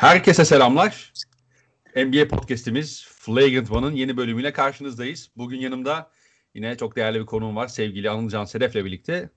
Herkese 0.00 0.44
selamlar. 0.44 1.12
NBA 1.96 2.28
podcast'imiz 2.28 3.06
Flagrant 3.08 3.70
One'ın 3.70 3.92
yeni 3.92 4.16
bölümüyle 4.16 4.52
karşınızdayız. 4.52 5.30
Bugün 5.36 5.58
yanımda 5.58 6.10
yine 6.54 6.76
çok 6.76 6.96
değerli 6.96 7.20
bir 7.20 7.26
konuğum 7.26 7.56
var. 7.56 7.68
Sevgili 7.68 8.10
Anılcan 8.10 8.44
Sedef'le 8.44 8.74
birlikte 8.74 9.30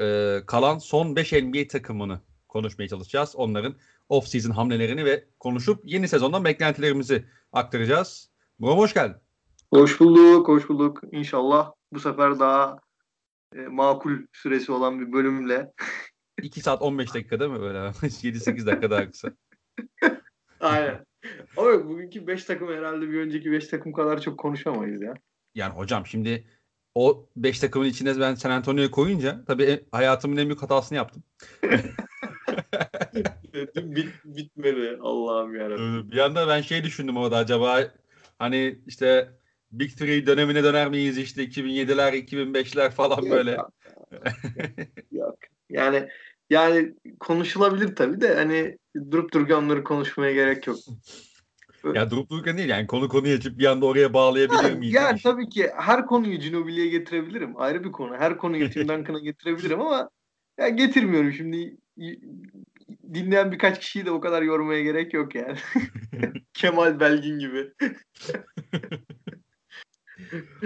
e, 0.00 0.38
kalan 0.46 0.78
son 0.78 1.16
5 1.16 1.32
NBA 1.32 1.68
takımını 1.68 2.20
konuşmaya 2.48 2.88
çalışacağız. 2.88 3.36
Onların 3.36 3.74
off-season 4.10 4.52
hamlelerini 4.52 5.04
ve 5.04 5.24
konuşup 5.40 5.80
yeni 5.84 6.08
sezondan 6.08 6.44
beklentilerimizi 6.44 7.24
aktaracağız. 7.52 8.30
Buram 8.60 8.78
hoş 8.78 8.94
geldin. 8.94 9.16
Hoş 9.70 10.00
bulduk, 10.00 10.48
hoş 10.48 10.68
bulduk. 10.68 11.00
İnşallah 11.12 11.72
bu 11.92 12.00
sefer 12.00 12.38
daha 12.38 12.78
e, 13.56 13.58
makul 13.58 14.12
süresi 14.32 14.72
olan 14.72 15.00
bir 15.00 15.12
bölümle. 15.12 15.72
2 16.42 16.60
saat 16.60 16.82
15 16.82 17.14
dakika 17.14 17.40
değil 17.40 17.50
mi 17.50 17.60
böyle? 17.60 17.78
7-8 17.78 18.66
dakika 18.66 18.90
daha 18.90 19.10
kısa. 19.10 19.32
Aynen. 20.60 21.04
Ama 21.56 21.88
bugünkü 21.88 22.26
5 22.26 22.44
takım 22.44 22.68
herhalde 22.68 23.10
bir 23.10 23.20
önceki 23.20 23.52
5 23.52 23.68
takım 23.68 23.92
kadar 23.92 24.20
çok 24.20 24.38
konuşamayız 24.38 25.02
ya. 25.02 25.14
Yani 25.54 25.74
hocam 25.74 26.06
şimdi 26.06 26.44
o 26.94 27.28
5 27.36 27.58
takımın 27.58 27.86
içine 27.86 28.20
ben 28.20 28.34
San 28.34 28.50
Antonio'yu 28.50 28.90
koyunca 28.90 29.44
tabii 29.44 29.84
hayatımın 29.92 30.36
en 30.36 30.46
büyük 30.46 30.62
hatasını 30.62 30.96
yaptım. 30.98 31.22
Bit, 33.76 34.08
bitmedi 34.24 34.98
Allah'ım 35.00 35.56
yarabbim. 35.56 36.10
Bir 36.10 36.18
anda 36.18 36.48
ben 36.48 36.60
şey 36.60 36.84
düşündüm 36.84 37.16
orada 37.16 37.36
acaba 37.36 37.80
hani 38.38 38.78
işte 38.86 39.30
Big 39.72 39.90
Three 39.90 40.26
dönemine 40.26 40.64
döner 40.64 40.88
miyiz 40.88 41.18
işte 41.18 41.44
2007'ler 41.44 42.12
2005'ler 42.12 42.90
falan 42.90 43.22
Yok, 43.22 43.30
böyle. 43.30 43.50
Yok, 43.50 43.72
yok. 45.12 45.38
Yani 45.70 46.08
yani 46.50 46.94
konuşulabilir 47.20 47.96
tabii 47.96 48.20
de 48.20 48.34
hani 48.34 48.78
durup 49.10 49.34
dururken 49.34 49.54
onları 49.54 49.84
konuşmaya 49.84 50.32
gerek 50.32 50.66
yok. 50.66 50.78
Ya 51.94 52.10
durup 52.10 52.30
dururken 52.30 52.58
değil 52.58 52.68
yani 52.68 52.86
konu 52.86 53.08
konuyu 53.08 53.36
açıp 53.36 53.58
bir 53.58 53.66
anda 53.66 53.86
oraya 53.86 54.14
bağlayabilir 54.14 54.62
Yani, 54.62 54.78
miyiz? 54.78 54.94
yani 54.94 55.20
tabii 55.22 55.48
ki 55.48 55.70
her 55.76 56.06
konuyu 56.06 56.38
Ginobili'ye 56.38 56.88
getirebilirim. 56.88 57.52
Ayrı 57.56 57.84
bir 57.84 57.92
konu. 57.92 58.16
Her 58.16 58.38
konuyu 58.38 58.70
Tim 58.70 58.88
Duncan'a 58.88 59.18
getirebilirim 59.18 59.80
ama 59.80 60.10
ya 60.58 60.68
getirmiyorum 60.68 61.32
şimdi. 61.32 61.76
Dinleyen 63.14 63.52
birkaç 63.52 63.80
kişiyi 63.80 64.06
de 64.06 64.10
o 64.10 64.20
kadar 64.20 64.42
yormaya 64.42 64.82
gerek 64.82 65.14
yok 65.14 65.34
yani. 65.34 65.58
Kemal 66.54 67.00
Belgin 67.00 67.38
gibi. 67.38 67.72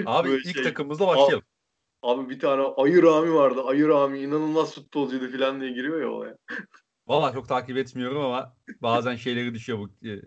Abi 0.07 0.29
Böyle 0.29 0.49
ilk 0.49 0.55
şey. 0.55 0.63
takımımızla 0.63 1.07
başlayalım. 1.07 1.45
Abi 2.03 2.31
bir 2.31 2.39
tane 2.39 2.63
Ayı 2.63 3.03
Rami 3.03 3.35
vardı. 3.35 3.63
Ayı 3.65 3.89
Rami 3.89 4.19
inanılmaz 4.19 4.75
futbolcuydu 4.75 5.33
falan 5.33 5.61
diye 5.61 5.73
giriyor 5.73 6.01
ya 6.01 6.11
olaya. 6.11 6.37
Valla 7.07 7.33
çok 7.33 7.49
takip 7.49 7.77
etmiyorum 7.77 8.23
ama 8.25 8.57
bazen 8.83 9.17
şeyleri 9.17 9.55
düşüyor 9.55 9.79
bu. 9.79 10.07
e, 10.09 10.21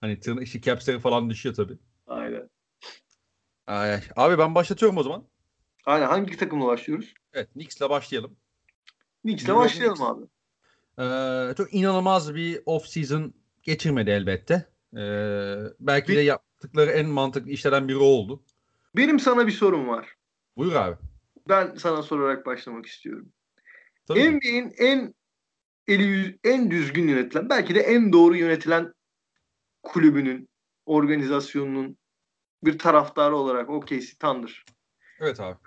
hani 0.00 0.20
tırnak 0.20 0.42
işi 0.42 0.62
capsleri 0.62 0.98
falan 1.00 1.30
düşüyor 1.30 1.54
tabii. 1.54 1.78
Aynen. 2.06 2.50
Ay. 3.66 4.00
Abi 4.16 4.38
ben 4.38 4.54
başlatıyorum 4.54 4.98
o 4.98 5.02
zaman. 5.02 5.24
Aynen 5.86 6.06
hangi 6.06 6.36
takımla 6.36 6.66
başlıyoruz? 6.66 7.14
Evet 7.32 7.52
Knicks'le 7.52 7.80
başlayalım. 7.90 8.36
Knicks'le 9.22 9.48
başlayalım 9.48 9.96
Knicks. 9.96 10.10
abi. 10.10 10.26
Ee, 10.98 11.54
çok 11.56 11.74
inanılmaz 11.74 12.34
bir 12.34 12.62
off 12.66 12.86
season 12.86 13.34
geçirmedi 13.62 14.10
elbette. 14.10 14.66
Ee, 14.96 15.56
belki 15.80 16.08
Bir- 16.12 16.16
de 16.16 16.20
yaptıkları 16.20 16.90
en 16.90 17.08
mantıklı 17.08 17.50
işlerden 17.50 17.88
biri 17.88 17.96
oldu. 17.96 18.42
Benim 18.96 19.20
sana 19.20 19.46
bir 19.46 19.52
sorum 19.52 19.88
var. 19.88 20.08
Buyur 20.56 20.72
abi. 20.72 20.96
Ben 21.48 21.74
sana 21.74 22.02
sorarak 22.02 22.46
başlamak 22.46 22.86
istiyorum. 22.86 23.32
NBA'in 24.10 24.74
en 24.78 25.14
eli 25.88 26.38
en 26.44 26.70
düzgün 26.70 27.08
yönetilen, 27.08 27.48
belki 27.48 27.74
de 27.74 27.80
en 27.80 28.12
doğru 28.12 28.36
yönetilen 28.36 28.92
kulübünün, 29.82 30.48
organizasyonunun 30.86 31.98
bir 32.64 32.78
taraftarı 32.78 33.36
olarak 33.36 33.70
OKC 33.70 34.18
Thunder. 34.20 34.64
Evet 35.20 35.40
abi. 35.40 35.58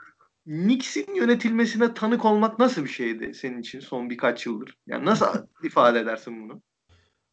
Knicks'in 0.43 1.15
yönetilmesine 1.15 1.93
tanık 1.93 2.25
olmak 2.25 2.59
nasıl 2.59 2.83
bir 2.83 2.89
şeydi 2.89 3.33
senin 3.33 3.61
için 3.61 3.79
son 3.79 4.09
birkaç 4.09 4.45
yıldır? 4.45 4.77
Yani 4.87 5.05
nasıl 5.05 5.25
ifade 5.63 5.99
edersin 5.99 6.43
bunu? 6.43 6.61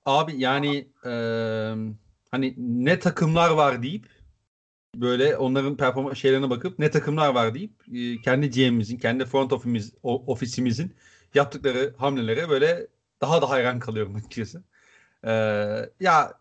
Abi 0.05 0.33
yani 0.37 0.89
eee, 1.05 1.75
hani 2.31 2.55
ne 2.59 2.99
takımlar 2.99 3.51
var 3.51 3.83
deyip 3.83 4.07
böyle 4.97 5.37
onların 5.37 5.77
performans 5.77 6.19
şeylerine 6.19 6.51
bakıp 6.51 6.79
ne 6.79 6.91
takımlar 6.91 7.35
var 7.35 7.55
deyip 7.55 7.73
e, 7.95 8.21
kendi 8.21 8.51
GM'imizin, 8.51 8.99
kendi 8.99 9.25
front 9.25 9.53
office'imiz, 9.53 9.95
o- 10.03 10.33
ofisimizin 10.33 10.97
yaptıkları 11.37 11.95
hamlelere 11.99 12.49
böyle 12.49 12.87
daha 13.21 13.43
da 13.43 13.51
hayran 13.51 13.79
kalıyorum 13.79 14.15
açıkçası. 14.17 14.65
Eee, 15.27 15.91
ya 16.01 16.33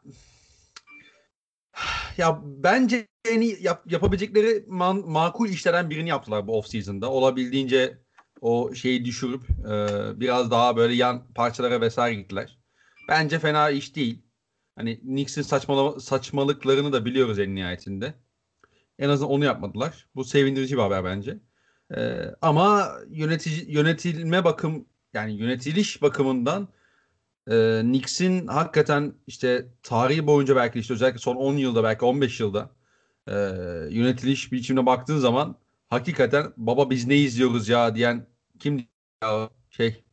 ya 2.18 2.42
bence 2.44 3.08
en 3.30 3.42
iyi 3.42 3.58
yap- 3.62 3.92
yapabilecekleri 3.92 4.66
man- 4.68 5.10
makul 5.10 5.50
işlerden 5.50 5.90
birini 5.90 6.10
yaptılar 6.10 6.48
bu 6.48 6.58
off 6.58 6.68
season'da. 6.68 7.12
Olabildiğince 7.12 7.98
o 8.42 8.74
şeyi 8.74 9.06
düşürüp 9.06 9.42
e, 9.50 10.20
biraz 10.20 10.52
daha 10.52 10.78
böyle 10.78 10.94
yan 10.94 11.34
parçalara 11.34 11.82
vesaire 11.82 12.16
gittiler. 12.16 12.60
Bence 13.10 13.40
fena 13.40 13.70
iş 13.70 13.96
değil. 13.96 14.22
Hani 14.76 15.00
Knicks'in 15.00 15.42
saçmalama, 15.42 16.00
saçmalıklarını 16.00 16.94
da 16.94 17.06
biliyoruz 17.06 17.40
en 17.40 17.56
nihayetinde. 17.56 18.14
En 19.00 19.10
azından 19.10 19.32
onu 19.32 19.46
yapmadılar. 19.46 20.08
Bu 20.16 20.24
sevindirici 20.26 20.78
bir 20.78 20.82
haber 20.82 21.04
bence. 21.04 21.38
Ee, 21.92 22.36
ama 22.42 22.92
yönetici 23.10 23.72
yönetilme 23.72 24.44
bakım 24.44 24.86
yani 25.14 25.34
yönetiliş 25.34 26.02
bakımından 26.02 26.68
e, 27.52 27.82
Knicks'in 27.82 28.48
hakikaten 28.48 29.14
işte 29.28 29.68
tarihi 29.84 30.28
boyunca 30.28 30.56
belki 30.56 30.80
işte 30.80 30.94
özellikle 30.94 31.20
son 31.20 31.36
10 31.36 31.58
yılda 31.58 31.84
belki 31.84 32.06
15 32.06 32.40
yılda 32.40 32.72
e, 33.28 33.34
yönetiliş 33.90 34.52
biçimine 34.52 34.86
baktığın 34.86 35.18
zaman 35.18 35.60
hakikaten 35.90 36.54
baba 36.58 36.90
biz 36.90 37.08
ne 37.08 37.16
izliyoruz 37.18 37.70
ya? 37.70 37.96
diyen 37.96 38.28
kim 38.60 38.88
ya 39.24 39.50
şey 39.70 40.04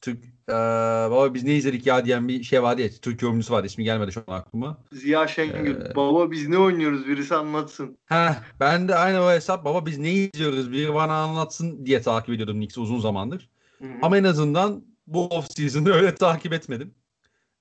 Türk 0.00 0.24
e, 0.50 1.10
baba 1.10 1.34
biz 1.34 1.44
ne 1.44 1.54
izledik 1.54 1.86
ya 1.86 2.04
diyen 2.04 2.28
bir 2.28 2.42
şey 2.42 2.62
vardı 2.62 2.82
ya 2.82 2.88
Türk 3.02 3.22
yorumcusu 3.22 3.54
vardı 3.54 3.66
ismi 3.66 3.84
gelmedi 3.84 4.12
şu 4.12 4.24
an 4.26 4.38
aklıma. 4.38 4.78
Ziya 4.92 5.26
Şengül, 5.28 5.80
Ee, 5.80 5.94
baba 5.96 6.30
biz 6.30 6.48
ne 6.48 6.58
oynuyoruz 6.58 7.06
birisi 7.06 7.34
anlatsın. 7.34 7.98
Heh, 8.06 8.42
ben 8.60 8.88
de 8.88 8.94
aynı 8.94 9.22
o 9.22 9.30
hesap 9.30 9.64
baba 9.64 9.86
biz 9.86 9.98
ne 9.98 10.12
izliyoruz 10.12 10.72
biri 10.72 10.94
bana 10.94 11.22
anlatsın 11.22 11.86
diye 11.86 12.02
takip 12.02 12.34
ediyordum 12.34 12.56
Knicks'i 12.56 12.80
uzun 12.80 13.00
zamandır. 13.00 13.50
Hı 13.78 13.84
hı. 13.84 13.92
Ama 14.02 14.18
en 14.18 14.24
azından 14.24 14.84
bu 15.06 15.26
off 15.26 15.46
season'ı 15.50 15.92
öyle 15.94 16.14
takip 16.14 16.52
etmedim. 16.52 16.94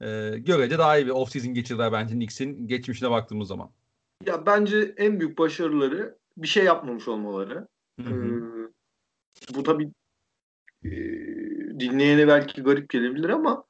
Ee, 0.01 0.31
görece 0.37 0.77
daha 0.77 0.97
iyi 0.97 1.05
bir 1.05 1.11
off 1.11 1.31
season 1.31 1.53
geçirdiler 1.53 1.91
bence 1.91 2.13
Knicks'in 2.13 2.67
geçmişine 2.67 3.11
baktığımız 3.11 3.47
zaman. 3.47 3.69
Ya 4.25 4.45
bence 4.45 4.93
en 4.97 5.19
büyük 5.19 5.37
başarıları 5.37 6.17
bir 6.37 6.47
şey 6.47 6.63
yapmamış 6.63 7.07
olmaları. 7.07 7.67
Hı 8.01 8.09
Ee, 8.09 9.55
bu 9.55 9.63
tabii 9.63 9.91
e, 10.85 10.89
dinleyene 11.79 12.27
belki 12.27 12.61
garip 12.61 12.89
gelebilir 12.89 13.29
ama 13.29 13.63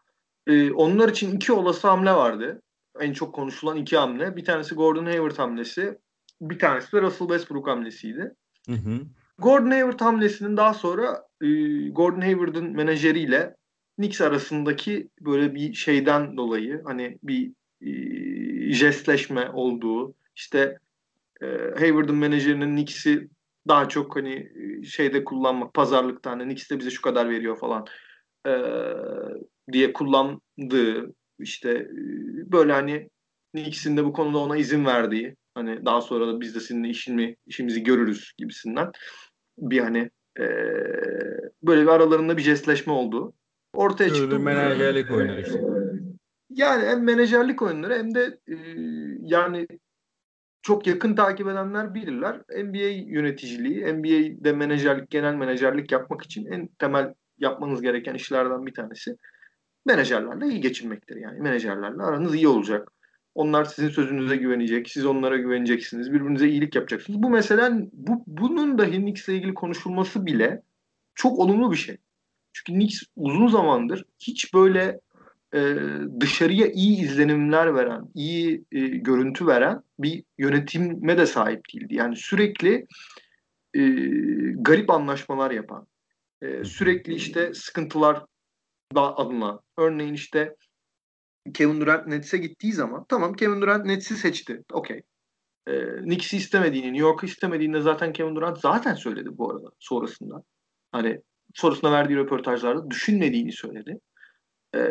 e, 0.47 0.71
onlar 0.71 1.09
için 1.09 1.35
iki 1.35 1.53
olası 1.53 1.87
hamle 1.87 2.11
vardı. 2.11 2.61
En 2.99 3.13
çok 3.13 3.35
konuşulan 3.35 3.77
iki 3.77 3.97
hamle. 3.97 4.35
Bir 4.35 4.45
tanesi 4.45 4.75
Gordon 4.75 5.05
Hayward 5.05 5.37
hamlesi. 5.37 5.97
Bir 6.41 6.59
tanesi 6.59 6.91
de 6.91 7.01
Russell 7.01 7.27
Westbrook 7.27 7.67
hamlesiydi. 7.67 8.35
Hı 8.65 8.75
hı. 8.75 8.99
Gordon 9.37 9.71
Hayward 9.71 10.01
hamlesinin 10.01 10.57
daha 10.57 10.73
sonra 10.73 11.23
e, 11.41 11.47
Gordon 11.89 12.21
Hayward'ın 12.21 12.75
menajeriyle 12.75 13.55
Knicks 13.95 14.21
arasındaki 14.21 15.09
böyle 15.21 15.55
bir 15.55 15.73
şeyden 15.73 16.37
dolayı 16.37 16.81
hani 16.85 17.17
bir 17.23 17.51
e, 17.81 18.73
jestleşme 18.73 19.49
olduğu 19.49 20.13
işte 20.35 20.77
e, 21.41 21.45
Hayward'ın 21.79 22.15
menajerinin 22.15 22.75
Knicks'i 22.75 23.29
daha 23.69 23.89
çok 23.89 24.15
hani 24.15 24.51
şeyde 24.85 25.23
kullanmak 25.23 25.73
pazarlıkta 25.73 26.31
hani 26.31 26.43
Knicks 26.43 26.69
de 26.69 26.79
bize 26.79 26.89
şu 26.89 27.01
kadar 27.01 27.29
veriyor 27.29 27.59
falan 27.59 27.85
e, 28.47 28.53
diye 29.71 29.93
kullandığı 29.93 31.13
işte 31.39 31.87
böyle 32.51 32.73
hani 32.73 33.09
Knicks'in 33.55 33.97
de 33.97 34.05
bu 34.05 34.13
konuda 34.13 34.37
ona 34.37 34.57
izin 34.57 34.85
verdiği 34.85 35.35
hani 35.53 35.85
daha 35.85 36.01
sonra 36.01 36.27
da 36.27 36.41
biz 36.41 36.55
de 36.55 36.59
seninle 36.59 36.89
işini, 36.89 37.35
işimizi 37.45 37.83
görürüz 37.83 38.33
gibisinden 38.37 38.91
bir 39.57 39.79
hani 39.79 40.09
e, 40.39 40.45
böyle 41.63 41.81
bir 41.81 41.87
aralarında 41.87 42.37
bir 42.37 42.41
jestleşme 42.41 42.93
oldu. 42.93 43.33
Ortaya 43.73 44.13
çıktı. 44.13 44.39
menajerlik 44.39 45.11
oyunları 45.11 45.41
işte. 45.41 45.61
Yani 46.49 46.85
hem 46.85 47.03
menajerlik 47.03 47.61
oyunları 47.61 47.93
hem 47.93 48.15
de 48.15 48.39
e, 48.47 48.55
yani 49.21 49.67
çok 50.61 50.87
yakın 50.87 51.15
takip 51.15 51.47
edenler 51.47 51.93
bilirler. 51.93 52.41
NBA 52.63 53.11
yöneticiliği, 53.11 53.93
NBA'de 53.93 54.53
menajerlik, 54.53 55.09
genel 55.09 55.33
menajerlik 55.33 55.91
yapmak 55.91 56.21
için 56.21 56.45
en 56.45 56.67
temel 56.67 57.13
yapmanız 57.37 57.81
gereken 57.81 58.13
işlerden 58.13 58.65
bir 58.65 58.73
tanesi 58.73 59.15
menajerlerle 59.85 60.47
iyi 60.47 60.61
geçinmektir. 60.61 61.15
Yani 61.15 61.39
menajerlerle 61.39 62.03
aranız 62.03 62.35
iyi 62.35 62.47
olacak. 62.47 62.91
Onlar 63.35 63.65
sizin 63.65 63.89
sözünüze 63.89 64.35
güvenecek, 64.35 64.89
siz 64.89 65.05
onlara 65.05 65.37
güveneceksiniz, 65.37 66.13
birbirinize 66.13 66.49
iyilik 66.49 66.75
yapacaksınız. 66.75 67.23
Bu 67.23 67.29
meselen, 67.29 67.89
bu, 67.93 68.23
bunun 68.27 68.77
dahi 68.77 68.97
Knicks'le 68.97 69.29
ilgili 69.29 69.53
konuşulması 69.53 70.25
bile 70.25 70.61
çok 71.15 71.39
olumlu 71.39 71.71
bir 71.71 71.77
şey. 71.77 71.97
Çünkü 72.53 72.73
Knicks 72.73 73.03
uzun 73.15 73.47
zamandır 73.47 74.05
hiç 74.19 74.53
böyle 74.53 74.99
e, 75.53 75.75
dışarıya 76.19 76.67
iyi 76.67 77.01
izlenimler 77.01 77.75
veren, 77.75 78.05
iyi 78.15 78.65
e, 78.71 78.79
görüntü 78.79 79.47
veren 79.47 79.83
bir 79.99 80.23
yönetime 80.37 81.17
de 81.17 81.25
sahip 81.25 81.61
değildi. 81.73 81.95
Yani 81.95 82.15
sürekli 82.15 82.85
e, 83.73 83.81
garip 84.55 84.89
anlaşmalar 84.89 85.51
yapan, 85.51 85.87
e, 86.41 86.63
sürekli 86.63 87.13
işte 87.13 87.53
sıkıntılar 87.53 88.25
adına. 88.95 89.59
Örneğin 89.77 90.13
işte 90.13 90.55
Kevin 91.53 91.81
Durant 91.81 92.07
Nets'e 92.07 92.37
gittiği 92.37 92.73
zaman 92.73 93.05
tamam 93.09 93.33
Kevin 93.33 93.61
Durant 93.61 93.85
Nets'i 93.85 94.15
seçti. 94.15 94.63
Okey. 94.73 95.01
E, 95.67 95.71
Knicks'i 96.01 96.37
istemediğini, 96.37 96.87
New 96.87 97.01
York'u 97.01 97.25
istemediğini 97.25 97.81
zaten 97.81 98.13
Kevin 98.13 98.35
Durant 98.35 98.59
zaten 98.59 98.93
söyledi 98.93 99.29
bu 99.37 99.51
arada 99.51 99.67
sonrasında. 99.79 100.43
Hani 100.91 101.21
sonrasında 101.53 101.91
verdiği 101.91 102.17
röportajlarda 102.17 102.89
düşünmediğini 102.91 103.51
söyledi. 103.51 103.99
E, 104.75 104.81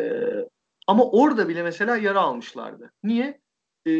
ama 0.87 1.05
orada 1.05 1.49
bile 1.49 1.63
mesela 1.63 1.97
yara 1.97 2.21
almışlardı. 2.21 2.93
Niye? 3.03 3.41
E, 3.87 3.93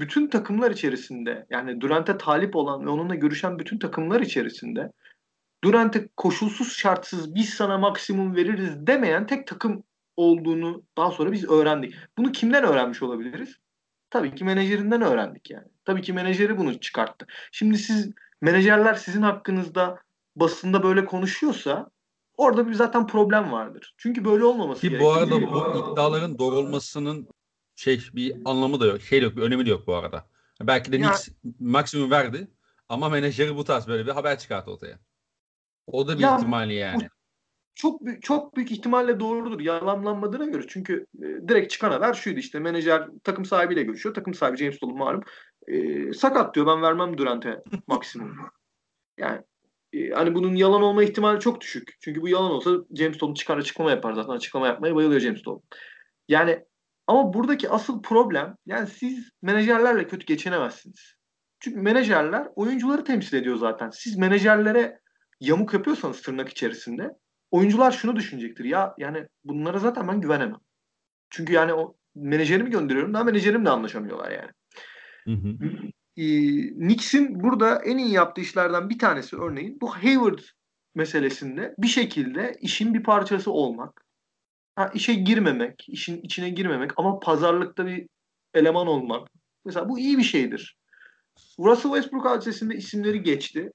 bütün 0.00 0.26
takımlar 0.26 0.70
içerisinde 0.70 1.46
yani 1.50 1.80
Durant'e 1.80 2.18
talip 2.18 2.56
olan 2.56 2.86
ve 2.86 2.90
onunla 2.90 3.14
görüşen 3.14 3.58
bütün 3.58 3.78
takımlar 3.78 4.20
içerisinde 4.20 4.92
Durant'e 5.64 6.08
koşulsuz 6.16 6.72
şartsız 6.72 7.34
biz 7.34 7.50
sana 7.50 7.78
maksimum 7.78 8.36
veririz 8.36 8.86
demeyen 8.86 9.26
tek 9.26 9.46
takım 9.46 9.84
olduğunu 10.16 10.82
daha 10.96 11.10
sonra 11.10 11.32
biz 11.32 11.50
öğrendik. 11.50 11.94
Bunu 12.18 12.32
kimden 12.32 12.64
öğrenmiş 12.64 13.02
olabiliriz? 13.02 13.56
Tabii 14.10 14.34
ki 14.34 14.44
menajerinden 14.44 15.02
öğrendik 15.02 15.50
yani. 15.50 15.68
Tabii 15.84 16.02
ki 16.02 16.12
menajeri 16.12 16.58
bunu 16.58 16.80
çıkarttı. 16.80 17.26
Şimdi 17.52 17.78
siz 17.78 18.10
menajerler 18.40 18.94
sizin 18.94 19.22
hakkınızda 19.22 19.98
basında 20.36 20.82
böyle 20.82 21.04
konuşuyorsa 21.04 21.90
orada 22.36 22.68
bir 22.68 22.74
zaten 22.74 23.06
problem 23.06 23.52
vardır. 23.52 23.94
Çünkü 23.98 24.24
böyle 24.24 24.44
olmaması 24.44 24.80
Ki 24.80 24.88
gerekiyor. 24.88 25.10
bu 25.10 25.14
arada 25.14 25.42
bu 25.42 25.92
iddiaların 25.92 26.38
doğru 26.38 26.56
olmasının 26.56 27.28
şey 27.76 28.00
bir 28.14 28.36
anlamı 28.44 28.80
da 28.80 28.86
yok. 28.86 29.00
Şey 29.00 29.22
yok, 29.22 29.36
bir 29.36 29.42
önemi 29.42 29.66
de 29.66 29.70
yok 29.70 29.86
bu 29.86 29.94
arada. 29.94 30.26
Belki 30.62 30.92
de 30.92 30.96
Ya- 30.96 31.02
Knicks 31.02 31.28
maksimum 31.60 32.10
verdi 32.10 32.48
ama 32.88 33.08
menajeri 33.08 33.56
bu 33.56 33.64
tarz 33.64 33.88
böyle 33.88 34.06
bir 34.06 34.10
haber 34.12 34.38
çıkarttı 34.38 34.70
ortaya. 34.70 34.98
O 35.86 36.08
da 36.08 36.18
bir 36.18 36.22
Ya, 36.22 36.36
ihtimali 36.36 36.74
yani. 36.74 37.08
çok 37.74 38.00
çok 38.22 38.56
büyük 38.56 38.72
ihtimalle 38.72 39.20
doğrudur 39.20 39.60
yalanlanmadığına 39.60 40.44
göre. 40.44 40.64
Çünkü 40.68 41.06
e, 41.18 41.48
direkt 41.48 41.72
çıkan 41.72 41.90
haber 41.90 42.14
şuydu 42.14 42.38
işte 42.38 42.58
menajer 42.60 43.08
takım 43.24 43.44
sahibiyle 43.44 43.82
görüşüyor. 43.82 44.14
Takım 44.14 44.34
sahibi 44.34 44.56
James 44.56 44.80
Dolan 44.80 44.96
malum. 44.96 45.22
E, 45.66 46.12
sakat 46.12 46.54
diyor 46.54 46.66
ben 46.66 46.82
vermem 46.82 47.18
Durant'e 47.18 47.62
maksimum. 47.86 48.36
Yani 49.18 49.42
e, 49.92 50.10
hani 50.10 50.34
bunun 50.34 50.54
yalan 50.54 50.82
olma 50.82 51.04
ihtimali 51.04 51.40
çok 51.40 51.60
düşük. 51.60 51.96
Çünkü 52.00 52.22
bu 52.22 52.28
yalan 52.28 52.50
olsa 52.50 52.70
James 52.94 53.20
Dolan 53.20 53.34
çıkar 53.34 53.58
açıklama 53.58 53.90
yapar 53.90 54.12
zaten. 54.12 54.32
Açıklama 54.32 54.66
yapmaya 54.66 54.94
bayılıyor 54.94 55.20
James 55.20 55.44
Dolan. 55.44 55.62
Yani 56.28 56.64
ama 57.06 57.34
buradaki 57.34 57.70
asıl 57.70 58.02
problem 58.02 58.56
yani 58.66 58.86
siz 58.86 59.30
menajerlerle 59.42 60.06
kötü 60.06 60.26
geçinemezsiniz. 60.26 61.16
Çünkü 61.60 61.80
menajerler 61.80 62.48
oyuncuları 62.56 63.04
temsil 63.04 63.36
ediyor 63.36 63.56
zaten. 63.56 63.90
Siz 63.90 64.16
menajerlere 64.16 65.00
yamuk 65.40 65.74
yapıyorsanız 65.74 66.22
tırnak 66.22 66.48
içerisinde 66.48 67.10
oyuncular 67.50 67.90
şunu 67.92 68.16
düşünecektir. 68.16 68.64
Ya 68.64 68.94
yani 68.98 69.26
bunlara 69.44 69.78
zaten 69.78 70.08
ben 70.08 70.20
güvenemem. 70.20 70.60
Çünkü 71.30 71.52
yani 71.52 71.74
o 71.74 71.96
menajerimi 72.14 72.70
gönderiyorum 72.70 73.14
daha 73.14 73.24
menajerimle 73.24 73.70
anlaşamıyorlar 73.70 74.30
yani. 74.30 74.50
Hı 75.24 75.32
hı. 75.32 75.58
Ee, 76.16 76.22
Knicks'in 76.74 77.42
burada 77.42 77.82
en 77.84 77.98
iyi 77.98 78.12
yaptığı 78.12 78.40
işlerden 78.40 78.90
bir 78.90 78.98
tanesi 78.98 79.36
örneğin 79.36 79.80
bu 79.80 79.94
Hayward 79.94 80.38
meselesinde 80.94 81.74
bir 81.78 81.86
şekilde 81.86 82.56
işin 82.60 82.94
bir 82.94 83.02
parçası 83.02 83.50
olmak. 83.50 84.04
Ha, 84.76 84.90
işe 84.94 85.14
girmemek, 85.14 85.86
işin 85.88 86.22
içine 86.22 86.50
girmemek 86.50 86.90
ama 86.96 87.20
pazarlıkta 87.20 87.86
bir 87.86 88.08
eleman 88.54 88.86
olmak. 88.86 89.28
Mesela 89.64 89.88
bu 89.88 89.98
iyi 89.98 90.18
bir 90.18 90.22
şeydir. 90.22 90.76
Russell 91.58 91.92
Westbrook 91.92 92.24
hadisesinde 92.24 92.74
isimleri 92.74 93.22
geçti. 93.22 93.72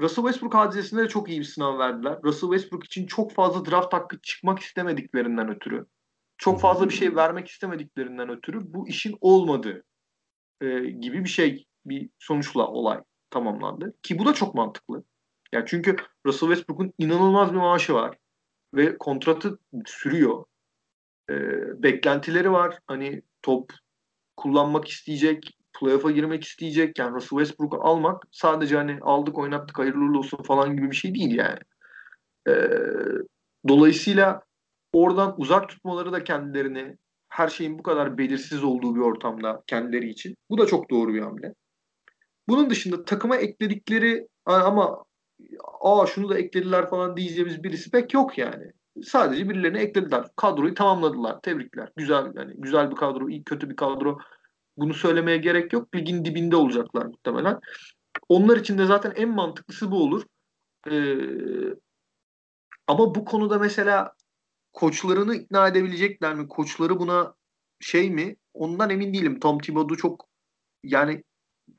Russell 0.00 0.24
Westbrook 0.24 0.54
hadisesinde 0.54 1.02
de 1.02 1.08
çok 1.08 1.28
iyi 1.28 1.40
bir 1.40 1.44
sınav 1.44 1.78
verdiler. 1.78 2.18
Russell 2.24 2.50
Westbrook 2.50 2.84
için 2.84 3.06
çok 3.06 3.32
fazla 3.32 3.70
draft 3.70 3.92
hakkı 3.92 4.20
çıkmak 4.20 4.58
istemediklerinden 4.58 5.48
ötürü, 5.48 5.86
çok 6.38 6.60
fazla 6.60 6.88
bir 6.88 6.94
şey 6.94 7.16
vermek 7.16 7.48
istemediklerinden 7.48 8.28
ötürü 8.28 8.58
bu 8.74 8.88
işin 8.88 9.16
olmadığı 9.20 9.84
e, 10.60 10.80
gibi 10.80 11.24
bir 11.24 11.28
şey, 11.28 11.66
bir 11.86 12.10
sonuçla 12.18 12.66
olay 12.68 13.00
tamamlandı. 13.30 13.94
Ki 14.02 14.18
bu 14.18 14.26
da 14.26 14.34
çok 14.34 14.54
mantıklı. 14.54 15.04
Yani 15.52 15.64
çünkü 15.66 15.96
Russell 16.26 16.48
Westbrook'un 16.48 16.92
inanılmaz 16.98 17.52
bir 17.52 17.58
maaşı 17.58 17.94
var 17.94 18.18
ve 18.74 18.98
kontratı 18.98 19.58
sürüyor. 19.86 20.44
E, 21.30 21.34
beklentileri 21.82 22.52
var. 22.52 22.78
Hani 22.86 23.22
top 23.42 23.72
kullanmak 24.36 24.88
isteyecek, 24.88 25.58
playoff'a 25.80 26.10
girmek 26.10 26.44
isteyecek. 26.44 26.98
Yani 26.98 27.14
Russell 27.14 27.38
Westbrook'u 27.38 27.82
almak 27.82 28.22
sadece 28.30 28.76
hani 28.76 28.98
aldık 29.02 29.38
oynattık 29.38 29.78
hayırlı 29.78 30.18
olsun 30.18 30.42
falan 30.42 30.76
gibi 30.76 30.90
bir 30.90 30.96
şey 30.96 31.14
değil 31.14 31.34
yani. 31.34 31.58
Ee, 32.48 32.70
dolayısıyla 33.68 34.42
oradan 34.92 35.34
uzak 35.36 35.68
tutmaları 35.68 36.12
da 36.12 36.24
kendilerini 36.24 36.96
her 37.28 37.48
şeyin 37.48 37.78
bu 37.78 37.82
kadar 37.82 38.18
belirsiz 38.18 38.64
olduğu 38.64 38.94
bir 38.94 39.00
ortamda 39.00 39.62
kendileri 39.66 40.08
için. 40.08 40.34
Bu 40.50 40.58
da 40.58 40.66
çok 40.66 40.90
doğru 40.90 41.14
bir 41.14 41.20
hamle. 41.20 41.54
Bunun 42.48 42.70
dışında 42.70 43.04
takıma 43.04 43.36
ekledikleri 43.36 44.28
ama 44.46 45.04
aa 45.80 46.06
şunu 46.06 46.28
da 46.28 46.38
eklediler 46.38 46.90
falan 46.90 47.16
diyeceğimiz 47.16 47.64
birisi 47.64 47.90
pek 47.90 48.14
yok 48.14 48.38
yani. 48.38 48.72
Sadece 49.04 49.48
birilerini 49.48 49.78
eklediler. 49.78 50.24
Kadroyu 50.36 50.74
tamamladılar. 50.74 51.40
Tebrikler. 51.40 51.92
Güzel 51.96 52.32
yani 52.34 52.54
güzel 52.58 52.90
bir 52.90 52.96
kadro, 52.96 53.28
iyi 53.28 53.44
kötü 53.44 53.70
bir 53.70 53.76
kadro. 53.76 54.18
Bunu 54.76 54.94
söylemeye 54.94 55.36
gerek 55.36 55.72
yok. 55.72 55.94
Ligin 55.94 56.24
dibinde 56.24 56.56
olacaklar 56.56 57.06
muhtemelen. 57.06 57.60
Onlar 58.28 58.56
için 58.56 58.78
de 58.78 58.86
zaten 58.86 59.12
en 59.16 59.28
mantıklısı 59.28 59.90
bu 59.90 60.02
olur. 60.02 60.22
Ee, 60.90 61.16
ama 62.86 63.14
bu 63.14 63.24
konuda 63.24 63.58
mesela 63.58 64.12
koçlarını 64.72 65.34
ikna 65.34 65.68
edebilecekler 65.68 66.34
mi? 66.34 66.48
Koçları 66.48 66.98
buna 66.98 67.34
şey 67.80 68.10
mi? 68.10 68.36
Ondan 68.54 68.90
emin 68.90 69.14
değilim. 69.14 69.40
Tom 69.40 69.58
Thibodeau 69.58 69.96
çok 69.96 70.28
yani 70.84 71.22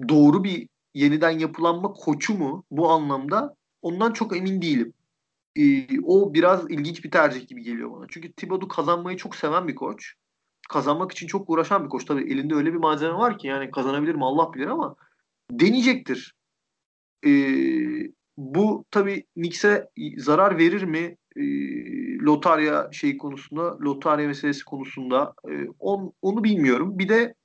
doğru 0.09 0.43
bir 0.43 0.67
yeniden 0.93 1.39
yapılanma 1.39 1.93
koçu 1.93 2.37
mu 2.37 2.63
bu 2.71 2.89
anlamda? 2.89 3.55
Ondan 3.81 4.13
çok 4.13 4.37
emin 4.37 4.61
değilim. 4.61 4.93
Ee, 5.55 5.87
o 6.05 6.33
biraz 6.33 6.71
ilginç 6.71 7.03
bir 7.05 7.11
tercih 7.11 7.47
gibi 7.47 7.63
geliyor 7.63 7.91
bana. 7.91 8.05
Çünkü 8.09 8.33
Thibodeau 8.33 8.67
kazanmayı 8.67 9.17
çok 9.17 9.35
seven 9.35 9.67
bir 9.67 9.75
koç. 9.75 10.13
Kazanmak 10.69 11.11
için 11.11 11.27
çok 11.27 11.49
uğraşan 11.49 11.83
bir 11.83 11.89
koç. 11.89 12.05
Tabii 12.05 12.31
elinde 12.31 12.55
öyle 12.55 12.73
bir 12.73 12.77
malzeme 12.77 13.13
var 13.13 13.37
ki 13.37 13.47
yani 13.47 13.71
kazanabilir 13.71 14.15
mi 14.15 14.25
Allah 14.25 14.53
bilir 14.53 14.67
ama 14.67 14.95
deneyecektir. 15.51 16.35
Ee, 17.25 18.11
bu 18.37 18.85
tabii 18.91 19.23
Knicks'e 19.33 19.89
zarar 20.17 20.57
verir 20.57 20.83
mi? 20.83 21.17
Ee, 21.35 21.43
lotarya 22.17 22.89
şey 22.91 23.17
konusunda, 23.17 23.77
lotarya 23.79 24.27
meselesi 24.27 24.65
konusunda 24.65 25.33
e, 25.49 25.67
on, 25.79 26.13
onu 26.21 26.43
bilmiyorum. 26.43 26.99
Bir 26.99 27.09
de 27.09 27.35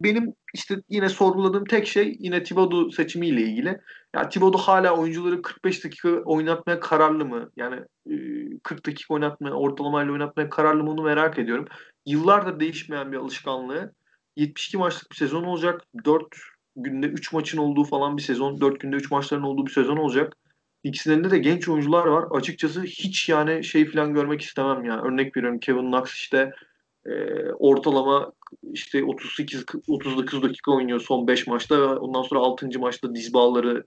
benim 0.00 0.34
işte 0.54 0.76
yine 0.88 1.08
sorguladığım 1.08 1.64
tek 1.64 1.86
şey 1.86 2.16
yine 2.18 2.42
Thibodeau 2.42 2.90
seçimiyle 2.90 3.40
ilgili. 3.40 3.80
Ya 4.14 4.28
Thibodeau 4.28 4.62
hala 4.62 4.96
oyuncuları 4.96 5.42
45 5.42 5.84
dakika 5.84 6.08
oynatmaya 6.08 6.80
kararlı 6.80 7.24
mı? 7.24 7.50
Yani 7.56 7.80
e, 8.10 8.14
40 8.62 8.86
dakika 8.86 9.14
oynatmaya, 9.14 9.54
ortalamayla 9.54 10.12
oynatmaya 10.12 10.50
kararlı 10.50 10.84
mı 10.84 10.90
onu 10.90 11.02
merak 11.02 11.38
ediyorum. 11.38 11.66
Yıllardır 12.06 12.60
değişmeyen 12.60 13.12
bir 13.12 13.16
alışkanlığı. 13.16 13.92
72 14.36 14.78
maçlık 14.78 15.10
bir 15.10 15.16
sezon 15.16 15.44
olacak. 15.44 15.80
4 16.04 16.26
günde 16.76 17.06
3 17.06 17.32
maçın 17.32 17.58
olduğu 17.58 17.84
falan 17.84 18.16
bir 18.16 18.22
sezon. 18.22 18.60
4 18.60 18.80
günde 18.80 18.96
3 18.96 19.10
maçların 19.10 19.42
olduğu 19.42 19.66
bir 19.66 19.72
sezon 19.72 19.96
olacak. 19.96 20.32
İkisinde 20.82 21.30
de 21.30 21.38
genç 21.38 21.68
oyuncular 21.68 22.06
var. 22.06 22.24
Açıkçası 22.30 22.82
hiç 22.82 23.28
yani 23.28 23.64
şey 23.64 23.86
falan 23.90 24.14
görmek 24.14 24.42
istemem 24.42 24.84
ya. 24.84 25.02
Örnek 25.02 25.36
veriyorum 25.36 25.60
Kevin 25.60 25.92
Knox 25.92 26.14
işte 26.14 26.50
e, 27.08 27.44
ortalama 27.52 28.32
işte 28.72 29.04
38 29.04 29.64
39 29.88 30.42
dakika 30.42 30.72
oynuyor 30.72 31.00
son 31.00 31.26
5 31.26 31.46
maçta 31.46 31.80
ve 31.80 31.86
ondan 31.86 32.22
sonra 32.22 32.40
6. 32.40 32.78
maçta 32.78 33.14
diz 33.14 33.34
bağları 33.34 33.84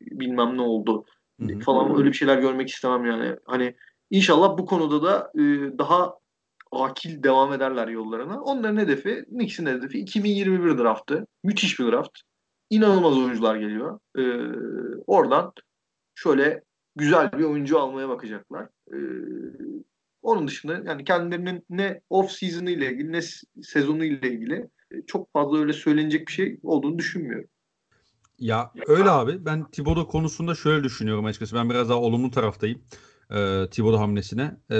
bilmem 0.00 0.56
ne 0.56 0.62
oldu 0.62 1.04
Hı 1.40 1.46
hı. 1.46 1.58
falan 1.58 1.98
öyle 1.98 2.08
bir 2.08 2.16
şeyler 2.16 2.38
görmek 2.38 2.68
istemem 2.68 3.04
yani. 3.06 3.36
Hani 3.44 3.74
inşallah 4.10 4.58
bu 4.58 4.66
konuda 4.66 5.02
da 5.02 5.32
e, 5.34 5.42
daha 5.78 6.14
akil 6.72 7.22
devam 7.22 7.52
ederler 7.52 7.88
yollarına. 7.88 8.42
Onların 8.42 8.76
hedefi, 8.76 9.24
Knicks'in 9.28 9.66
hedefi 9.66 9.98
2021 9.98 10.78
draftı. 10.78 11.26
Müthiş 11.44 11.80
bir 11.80 11.86
draft. 11.86 12.18
İnanılmaz 12.70 13.18
oyuncular 13.18 13.56
geliyor. 13.56 13.98
E, 14.18 14.22
oradan 15.06 15.52
şöyle 16.14 16.62
güzel 16.96 17.32
bir 17.32 17.44
oyuncu 17.44 17.78
almaya 17.78 18.08
bakacaklar. 18.08 18.68
E, 18.92 18.96
onun 20.22 20.48
dışında 20.48 20.82
yani 20.86 21.04
kendilerinin 21.04 21.64
ne 21.70 22.00
off 22.10 22.30
season'ı 22.30 22.70
ile 22.70 22.92
ilgili 22.92 23.12
ne 23.12 23.20
sezonu 23.62 24.04
ile 24.04 24.30
ilgili 24.32 24.68
e, 24.90 25.02
çok 25.06 25.32
fazla 25.32 25.58
öyle 25.58 25.72
söylenecek 25.72 26.28
bir 26.28 26.32
şey 26.32 26.58
olduğunu 26.62 26.98
düşünmüyorum. 26.98 27.48
Ya 28.38 28.72
öyle 28.86 29.10
abi. 29.10 29.44
Ben 29.44 29.70
Thibodeau 29.70 30.08
konusunda 30.08 30.54
şöyle 30.54 30.84
düşünüyorum 30.84 31.24
açıkçası. 31.24 31.56
Ben 31.56 31.70
biraz 31.70 31.88
daha 31.88 31.98
olumlu 32.00 32.30
taraftayım. 32.30 32.82
e, 33.30 33.66
Thibodeau 33.70 34.00
hamlesine. 34.00 34.56
E, 34.70 34.76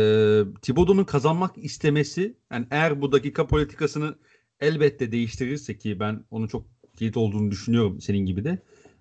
Thibodeau'nun 0.62 1.04
kazanmak 1.04 1.58
istemesi 1.58 2.36
yani 2.52 2.66
eğer 2.70 3.02
bu 3.02 3.12
dakika 3.12 3.46
politikasını 3.46 4.18
elbette 4.60 5.12
değiştirirse 5.12 5.78
ki 5.78 6.00
ben 6.00 6.24
onun 6.30 6.46
çok 6.46 6.66
kilit 6.96 7.16
olduğunu 7.16 7.50
düşünüyorum 7.50 8.00
senin 8.00 8.26
gibi 8.26 8.44
de. 8.44 8.50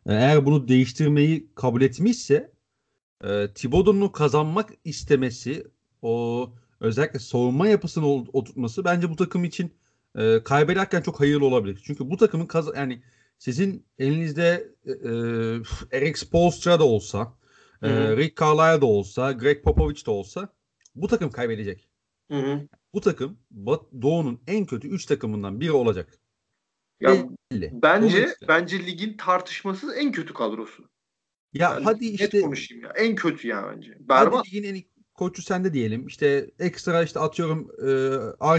E, 0.05 0.13
eğer 0.13 0.45
bunu 0.45 0.67
değiştirmeyi 0.67 1.47
kabul 1.55 1.81
etmişse 1.81 2.51
e, 3.23 3.47
Thibodeau'nun 3.55 4.09
kazanmak 4.09 4.69
istemesi 4.85 5.63
o 6.01 6.49
özellikle 6.79 7.19
savunma 7.19 7.67
yapısını 7.67 8.07
oturtması 8.07 8.85
bence 8.85 9.09
bu 9.09 9.15
takım 9.15 9.43
için 9.43 9.73
e, 10.15 10.43
kaybederken 10.43 11.01
çok 11.01 11.19
hayırlı 11.19 11.45
olabilir. 11.45 11.81
Çünkü 11.83 12.09
bu 12.09 12.17
takımın 12.17 12.45
kaz 12.45 12.67
yani 12.75 13.01
sizin 13.37 13.85
elinizde 13.99 14.73
e, 14.85 14.91
e 14.91 15.97
Eric 15.97 16.19
Spoelstra 16.19 16.79
da 16.79 16.83
olsa, 16.83 17.33
e, 17.81 18.17
Rick 18.17 18.37
Carlisle 18.41 18.81
da 18.81 18.85
olsa, 18.85 19.31
Greg 19.31 19.63
Popovich 19.63 20.05
de 20.05 20.11
olsa 20.11 20.53
bu 20.95 21.07
takım 21.07 21.31
kaybedecek. 21.31 21.89
Hı 22.31 22.37
hı. 22.37 22.67
Bu 22.93 23.01
takım 23.01 23.39
Doğu'nun 24.01 24.41
en 24.47 24.65
kötü 24.65 24.87
3 24.87 25.05
takımından 25.05 25.61
biri 25.61 25.71
olacak. 25.71 26.17
Ya, 26.99 27.15
Bence 27.71 28.35
bence 28.47 28.85
ligin 28.85 29.17
tartışmasız 29.17 29.97
en 29.97 30.11
kötü 30.11 30.33
kadrosu. 30.33 30.83
Ya 31.53 31.69
yani 31.69 31.83
hadi 31.83 32.05
işte 32.05 32.41
konuşayım 32.41 32.83
ya. 32.83 32.93
En 32.97 33.15
kötü 33.15 33.47
ya 33.47 33.71
bence. 33.75 33.97
Berbat. 33.99 34.39
Hadi 34.39 34.47
ligin 34.47 34.63
en 34.63 34.83
koçu 35.13 35.41
sende 35.41 35.73
diyelim. 35.73 36.07
İşte 36.07 36.51
ekstra 36.59 37.03
işte 37.03 37.19
atıyorum 37.19 37.71
e, 37.79 37.89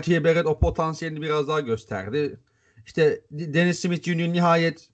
RJ 0.01 0.25
Barrett 0.25 0.47
o 0.47 0.59
potansiyelini 0.59 1.23
biraz 1.23 1.49
daha 1.49 1.61
gösterdi. 1.61 2.41
İşte 2.87 3.21
Dennis 3.31 3.81
Smith 3.81 4.03
Jr. 4.03 4.33
nihayet 4.33 4.89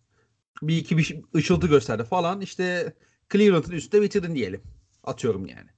bir 0.63 0.77
iki 0.77 0.99
bir 0.99 1.21
ışıltı 1.37 1.67
gösterdi 1.67 2.05
falan. 2.05 2.41
İşte 2.41 2.93
Cleveland'ın 3.33 3.73
üstünde 3.73 4.03
bitirdin 4.03 4.35
diyelim. 4.35 4.63
Atıyorum 5.05 5.47
yani. 5.47 5.69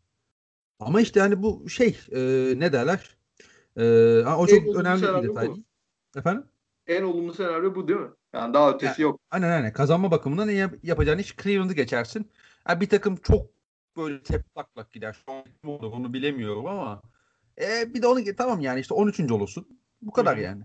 Ama 0.80 1.00
işte 1.00 1.20
hani 1.20 1.42
bu 1.42 1.68
şey 1.68 1.98
e, 2.12 2.18
ne 2.56 2.72
derler? 2.72 3.16
E, 3.76 3.84
o 4.24 4.46
çok 4.46 4.58
en 4.58 4.74
önemli 4.74 5.02
bir 5.02 5.28
detay. 5.28 5.48
Bu. 5.48 5.58
Efendim? 6.16 6.44
En 6.86 7.02
olumlu 7.02 7.34
senaryo 7.34 7.74
bu 7.74 7.88
değil 7.88 8.00
mi? 8.00 8.10
Yani 8.32 8.54
daha 8.54 8.70
ötesi 8.70 9.02
yani, 9.02 9.02
yok. 9.02 9.20
Aynen 9.30 9.50
aynen. 9.50 9.72
Kazanma 9.72 10.10
bakımından 10.10 10.50
yap- 10.50 10.78
yapacağın 10.82 11.18
iş 11.18 11.36
Cleveland'ı 11.36 11.74
geçersin. 11.74 12.30
Yani 12.68 12.80
bir 12.80 12.88
takım 12.88 13.16
çok 13.16 13.46
böyle 13.96 14.22
tep 14.22 14.54
taklak 14.54 14.92
gider. 14.92 15.16
Şu 15.26 15.32
an 15.32 15.44
onu 15.66 16.12
bilemiyorum 16.12 16.66
ama 16.66 17.02
e, 17.60 17.94
bir 17.94 18.02
de 18.02 18.06
onu 18.06 18.20
tamam 18.36 18.60
yani 18.60 18.80
işte 18.80 18.94
13. 18.94 19.20
olursun. 19.32 19.80
Bu 20.02 20.12
kadar 20.12 20.38
Hı. 20.38 20.42
yani. 20.42 20.62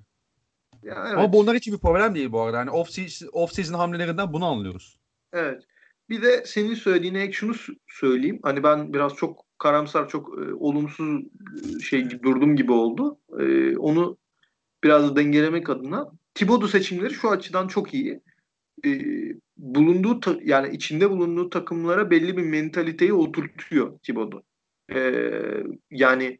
Ya, 0.83 1.03
evet. 1.07 1.17
Ama 1.17 1.33
bunlar 1.33 1.55
için 1.55 1.73
bir 1.73 1.79
problem 1.79 2.15
değil 2.15 2.31
bu 2.31 2.41
arada. 2.41 2.57
Yani 2.57 2.69
off 2.69 2.89
season, 2.89 3.29
off 3.33 3.53
season 3.53 3.73
hamlelerinden 3.73 4.33
bunu 4.33 4.45
anlıyoruz. 4.45 4.99
Evet. 5.33 5.63
Bir 6.09 6.21
de 6.21 6.43
senin 6.45 6.73
söylediğine 6.73 7.21
ek 7.21 7.33
şunu 7.33 7.53
söyleyeyim. 7.87 8.39
Hani 8.43 8.63
ben 8.63 8.93
biraz 8.93 9.15
çok 9.15 9.45
karamsar, 9.57 10.09
çok 10.09 10.29
e, 10.29 10.53
olumsuz 10.53 11.21
e, 11.21 11.79
şey 11.79 12.09
durdum 12.09 12.55
gibi 12.55 12.71
oldu. 12.71 13.19
E, 13.39 13.77
onu 13.77 14.17
biraz 14.83 15.15
dengelemek 15.15 15.69
adına 15.69 16.11
Thibodeau 16.35 16.67
seçimleri 16.67 17.13
şu 17.13 17.29
açıdan 17.29 17.67
çok 17.67 17.93
iyi. 17.93 18.21
E, 18.85 18.89
bulunduğu 19.57 20.19
ta, 20.19 20.37
yani 20.43 20.75
içinde 20.75 21.09
bulunduğu 21.09 21.49
takımlara 21.49 22.11
belli 22.11 22.37
bir 22.37 22.43
mentaliteyi 22.43 23.13
oturtuyor 23.13 23.99
Thibodeau. 23.99 24.43
E, 24.93 25.23
yani 25.91 26.39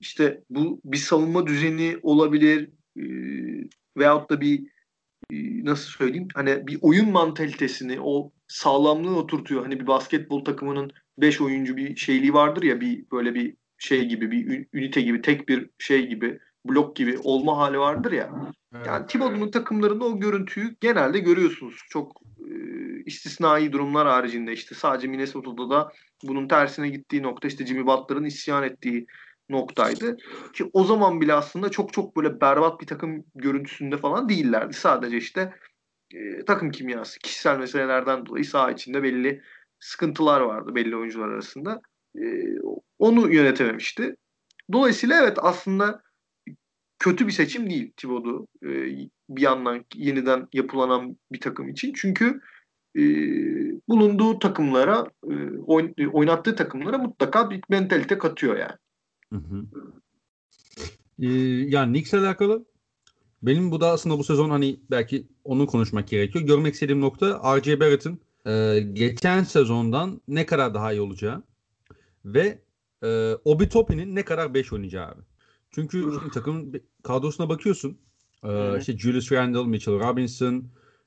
işte 0.00 0.44
bu 0.50 0.80
bir 0.84 0.96
savunma 0.96 1.46
düzeni 1.46 1.98
olabilir 2.02 2.70
e, 2.96 3.04
veyahut 3.96 4.30
da 4.30 4.40
bir 4.40 4.66
e, 5.32 5.64
nasıl 5.64 5.90
söyleyeyim 5.90 6.28
hani 6.34 6.66
bir 6.66 6.78
oyun 6.82 7.10
mantalitesini 7.10 8.00
o 8.00 8.32
sağlamlığı 8.48 9.16
oturtuyor. 9.16 9.62
Hani 9.62 9.80
bir 9.80 9.86
basketbol 9.86 10.44
takımının 10.44 10.92
5 11.18 11.40
oyuncu 11.40 11.76
bir 11.76 11.96
şeyliği 11.96 12.34
vardır 12.34 12.62
ya 12.62 12.80
bir 12.80 13.04
böyle 13.12 13.34
bir 13.34 13.56
şey 13.78 14.08
gibi 14.08 14.30
bir 14.30 14.66
ünite 14.72 15.00
gibi 15.00 15.22
tek 15.22 15.48
bir 15.48 15.70
şey 15.78 16.06
gibi 16.06 16.38
blok 16.64 16.96
gibi 16.96 17.18
olma 17.18 17.56
hali 17.56 17.78
vardır 17.78 18.12
ya. 18.12 18.30
Evet. 18.74 18.86
Yani 18.86 19.06
Thibodeau'nun 19.06 19.50
takımlarında 19.50 20.04
o 20.04 20.20
görüntüyü 20.20 20.76
genelde 20.80 21.18
görüyorsunuz. 21.18 21.74
Çok 21.90 22.20
e, 22.50 22.54
istisnai 23.06 23.72
durumlar 23.72 24.08
haricinde 24.08 24.52
işte 24.52 24.74
sadece 24.74 25.08
Minnesota'da 25.08 25.70
da 25.70 25.92
bunun 26.22 26.48
tersine 26.48 26.88
gittiği 26.88 27.22
nokta 27.22 27.48
işte 27.48 27.66
Jimmy 27.66 27.86
Butler'ın 27.86 28.24
isyan 28.24 28.62
ettiği 28.62 29.06
noktaydı. 29.48 30.16
Ki 30.52 30.70
o 30.72 30.84
zaman 30.84 31.20
bile 31.20 31.34
aslında 31.34 31.68
çok 31.68 31.92
çok 31.92 32.16
böyle 32.16 32.40
berbat 32.40 32.80
bir 32.80 32.86
takım 32.86 33.24
görüntüsünde 33.34 33.96
falan 33.96 34.28
değillerdi. 34.28 34.74
Sadece 34.74 35.16
işte 35.16 35.52
e, 36.14 36.44
takım 36.44 36.70
kimyası, 36.70 37.18
kişisel 37.18 37.58
meselelerden 37.58 38.26
dolayı 38.26 38.44
saha 38.44 38.70
içinde 38.70 39.02
belli 39.02 39.42
sıkıntılar 39.80 40.40
vardı 40.40 40.74
belli 40.74 40.96
oyuncular 40.96 41.28
arasında. 41.28 41.80
E, 42.16 42.24
onu 42.98 43.32
yönetememişti. 43.32 44.16
Dolayısıyla 44.72 45.22
evet 45.22 45.38
aslında 45.40 46.02
kötü 47.02 47.26
bir 47.26 47.32
seçim 47.32 47.70
değil 47.70 47.92
Thibodeau 47.96 48.46
e, 48.62 48.68
bir 49.28 49.42
yandan 49.42 49.84
yeniden 49.94 50.48
yapılanan 50.52 51.16
bir 51.32 51.40
takım 51.40 51.68
için. 51.68 51.92
Çünkü 51.96 52.40
e, 52.96 53.02
bulunduğu 53.88 54.38
takımlara 54.38 55.06
e, 55.24 55.34
oyn, 55.66 55.94
oynattığı 56.12 56.56
takımlara 56.56 56.98
mutlaka 56.98 57.50
bir 57.50 57.60
mentalite 57.68 58.18
katıyor 58.18 58.56
yani. 58.56 58.76
Hı 59.32 59.36
hı. 59.36 59.64
Ee, 61.22 61.28
yani 61.68 61.92
Knicks'le 61.92 62.14
alakalı 62.14 62.64
benim 63.42 63.70
bu 63.70 63.80
da 63.80 63.90
aslında 63.90 64.18
bu 64.18 64.24
sezon 64.24 64.50
hani 64.50 64.80
belki 64.90 65.26
onu 65.44 65.66
konuşmak 65.66 66.08
gerekiyor. 66.08 66.44
Görmek 66.44 66.74
istediğim 66.74 67.00
nokta 67.00 67.56
R.J. 67.56 67.80
Barrett'ın 67.80 68.20
e, 68.46 68.80
geçen 68.92 69.42
sezondan 69.42 70.20
ne 70.28 70.46
kadar 70.46 70.74
daha 70.74 70.92
iyi 70.92 71.00
olacağı 71.00 71.42
ve 72.24 72.58
e, 73.04 73.34
Obi 73.44 73.68
Toppin'in 73.68 74.14
ne 74.14 74.24
kadar 74.24 74.54
5 74.54 74.72
oynayacağı 74.72 75.06
abi. 75.06 75.20
Çünkü 75.74 75.98
şimdi 76.00 76.30
takımın 76.32 76.82
kadrosuna 77.02 77.48
bakıyorsun. 77.48 77.98
E, 78.44 78.78
işte 78.78 78.98
Julius 78.98 79.32
Randle, 79.32 79.64
Mitchell 79.64 79.94
Robinson, 79.94 80.64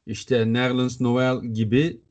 işte 0.07 0.53
Nerlens 0.53 1.01
Noel 1.01 1.45
gibi 1.45 2.01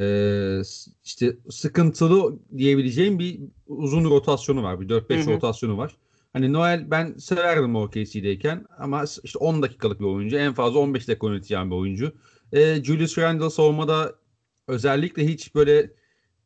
e, 0.00 0.60
işte 1.04 1.36
sıkıntılı 1.50 2.38
diyebileceğim 2.56 3.18
bir 3.18 3.40
uzun 3.66 4.04
rotasyonu 4.04 4.62
var. 4.62 4.80
Bir 4.80 4.88
4-5 4.88 5.34
rotasyonu 5.34 5.78
var. 5.78 5.96
Hani 6.32 6.52
Noel 6.52 6.90
ben 6.90 7.14
severdim 7.14 7.76
OKC'deyken 7.76 8.64
ama 8.78 9.04
işte 9.22 9.38
10 9.38 9.62
dakikalık 9.62 10.00
bir 10.00 10.04
oyuncu. 10.04 10.36
En 10.36 10.54
fazla 10.54 10.78
15 10.78 11.08
dakika 11.08 11.26
oynatacağım 11.26 11.70
bir 11.70 11.76
oyuncu. 11.76 12.12
E, 12.52 12.84
Julius 12.84 13.18
Randle 13.18 13.50
savunmada 13.50 14.14
özellikle 14.68 15.26
hiç 15.26 15.54
böyle 15.54 15.90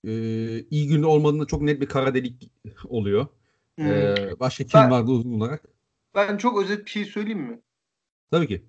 e, 0.04 0.12
iyi 0.70 0.88
günde 0.88 1.06
olmadığında 1.06 1.46
çok 1.46 1.62
net 1.62 1.80
bir 1.80 1.86
kara 1.86 2.14
delik 2.14 2.50
oluyor. 2.84 3.26
Hmm. 3.78 3.86
E, 3.86 4.16
başka 4.40 4.64
kim 4.64 4.80
ben, 4.80 4.90
vardı 4.90 5.10
uzun 5.10 5.40
olarak? 5.40 5.64
Ben 6.14 6.36
çok 6.36 6.62
özet 6.62 6.84
bir 6.84 6.90
şey 6.90 7.04
söyleyeyim 7.04 7.40
mi? 7.40 7.60
Tabii 8.30 8.48
ki. 8.48 8.64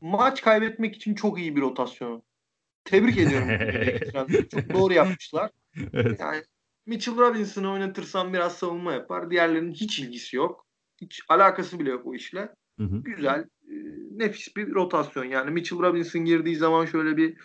Maç 0.00 0.42
kaybetmek 0.42 0.96
için 0.96 1.14
çok 1.14 1.38
iyi 1.38 1.56
bir 1.56 1.60
rotasyon. 1.60 2.22
Tebrik 2.84 3.18
ediyorum. 3.18 3.48
çok 4.50 4.74
doğru 4.74 4.92
yapmışlar. 4.92 5.50
Evet. 5.92 6.20
Yani 6.20 6.42
Mitchell 6.86 7.16
Robinson'ı 7.16 7.72
oynatırsan 7.72 8.32
biraz 8.32 8.56
savunma 8.56 8.92
yapar. 8.92 9.30
Diğerlerinin 9.30 9.72
hiç 9.72 9.98
ilgisi 9.98 10.36
yok. 10.36 10.66
Hiç 11.00 11.20
alakası 11.28 11.78
bile 11.78 11.90
yok 11.90 12.06
o 12.06 12.14
işle. 12.14 12.48
Hı 12.78 12.84
hı. 12.84 13.02
Güzel, 13.02 13.40
e, 13.40 13.74
nefis 14.10 14.56
bir 14.56 14.74
rotasyon. 14.74 15.24
Yani 15.24 15.50
Mitchell 15.50 15.78
Robinson 15.78 16.24
girdiği 16.24 16.56
zaman 16.56 16.86
şöyle 16.86 17.16
bir 17.16 17.36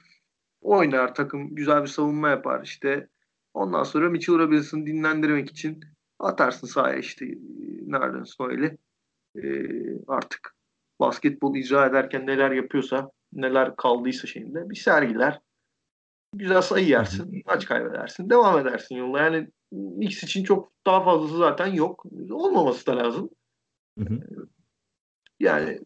oynar 0.62 1.16
takım, 1.16 1.56
güzel 1.56 1.82
bir 1.82 1.88
savunma 1.88 2.30
yapar. 2.30 2.64
İşte 2.64 3.08
ondan 3.54 3.84
sonra 3.84 4.10
Mitchell 4.10 4.40
Robinson'ı 4.40 4.86
dinlendirmek 4.86 5.52
için 5.52 5.84
atarsın 6.24 6.68
sahaya 6.68 6.98
işte 6.98 7.26
nereden 7.86 8.24
Noel'i. 8.40 8.78
E, 9.36 9.48
artık 10.08 10.56
basketbol 11.00 11.56
icra 11.56 11.86
ederken 11.86 12.28
neler 12.28 12.52
yapıyorsa, 12.52 13.12
neler 13.34 13.76
kaldıysa 13.76 14.28
şeyinde 14.28 14.70
bir 14.70 14.76
sergiler 14.76 15.40
güzel 16.34 16.62
sayı 16.62 16.88
yersin, 16.88 17.44
maç 17.46 17.66
kaybedersin, 17.66 18.30
devam 18.30 18.60
edersin 18.60 18.96
yoluna. 18.96 19.20
Yani 19.22 19.48
Knicks 19.72 20.24
için 20.24 20.44
çok 20.44 20.72
daha 20.86 21.04
fazlası 21.04 21.38
zaten 21.38 21.68
yok. 21.68 22.06
Olmaması 22.32 22.88
da 22.88 22.98
lazım. 22.98 23.30
Hı 24.00 24.06
hı. 24.06 24.20
Yani 25.40 25.80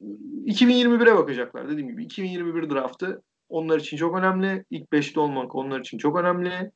2021'e 0.45 1.15
bakacaklar 1.15 1.69
dediğim 1.69 1.89
gibi. 1.89 2.03
2021 2.03 2.69
draftı 2.69 3.21
onlar 3.49 3.79
için 3.79 3.97
çok 3.97 4.17
önemli. 4.17 4.65
İlk 4.69 4.89
5'te 4.89 5.19
olmak 5.19 5.55
onlar 5.55 5.79
için 5.79 5.97
çok 5.97 6.17
önemli. 6.17 6.71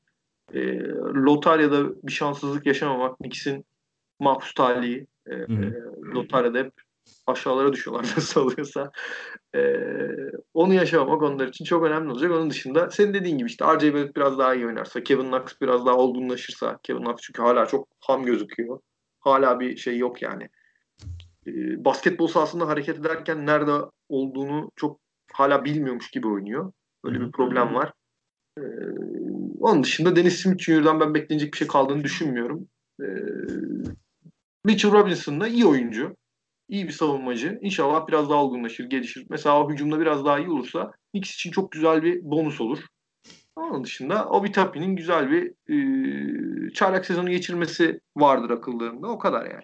E, 0.53 0.79
lotaryada 1.15 1.89
bir 2.03 2.11
şanssızlık 2.11 2.65
yaşamamak 2.65 3.17
Knicks'in 3.17 3.65
mahpus 4.19 4.53
talihi. 4.53 5.07
E, 5.27 5.35
e, 5.35 5.73
lotaryada 6.13 6.59
hep 6.59 6.73
aşağılara 7.27 7.73
düşüyorlar 7.73 8.03
nasıl 8.17 8.41
oluyorsa. 8.41 8.91
Ee, 9.55 9.77
onu 10.53 10.73
yaşamak 10.73 11.21
onlar 11.21 11.47
için 11.47 11.65
çok 11.65 11.83
önemli 11.83 12.11
olacak. 12.11 12.31
Onun 12.31 12.49
dışında 12.49 12.89
senin 12.91 13.13
dediğin 13.13 13.37
gibi 13.37 13.47
işte 13.47 13.65
RJ 13.65 13.93
Barrett 13.93 14.15
biraz 14.15 14.37
daha 14.37 14.55
iyi 14.55 14.65
oynarsa, 14.65 15.03
Kevin 15.03 15.27
Knox 15.27 15.61
biraz 15.61 15.85
daha 15.85 15.97
olgunlaşırsa, 15.97 16.79
Kevin 16.83 17.03
Knox 17.03 17.15
çünkü 17.21 17.41
hala 17.41 17.65
çok 17.65 17.87
ham 17.99 18.25
gözüküyor. 18.25 18.79
Hala 19.19 19.59
bir 19.59 19.77
şey 19.77 19.97
yok 19.97 20.21
yani. 20.21 20.49
Ee, 21.47 21.85
basketbol 21.85 22.27
sahasında 22.27 22.67
hareket 22.67 22.99
ederken 22.99 23.45
nerede 23.45 23.71
olduğunu 24.09 24.71
çok 24.75 24.99
hala 25.33 25.65
bilmiyormuş 25.65 26.11
gibi 26.11 26.27
oynuyor. 26.27 26.71
Öyle 27.03 27.19
bir 27.21 27.31
problem 27.31 27.75
var. 27.75 27.93
Onun 29.61 29.83
dışında 29.83 30.15
Dennis 30.15 30.41
Smith 30.41 30.69
ben 30.69 31.13
beklenecek 31.13 31.53
bir 31.53 31.57
şey 31.57 31.67
kaldığını 31.67 32.03
düşünmüyorum. 32.03 32.67
Ee, 33.01 33.05
Mitchell 34.65 34.91
Robinson 34.91 35.41
da 35.41 35.47
iyi 35.47 35.65
oyuncu. 35.65 36.15
iyi 36.69 36.87
bir 36.87 36.93
savunmacı. 36.93 37.59
İnşallah 37.61 38.07
biraz 38.07 38.29
daha 38.29 38.43
olgunlaşır, 38.43 38.89
gelişir. 38.89 39.25
Mesela 39.29 39.69
hücumda 39.69 39.99
biraz 39.99 40.25
daha 40.25 40.39
iyi 40.39 40.49
olursa 40.49 40.91
Knicks 41.11 41.35
için 41.35 41.51
çok 41.51 41.71
güzel 41.71 42.03
bir 42.03 42.21
bonus 42.23 42.61
olur. 42.61 42.79
Onun 43.55 43.83
dışında 43.83 44.29
Obi 44.29 44.51
Toppin'in 44.51 44.95
güzel 44.95 45.31
bir 45.31 45.51
e, 45.69 46.73
çaylak 46.73 47.05
sezonu 47.05 47.29
geçirmesi 47.29 47.99
vardır 48.17 48.49
akıllarında. 48.49 49.07
O 49.07 49.19
kadar 49.19 49.45
yani. 49.45 49.63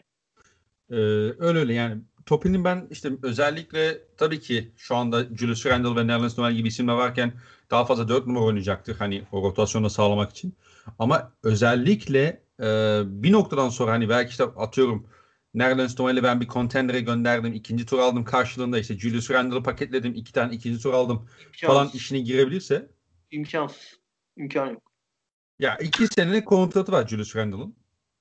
Ee, 0.90 0.96
öyle 1.40 1.60
öyle 1.60 1.74
yani 1.74 2.02
Topin'in 2.26 2.64
ben 2.64 2.88
işte 2.90 3.10
özellikle 3.24 3.98
tabii 4.18 4.40
ki 4.40 4.72
şu 4.78 4.96
anda 4.96 5.24
Julius 5.36 5.66
Randle 5.66 6.02
ve 6.02 6.08
Nerlens 6.08 6.38
Noel 6.38 6.54
gibi 6.54 6.68
isimler 6.68 6.94
varken 6.94 7.34
daha 7.72 7.86
fazla 7.86 8.08
4 8.08 8.28
numara 8.28 8.44
oynayacaktır. 8.44 8.96
Hani 8.96 9.24
o 9.32 9.42
rotasyonu 9.42 9.90
sağlamak 9.90 10.32
için. 10.32 10.56
Ama 11.00 11.34
özellikle 11.44 12.44
e, 12.60 12.66
bir 13.06 13.32
noktadan 13.32 13.70
sonra 13.70 13.92
hani 13.92 14.10
belki 14.10 14.30
işte 14.30 14.44
atıyorum 14.44 15.08
Nerlens 15.54 16.00
Noel'i 16.00 16.24
ben 16.24 16.42
bir 16.42 16.48
contender'e 16.48 17.02
gönderdim. 17.02 17.54
ikinci 17.54 17.86
tur 17.86 18.00
aldım 18.00 18.24
karşılığında 18.24 18.80
işte 18.80 18.98
Julius 19.00 19.32
Randle'ı 19.32 19.64
paketledim. 19.64 20.14
iki 20.16 20.34
tane 20.34 20.54
ikinci 20.56 20.82
tur 20.84 20.94
aldım 20.94 21.30
İmkansız. 21.46 21.68
falan 21.68 21.90
işine 21.94 22.20
girebilirse 22.20 22.92
İmkansız. 23.32 24.00
İmkan 24.38 24.68
yok. 24.68 24.92
ya 25.60 25.78
iki 25.78 26.08
senelik 26.08 26.46
kontratı 26.46 26.92
var 26.92 27.08
Julius 27.08 27.36
Randle'ın. 27.36 27.76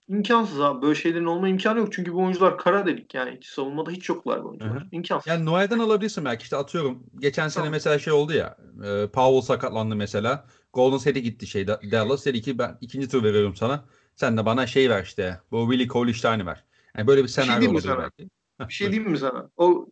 İmkansız 0.09 0.61
abi. 0.61 0.83
Böyle 0.83 0.95
şeylerin 0.95 1.25
olma 1.25 1.49
imkanı 1.49 1.79
yok. 1.79 1.93
Çünkü 1.93 2.13
bu 2.13 2.23
oyuncular 2.23 2.59
kara 2.59 2.87
delik 2.87 3.15
yani. 3.15 3.37
Hiç 3.37 3.47
savunmada 3.47 3.91
hiç 3.91 4.09
yoklar 4.09 4.45
bu 4.45 4.49
oyuncular. 4.49 4.75
Hı 4.75 4.81
hı. 4.81 4.89
İmkansız. 4.93 5.27
Yani 5.27 5.45
Noel'den 5.45 5.79
alabilirsin 5.79 6.25
belki 6.25 6.43
işte 6.43 6.57
atıyorum. 6.57 7.07
Geçen 7.19 7.49
sene 7.49 7.63
Tamam. 7.63 7.73
mesela 7.73 7.99
şey 7.99 8.13
oldu 8.13 8.33
ya. 8.33 8.57
E, 8.85 9.07
Powell 9.07 9.41
sakatlandı 9.41 9.97
mesela. 9.97 10.47
Golden 10.73 10.97
State'e 10.99 11.23
gitti 11.23 11.47
şey 11.47 11.67
Da- 11.67 11.81
Dallas 11.93 12.27
dedi 12.27 12.43
ki 12.43 12.59
ben 12.59 12.79
ikinci 12.81 13.09
tur 13.09 13.25
veriyorum 13.25 13.57
sana. 13.57 13.85
Sen 14.15 14.37
de 14.37 14.47
bana 14.47 14.67
şey 14.67 14.91
ver 14.91 15.03
işte. 15.03 15.41
Bu 15.51 15.71
Willie 15.71 15.89
Cauley-Stein'i 15.89 16.47
ver. 16.47 16.65
Yani 16.97 17.07
böyle 17.07 17.23
bir 17.23 17.29
şey 17.29 17.45
senaryo 17.45 17.61
diyeyim 17.61 17.73
mi 17.73 17.93
olabilir 17.93 18.11
belki. 18.19 18.31
Bir 18.69 18.75
şey 18.75 18.93
diyeyim 18.93 19.11
mi 19.11 19.19
sana? 19.19 19.51
O 19.57 19.89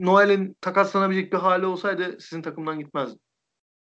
Noel'in 0.00 0.56
takaslanabilecek 0.60 1.32
bir 1.32 1.38
hali 1.38 1.66
olsaydı 1.66 2.16
sizin 2.20 2.42
takımdan 2.42 2.78
gitmezdi. 2.78 3.18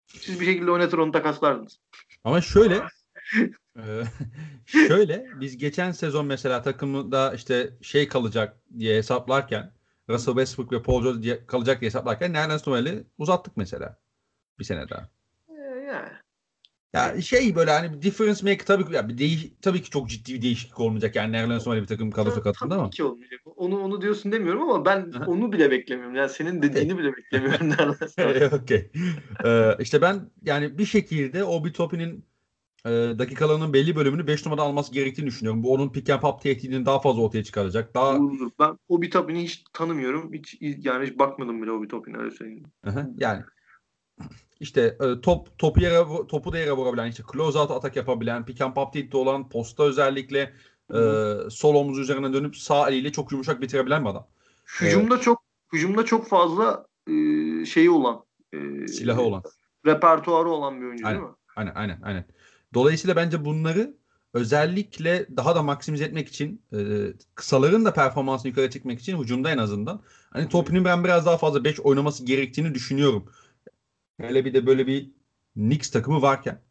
Siz 0.07 0.39
bir 0.39 0.45
şekilde 0.45 0.71
oynatır 0.71 0.97
onu 0.97 1.11
takaslardınız. 1.11 1.79
Ama 2.23 2.41
şöyle 2.41 2.81
e, 3.77 4.03
şöyle 4.65 5.25
biz 5.39 5.57
geçen 5.57 5.91
sezon 5.91 6.25
mesela 6.25 6.61
takımda 6.61 7.33
işte 7.33 7.69
şey 7.81 8.07
kalacak 8.07 8.57
diye 8.79 8.97
hesaplarken 8.97 9.71
Russell 10.09 10.33
Westbrook 10.33 10.71
ve 10.71 10.81
Paul 10.83 11.03
George 11.03 11.23
diye 11.23 11.45
kalacak 11.45 11.81
diye 11.81 11.89
hesaplarken 11.89 12.33
Nerlens 12.33 12.67
Noel'i 12.67 13.03
uzattık 13.17 13.57
mesela. 13.57 13.99
Bir 14.59 14.63
sene 14.63 14.89
daha. 14.89 15.09
Ee, 15.49 15.53
yani. 15.87 16.09
Ya 16.93 17.21
şey 17.21 17.55
böyle 17.55 17.71
hani 17.71 18.01
difference 18.01 18.49
make 18.51 18.65
tabii 18.65 18.85
ki 18.85 18.93
ya 18.93 19.09
bir 19.09 19.17
değiş, 19.17 19.47
tabii 19.61 19.81
ki 19.81 19.89
çok 19.89 20.09
ciddi 20.09 20.33
bir 20.33 20.41
değişiklik 20.41 20.79
olmayacak. 20.79 21.15
Yani 21.15 21.31
Nerlens 21.31 21.67
Noel'i 21.67 21.81
bir 21.81 21.87
takım 21.87 22.11
kadrosu 22.11 22.35
Tabii 22.35 22.43
katında 22.43 22.75
ama. 22.75 22.89
ki 22.89 23.03
olmayacak. 23.03 23.41
Onu 23.45 23.79
onu 23.79 24.01
diyorsun 24.01 24.31
demiyorum 24.31 24.61
ama 24.61 24.85
ben 24.85 25.11
onu 25.27 25.51
bile 25.51 25.71
beklemiyorum. 25.71 26.15
Yani 26.15 26.29
senin 26.29 26.61
dediğini 26.61 26.97
bile 26.97 27.11
beklemiyorum 27.17 27.69
neredeyse. 27.79 28.55
Okey. 28.55 28.91
Ee, 29.45 29.75
işte 29.79 30.01
ben 30.01 30.31
yani 30.43 30.77
bir 30.77 30.85
şekilde 30.85 31.43
Obi 31.43 31.73
Toppin'in 31.73 32.25
e, 32.87 33.19
dakikalarının 33.19 33.73
belli 33.73 33.95
bölümünü 33.95 34.27
5 34.27 34.45
numarada 34.45 34.63
alması 34.63 34.93
gerektiğini 34.93 35.27
düşünüyorum. 35.27 35.63
Bu 35.63 35.73
onun 35.73 35.91
pick 35.91 36.09
and 36.09 36.21
pop 36.21 36.41
tehdidini 36.41 36.85
daha 36.85 36.99
fazla 36.99 37.21
ortaya 37.21 37.43
çıkaracak. 37.43 37.93
Daha 37.93 38.17
Doğrudur. 38.17 38.49
Ben 38.59 38.77
Obi 38.87 39.09
Toppin'i 39.09 39.43
hiç 39.43 39.63
tanımıyorum. 39.73 40.33
Hiç 40.33 40.57
yani 40.61 41.07
hiç 41.07 41.19
bakmadım 41.19 41.61
bile 41.61 41.71
Obi 41.71 41.87
Toppin'e 41.87 42.17
öyle 42.17 42.31
söyleyeyim. 42.31 42.63
Yani 43.17 43.43
işte 44.59 44.97
e, 45.01 45.21
top 45.21 45.59
topu 45.59 45.81
yere 45.81 46.27
topu 46.27 46.53
da 46.53 46.57
yere 46.57 46.71
vurabilen 46.71 47.09
işte 47.09 47.23
close 47.33 47.59
out 47.59 47.71
atak 47.71 47.95
yapabilen 47.95 48.45
pick 48.45 48.61
and 48.61 48.73
pop 48.73 48.93
tehdidi 48.93 49.17
olan 49.17 49.49
posta 49.49 49.83
özellikle 49.83 50.53
e, 50.93 50.99
sol 51.49 51.75
omuz 51.75 51.99
üzerine 51.99 52.33
dönüp 52.33 52.55
sağ 52.57 52.89
eliyle 52.89 53.11
çok 53.11 53.31
yumuşak 53.31 53.61
bitirebilen 53.61 54.05
bir 54.05 54.09
adam. 54.09 54.27
Hücumda 54.81 55.19
çok 55.19 55.43
hücumda 55.73 56.05
çok 56.05 56.27
fazla 56.27 56.85
e, 57.07 57.11
şeyi 57.65 57.89
olan 57.89 58.23
e, 58.53 58.87
Silahı 58.87 59.21
olan. 59.21 59.43
repertuarı 59.85 60.49
olan 60.49 60.81
bir 60.81 60.85
oyuncu 60.85 61.07
Aynen. 61.07 61.19
değil 61.19 61.29
mi? 61.29 61.35
Aynen 61.55 61.75
aynen 61.75 61.99
aynen. 62.03 62.25
Dolayısıyla 62.73 63.15
bence 63.15 63.45
bunları 63.45 63.97
özellikle 64.33 65.27
daha 65.37 65.55
da 65.55 65.63
maksimize 65.63 66.03
etmek 66.05 66.27
için 66.27 66.61
e, 66.73 66.77
kısaların 67.35 67.85
da 67.85 67.93
performansını 67.93 68.49
yukarı 68.49 68.69
çekmek 68.69 68.99
için 68.99 69.21
hücumda 69.21 69.51
en 69.51 69.57
azından 69.57 70.01
hani 70.29 70.49
Topin'in 70.49 70.85
ben 70.85 71.03
biraz 71.03 71.25
daha 71.25 71.37
fazla 71.37 71.63
5 71.63 71.79
oynaması 71.79 72.25
gerektiğini 72.25 72.73
düşünüyorum. 72.73 73.31
Hele 74.21 74.45
bir 74.45 74.53
de 74.53 74.65
böyle 74.65 74.87
bir 74.87 75.11
Knicks 75.53 75.89
takımı 75.91 76.21
varken. 76.21 76.61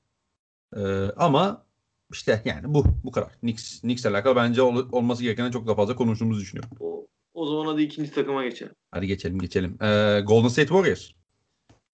E, 0.77 0.81
ama 1.17 1.67
işte 2.13 2.43
yani 2.45 2.75
bu 2.75 2.85
bu 3.05 3.11
kadar. 3.11 3.33
Knicks 3.41 3.81
Knicks'le 3.81 4.07
alakalı 4.07 4.37
bence 4.37 4.63
ol- 4.63 4.89
olması 4.93 5.23
gerekenden 5.23 5.51
çok 5.51 5.67
daha 5.67 5.77
fazla 5.77 5.97
konuştuğumuzu 5.97 6.41
düşünüyorum. 6.41 6.71
O, 6.81 7.07
o 7.35 7.47
zaman 7.47 7.67
hadi 7.67 7.83
ikinci 7.83 8.11
takıma 8.11 8.45
geçelim. 8.45 8.73
Hadi 8.91 9.07
geçelim 9.07 9.39
geçelim. 9.39 9.83
E, 9.83 10.21
Golden 10.27 10.49
State 10.49 10.69
Warriors. 10.69 11.11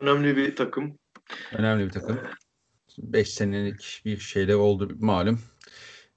Önemli 0.01 0.37
bir 0.37 0.57
takım. 0.57 0.99
Önemli 1.53 1.85
bir 1.85 1.91
takım. 1.91 2.19
5 2.99 3.31
senelik 3.31 4.03
bir 4.05 4.19
şeyler 4.19 4.55
oldu 4.55 4.97
malum. 5.01 5.41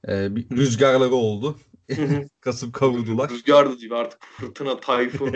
Ee, 0.07 0.35
bir 0.35 0.49
rüzgarları 0.49 1.15
oldu. 1.15 1.59
Kasıp 2.41 2.73
kavurdular. 2.73 3.29
Rüzgar 3.29 3.69
da 3.69 3.79
değil 3.79 3.93
artık 3.93 4.23
fırtına, 4.23 4.79
tayfun. 4.79 5.35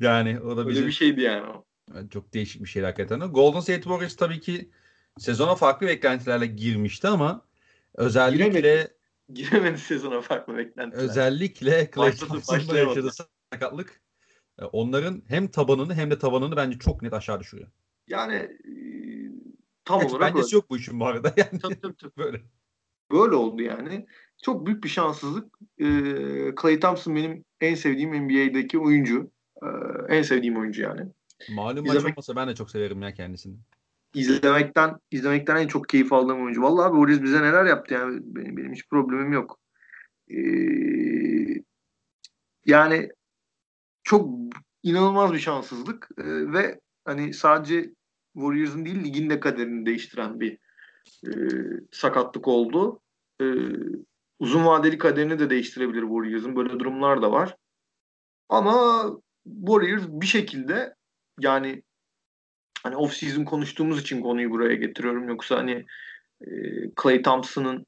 yani 0.00 0.40
o 0.40 0.56
da 0.56 0.60
Öyle 0.60 0.70
bizim 0.70 0.86
bir 0.86 0.92
şeydi 0.92 1.20
yani 1.20 1.46
o. 1.46 1.64
çok 2.10 2.34
değişik 2.34 2.62
bir 2.62 2.68
şey 2.68 2.82
hakikaten. 2.82 3.20
Golden 3.20 3.60
State 3.60 3.82
Warriors 3.82 4.16
tabii 4.16 4.40
ki 4.40 4.70
sezona 5.18 5.54
farklı 5.54 5.86
beklentilerle 5.86 6.46
girmişti 6.46 7.08
ama 7.08 7.46
özellikle 7.94 8.48
Giremedi. 8.48 8.98
Giremedi 9.32 9.78
sezona 9.78 10.20
farklı 10.20 10.56
beklentiler. 10.56 11.02
özellikle 11.02 11.90
Thompson'la 11.90 12.40
başlayamadı. 12.58 12.98
yaşadığı 12.98 13.24
sakatlık 13.52 14.00
e, 14.58 14.64
onların 14.64 15.22
hem 15.28 15.48
tabanını 15.48 15.94
hem 15.94 16.10
de 16.10 16.18
tabanını 16.18 16.56
bence 16.56 16.78
çok 16.78 17.02
net 17.02 17.12
aşağı 17.12 17.40
düşürüyor. 17.40 17.68
Yani 18.08 18.58
tam 19.88 20.00
Hiç 20.00 20.10
olarak 20.12 20.36
öyle. 20.36 20.46
yok 20.52 20.70
bu 20.70 20.76
işin 20.76 21.00
bu 21.00 21.06
arada 21.06 21.32
yani 21.36 21.58
Tabii, 21.62 21.80
tabii, 21.80 21.96
tabii. 21.96 22.16
böyle. 22.16 22.40
Böyle 23.12 23.34
oldu 23.34 23.62
yani. 23.62 24.06
Çok 24.42 24.66
büyük 24.66 24.84
bir 24.84 24.88
şanssızlık. 24.88 25.58
Ee, 25.78 26.54
Klay 26.56 26.80
Thompson 26.80 27.16
benim 27.16 27.44
en 27.60 27.74
sevdiğim 27.74 28.24
NBA'deki 28.24 28.78
oyuncu. 28.78 29.30
Ee, 29.62 29.66
en 30.16 30.22
sevdiğim 30.22 30.56
oyuncu 30.58 30.82
yani. 30.82 31.00
Malum 31.50 31.84
Biz 31.84 31.94
maç 31.94 32.04
olmasa 32.04 32.36
ben 32.36 32.48
de 32.48 32.54
çok 32.54 32.70
severim 32.70 33.02
ya 33.02 33.14
kendisini. 33.14 33.56
İzlemekten 34.14 34.98
izlemekten 35.10 35.56
en 35.56 35.66
çok 35.68 35.88
keyif 35.88 36.12
aldığım 36.12 36.42
oyuncu. 36.42 36.62
Vallahi 36.62 36.86
abi 36.88 36.96
Warriors 36.96 37.22
bize 37.22 37.42
neler 37.42 37.64
yaptı 37.64 37.94
yani. 37.94 38.20
Benim, 38.22 38.56
benim 38.56 38.72
hiç 38.72 38.88
problemim 38.88 39.32
yok. 39.32 39.58
Ee, 40.30 41.62
yani 42.66 43.08
çok 44.02 44.30
inanılmaz 44.82 45.32
bir 45.32 45.38
şanssızlık 45.38 46.08
Ee, 46.18 46.52
ve 46.52 46.80
hani 47.04 47.34
sadece 47.34 47.90
Warriors'ın 48.40 48.84
değil 48.84 49.04
ligin 49.04 49.30
de 49.30 49.40
kaderini 49.40 49.86
değiştiren 49.86 50.40
bir 50.40 50.58
e, 51.26 51.30
sakatlık 51.92 52.48
oldu. 52.48 53.00
E, 53.40 53.46
uzun 54.38 54.66
vadeli 54.66 54.98
kaderini 54.98 55.38
de 55.38 55.50
değiştirebilir 55.50 56.02
Warriors'ın. 56.02 56.56
Böyle 56.56 56.78
durumlar 56.78 57.22
da 57.22 57.32
var. 57.32 57.56
Ama 58.48 59.04
Warriors 59.44 60.02
bir 60.08 60.26
şekilde 60.26 60.94
yani 61.40 61.82
hani 62.82 62.96
off 62.96 63.14
season 63.14 63.44
konuştuğumuz 63.44 64.00
için 64.00 64.22
konuyu 64.22 64.50
buraya 64.50 64.74
getiriyorum. 64.74 65.28
Yoksa 65.28 65.56
hani 65.56 65.86
e, 66.40 66.48
Clay 67.02 67.22
Thompson'ın 67.22 67.86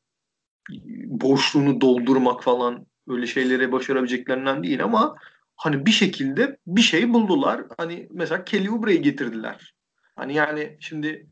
boşluğunu 1.06 1.80
doldurmak 1.80 2.42
falan 2.42 2.86
öyle 3.08 3.26
şeyleri 3.26 3.72
başarabileceklerinden 3.72 4.62
değil 4.62 4.84
ama 4.84 5.16
hani 5.56 5.86
bir 5.86 5.90
şekilde 5.90 6.58
bir 6.66 6.80
şey 6.80 7.12
buldular. 7.12 7.64
Hani 7.78 8.08
mesela 8.10 8.44
Kelly 8.44 8.70
Oubre'yi 8.70 9.02
getirdiler. 9.02 9.74
Hani 10.20 10.35
yani 10.35 10.76
şimdi 10.80 11.26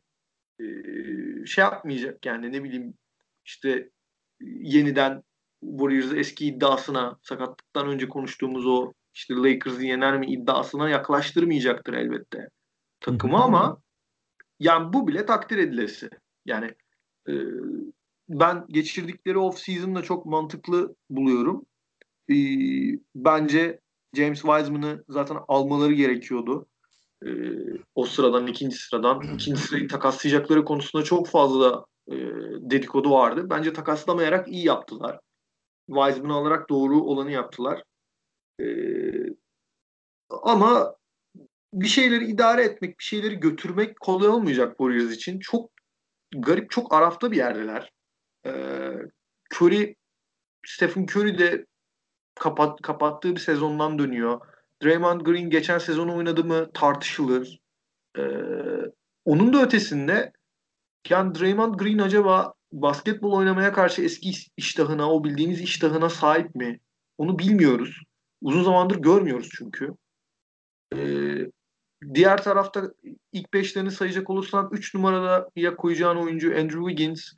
e, 0.61 0.65
şey 1.47 1.65
yapmayacak 1.65 2.27
yani 2.27 2.53
ne 2.53 2.65
bileyim 2.65 2.95
işte 3.45 3.71
e, 3.71 4.45
yeniden 4.45 5.23
Warriors'ın 5.61 6.17
eski 6.17 6.47
iddiasına 6.47 7.19
sakatlıktan 7.23 7.89
önce 7.89 8.09
konuştuğumuz 8.09 8.67
o 8.67 8.93
işte 9.15 9.35
Lakers'ı 9.35 9.85
yener 9.85 10.19
mi 10.19 10.27
iddiasına 10.27 10.89
yaklaştırmayacaktır 10.89 11.95
elbette 11.95 12.49
takımı 13.01 13.43
ama 13.43 13.83
yani 14.61 14.93
bu 14.93 15.09
bile 15.09 15.27
takdir 15.27 15.59
edilesi. 15.59 16.11
Yani 16.47 16.75
e, 17.29 17.33
ben 18.29 18.65
geçirdikleri 18.69 19.39
off 19.39 19.59
season'da 19.59 20.03
çok 20.03 20.27
mantıklı 20.27 20.95
buluyorum. 21.11 21.67
E, 22.31 22.35
bence 23.15 23.81
James 24.15 24.43
Wiseman'ı 24.43 25.05
zaten 25.09 25.39
almaları 25.49 25.93
gerekiyordu. 25.93 26.67
E, 27.27 27.29
o 27.95 28.05
sıradan 28.05 28.47
ikinci 28.47 28.77
sıradan 28.77 29.23
ikinci 29.35 29.61
sırayı 29.61 29.89
takaslayacakları 29.89 30.65
konusunda 30.65 31.05
çok 31.05 31.29
fazla 31.29 31.85
e, 32.09 32.15
dedikodu 32.61 33.11
vardı. 33.11 33.51
Bence 33.51 33.73
takaslamayarak 33.73 34.49
iyi 34.49 34.67
yaptılar. 34.67 35.21
Wiseman'ı 35.87 36.35
alarak 36.35 36.69
doğru 36.69 37.03
olanı 37.03 37.31
yaptılar. 37.31 37.83
E, 38.61 38.67
ama 40.31 40.95
bir 41.73 41.87
şeyleri 41.87 42.25
idare 42.25 42.63
etmek, 42.65 42.99
bir 42.99 43.05
şeyleri 43.05 43.41
götürmek 43.41 44.01
kolay 44.01 44.29
olmayacak 44.29 44.69
Warriors 44.79 45.13
için. 45.13 45.39
Çok 45.39 45.71
garip, 46.37 46.71
çok 46.71 46.95
arafta 46.95 47.31
bir 47.31 47.37
yerdeler. 47.37 47.93
Ee, 48.47 48.93
Curry 49.55 49.95
Stephen 50.67 51.03
Curry 51.03 51.39
de 51.39 51.67
kapat, 52.35 52.83
kapattığı 52.83 53.35
bir 53.35 53.41
sezondan 53.41 53.99
dönüyor. 53.99 54.41
Draymond 54.83 55.21
Green 55.21 55.51
geçen 55.51 55.79
sezonu 55.79 56.17
oynadı 56.17 56.45
mı 56.45 56.71
tartışılır. 56.75 57.61
Ee, 58.19 58.23
onun 59.25 59.53
da 59.53 59.63
ötesinde 59.63 60.33
yani 61.09 61.35
Draymond 61.35 61.75
Green 61.75 61.99
acaba 61.99 62.55
basketbol 62.73 63.33
oynamaya 63.33 63.73
karşı 63.73 64.03
eski 64.03 64.33
iştahına, 64.57 65.13
o 65.13 65.25
bildiğimiz 65.25 65.61
iştahına 65.61 66.11
sahip 66.11 66.55
mi? 66.55 66.81
Onu 67.19 67.39
bilmiyoruz. 67.39 68.03
Uzun 68.41 68.63
zamandır 68.63 68.97
görmüyoruz 68.97 69.49
çünkü. 69.57 69.95
Ee, 70.95 71.47
diğer 72.15 72.43
tarafta 72.43 72.93
ilk 73.33 73.55
beşlerini 73.55 73.91
sayacak 73.91 74.31
olursan 74.31 74.69
3 74.73 74.95
numarada 74.95 75.51
ya 75.57 75.77
koyacağın 75.77 76.17
oyuncu 76.17 76.49
Andrew 76.59 76.89
Wiggins. 76.89 77.33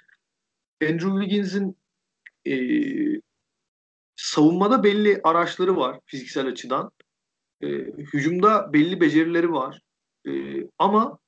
Andrew 0.82 1.10
Wiggins'in 1.20 1.76
e, 2.46 2.54
savunmada 4.16 4.84
belli 4.84 5.20
araçları 5.24 5.76
var 5.76 6.00
fiziksel 6.06 6.46
açıdan. 6.46 6.90
E, 7.62 7.68
hücumda 8.12 8.72
belli 8.72 9.00
becerileri 9.00 9.52
var. 9.52 9.80
E, 10.26 10.32
ama 10.78 11.18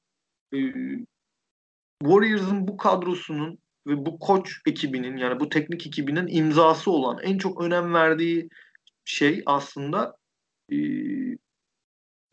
e, 0.54 0.58
Warriors'ın 2.02 2.68
bu 2.68 2.76
kadrosunun 2.76 3.58
ve 3.86 4.06
bu 4.06 4.18
koç 4.18 4.60
ekibinin 4.66 5.16
yani 5.16 5.40
bu 5.40 5.48
teknik 5.48 5.86
ekibinin 5.86 6.26
imzası 6.30 6.90
olan 6.90 7.18
en 7.22 7.38
çok 7.38 7.60
önem 7.60 7.94
verdiği 7.94 8.48
şey 9.04 9.42
aslında 9.46 10.16
e, 10.72 10.76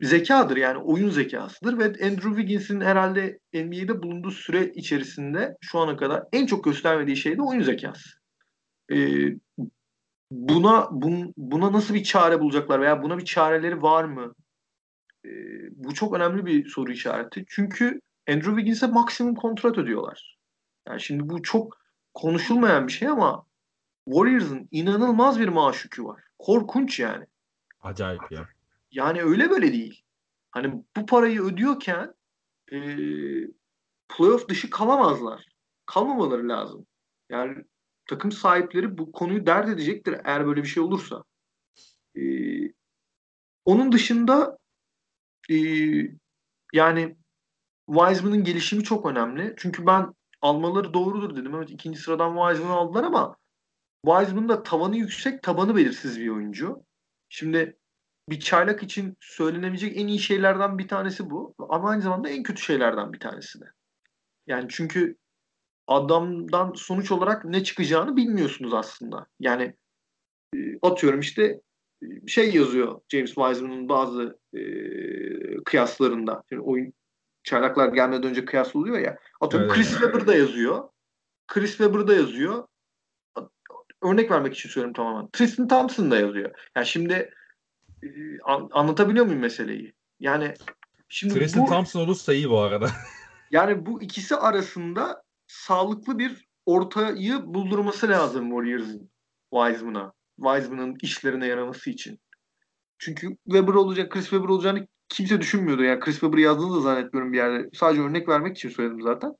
zekadır 0.00 0.56
yani 0.56 0.78
oyun 0.78 1.10
zekasıdır 1.10 1.78
ve 1.78 1.84
Andrew 1.84 2.28
Wiggins'in 2.28 2.80
herhalde 2.80 3.38
NBA'de 3.54 4.02
bulunduğu 4.02 4.30
süre 4.30 4.72
içerisinde 4.74 5.56
şu 5.60 5.78
ana 5.78 5.96
kadar 5.96 6.24
en 6.32 6.46
çok 6.46 6.64
göstermediği 6.64 7.16
şey 7.16 7.36
de 7.36 7.42
oyun 7.42 7.62
zekası. 7.62 8.10
E, 8.92 8.96
buna 10.30 10.88
bun, 10.90 11.34
buna 11.36 11.72
nasıl 11.72 11.94
bir 11.94 12.04
çare 12.04 12.40
bulacaklar 12.40 12.80
veya 12.80 13.02
buna 13.02 13.18
bir 13.18 13.24
çareleri 13.24 13.82
var 13.82 14.04
mı? 14.04 14.34
E, 15.24 15.30
bu 15.70 15.94
çok 15.94 16.14
önemli 16.14 16.46
bir 16.46 16.68
soru 16.68 16.92
işareti. 16.92 17.44
Çünkü 17.48 18.00
Andrew 18.28 18.50
Wiggins'e 18.50 18.86
maksimum 18.86 19.34
kontrat 19.34 19.78
ödüyorlar. 19.78 20.38
Yani 20.88 21.00
şimdi 21.00 21.28
bu 21.28 21.42
çok 21.42 21.78
konuşulmayan 22.14 22.86
bir 22.86 22.92
şey 22.92 23.08
ama 23.08 23.46
Warriors'ın 24.04 24.68
inanılmaz 24.70 25.40
bir 25.40 25.48
maaş 25.48 25.84
yükü 25.84 26.04
var. 26.04 26.22
Korkunç 26.38 27.00
yani. 27.00 27.26
Acayip 27.80 28.32
ya. 28.32 28.48
Yani 28.90 29.22
öyle 29.22 29.50
böyle 29.50 29.72
değil. 29.72 30.02
Hani 30.50 30.84
bu 30.96 31.06
parayı 31.06 31.42
ödüyorken 31.42 32.14
e, 32.72 32.78
playoff 34.08 34.48
dışı 34.48 34.70
kalamazlar. 34.70 35.46
Kalmamaları 35.86 36.48
lazım. 36.48 36.86
Yani 37.30 37.64
takım 38.10 38.32
sahipleri 38.32 38.98
bu 38.98 39.12
konuyu 39.12 39.46
dert 39.46 39.68
edecektir 39.68 40.16
eğer 40.24 40.46
böyle 40.46 40.62
bir 40.62 40.68
şey 40.68 40.82
olursa. 40.82 41.24
E, 42.16 42.22
onun 43.64 43.92
dışında 43.92 44.58
e, 45.50 45.56
yani 46.72 47.16
Wiseman'ın 47.86 48.44
gelişimi 48.44 48.84
çok 48.84 49.06
önemli. 49.06 49.54
Çünkü 49.56 49.86
ben 49.86 50.14
almaları 50.42 50.94
doğrudur 50.94 51.36
dedim. 51.36 51.54
Evet 51.54 51.70
ikinci 51.70 51.98
sıradan 51.98 52.36
Wiseman'ı 52.36 52.78
aldılar 52.78 53.04
ama 53.04 53.36
Wiseman'ın 54.04 54.48
da 54.48 54.62
tavanı 54.62 54.96
yüksek, 54.96 55.42
tabanı 55.42 55.76
belirsiz 55.76 56.20
bir 56.20 56.28
oyuncu. 56.28 56.84
Şimdi 57.28 57.78
bir 58.28 58.40
çaylak 58.40 58.82
için 58.82 59.16
söylenebilecek 59.20 59.96
en 59.96 60.06
iyi 60.06 60.18
şeylerden 60.18 60.78
bir 60.78 60.88
tanesi 60.88 61.30
bu. 61.30 61.54
Ama 61.58 61.90
aynı 61.90 62.02
zamanda 62.02 62.28
en 62.28 62.42
kötü 62.42 62.62
şeylerden 62.62 63.12
bir 63.12 63.20
tanesi 63.20 63.60
de. 63.60 63.64
Yani 64.46 64.66
çünkü 64.70 65.16
adamdan 65.90 66.72
sonuç 66.76 67.12
olarak 67.12 67.44
ne 67.44 67.64
çıkacağını 67.64 68.16
bilmiyorsunuz 68.16 68.74
aslında. 68.74 69.26
Yani 69.40 69.76
e, 70.54 70.58
atıyorum 70.82 71.20
işte 71.20 71.60
e, 72.02 72.26
şey 72.26 72.54
yazıyor 72.54 73.00
James 73.08 73.34
Wiseman'ın 73.34 73.88
bazı 73.88 74.38
e, 74.54 74.62
kıyaslarında. 75.64 76.42
Yani 76.50 76.62
oyun 76.62 76.92
çaylaklar 77.42 77.88
gelmeden 77.88 78.22
önce 78.22 78.44
kıyas 78.44 78.76
oluyor 78.76 78.98
ya. 78.98 79.18
Atıyorum 79.40 79.68
evet. 79.68 79.76
Chris 79.76 79.90
Webber 79.90 80.26
da 80.26 80.36
yazıyor. 80.36 80.88
Chris 81.48 81.70
Webber 81.70 82.08
da 82.08 82.14
yazıyor. 82.14 82.66
Örnek 84.02 84.30
vermek 84.30 84.54
için 84.54 84.68
söylüyorum 84.68 84.92
tamamen. 84.92 85.28
Tristan 85.32 85.68
Thompson 85.68 86.10
da 86.10 86.16
yazıyor. 86.16 86.50
Yani 86.76 86.86
şimdi 86.86 87.30
e, 88.02 88.08
an, 88.44 88.68
anlatabiliyor 88.72 89.26
muyum 89.26 89.40
meseleyi? 89.40 89.94
Yani 90.20 90.54
şimdi 91.08 91.34
Tristan 91.34 91.62
bu, 91.62 91.66
Thompson 91.66 92.00
olursa 92.00 92.34
iyi 92.34 92.50
bu 92.50 92.60
arada. 92.60 92.90
yani 93.50 93.86
bu 93.86 94.02
ikisi 94.02 94.36
arasında 94.36 95.22
sağlıklı 95.50 96.18
bir 96.18 96.48
ortayı 96.66 97.42
buldurması 97.44 98.08
lazım 98.08 98.48
Warriors'ın 98.50 99.10
Wiseman'a. 99.52 100.12
Wiseman'ın 100.36 100.96
işlerine 101.02 101.46
yaraması 101.46 101.90
için. 101.90 102.20
Çünkü 102.98 103.36
Weber 103.44 103.74
olacak, 103.74 104.12
Chris 104.12 104.24
Weber 104.30 104.48
olacağını 104.48 104.86
kimse 105.08 105.40
düşünmüyordu. 105.40 105.82
Yani 105.82 106.00
Chris 106.00 106.20
Webber 106.20 106.38
yazdığını 106.38 106.76
da 106.76 106.80
zannetmiyorum 106.80 107.32
bir 107.32 107.36
yerde. 107.36 107.68
Sadece 107.72 108.02
örnek 108.02 108.28
vermek 108.28 108.56
için 108.56 108.68
söyledim 108.68 109.02
zaten. 109.02 109.32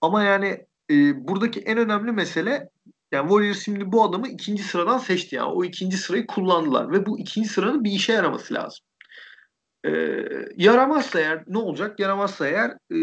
Ama 0.00 0.22
yani 0.24 0.66
e, 0.90 1.28
buradaki 1.28 1.60
en 1.60 1.78
önemli 1.78 2.12
mesele 2.12 2.68
yani 3.12 3.28
Warriors 3.28 3.64
şimdi 3.64 3.92
bu 3.92 4.04
adamı 4.04 4.28
ikinci 4.28 4.62
sıradan 4.62 4.98
seçti. 4.98 5.36
Yani 5.36 5.52
o 5.52 5.64
ikinci 5.64 5.96
sırayı 5.96 6.26
kullandılar. 6.26 6.92
Ve 6.92 7.06
bu 7.06 7.18
ikinci 7.18 7.48
sıranın 7.48 7.84
bir 7.84 7.90
işe 7.90 8.12
yaraması 8.12 8.54
lazım. 8.54 8.84
E, 9.84 9.90
yaramazsa 10.56 11.20
eğer 11.20 11.44
ne 11.46 11.58
olacak? 11.58 12.00
Yaramazsa 12.00 12.48
eğer 12.48 12.70
e, 12.70 12.98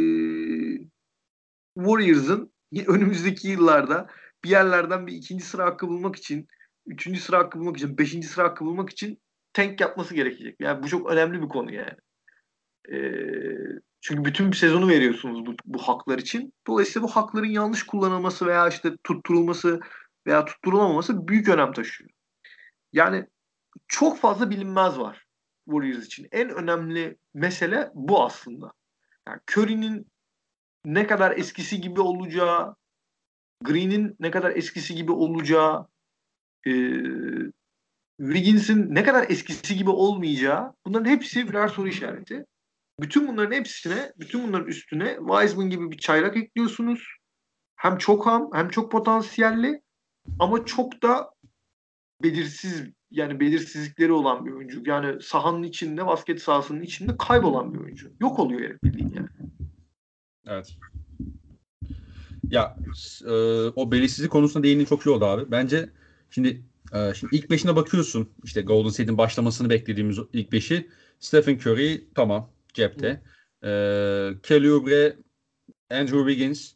Warriors'ın 1.75 2.53
önümüzdeki 2.87 3.47
yıllarda 3.47 4.07
bir 4.43 4.49
yerlerden 4.49 5.07
bir 5.07 5.13
ikinci 5.13 5.43
sıra 5.43 5.65
hakkı 5.65 5.87
bulmak 5.87 6.15
için, 6.15 6.47
üçüncü 6.85 7.19
sıra 7.19 7.37
hakkı 7.37 7.59
bulmak 7.59 7.77
için, 7.77 7.97
beşinci 7.97 8.27
sıra 8.27 8.43
hakkı 8.43 8.65
bulmak 8.65 8.89
için 8.89 9.21
tank 9.53 9.81
yapması 9.81 10.15
gerekecek. 10.15 10.55
Yani 10.59 10.83
bu 10.83 10.87
çok 10.87 11.11
önemli 11.11 11.41
bir 11.41 11.49
konu 11.49 11.73
yani. 11.73 11.97
Ee, 12.91 13.79
çünkü 14.01 14.25
bütün 14.25 14.51
bir 14.51 14.57
sezonu 14.57 14.87
veriyorsunuz 14.87 15.45
bu, 15.45 15.55
bu 15.65 15.77
haklar 15.79 16.19
için. 16.19 16.53
Dolayısıyla 16.67 17.07
bu 17.07 17.11
hakların 17.11 17.49
yanlış 17.49 17.83
kullanılması 17.83 18.45
veya 18.45 18.67
işte 18.67 18.91
tutturulması 19.03 19.79
veya 20.27 20.45
tutturulamaması 20.45 21.27
büyük 21.27 21.49
önem 21.49 21.73
taşıyor. 21.73 22.09
Yani 22.93 23.25
çok 23.87 24.19
fazla 24.19 24.49
bilinmez 24.49 24.99
var 24.99 25.25
Warriors 25.65 26.05
için. 26.05 26.27
En 26.31 26.49
önemli 26.49 27.17
mesele 27.33 27.91
bu 27.93 28.23
aslında. 28.23 28.73
Yani 29.27 29.39
Curry'nin 29.51 30.07
ne 30.85 31.07
kadar 31.07 31.37
eskisi 31.37 31.81
gibi 31.81 32.01
olacağı, 32.01 32.75
Green'in 33.63 34.15
ne 34.19 34.31
kadar 34.31 34.55
eskisi 34.55 34.95
gibi 34.95 35.11
olacağı, 35.11 35.87
e, 36.67 36.71
Wiggins'in 38.19 38.95
ne 38.95 39.03
kadar 39.03 39.29
eskisi 39.29 39.75
gibi 39.75 39.89
olmayacağı 39.89 40.73
bunların 40.85 41.09
hepsi 41.09 41.49
birer 41.49 41.67
soru 41.67 41.87
işareti. 41.87 42.45
Bütün 42.99 43.27
bunların 43.27 43.55
hepsine, 43.55 44.13
bütün 44.19 44.47
bunların 44.47 44.67
üstüne 44.67 45.17
Wiseman 45.17 45.69
gibi 45.69 45.91
bir 45.91 45.97
çaylak 45.97 46.37
ekliyorsunuz. 46.37 47.07
Hem 47.75 47.97
çok 47.97 48.25
ham, 48.25 48.49
hem 48.53 48.69
çok 48.69 48.91
potansiyelli 48.91 49.81
ama 50.39 50.65
çok 50.65 51.03
da 51.03 51.31
belirsiz 52.23 52.83
yani 53.11 53.39
belirsizlikleri 53.39 54.11
olan 54.11 54.45
bir 54.45 54.51
oyuncu. 54.51 54.83
Yani 54.85 55.21
sahanın 55.21 55.63
içinde, 55.63 56.05
basket 56.05 56.41
sahasının 56.41 56.81
içinde 56.81 57.17
kaybolan 57.17 57.73
bir 57.73 57.79
oyuncu. 57.79 58.11
Yok 58.19 58.39
oluyor 58.39 58.61
herif 58.61 58.83
bildiğin 58.83 59.13
yani. 59.13 59.27
Evet. 60.47 60.75
Ya 62.49 62.77
e, 63.25 63.31
o 63.75 63.91
belirsizlik 63.91 64.31
konusunda 64.31 64.63
değindiğin 64.63 64.87
çok 64.87 65.05
iyi 65.05 65.09
oldu 65.09 65.25
abi. 65.25 65.51
Bence 65.51 65.89
şimdi 66.29 66.61
e, 66.93 67.13
şimdi 67.13 67.35
ilk 67.35 67.49
beşine 67.49 67.75
bakıyorsun. 67.75 68.29
İşte 68.43 68.61
Golden 68.61 68.89
State'in 68.89 69.17
başlamasını 69.17 69.69
beklediğimiz 69.69 70.17
ilk 70.33 70.51
beşi. 70.51 70.89
Stephen 71.19 71.55
Curry 71.55 72.07
tamam 72.15 72.49
cepte. 72.73 73.21
E, 73.63 73.69
Kelly 74.43 74.71
Oubre, 74.71 75.17
Andrew 75.91 76.17
Wiggins 76.17 76.73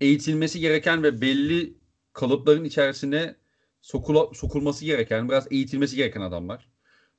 eğitilmesi 0.00 0.60
gereken 0.60 1.02
ve 1.02 1.20
belli 1.20 1.74
kalıpların 2.12 2.64
içerisine 2.64 3.36
sokula, 3.82 4.34
sokulması 4.34 4.84
gereken, 4.84 5.28
biraz 5.28 5.52
eğitilmesi 5.52 5.96
gereken 5.96 6.20
adamlar. 6.20 6.68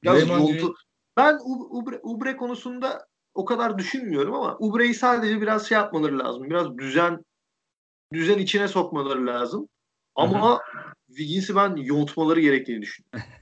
Biraz 0.04 0.30
yoldu. 0.30 0.76
Ben 1.18 1.40
Ubre, 1.70 2.00
Ubre 2.04 2.38
konusunda 2.38 3.08
o 3.34 3.46
kadar 3.46 3.78
düşünmüyorum 3.78 4.34
ama 4.34 4.58
Ubre'yi 4.60 4.94
sadece 4.94 5.41
biraz 5.41 5.67
şey 5.67 5.78
yapmaları 5.78 6.20
lazım. 6.20 6.50
Biraz 6.50 6.78
düzen 6.78 7.26
düzen 8.13 8.39
içine 8.39 8.67
sokmaları 8.67 9.28
lazım. 9.28 9.70
Ama 10.15 10.62
Wiggins'i 11.08 11.56
ben 11.56 11.76
yontmaları 11.76 12.41
gerektiğini 12.41 12.82
düşünüyorum. 12.82 13.22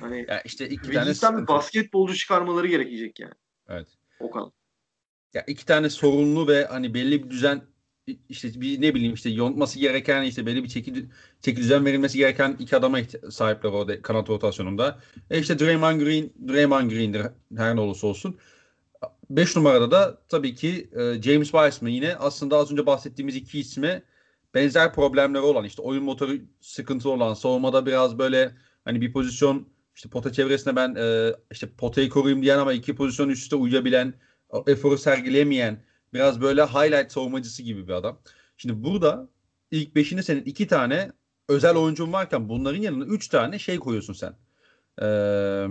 Hani 0.00 0.26
ya 0.28 0.40
işte 0.40 0.68
iki 0.68 0.82
Wiggins'ten 0.82 1.32
tane 1.32 1.42
bir 1.42 1.48
basketbolcu 1.48 2.14
çıkarmaları 2.14 2.66
gerekecek 2.66 3.20
yani. 3.20 3.34
Evet. 3.68 3.88
O 4.20 4.30
kadar. 4.30 4.50
Ya 5.34 5.44
iki 5.46 5.66
tane 5.66 5.90
sorunlu 5.90 6.48
ve 6.48 6.64
hani 6.64 6.94
belli 6.94 7.24
bir 7.24 7.30
düzen 7.30 7.62
işte 8.28 8.60
bir 8.60 8.80
ne 8.80 8.94
bileyim 8.94 9.14
işte 9.14 9.30
yontması 9.30 9.78
gereken 9.78 10.22
işte 10.22 10.46
belli 10.46 10.64
bir 10.64 10.68
çeki, 10.68 11.06
çeki 11.40 11.60
düzen 11.60 11.84
verilmesi 11.84 12.18
gereken 12.18 12.56
iki 12.58 12.76
adama 12.76 12.98
sahipler 13.30 13.70
orada 13.70 14.02
kanat 14.02 14.28
rotasyonunda. 14.28 15.00
E 15.30 15.38
işte 15.38 15.58
Draymond 15.58 16.00
Green, 16.00 16.30
Draymond 16.48 16.90
Green'dir 16.90 17.22
her 17.56 17.76
ne 17.76 17.80
olursa 17.80 18.06
olsun. 18.06 18.38
5 19.30 19.56
numarada 19.56 19.90
da 19.90 20.22
tabii 20.28 20.54
ki 20.54 20.90
e, 20.92 21.22
James 21.22 21.50
Wiseman 21.50 21.90
yine 21.90 22.16
aslında 22.16 22.56
az 22.56 22.72
önce 22.72 22.86
bahsettiğimiz 22.86 23.36
iki 23.36 23.58
isme 23.60 24.02
benzer 24.54 24.92
problemleri 24.92 25.42
olan 25.42 25.64
işte 25.64 25.82
oyun 25.82 26.04
motoru 26.04 26.32
sıkıntı 26.60 27.10
olan 27.10 27.34
savunmada 27.34 27.86
biraz 27.86 28.18
böyle 28.18 28.56
hani 28.84 29.00
bir 29.00 29.12
pozisyon 29.12 29.68
işte 29.94 30.08
pota 30.08 30.32
çevresinde 30.32 30.76
ben 30.76 30.94
e, 30.94 31.34
işte 31.50 31.68
potayı 31.78 32.08
koruyayım 32.08 32.42
diyen 32.42 32.58
ama 32.58 32.72
iki 32.72 32.94
pozisyon 32.94 33.28
üst 33.28 33.42
üste 33.42 33.56
uyabilen 33.56 34.14
eforu 34.66 34.98
sergileyemeyen 34.98 35.84
biraz 36.14 36.40
böyle 36.40 36.64
highlight 36.64 37.12
savunmacısı 37.12 37.62
gibi 37.62 37.88
bir 37.88 37.92
adam. 37.92 38.20
Şimdi 38.56 38.84
burada 38.84 39.28
ilk 39.70 39.94
beşini 39.94 40.22
senin 40.22 40.44
iki 40.44 40.66
tane 40.66 41.12
özel 41.48 41.76
oyuncun 41.76 42.12
varken 42.12 42.48
bunların 42.48 42.80
yanına 42.80 43.04
üç 43.04 43.28
tane 43.28 43.58
şey 43.58 43.78
koyuyorsun 43.78 44.12
sen. 44.12 44.36
Ee, 45.02 45.66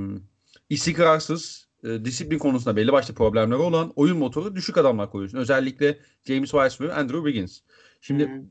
istikrarsız, 0.69 1.68
e, 1.83 2.05
disiplin 2.05 2.37
konusunda 2.39 2.75
belli 2.75 2.91
başlı 2.91 3.13
problemleri 3.13 3.59
olan 3.59 3.93
oyun 3.95 4.17
motoru 4.17 4.55
düşük 4.55 4.77
adamlar 4.77 5.11
koyuyorsun. 5.11 5.37
Özellikle 5.37 5.99
James 6.23 6.51
Wiseman 6.51 6.89
ve 6.89 6.93
Andrew 6.93 7.17
Wiggins. 7.17 7.59
Şimdi 8.01 8.27
hmm. 8.27 8.43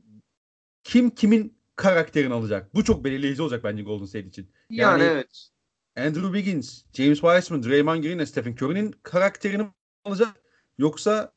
kim 0.83 1.09
kimin 1.09 1.57
karakterini 1.75 2.33
alacak? 2.33 2.75
Bu 2.75 2.83
çok 2.83 3.03
belirleyici 3.03 3.41
olacak 3.41 3.63
bence 3.63 3.83
Golden 3.83 4.05
State 4.05 4.27
için. 4.27 4.51
Yani, 4.69 5.03
yani 5.03 5.13
evet. 5.13 5.49
Andrew 5.97 6.39
Wiggins, 6.39 6.83
James 6.93 7.19
Wiseman, 7.21 7.63
Draymond 7.63 8.03
Green 8.03 8.19
ve 8.19 8.25
Stephen 8.25 8.55
Curry'nin 8.55 8.95
karakterini 9.03 9.67
alacak? 10.03 10.29
Yoksa 10.77 11.33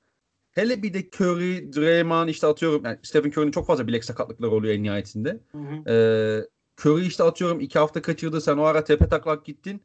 hele 0.51 0.83
bir 0.83 0.95
de 0.95 1.11
Curry, 1.11 1.73
Draymond 1.73 2.29
işte 2.29 2.47
atıyorum 2.47 2.85
yani 2.85 2.99
Stephen 3.03 3.31
Curry'nin 3.31 3.53
çok 3.53 3.67
fazla 3.67 3.87
bilek 3.87 4.05
sakatlıkları 4.05 4.51
oluyor 4.51 4.75
en 4.75 4.83
nihayetinde. 4.83 5.41
Hı 5.53 5.59
hı. 5.59 5.91
Ee, 5.91 6.47
Curry 6.81 7.07
işte 7.07 7.23
atıyorum 7.23 7.61
iki 7.61 7.79
hafta 7.79 8.03
kaçırdı 8.03 8.41
sen 8.41 8.57
o 8.57 8.63
ara 8.63 8.85
tepe 8.85 9.09
taklak 9.09 9.45
gittin. 9.45 9.83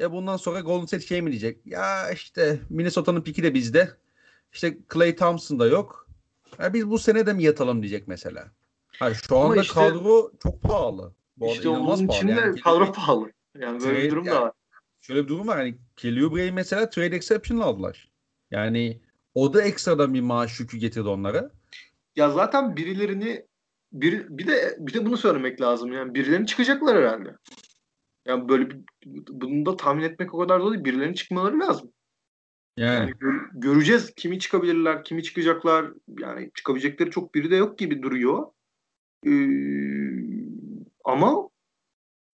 E 0.00 0.12
bundan 0.12 0.36
sonra 0.36 0.60
Golden 0.60 0.86
State 0.86 1.06
şey 1.06 1.22
mi 1.22 1.30
diyecek? 1.30 1.66
Ya 1.66 2.10
işte 2.10 2.60
Minnesota'nın 2.70 3.22
piki 3.22 3.42
de 3.42 3.54
bizde. 3.54 3.90
İşte 4.52 4.78
Clay 4.92 5.16
Thompson 5.16 5.58
da 5.58 5.66
yok. 5.66 6.08
Ya 6.58 6.74
biz 6.74 6.90
bu 6.90 6.98
sene 6.98 7.26
de 7.26 7.32
mi 7.32 7.42
yatalım 7.42 7.82
diyecek 7.82 8.08
mesela. 8.08 8.48
Ha, 8.98 9.14
şu 9.14 9.36
Ama 9.36 9.50
anda 9.50 9.62
işte, 9.62 9.74
kadro 9.74 10.32
çok 10.42 10.62
pahalı. 10.62 11.14
Bu 11.36 11.46
işte 11.46 11.68
onun 11.68 12.08
için 12.08 12.28
de 12.28 12.32
yani. 12.32 12.60
kadro 12.60 12.92
pahalı. 12.92 13.32
Yani 13.58 13.80
böyle 13.80 13.92
trade, 13.92 14.04
bir 14.04 14.10
durum 14.10 14.26
da 14.26 14.42
var. 14.42 14.52
Şöyle 15.00 15.22
bir 15.22 15.28
durum 15.28 15.48
var. 15.48 15.56
Hani 15.56 15.78
Kelly 15.96 16.52
mesela 16.52 16.90
trade 16.90 17.16
exception 17.16 17.58
aldılar. 17.58 18.10
Yani 18.50 19.00
o 19.34 19.54
da 19.54 19.62
ekstradan 19.62 20.14
bir 20.14 20.20
maaş 20.20 20.60
yükü 20.60 20.78
getirdi 20.78 21.08
onlara. 21.08 21.50
Ya 22.16 22.30
zaten 22.30 22.76
birilerini 22.76 23.46
bir, 23.92 24.38
bir 24.38 24.46
de 24.46 24.76
bir 24.78 24.94
de 24.94 25.06
bunu 25.06 25.16
söylemek 25.16 25.60
lazım. 25.60 25.92
Yani 25.92 26.14
birilerini 26.14 26.46
çıkacaklar 26.46 26.96
herhalde. 26.96 27.36
Yani 28.26 28.48
böyle 28.48 28.70
bir, 28.70 28.80
bunu 29.30 29.66
da 29.66 29.76
tahmin 29.76 30.02
etmek 30.02 30.34
o 30.34 30.38
kadar 30.38 30.60
zor 30.60 30.72
değil. 30.72 30.84
Birilerinin 30.84 31.14
çıkmaları 31.14 31.60
lazım. 31.60 31.92
Yani, 32.76 32.94
yani 32.94 33.12
gör, 33.18 33.34
göreceğiz 33.52 34.14
kimi 34.16 34.38
çıkabilirler, 34.38 35.04
kimi 35.04 35.22
çıkacaklar. 35.22 35.86
Yani 36.18 36.50
çıkabilecekleri 36.54 37.10
çok 37.10 37.34
biri 37.34 37.50
de 37.50 37.56
yok 37.56 37.78
gibi 37.78 38.02
duruyor. 38.02 38.46
Ee, 39.26 39.30
ama 41.04 41.48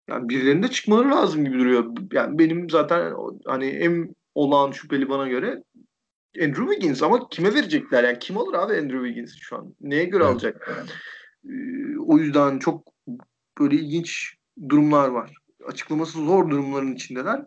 yani 0.10 0.30
birilerinin 0.30 0.64
de 0.64 0.68
çıkmaları 0.68 1.12
lazım 1.12 1.46
gibi 1.46 1.60
duruyor. 1.60 1.96
Yani 2.12 2.40
benim 2.40 2.70
zaten 2.70 3.14
hani 3.46 3.66
en 3.66 4.16
olağan 4.36 4.72
şüpheli 4.72 5.10
bana 5.10 5.28
göre 5.28 5.64
Andrew 6.42 6.66
Wiggins 6.66 7.04
ama 7.04 7.30
kime 7.30 7.54
verecekler? 7.54 8.04
Yani 8.04 8.20
kim 8.20 8.38
alır 8.38 8.54
abi 8.54 8.74
Andrew 8.74 9.08
Wiggins 9.08 9.36
şu 9.40 9.58
an? 9.58 9.76
Neye 9.82 10.06
göre 10.06 10.24
evet. 10.24 10.34
alacak? 10.34 10.86
Ee, 11.46 11.98
o 11.98 12.18
yüzden 12.18 12.60
çok 12.60 12.94
böyle 13.60 13.76
ilginç 13.76 14.36
durumlar 14.70 15.10
var. 15.10 15.34
Açıklaması 15.68 16.26
zor 16.26 16.50
durumların 16.50 16.96
içindeler. 16.96 17.46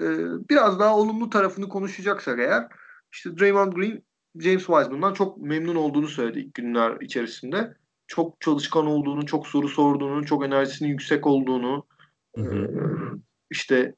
Ee, 0.00 0.06
biraz 0.50 0.78
daha 0.78 0.96
olumlu 0.96 1.30
tarafını 1.30 1.68
konuşacaksak 1.68 2.38
eğer 2.38 2.68
işte 3.12 3.38
Draymond 3.38 3.72
Green 3.72 4.02
James 4.38 4.66
Wiseman'dan 4.66 5.14
çok 5.14 5.38
memnun 5.38 5.76
olduğunu 5.76 6.08
söyledi 6.08 6.38
ilk 6.38 6.54
günler 6.54 7.00
içerisinde. 7.00 7.74
Çok 8.06 8.40
çalışkan 8.40 8.86
olduğunu, 8.86 9.26
çok 9.26 9.46
soru 9.46 9.68
sorduğunu, 9.68 10.26
çok 10.26 10.44
enerjisinin 10.44 10.88
yüksek 10.88 11.26
olduğunu, 11.26 11.86
hı 12.36 12.42
hı. 12.42 12.56
E, 12.56 12.68
işte 13.50 13.94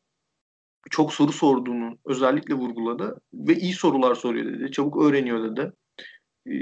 çok 0.90 1.12
soru 1.12 1.32
sorduğunu 1.32 1.98
özellikle 2.04 2.54
vurguladı 2.54 3.20
ve 3.34 3.54
iyi 3.54 3.72
sorular 3.72 4.14
soruyor 4.14 4.46
dedi. 4.46 4.72
Çabuk 4.72 5.02
öğreniyor 5.02 5.50
dedi. 5.50 5.72
Ee, 6.46 6.52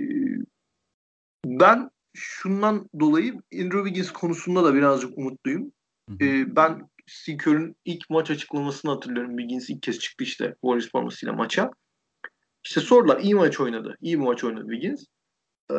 ben 1.46 1.90
şundan 2.14 2.88
dolayı 3.00 3.32
Andrew 3.32 3.78
Wiggins 3.78 4.12
konusunda 4.12 4.64
da 4.64 4.74
birazcık 4.74 5.18
umutluyum. 5.18 5.72
Ee, 6.20 6.56
ben 6.56 6.88
Steve 7.06 7.74
ilk 7.84 8.10
maç 8.10 8.30
açıklamasını 8.30 8.90
hatırlıyorum. 8.90 9.38
Wiggins 9.38 9.70
ilk 9.70 9.82
kez 9.82 9.98
çıktı 9.98 10.24
işte 10.24 10.54
Warriors 10.60 10.90
formasıyla 10.90 11.32
maça. 11.32 11.70
İşte 12.64 12.80
sordular 12.80 13.20
iyi 13.20 13.34
maç 13.34 13.60
oynadı. 13.60 13.96
İyi 14.00 14.16
maç 14.16 14.44
oynadı 14.44 14.66
Wiggins. 14.70 15.04
Ee, 15.72 15.74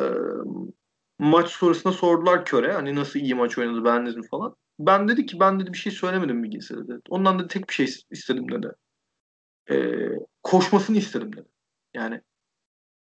maç 1.18 1.50
sonrasında 1.50 1.92
sordular 1.92 2.44
Köre 2.44 2.72
hani 2.72 2.94
nasıl 2.94 3.20
iyi 3.20 3.34
maç 3.34 3.58
oynadı 3.58 3.84
beğendiniz 3.84 4.16
mi 4.16 4.26
falan. 4.30 4.56
Ben 4.78 5.08
dedi 5.08 5.26
ki 5.26 5.40
ben 5.40 5.60
dedi 5.60 5.72
bir 5.72 5.78
şey 5.78 5.92
söylemedim 5.92 6.42
Wiggins'e 6.42 6.76
dedi. 6.76 7.00
Ondan 7.08 7.38
da 7.38 7.46
tek 7.46 7.68
bir 7.68 7.74
şey 7.74 7.86
istedim 8.10 8.52
dedi. 8.52 8.68
Ee, 9.70 10.08
koşmasını 10.42 10.96
istedim 10.96 11.32
dedi. 11.36 11.48
Yani 11.94 12.20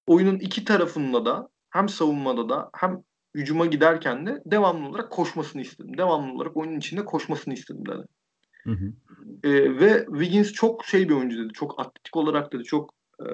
oyunun 0.07 0.39
iki 0.39 0.65
tarafında 0.65 1.25
da 1.25 1.49
hem 1.71 1.89
savunmada 1.89 2.49
da 2.49 2.71
hem 2.75 3.03
hücuma 3.37 3.67
giderken 3.67 4.27
de 4.27 4.43
devamlı 4.47 4.89
olarak 4.89 5.11
koşmasını 5.11 5.63
istedim. 5.63 5.99
Devamlı 5.99 6.33
olarak 6.33 6.57
oyunun 6.57 6.79
içinde 6.79 7.05
koşmasını 7.05 7.55
istedim 7.55 7.87
dedi. 7.87 8.07
Hı 8.65 8.71
hı. 8.71 8.93
Ee, 9.45 9.81
ve 9.81 10.07
Wiggins 10.07 10.53
çok 10.53 10.85
şey 10.85 11.09
bir 11.09 11.15
oyuncu 11.15 11.45
dedi. 11.45 11.53
Çok 11.53 11.81
atletik 11.81 12.17
olarak 12.17 12.53
dedi. 12.53 12.65
Çok 12.65 12.95
e, 13.21 13.27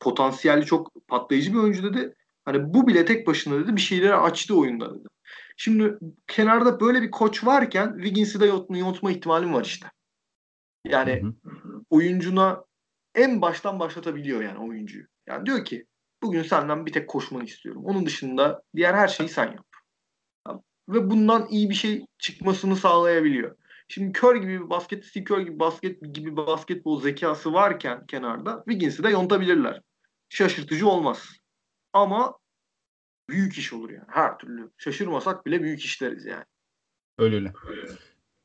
potansiyelli, 0.00 0.66
çok 0.66 1.08
patlayıcı 1.08 1.52
bir 1.52 1.58
oyuncu 1.58 1.82
dedi. 1.82 2.14
Hani 2.44 2.74
bu 2.74 2.86
bile 2.86 3.04
tek 3.04 3.26
başına 3.26 3.60
dedi 3.60 3.76
bir 3.76 3.80
şeyleri 3.80 4.14
açtı 4.14 4.58
oyunda 4.58 4.94
dedi. 4.94 5.08
Şimdi 5.56 5.98
kenarda 6.26 6.80
böyle 6.80 7.02
bir 7.02 7.10
koç 7.10 7.46
varken 7.46 7.92
Wiggins'i 7.94 8.40
de 8.40 8.46
yontma 8.78 9.10
ihtimalim 9.10 9.54
var 9.54 9.64
işte. 9.64 9.86
Yani 10.84 11.22
hı 11.22 11.48
hı. 11.50 11.82
oyuncuna 11.90 12.64
en 13.14 13.42
baştan 13.42 13.80
başlatabiliyor 13.80 14.42
yani 14.42 14.58
oyuncuyu. 14.58 15.04
Yani 15.26 15.46
diyor 15.46 15.64
ki 15.64 15.86
bugün 16.22 16.42
senden 16.42 16.86
bir 16.86 16.92
tek 16.92 17.08
koşmanı 17.08 17.44
istiyorum. 17.44 17.82
Onun 17.84 18.06
dışında 18.06 18.62
diğer 18.76 18.94
her 18.94 19.08
şeyi 19.08 19.28
sen 19.28 19.46
yap. 19.46 19.66
Ve 20.88 21.10
bundan 21.10 21.48
iyi 21.50 21.70
bir 21.70 21.74
şey 21.74 22.06
çıkmasını 22.18 22.76
sağlayabiliyor. 22.76 23.56
Şimdi 23.88 24.12
Kör 24.12 24.36
gibi 24.36 24.60
bir 24.60 24.70
basket, 24.70 25.04
Steve 25.04 25.24
Kör 25.24 25.40
gibi 25.40 25.58
basket 25.58 26.14
gibi 26.14 26.36
basketbol 26.36 27.00
zekası 27.00 27.52
varken 27.52 28.06
kenarda 28.06 28.62
Wiggins'i 28.68 29.02
de 29.02 29.08
yontabilirler. 29.08 29.80
Şaşırtıcı 30.28 30.88
olmaz. 30.88 31.28
Ama 31.92 32.38
büyük 33.28 33.58
iş 33.58 33.72
olur 33.72 33.90
yani. 33.90 34.06
Her 34.08 34.38
türlü. 34.38 34.70
Şaşırmasak 34.78 35.46
bile 35.46 35.62
büyük 35.62 35.80
işleriz 35.80 36.24
yani. 36.24 36.44
Öyle 37.18 37.36
öyle. 37.36 37.52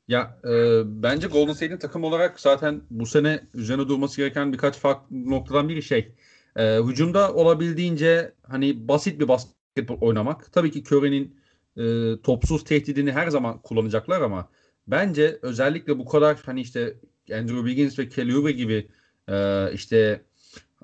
Ya 0.07 0.39
e, 0.43 0.81
bence 0.85 1.27
Golden 1.27 1.53
State'in 1.53 1.77
takım 1.77 2.03
olarak 2.03 2.39
zaten 2.39 2.81
bu 2.89 3.05
sene 3.05 3.43
üzerine 3.53 3.87
durması 3.87 4.17
gereken 4.17 4.53
birkaç 4.53 4.77
farklı 4.77 5.29
noktadan 5.29 5.69
biri 5.69 5.83
şey. 5.83 6.15
E, 6.57 6.79
hücumda 6.87 7.33
olabildiğince 7.33 8.33
hani 8.43 8.87
basit 8.87 9.19
bir 9.19 9.27
basketbol 9.27 10.01
oynamak. 10.01 10.53
Tabii 10.53 10.71
ki 10.71 10.83
Curry'nin 10.83 11.35
e, 11.77 12.13
topsuz 12.21 12.63
tehdidini 12.63 13.11
her 13.11 13.27
zaman 13.27 13.61
kullanacaklar 13.61 14.21
ama 14.21 14.49
bence 14.87 15.39
özellikle 15.41 15.99
bu 15.99 16.05
kadar 16.05 16.37
hani 16.45 16.61
işte 16.61 16.97
Andrew 17.33 17.57
Wiggins 17.57 17.99
ve 17.99 18.09
Kelly 18.09 18.35
Oubre 18.35 18.51
gibi 18.51 18.87
e, 19.29 19.67
işte 19.73 20.21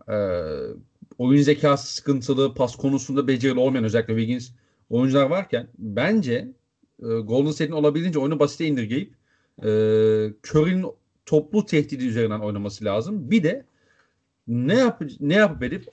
e, 0.10 0.18
oyun 1.18 1.42
zekası 1.42 1.94
sıkıntılı, 1.96 2.54
pas 2.54 2.76
konusunda 2.76 3.28
becerili 3.28 3.60
olmayan 3.60 3.86
özellikle 3.86 4.14
Wiggins 4.14 4.52
oyuncular 4.90 5.26
varken 5.26 5.68
bence 5.78 6.34
e, 7.00 7.06
Golden 7.06 7.52
State'in 7.52 7.72
olabildiğince 7.72 8.20
oyunu 8.20 8.40
basite 8.40 8.66
indirgeyip 8.66 9.14
e, 9.60 9.68
Curry'nin 10.44 10.86
toplu 11.26 11.66
tehdidi 11.66 12.06
üzerinden 12.06 12.40
oynaması 12.40 12.86
lazım. 12.86 13.32
Bir 13.32 13.44
de 13.44 13.66
ne 14.48 14.78
yap 14.78 15.02
ne 15.20 15.34
yapıp 15.34 15.64
edip 15.64 15.88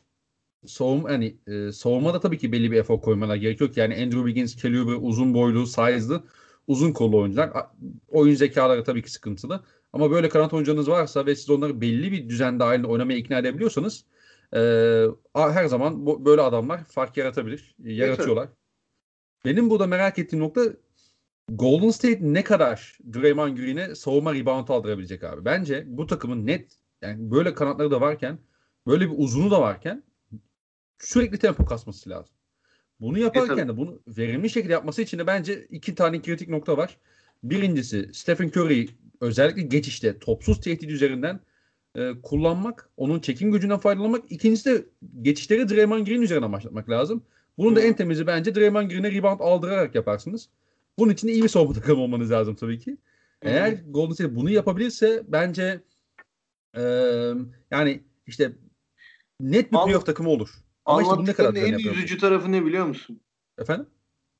savunma 0.66 1.10
hani 1.10 1.36
e, 1.46 1.72
savunmada 1.72 2.20
tabii 2.20 2.38
ki 2.38 2.52
belli 2.52 2.70
bir 2.70 2.76
efor 2.76 3.00
koymalar 3.00 3.36
gerekiyor 3.36 3.72
ki 3.72 3.80
yani 3.80 3.94
Andrew 3.94 4.18
Wiggins, 4.18 4.56
Kelly 4.56 4.80
uzun 4.80 5.34
boylu, 5.34 5.66
size'lı, 5.66 6.24
uzun 6.66 6.92
kollu 6.92 7.18
oyuncular. 7.18 7.50
Oyun 8.08 8.34
zekaları 8.34 8.84
tabii 8.84 9.02
ki 9.02 9.12
sıkıntılı. 9.12 9.64
Ama 9.92 10.10
böyle 10.10 10.28
kanat 10.28 10.52
oyuncularınız 10.52 10.88
varsa 10.88 11.26
ve 11.26 11.36
siz 11.36 11.50
onları 11.50 11.80
belli 11.80 12.12
bir 12.12 12.28
düzen 12.28 12.60
dahilinde 12.60 12.86
oynamaya 12.86 13.18
ikna 13.18 13.38
edebiliyorsanız 13.38 14.04
e, 14.54 14.60
her 15.34 15.66
zaman 15.66 16.06
bu, 16.06 16.24
böyle 16.24 16.42
adamlar 16.42 16.84
fark 16.84 17.16
yaratabilir. 17.16 17.74
Yaratıyorlar. 17.78 18.44
Evet. 18.44 18.56
Benim 19.44 19.70
burada 19.70 19.86
merak 19.86 20.18
ettiğim 20.18 20.42
nokta 20.42 20.62
Golden 21.48 21.90
State 21.90 22.18
ne 22.20 22.44
kadar 22.44 22.98
Draymond 23.14 23.56
Green'e 23.56 23.94
savunma 23.94 24.34
rebound 24.34 24.68
aldırabilecek 24.68 25.24
abi. 25.24 25.44
Bence 25.44 25.84
bu 25.86 26.06
takımın 26.06 26.46
net 26.46 26.79
yani 27.02 27.30
böyle 27.30 27.54
kanatları 27.54 27.90
da 27.90 28.00
varken 28.00 28.38
böyle 28.86 29.10
bir 29.10 29.14
uzunu 29.16 29.50
da 29.50 29.60
varken 29.60 30.02
sürekli 30.98 31.38
tempo 31.38 31.64
kasması 31.64 32.10
lazım. 32.10 32.34
Bunu 33.00 33.18
yaparken 33.18 33.68
de 33.68 33.76
bunu 33.76 34.02
verimli 34.06 34.50
şekilde 34.50 34.72
yapması 34.72 35.02
için 35.02 35.18
de 35.18 35.26
bence 35.26 35.66
iki 35.70 35.94
tane 35.94 36.22
kritik 36.22 36.48
nokta 36.48 36.76
var. 36.76 36.98
Birincisi 37.42 38.10
Stephen 38.12 38.48
Curry 38.48 38.88
özellikle 39.20 39.62
geçişte 39.62 40.18
topsuz 40.18 40.60
tehdit 40.60 40.90
üzerinden 40.90 41.40
e, 41.94 42.12
kullanmak, 42.22 42.90
onun 42.96 43.20
çekim 43.20 43.52
gücünden 43.52 43.78
faydalanmak. 43.78 44.32
İkincisi 44.32 44.70
de 44.70 44.84
geçişleri 45.22 45.68
Draymond 45.68 46.06
Green 46.06 46.22
üzerine 46.22 46.52
başlatmak 46.52 46.90
lazım. 46.90 47.22
Bunun 47.58 47.76
da 47.76 47.80
en 47.80 47.96
temizi 47.96 48.26
bence 48.26 48.54
Draymond 48.54 48.90
Green'e 48.90 49.12
rebound 49.12 49.40
aldırarak 49.40 49.94
yaparsınız. 49.94 50.48
Bunun 50.98 51.12
için 51.12 51.28
de 51.28 51.32
iyi 51.32 51.42
bir 51.42 51.48
savunma 51.48 51.74
takımı 51.74 52.02
olmanız 52.02 52.30
lazım 52.30 52.54
tabii 52.54 52.78
ki. 52.78 52.96
Eğer 53.42 53.78
Golden 53.88 54.14
State 54.14 54.36
bunu 54.36 54.50
yapabilirse 54.50 55.22
bence 55.28 55.80
e, 56.76 56.82
yani 57.70 58.04
işte 58.26 58.52
net 59.40 59.72
bir 59.72 59.76
Al- 59.76 59.84
playoff 59.84 60.06
takımı 60.06 60.30
olur. 60.30 60.50
Ama 60.84 61.02
işte 61.02 61.24
ne 61.24 61.32
kadar 61.32 61.54
en 61.54 61.78
üzücü 61.78 62.18
tarafı 62.18 62.52
ne 62.52 62.66
biliyor 62.66 62.86
musun? 62.86 63.20
Efendim? 63.58 63.86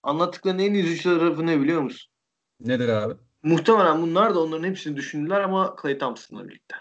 Anlattıklarının 0.02 0.62
en 0.62 0.74
üzücü 0.74 1.02
tarafı 1.02 1.46
ne 1.46 1.60
biliyor 1.60 1.80
musun? 1.82 2.12
Nedir 2.60 2.88
abi? 2.88 3.14
Muhtemelen 3.42 4.02
bunlar 4.02 4.34
da 4.34 4.40
onların 4.40 4.64
hepsini 4.64 4.96
düşündüler 4.96 5.40
ama 5.40 5.76
Clay 5.82 5.98
Thompson'la 5.98 6.48
birlikte. 6.48 6.76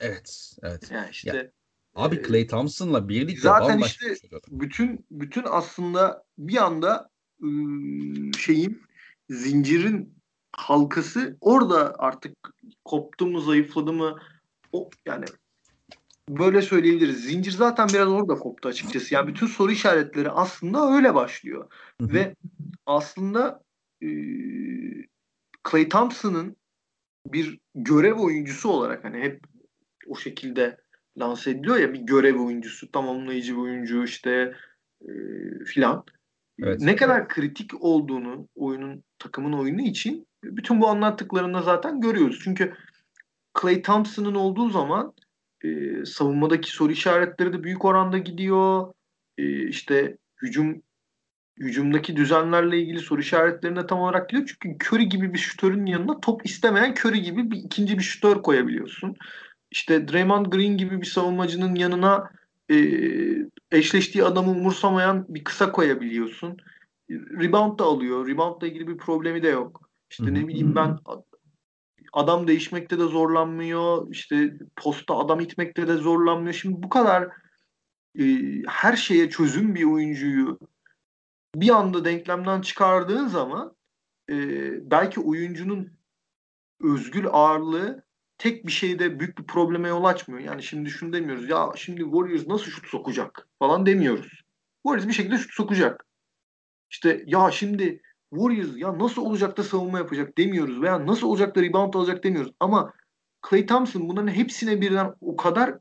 Evet. 0.00 0.56
Evet. 0.62 0.90
Yani 0.90 1.10
işte 1.10 1.52
Abi 1.94 2.16
Ee, 2.16 2.22
Clay 2.22 2.46
Thompson'la 2.46 3.08
birlikte 3.08 3.40
zaten 3.40 3.78
işte 3.78 4.16
şey 4.16 4.30
bütün 4.50 5.06
bütün 5.10 5.44
aslında 5.46 6.24
bir 6.38 6.56
anda 6.56 7.10
ıı, 7.42 8.32
şeyin 8.38 8.82
zincirin 9.30 10.14
halkası 10.52 11.36
orada 11.40 11.94
artık 11.98 12.36
koptu 12.84 13.26
mu 13.26 13.40
zayıfladı 13.40 13.92
mı 13.92 14.18
o 14.74 14.90
yani 15.06 15.24
böyle 16.28 16.62
söyleyebiliriz. 16.62 17.24
Zincir 17.24 17.52
zaten 17.52 17.88
biraz 17.88 18.08
orada 18.08 18.34
koptu 18.34 18.68
açıkçası. 18.68 19.14
Yani 19.14 19.28
bütün 19.28 19.46
soru 19.46 19.72
işaretleri 19.72 20.30
aslında 20.30 20.96
öyle 20.96 21.14
başlıyor. 21.14 21.70
Hı 22.00 22.06
hı. 22.06 22.12
Ve 22.12 22.34
aslında 22.86 23.62
e, 24.02 24.08
Clay 25.70 25.88
Thompson'ın 25.88 26.56
bir 27.26 27.58
görev 27.74 28.14
oyuncusu 28.14 28.68
olarak 28.68 29.04
hani 29.04 29.20
hep 29.20 29.40
o 30.06 30.16
şekilde 30.16 30.76
lanse 31.18 31.50
ediliyor 31.50 31.76
ya 31.76 31.92
bir 31.92 32.00
görev 32.00 32.36
oyuncusu, 32.36 32.92
tamamlayıcı 32.92 33.52
bir 33.52 33.60
oyuncu 33.60 34.04
işte 34.04 34.54
e, 35.02 35.10
filan. 35.66 36.04
Evet. 36.62 36.80
Ne 36.80 36.96
kadar 36.96 37.28
kritik 37.28 37.84
olduğunu 37.84 38.48
oyunun 38.54 39.04
takımın 39.18 39.52
oyunu 39.52 39.80
için 39.80 40.26
bütün 40.44 40.80
bu 40.80 40.88
anlattıklarında 40.88 41.62
zaten 41.62 42.00
görüyoruz. 42.00 42.40
Çünkü 42.44 42.74
Clay 43.60 43.82
Thompson'ın 43.82 44.34
olduğu 44.34 44.70
zaman 44.70 45.12
e, 45.64 45.68
savunmadaki 46.04 46.70
soru 46.70 46.92
işaretleri 46.92 47.52
de 47.52 47.62
büyük 47.62 47.84
oranda 47.84 48.18
gidiyor. 48.18 48.94
E, 49.38 49.68
işte 49.68 50.16
hücum 50.42 50.82
hücumdaki 51.58 52.16
düzenlerle 52.16 52.78
ilgili 52.78 52.98
soru 52.98 53.20
işaretlerine 53.20 53.86
tam 53.86 53.98
olarak 53.98 54.28
gidiyor. 54.28 54.56
Çünkü 54.62 54.86
Curry 54.86 55.08
gibi 55.08 55.34
bir 55.34 55.38
şütörün 55.38 55.86
yanına 55.86 56.20
top 56.20 56.46
istemeyen 56.46 56.94
Curry 56.94 57.22
gibi 57.22 57.50
bir 57.50 57.56
ikinci 57.56 57.98
bir 57.98 58.02
şütör 58.02 58.42
koyabiliyorsun. 58.42 59.16
İşte 59.70 60.08
Draymond 60.08 60.46
Green 60.46 60.76
gibi 60.76 61.00
bir 61.00 61.06
savunmacının 61.06 61.74
yanına 61.74 62.30
e, 62.70 62.76
eşleştiği 63.70 64.24
adamı 64.24 64.50
umursamayan 64.50 65.26
bir 65.28 65.44
kısa 65.44 65.72
koyabiliyorsun. 65.72 66.56
Rebound 67.10 67.78
da 67.78 67.84
alıyor. 67.84 68.28
Reboundla 68.28 68.66
ilgili 68.66 68.88
bir 68.88 68.96
problemi 68.96 69.42
de 69.42 69.48
yok. 69.48 69.90
İşte 70.10 70.34
ne 70.34 70.48
bileyim 70.48 70.74
ben 70.74 70.98
adam 72.14 72.48
değişmekte 72.48 72.98
de 72.98 73.04
zorlanmıyor. 73.04 74.10
İşte 74.10 74.52
posta 74.76 75.18
adam 75.18 75.40
itmekte 75.40 75.88
de 75.88 75.94
zorlanmıyor. 75.94 76.54
Şimdi 76.54 76.82
bu 76.82 76.88
kadar 76.88 77.28
e, 78.18 78.24
her 78.68 78.96
şeye 78.96 79.30
çözüm 79.30 79.74
bir 79.74 79.84
oyuncuyu 79.84 80.58
bir 81.54 81.70
anda 81.70 82.04
denklemden 82.04 82.60
çıkardığın 82.60 83.26
zaman 83.26 83.76
e, 84.30 84.36
belki 84.90 85.20
oyuncunun 85.20 85.92
özgür 86.80 87.26
ağırlığı 87.30 88.04
tek 88.38 88.66
bir 88.66 88.72
şeyde 88.72 89.20
büyük 89.20 89.38
bir 89.38 89.46
probleme 89.46 89.88
yol 89.88 90.04
açmıyor. 90.04 90.40
Yani 90.40 90.62
şimdi 90.62 90.90
şunu 90.90 91.12
demiyoruz. 91.12 91.48
Ya 91.48 91.72
şimdi 91.76 92.02
Warriors 92.02 92.46
nasıl 92.46 92.70
şut 92.70 92.86
sokacak 92.86 93.48
falan 93.58 93.86
demiyoruz. 93.86 94.42
Warriors 94.86 95.08
bir 95.08 95.12
şekilde 95.12 95.38
şut 95.38 95.54
sokacak. 95.54 96.06
İşte 96.90 97.24
ya 97.26 97.50
şimdi 97.50 98.02
Warriors 98.34 98.76
ya 98.76 98.98
nasıl 98.98 99.22
olacak 99.22 99.56
da 99.56 99.62
savunma 99.62 99.98
yapacak 99.98 100.38
demiyoruz 100.38 100.82
veya 100.82 101.06
nasıl 101.06 101.26
olacak 101.26 101.56
da 101.56 101.62
rebound 101.62 101.94
alacak 101.94 102.24
demiyoruz. 102.24 102.52
Ama 102.60 102.92
Clay 103.50 103.66
Thompson 103.66 104.08
bunların 104.08 104.28
hepsine 104.28 104.80
birden 104.80 105.14
o 105.20 105.36
kadar 105.36 105.74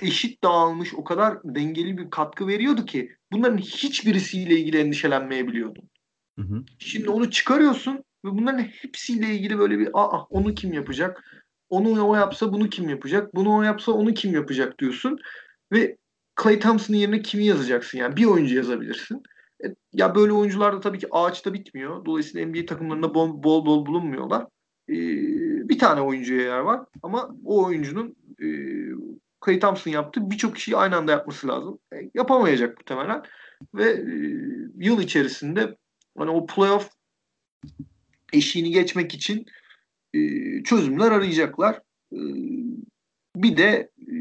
eşit 0.00 0.44
dağılmış, 0.44 0.94
o 0.94 1.04
kadar 1.04 1.38
dengeli 1.44 1.98
bir 1.98 2.10
katkı 2.10 2.46
veriyordu 2.46 2.84
ki 2.84 3.12
bunların 3.32 3.58
hiçbirisiyle 3.58 4.58
ilgili 4.58 4.78
endişelenmeyebiliyordun. 4.78 5.90
Hı 6.38 6.42
hı. 6.42 6.64
Şimdi 6.78 7.10
onu 7.10 7.30
çıkarıyorsun 7.30 7.94
ve 8.24 8.30
bunların 8.30 8.62
hepsiyle 8.62 9.34
ilgili 9.34 9.58
böyle 9.58 9.78
bir 9.78 9.88
aa 9.94 10.24
onu 10.24 10.54
kim 10.54 10.72
yapacak? 10.72 11.24
Onu 11.68 12.08
o 12.08 12.14
yapsa 12.14 12.52
bunu 12.52 12.68
kim 12.68 12.88
yapacak? 12.88 13.34
Bunu 13.34 13.56
o 13.56 13.62
yapsa 13.62 13.92
onu 13.92 14.14
kim 14.14 14.34
yapacak 14.34 14.78
diyorsun. 14.78 15.18
Ve 15.72 15.96
Clay 16.42 16.58
Thompson'ın 16.58 16.98
yerine 16.98 17.22
kimi 17.22 17.44
yazacaksın? 17.44 17.98
Yani 17.98 18.16
bir 18.16 18.24
oyuncu 18.24 18.56
yazabilirsin. 18.56 19.22
Ya 19.92 20.14
böyle 20.14 20.32
oyuncular 20.32 20.72
da 20.72 20.80
tabii 20.80 20.98
ki 20.98 21.06
ağaçta 21.10 21.52
bitmiyor. 21.52 22.04
Dolayısıyla 22.04 22.46
NBA 22.46 22.66
takımlarında 22.66 23.14
bol 23.14 23.42
bol, 23.42 23.66
bol 23.66 23.86
bulunmuyorlar. 23.86 24.46
E, 24.88 24.94
bir 25.68 25.78
tane 25.78 26.00
oyuncuya 26.00 26.42
yer 26.42 26.58
var. 26.58 26.80
Ama 27.02 27.30
o 27.44 27.64
oyuncunun 27.64 28.16
e, 28.42 28.46
Clay 29.44 29.58
Thompson 29.58 29.90
yaptığı 29.90 30.30
birçok 30.30 30.58
şeyi 30.58 30.76
aynı 30.76 30.96
anda 30.96 31.12
yapması 31.12 31.48
lazım. 31.48 31.78
E, 31.94 31.96
yapamayacak 32.14 32.78
muhtemelen. 32.78 33.22
Ve 33.74 33.90
e, 33.90 34.06
yıl 34.76 35.00
içerisinde 35.00 35.76
hani 36.18 36.30
o 36.30 36.46
playoff 36.46 36.90
eşiğini 38.32 38.70
geçmek 38.70 39.14
için 39.14 39.46
e, 40.14 40.18
çözümler 40.62 41.12
arayacaklar. 41.12 41.74
E, 42.12 42.20
bir 43.36 43.56
de 43.56 43.90
e, 44.00 44.14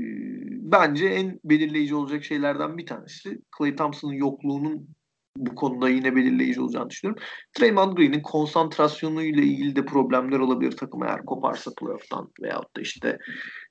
bence 0.71 1.05
en 1.07 1.39
belirleyici 1.43 1.95
olacak 1.95 2.23
şeylerden 2.23 2.77
bir 2.77 2.85
tanesi 2.85 3.39
Clay 3.57 3.75
Thompson'ın 3.75 4.13
yokluğunun 4.13 4.87
bu 5.37 5.55
konuda 5.55 5.89
yine 5.89 6.15
belirleyici 6.15 6.61
olacağını 6.61 6.89
düşünüyorum. 6.89 7.23
Draymond 7.59 7.97
Green'in 7.97 8.21
konsantrasyonuyla 8.21 9.43
ilgili 9.43 9.75
de 9.75 9.85
problemler 9.85 10.39
olabilir 10.39 10.71
takım 10.71 11.03
eğer 11.03 11.25
koparsa 11.25 11.71
playoff'tan 11.79 12.31
veyahut 12.41 12.75
da 12.75 12.81
işte 12.81 13.19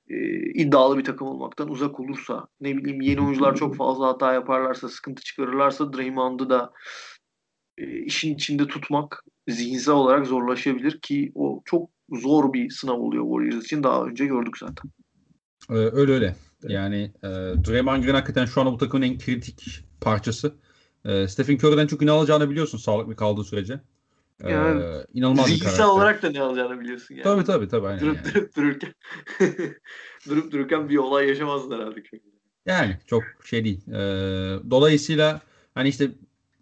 e, 0.08 0.16
iddialı 0.54 0.98
bir 0.98 1.04
takım 1.04 1.28
olmaktan 1.28 1.70
uzak 1.70 2.00
olursa 2.00 2.46
ne 2.60 2.76
bileyim 2.76 3.00
yeni 3.00 3.20
oyuncular 3.20 3.56
çok 3.56 3.76
fazla 3.76 4.06
hata 4.06 4.32
yaparlarsa 4.32 4.88
sıkıntı 4.88 5.22
çıkarırlarsa 5.22 5.92
Draymond'u 5.92 6.50
da 6.50 6.72
e, 7.78 8.04
işin 8.04 8.34
içinde 8.34 8.66
tutmak 8.66 9.24
zihinsel 9.48 9.94
olarak 9.94 10.26
zorlaşabilir 10.26 11.00
ki 11.00 11.32
o 11.34 11.62
çok 11.64 11.90
zor 12.12 12.52
bir 12.52 12.70
sınav 12.70 12.98
oluyor 12.98 13.24
Warriors 13.24 13.64
için 13.64 13.82
daha 13.82 14.04
önce 14.04 14.26
gördük 14.26 14.58
zaten. 14.58 14.90
Ee, 15.70 15.74
öyle 15.74 16.12
öyle. 16.12 16.36
Yani 16.62 17.12
e, 17.22 17.28
Draymond 17.66 18.04
Green 18.04 18.14
hakikaten 18.14 18.46
şu 18.46 18.60
anda 18.60 18.72
bu 18.72 18.78
takımın 18.78 19.06
en 19.06 19.18
kritik 19.18 19.84
parçası. 20.00 20.54
E, 21.08 21.28
Stephen 21.28 21.54
Curry'den 21.56 21.86
çok 21.86 22.00
ne 22.00 22.10
alacağını 22.10 22.50
biliyorsun 22.50 22.78
sağlıklı 22.78 23.16
kaldığı 23.16 23.44
sürece. 23.44 23.80
E, 24.44 24.52
Yani 24.52 24.84
inanılmaz 25.14 25.46
bir 25.50 25.60
karakter. 25.60 25.84
olarak 25.84 26.22
da 26.22 26.30
ne 26.30 26.40
alacağını 26.40 26.80
biliyorsun 26.80 27.14
yani. 27.14 27.24
Tabii 27.24 27.44
tabii 27.44 27.68
tabii. 27.68 27.86
Aynen 27.86 28.00
Durup 28.00 28.16
yani. 28.16 28.34
durup 28.34 28.56
dururken 28.56 28.94
durup 30.28 30.52
dururken 30.52 30.88
bir 30.88 30.96
olay 30.96 31.28
yaşamazlar 31.28 31.80
herhalde. 31.80 32.02
Yani 32.66 32.96
çok 33.06 33.22
şey 33.44 33.64
değil. 33.64 33.88
Ee, 33.88 34.70
dolayısıyla 34.70 35.40
hani 35.74 35.88
işte 35.88 36.10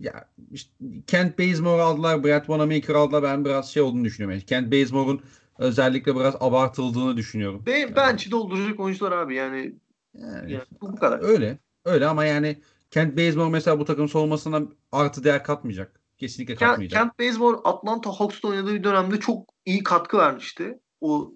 ya 0.00 0.28
işte 0.52 0.70
Kent 1.06 1.38
Bazemore 1.38 1.82
aldılar, 1.82 2.24
Brad 2.24 2.40
Wanamaker 2.40 2.94
aldılar. 2.94 3.22
Ben 3.22 3.44
biraz 3.44 3.72
şey 3.72 3.82
olduğunu 3.82 4.04
düşünüyorum. 4.04 4.32
Yani 4.38 4.46
Kent 4.46 4.72
Bazemore'un 4.72 5.20
özellikle 5.58 6.16
biraz 6.16 6.36
abartıldığını 6.40 7.16
düşünüyorum. 7.16 7.66
Be 7.66 7.96
bench'i 7.96 8.30
dolduracak 8.30 8.80
oyuncular 8.80 9.12
abi 9.12 9.34
yani, 9.34 9.74
Yani, 10.14 10.52
yani 10.52 10.64
bu, 10.80 10.92
bu 10.92 10.96
kadar. 10.96 11.20
öyle. 11.22 11.58
Öyle 11.84 12.06
ama 12.06 12.24
yani 12.24 12.60
Kent 12.90 13.18
Bazemore 13.18 13.50
mesela 13.50 13.78
bu 13.78 13.84
takım 13.84 14.08
savunmasına 14.08 14.62
artı 14.92 15.24
değer 15.24 15.44
katmayacak. 15.44 16.00
Kesinlikle 16.18 16.54
Kent, 16.54 16.70
katmayacak. 16.70 17.02
Kent 17.02 17.18
Bazemore 17.18 17.56
Atlanta 17.64 18.10
Hawks'ta 18.10 18.48
oynadığı 18.48 18.74
bir 18.74 18.84
dönemde 18.84 19.20
çok 19.20 19.48
iyi 19.64 19.82
katkı 19.82 20.18
vermişti. 20.18 20.80
O 21.00 21.34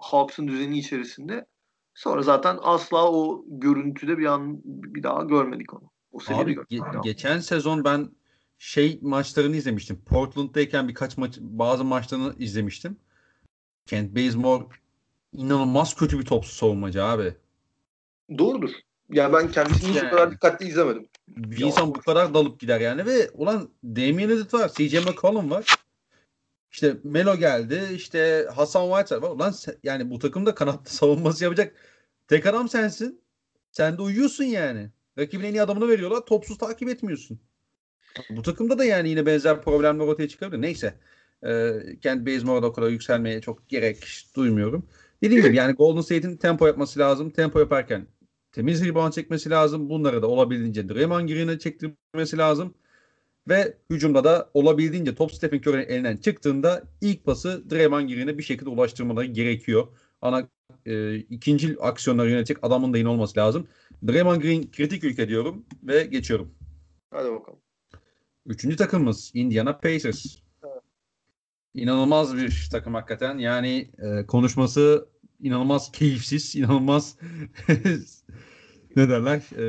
Hawks'ın 0.00 0.48
düzeni 0.48 0.78
içerisinde. 0.78 1.46
Sonra 1.94 2.22
zaten 2.22 2.58
asla 2.62 3.12
o 3.12 3.44
görüntüde 3.46 4.18
bir 4.18 4.26
an 4.26 4.60
bir 4.64 5.02
daha 5.02 5.22
görmedik 5.22 5.74
onu. 5.74 5.90
O 6.12 6.18
Abi 6.28 6.54
ge- 6.54 7.02
geçen 7.02 7.38
sezon 7.38 7.84
ben 7.84 8.10
şey 8.58 8.98
maçlarını 9.02 9.56
izlemiştim. 9.56 10.02
Portland'dayken 10.06 10.88
birkaç 10.88 11.16
maç 11.16 11.38
bazı 11.40 11.84
maçlarını 11.84 12.34
izlemiştim. 12.38 12.96
Kent 13.86 14.16
Bazemore 14.16 14.64
inanılmaz 15.32 15.94
kötü 15.96 16.18
bir 16.18 16.24
topsuz 16.24 16.56
savunmacı 16.56 17.04
abi. 17.04 17.34
Doğrudur. 18.38 18.70
Yani 19.12 19.32
ben 19.32 19.50
kendisini 19.50 19.90
hiç 19.90 19.96
Yani. 19.96 20.10
kadar 20.10 20.30
dikkatli 20.30 20.68
izlemedim. 20.68 21.06
Bir 21.28 21.58
Ya. 21.58 21.66
insan 21.66 21.88
bu 21.94 22.00
kadar 22.00 22.34
dalıp 22.34 22.60
gider 22.60 22.80
yani 22.80 23.06
ve 23.06 23.30
ulan 23.34 23.68
Damian 23.84 24.30
Lillard 24.30 24.52
var, 24.52 24.68
CJ 24.74 24.94
McCollum 24.94 25.50
var. 25.50 25.74
İşte 26.72 26.96
Melo 27.04 27.36
geldi, 27.36 27.80
işte 27.94 28.46
Hasan 28.54 28.86
Whiteside 28.88 29.22
var. 29.22 29.30
Ulan 29.30 29.50
sen- 29.50 29.76
yani 29.82 30.10
bu 30.10 30.18
takımda 30.18 30.54
kanat 30.54 30.88
savunması 30.90 31.44
yapacak 31.44 31.74
tek 32.28 32.46
adam 32.46 32.68
sensin. 32.68 33.20
Sen 33.72 33.98
de 33.98 34.02
uyuyorsun 34.02 34.44
yani. 34.44 34.90
Rakibin 35.18 35.44
en 35.44 35.52
iyi 35.54 35.62
adamını 35.62 35.88
veriyorlar, 35.88 36.20
topsuz 36.26 36.58
takip 36.58 36.88
etmiyorsun. 36.88 37.40
Bu 38.30 38.42
takımda 38.42 38.78
da 38.78 38.84
yani 38.84 39.08
yine 39.08 39.26
benzer 39.26 39.62
problemler 39.62 40.04
ortaya 40.04 40.28
çıkabilir. 40.28 40.62
Neyse. 40.62 40.94
Ee, 41.46 41.72
Kent 42.02 42.26
Bazemore'da 42.26 42.66
o 42.66 42.72
kadar 42.72 42.88
yükselmeye 42.88 43.40
çok 43.40 43.68
gerek 43.68 44.26
duymuyorum. 44.36 44.86
Dediğim 45.22 45.42
gibi 45.42 45.56
yani 45.56 45.72
Golden 45.72 46.00
State'in 46.00 46.36
tempo 46.36 46.66
yapması 46.66 46.98
lazım. 47.00 47.30
Tempo 47.30 47.58
yaparken 47.58 48.06
temiz 48.52 48.84
rebound 48.84 49.12
çekmesi 49.12 49.50
lazım. 49.50 49.90
Bunları 49.90 50.22
da 50.22 50.26
olabildiğince 50.26 50.88
Draymond 50.88 51.28
Green'e 51.28 51.58
çektirmesi 51.58 52.38
lazım. 52.38 52.74
Ve 53.48 53.76
hücumda 53.90 54.24
da 54.24 54.50
olabildiğince 54.54 55.14
top 55.14 55.32
Stephen 55.32 55.58
Curry'nin 55.58 55.86
elinden 55.86 56.16
çıktığında 56.16 56.82
ilk 57.00 57.24
pası 57.24 57.70
Draymond 57.70 58.08
Green'e 58.08 58.38
bir 58.38 58.42
şekilde 58.42 58.70
ulaştırmaları 58.70 59.26
gerekiyor. 59.26 59.88
Ana 60.20 60.48
e, 60.86 61.16
ikinci 61.16 61.76
aksiyonları 61.80 62.30
yönetecek 62.30 62.58
adamın 62.62 62.92
da 62.92 62.98
yine 62.98 63.08
olması 63.08 63.38
lazım. 63.40 63.66
Draymond 64.06 64.42
Green 64.42 64.70
kritik 64.70 65.04
ülke 65.04 65.28
diyorum 65.28 65.64
ve 65.82 66.02
geçiyorum. 66.02 66.54
Hadi 67.10 67.30
bakalım. 67.32 67.58
Üçüncü 68.46 68.76
takımımız 68.76 69.30
Indiana 69.34 69.78
Pacers. 69.78 70.26
İnanılmaz 71.74 72.36
bir 72.36 72.68
takım 72.72 72.94
hakikaten. 72.94 73.38
Yani 73.38 73.90
e, 73.98 74.26
konuşması 74.26 75.08
inanılmaz 75.42 75.92
keyifsiz, 75.92 76.56
inanılmaz 76.56 77.18
ne 78.96 79.08
derler? 79.08 79.42
E, 79.56 79.64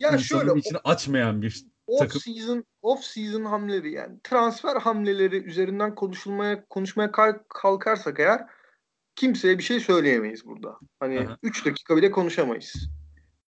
ya 0.00 0.18
şöyle 0.18 0.58
içini 0.58 0.78
açmayan 0.84 1.42
bir 1.42 1.64
off 1.86 1.98
takım. 1.98 2.20
season 2.20 2.64
off 2.82 3.04
season 3.04 3.44
hamleleri 3.44 3.92
yani 3.92 4.18
transfer 4.24 4.76
hamleleri 4.76 5.36
üzerinden 5.36 5.94
konuşulmaya 5.94 6.64
konuşmaya 6.66 7.12
kalkarsak 7.48 8.20
eğer 8.20 8.46
kimseye 9.16 9.58
bir 9.58 9.62
şey 9.62 9.80
söyleyemeyiz 9.80 10.46
burada. 10.46 10.78
Hani 11.00 11.28
3 11.42 11.66
dakika 11.66 11.96
bile 11.96 12.10
konuşamayız. 12.10 12.88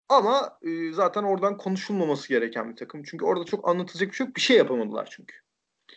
Ama 0.10 0.60
e, 0.62 0.94
zaten 0.94 1.24
oradan 1.24 1.58
konuşulmaması 1.58 2.30
gereken 2.30 2.72
bir 2.72 2.76
takım. 2.76 3.04
Çünkü 3.04 3.26
orada 3.26 3.46
çok 3.46 3.70
anlatılacak 3.70 4.10
bir 4.10 4.16
şey 4.16 4.28
yok. 4.28 4.36
Bir 4.36 4.42
şey 4.42 4.58
yapamadılar 4.58 5.08
çünkü. 5.12 5.36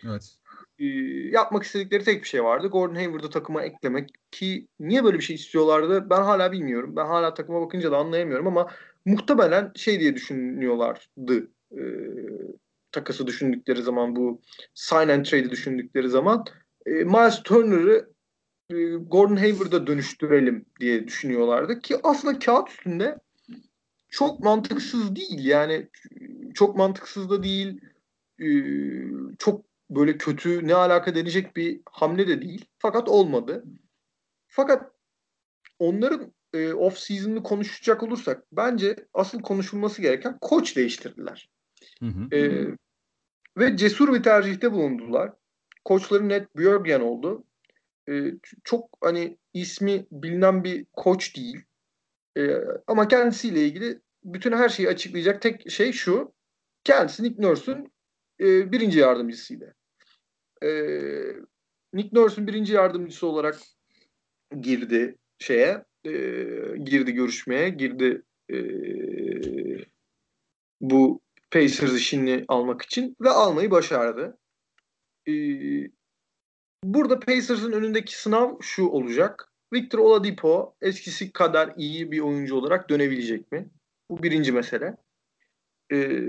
Evet. 0.05 0.37
E, 0.81 0.87
yapmak 1.31 1.63
istedikleri 1.63 2.05
tek 2.05 2.23
bir 2.23 2.29
şey 2.29 2.45
vardı. 2.45 2.69
Gordon 2.69 2.95
Hayward'ı 2.95 3.31
takıma 3.31 3.63
eklemek 3.63 4.11
ki 4.31 4.69
niye 4.81 5.05
böyle 5.05 5.19
bir 5.19 5.23
şey 5.23 5.37
istiyorlardı 5.37 6.11
ben 6.11 6.23
hala 6.23 6.53
bilmiyorum. 6.53 6.97
Ben 6.97 7.07
hala 7.07 7.35
takıma 7.35 7.61
bakınca 7.61 7.93
da 7.93 7.97
anlayamıyorum 7.97 8.47
ama 8.47 8.71
muhtemelen 9.05 9.73
şey 9.77 10.01
diye 10.01 10.15
düşünüyorlardı. 10.15 11.51
E, 11.73 11.83
takası 12.93 13.27
düşündükleri 13.27 13.83
zaman 13.83 14.17
bu 14.17 14.41
sign 14.75 15.09
and 15.09 15.25
trade'i 15.25 15.51
düşündükleri 15.51 16.09
zaman 16.09 16.45
e, 16.87 16.91
Miles 16.91 17.43
Turner'ı 17.43 18.11
e, 18.71 18.75
Gordon 18.95 19.37
Hayward'a 19.37 19.87
dönüştürelim 19.87 20.65
diye 20.81 21.07
düşünüyorlardı 21.07 21.81
ki 21.81 21.97
aslında 22.03 22.39
kağıt 22.39 22.69
üstünde 22.69 23.19
çok 24.11 24.41
mantıksız 24.41 25.17
değil 25.17 25.45
yani 25.45 25.89
çok 26.55 26.77
mantıksız 26.77 27.31
da 27.31 27.43
değil 27.43 27.81
e, 28.41 28.49
çok 29.39 29.70
böyle 29.91 30.19
kötü 30.19 30.69
ne 30.69 30.75
alaka 30.75 31.15
denecek 31.15 31.57
bir 31.57 31.81
hamle 31.91 32.29
de 32.29 32.43
değil 32.43 32.65
fakat 32.79 33.09
olmadı 33.09 33.65
fakat 34.47 34.93
onların 35.79 36.33
e, 36.53 36.73
off 36.73 36.99
season'ını 36.99 37.43
konuşacak 37.43 38.03
olursak 38.03 38.45
bence 38.53 38.97
asıl 39.15 39.43
konuşulması 39.43 40.03
gereken 40.03 40.39
koç 40.41 40.77
değiştirdiler. 40.77 41.51
Hı 42.01 42.07
hı. 42.07 42.37
E, 42.37 42.67
ve 43.59 43.77
cesur 43.77 44.15
bir 44.15 44.23
tercihte 44.23 44.73
bulundular. 44.73 45.33
Koçları 45.85 46.29
Ned 46.29 46.47
Björgen 46.57 47.01
oldu. 47.01 47.45
E, 48.09 48.33
çok 48.65 48.99
hani 49.01 49.39
ismi 49.55 50.07
bilinen 50.13 50.65
bir 50.65 50.87
koç 50.93 51.37
değil. 51.37 51.63
E, 52.37 52.57
ama 52.87 53.09
kendisiyle 53.09 53.65
ilgili 53.65 54.01
bütün 54.25 54.53
her 54.53 54.69
şeyi 54.69 54.89
açıklayacak 54.89 55.43
tek 55.43 55.71
şey 55.71 55.93
şu. 55.93 56.33
Kendisi 56.85 57.23
Nick 57.23 57.43
Nurse'un 57.43 57.93
e, 58.41 58.73
birinci 58.73 58.99
yardımcısıydı. 58.99 59.75
E, 60.63 60.71
Nick 61.95 62.09
Nurse'un 62.13 62.47
birinci 62.47 62.73
yardımcısı 62.73 63.27
olarak 63.27 63.61
girdi 64.61 65.17
şeye, 65.39 65.85
e, 66.05 66.11
girdi 66.85 67.13
görüşmeye, 67.13 67.69
girdi 67.69 68.23
e, 68.53 68.57
bu 70.81 71.21
Pacers 71.51 71.95
işini 71.95 72.45
almak 72.49 72.83
için 72.83 73.17
ve 73.21 73.31
almayı 73.31 73.71
başardı. 73.71 74.39
E, 75.29 75.33
burada 76.85 77.21
Pacers'ın 77.21 77.73
önündeki 77.73 78.21
sınav 78.21 78.57
şu 78.61 78.87
olacak. 78.87 79.53
Victor 79.73 79.99
Oladipo 79.99 80.75
eskisi 80.83 81.33
kadar 81.33 81.75
iyi 81.77 82.13
bir 82.13 82.21
oyuncu 82.21 82.57
olarak 82.57 82.91
dönebilecek 82.91 83.53
mi? 83.53 83.69
Bu 84.11 84.23
birinci 84.23 84.53
mesele. 84.53 84.97
Ee, 85.93 86.23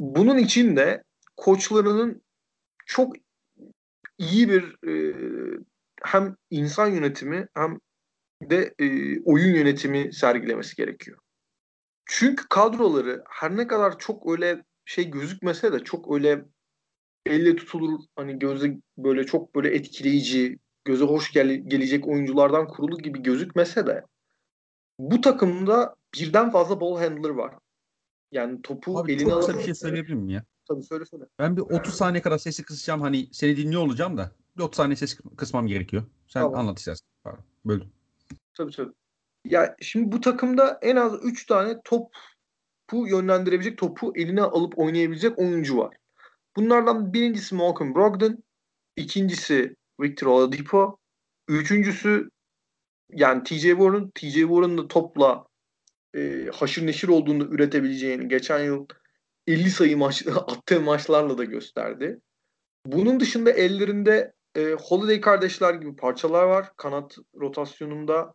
bunun 0.00 0.38
için 0.38 0.76
de 0.76 1.02
koçlarının 1.36 2.22
çok 2.86 3.16
iyi 4.18 4.48
bir 4.48 4.88
e, 4.88 5.14
hem 6.02 6.36
insan 6.50 6.86
yönetimi 6.86 7.48
hem 7.54 7.78
de 8.42 8.74
e, 8.78 8.86
oyun 9.20 9.54
yönetimi 9.54 10.12
sergilemesi 10.12 10.76
gerekiyor. 10.76 11.18
Çünkü 12.06 12.44
kadroları 12.48 13.24
her 13.28 13.56
ne 13.56 13.66
kadar 13.66 13.98
çok 13.98 14.32
öyle 14.32 14.64
şey 14.84 15.10
gözükmese 15.10 15.72
de 15.72 15.84
çok 15.84 16.14
öyle 16.14 16.44
elle 17.26 17.56
tutulur 17.56 18.00
hani 18.16 18.38
göze 18.38 18.78
böyle 18.98 19.26
çok 19.26 19.54
böyle 19.54 19.74
etkileyici, 19.74 20.58
göze 20.84 21.04
hoş 21.04 21.32
gel 21.32 21.48
gelecek 21.48 22.08
oyunculardan 22.08 22.68
kurulu 22.68 22.98
gibi 22.98 23.22
gözükmese 23.22 23.86
de 23.86 24.04
bu 24.98 25.20
takımda 25.20 25.94
birden 26.14 26.50
fazla 26.50 26.80
ball 26.80 26.98
handler 26.98 27.30
var. 27.30 27.54
Yani 28.32 28.62
topu 28.62 28.98
Abi 28.98 29.12
eline 29.12 29.30
kısa 29.30 29.58
bir 29.58 29.62
şey 29.62 29.74
söyleyebilir 29.74 30.14
miyim 30.14 30.28
ya? 30.28 30.44
Tabii 30.70 30.82
söyle 30.82 31.04
söyle. 31.04 31.24
Ben 31.38 31.56
bir 31.56 31.62
30 31.62 31.94
saniye 31.94 32.22
kadar 32.22 32.38
sesi 32.38 32.62
kısacağım. 32.62 33.00
Hani 33.00 33.28
seni 33.32 33.56
dinliyor 33.56 33.82
olacağım 33.82 34.16
da. 34.16 34.32
Bir 34.56 34.62
30 34.62 34.76
saniye 34.76 34.96
ses 34.96 35.18
kısmam 35.36 35.66
gerekiyor. 35.66 36.02
Sen 36.28 36.42
tamam. 36.42 36.58
anlat 36.58 36.78
istersen. 36.78 37.06
Pardon. 37.24 37.44
Böldüm. 37.64 37.88
Tabii 38.54 38.72
tabii. 38.72 38.92
Ya 39.44 39.76
şimdi 39.80 40.12
bu 40.12 40.20
takımda 40.20 40.78
en 40.82 40.96
az 40.96 41.24
3 41.24 41.46
tane 41.46 41.80
topu 41.84 43.08
yönlendirebilecek, 43.08 43.78
topu 43.78 44.12
eline 44.16 44.42
alıp 44.42 44.78
oynayabilecek 44.78 45.38
oyuncu 45.38 45.78
var. 45.78 45.96
Bunlardan 46.56 47.12
birincisi 47.12 47.54
Malcolm 47.54 47.94
Brogdon, 47.94 48.42
ikincisi 48.96 49.76
Victor 50.00 50.26
Oladipo, 50.26 50.98
üçüncüsü 51.48 52.30
yani 53.12 53.42
TJ 53.42 53.62
Warren, 53.62 54.10
TJ 54.14 54.34
Warren'ın 54.34 54.78
da 54.78 54.88
topla 54.88 55.46
e, 56.16 56.50
haşır 56.54 56.86
neşir 56.86 57.08
olduğunu 57.08 57.44
üretebileceğini 57.44 58.28
geçen 58.28 58.64
yıl 58.64 58.86
50 59.50 59.70
sayı 59.70 59.96
maç, 59.96 60.26
attığı 60.46 60.80
maçlarla 60.80 61.38
da 61.38 61.44
gösterdi. 61.44 62.20
Bunun 62.86 63.20
dışında 63.20 63.50
ellerinde 63.50 64.32
e, 64.54 64.72
Holiday 64.72 65.20
kardeşler 65.20 65.74
gibi 65.74 65.96
parçalar 65.96 66.44
var. 66.44 66.72
Kanat 66.76 67.16
rotasyonunda 67.34 68.34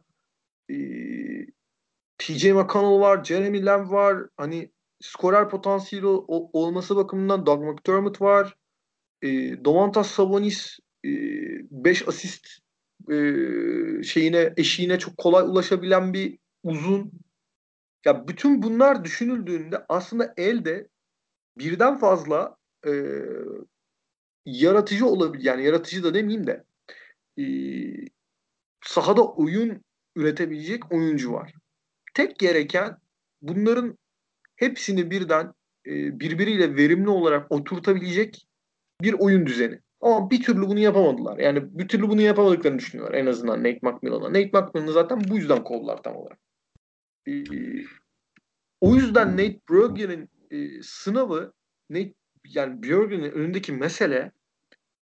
e, 0.72 0.76
TJ 2.18 2.46
McConnell 2.46 3.00
var, 3.00 3.24
Jeremy 3.24 3.66
Lamb 3.66 3.92
var. 3.92 4.18
Hani 4.38 4.72
skorer 5.02 5.50
potansiyeli 5.50 6.06
olması 6.08 6.96
bakımından 6.96 7.46
Doug 7.46 7.64
McDermott 7.64 8.22
var. 8.22 8.56
E, 9.22 9.28
Domantas 9.66 10.12
Sabonis 10.12 10.80
5 11.04 12.02
e, 12.02 12.06
asist 12.06 12.48
e, 13.12 13.16
şeyine 14.04 14.54
eşiğine 14.58 15.00
çok 15.00 15.18
kolay 15.18 15.44
ulaşabilen 15.44 16.14
bir 16.14 16.38
uzun. 16.64 17.12
Ya 18.06 18.28
bütün 18.28 18.64
bunlar 18.64 19.04
düşünüldüğünde 19.04 19.86
aslında 19.90 20.34
elde 20.38 20.88
birden 21.58 21.98
fazla 21.98 22.56
e, 22.88 22.92
yaratıcı 24.46 25.06
olabilir. 25.06 25.44
Yani 25.44 25.66
yaratıcı 25.66 26.04
da 26.04 26.14
demeyeyim 26.14 26.48
de 26.48 26.64
e, 27.40 27.46
sahada 28.84 29.28
oyun 29.28 29.82
üretebilecek 30.16 30.92
oyuncu 30.92 31.34
var. 31.34 31.54
Tek 32.14 32.40
gereken 32.40 32.98
bunların 33.42 33.98
hepsini 34.56 35.12
birden 35.12 35.54
e, 35.86 36.20
birbiriyle 36.20 36.76
verimli 36.76 37.10
olarak 37.10 37.52
oturtabilecek 37.52 38.48
bir 39.02 39.14
oyun 39.14 39.46
düzeni. 39.46 39.80
Ama 40.02 40.32
bir 40.32 40.44
türlü 40.44 40.62
bunu 40.62 40.80
yapamadılar. 40.80 41.38
Yani 41.38 41.80
bir 41.80 41.88
türlü 41.88 42.10
bunu 42.10 42.22
yapamadıklarını 42.22 42.80
düşünüyorlar 42.80 43.18
en 43.18 43.26
azından 43.26 43.60
Nate 43.60 43.80
McMillan'a. 43.82 44.30
Nate 44.30 44.52
McMillan'ı 44.54 44.92
zaten 44.92 45.22
bu 45.30 45.38
yüzden 45.38 45.64
kovdular 45.64 46.04
tam 46.04 46.16
olarak. 46.16 46.40
Ee, 47.28 47.44
o 48.82 48.96
yüzden 48.96 49.34
Nate 49.34 49.60
Bjorgen'in 49.70 50.30
e, 50.52 50.82
sınavı 50.82 51.54
Nate 51.90 52.14
yani 52.48 52.84
Bjorgen'in 52.84 53.32
önündeki 53.32 53.72
mesele 53.72 54.32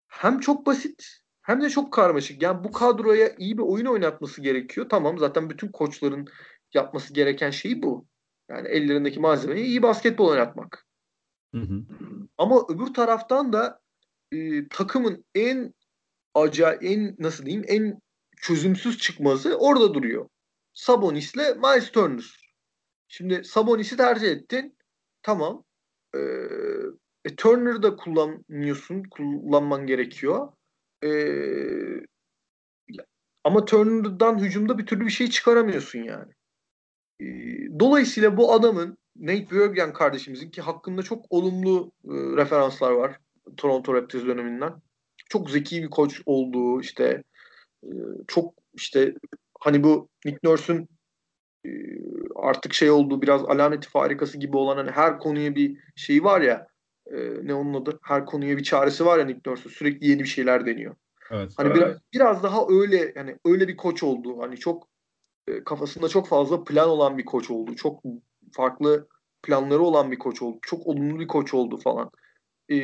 hem 0.09 0.41
çok 0.41 0.67
basit 0.67 1.25
hem 1.43 1.63
de 1.63 1.71
çok 1.71 1.93
karmaşık. 1.93 2.43
Yani 2.43 2.65
bu 2.65 2.73
kadroya 2.73 3.35
iyi 3.39 3.59
bir 3.59 3.63
oyun 3.63 3.87
oynatması 3.87 4.43
gerekiyor. 4.43 4.89
Tamam 4.89 5.19
zaten 5.19 5.51
bütün 5.51 5.69
koçların 5.69 6.27
yapması 6.75 7.15
gereken 7.15 7.51
şey 7.51 7.83
bu. 7.83 8.07
Yani 8.51 8.69
ellerindeki 8.69 9.21
malzemeyi 9.21 9.67
iyi 9.67 9.83
basketbol 9.83 10.29
oynatmak. 10.29 10.87
Hı 11.55 11.61
hı. 11.61 11.83
Ama 12.39 12.63
öbür 12.69 12.95
taraftan 12.95 13.53
da 13.53 13.81
e, 14.33 14.69
takımın 14.69 15.25
en 15.35 15.75
acayip, 16.35 16.85
en 16.85 17.17
nasıl 17.19 17.47
diyeyim, 17.47 17.65
en 17.69 18.01
çözümsüz 18.37 18.99
çıkması 18.99 19.57
orada 19.57 19.95
duruyor. 19.95 20.29
Sabonis'le 20.73 21.57
Miles 21.57 21.91
Turner. 21.91 22.55
Şimdi 23.09 23.45
Sabonis'i 23.45 23.97
tercih 23.97 24.29
ettin. 24.29 24.77
Tamam. 25.25 25.65
Ee, 26.15 26.21
e, 27.25 27.37
Turner'ı 27.37 27.83
da 27.83 27.97
kullanmıyorsun. 27.97 29.03
Kullanman 29.11 29.87
gerekiyor. 29.87 30.49
Ee, 31.05 32.07
ama 33.45 33.65
Turner'dan 33.65 34.39
hücumda 34.39 34.79
bir 34.79 34.87
türlü 34.87 35.07
bir 35.07 35.11
şey 35.11 35.31
çıkaramıyorsun 35.31 35.99
yani. 35.99 36.33
E, 37.21 37.27
dolayısıyla 37.81 38.37
bu 38.37 38.53
adamın 38.53 38.99
Nate 39.17 39.51
Björkgren 39.51 39.93
kardeşimizin 39.93 40.51
ki 40.51 40.63
hakkında 40.63 41.03
çok 41.03 41.27
olumlu 41.31 41.93
e, 42.05 42.13
referanslar 42.13 42.93
var 42.93 43.19
Toronto 43.57 43.95
Raptors 43.95 44.27
döneminden. 44.27 44.75
Çok 45.29 45.51
zeki 45.51 45.83
bir 45.83 45.91
koç 45.91 46.23
olduğu 46.27 46.81
işte 46.81 47.23
e, 47.85 47.89
çok 48.29 48.55
işte 48.75 49.15
hani 49.61 49.85
bu 49.85 50.09
Nick 50.25 50.39
Nurse'un 50.45 50.79
e, 50.79 50.87
artık 52.37 52.75
şey 52.75 52.91
olduğu 52.91 53.23
biraz 53.23 53.45
alameti 53.45 53.89
farikası 53.89 54.39
gibi 54.39 54.57
olan 54.57 54.77
hani 54.77 54.91
her 54.91 55.19
konuya 55.19 55.55
bir 55.55 55.79
şey 55.97 56.25
var 56.25 56.41
ya 56.41 56.67
e, 57.07 57.17
ne 57.43 57.55
onun 57.55 57.75
adı? 57.75 57.99
Her 58.03 58.27
konuya 58.27 58.57
bir 58.57 58.63
çaresi 58.63 59.07
var 59.07 59.19
ya 59.19 59.25
Nick 59.25 59.51
Nurse'un 59.51 59.71
sürekli 59.71 60.09
yeni 60.09 60.21
bir 60.21 60.29
şeyler 60.29 60.67
deniyor. 60.67 60.95
Evet, 61.31 61.53
hani 61.57 61.67
evet. 61.67 61.77
biraz 61.77 61.97
biraz 62.13 62.43
daha 62.43 62.67
öyle 62.69 63.13
yani 63.17 63.39
öyle 63.45 63.69
bir 63.69 63.77
koç 63.77 64.03
oldu. 64.03 64.43
Hani 64.43 64.57
çok 64.57 64.89
e, 65.49 65.65
kafasında 65.65 66.09
çok 66.09 66.29
fazla 66.29 66.65
plan 66.65 66.89
olan 66.89 67.19
bir 67.19 67.25
koç 67.25 67.51
oldu. 67.51 67.77
Çok 67.77 68.03
farklı 68.53 69.09
planları 69.43 69.83
olan 69.83 70.11
bir 70.11 70.19
koç 70.19 70.43
oldu. 70.43 70.59
Çok 70.63 70.87
olumlu 70.87 71.21
bir 71.21 71.27
koç 71.27 71.55
oldu 71.55 71.77
falan. 71.77 72.11
E, 72.69 72.77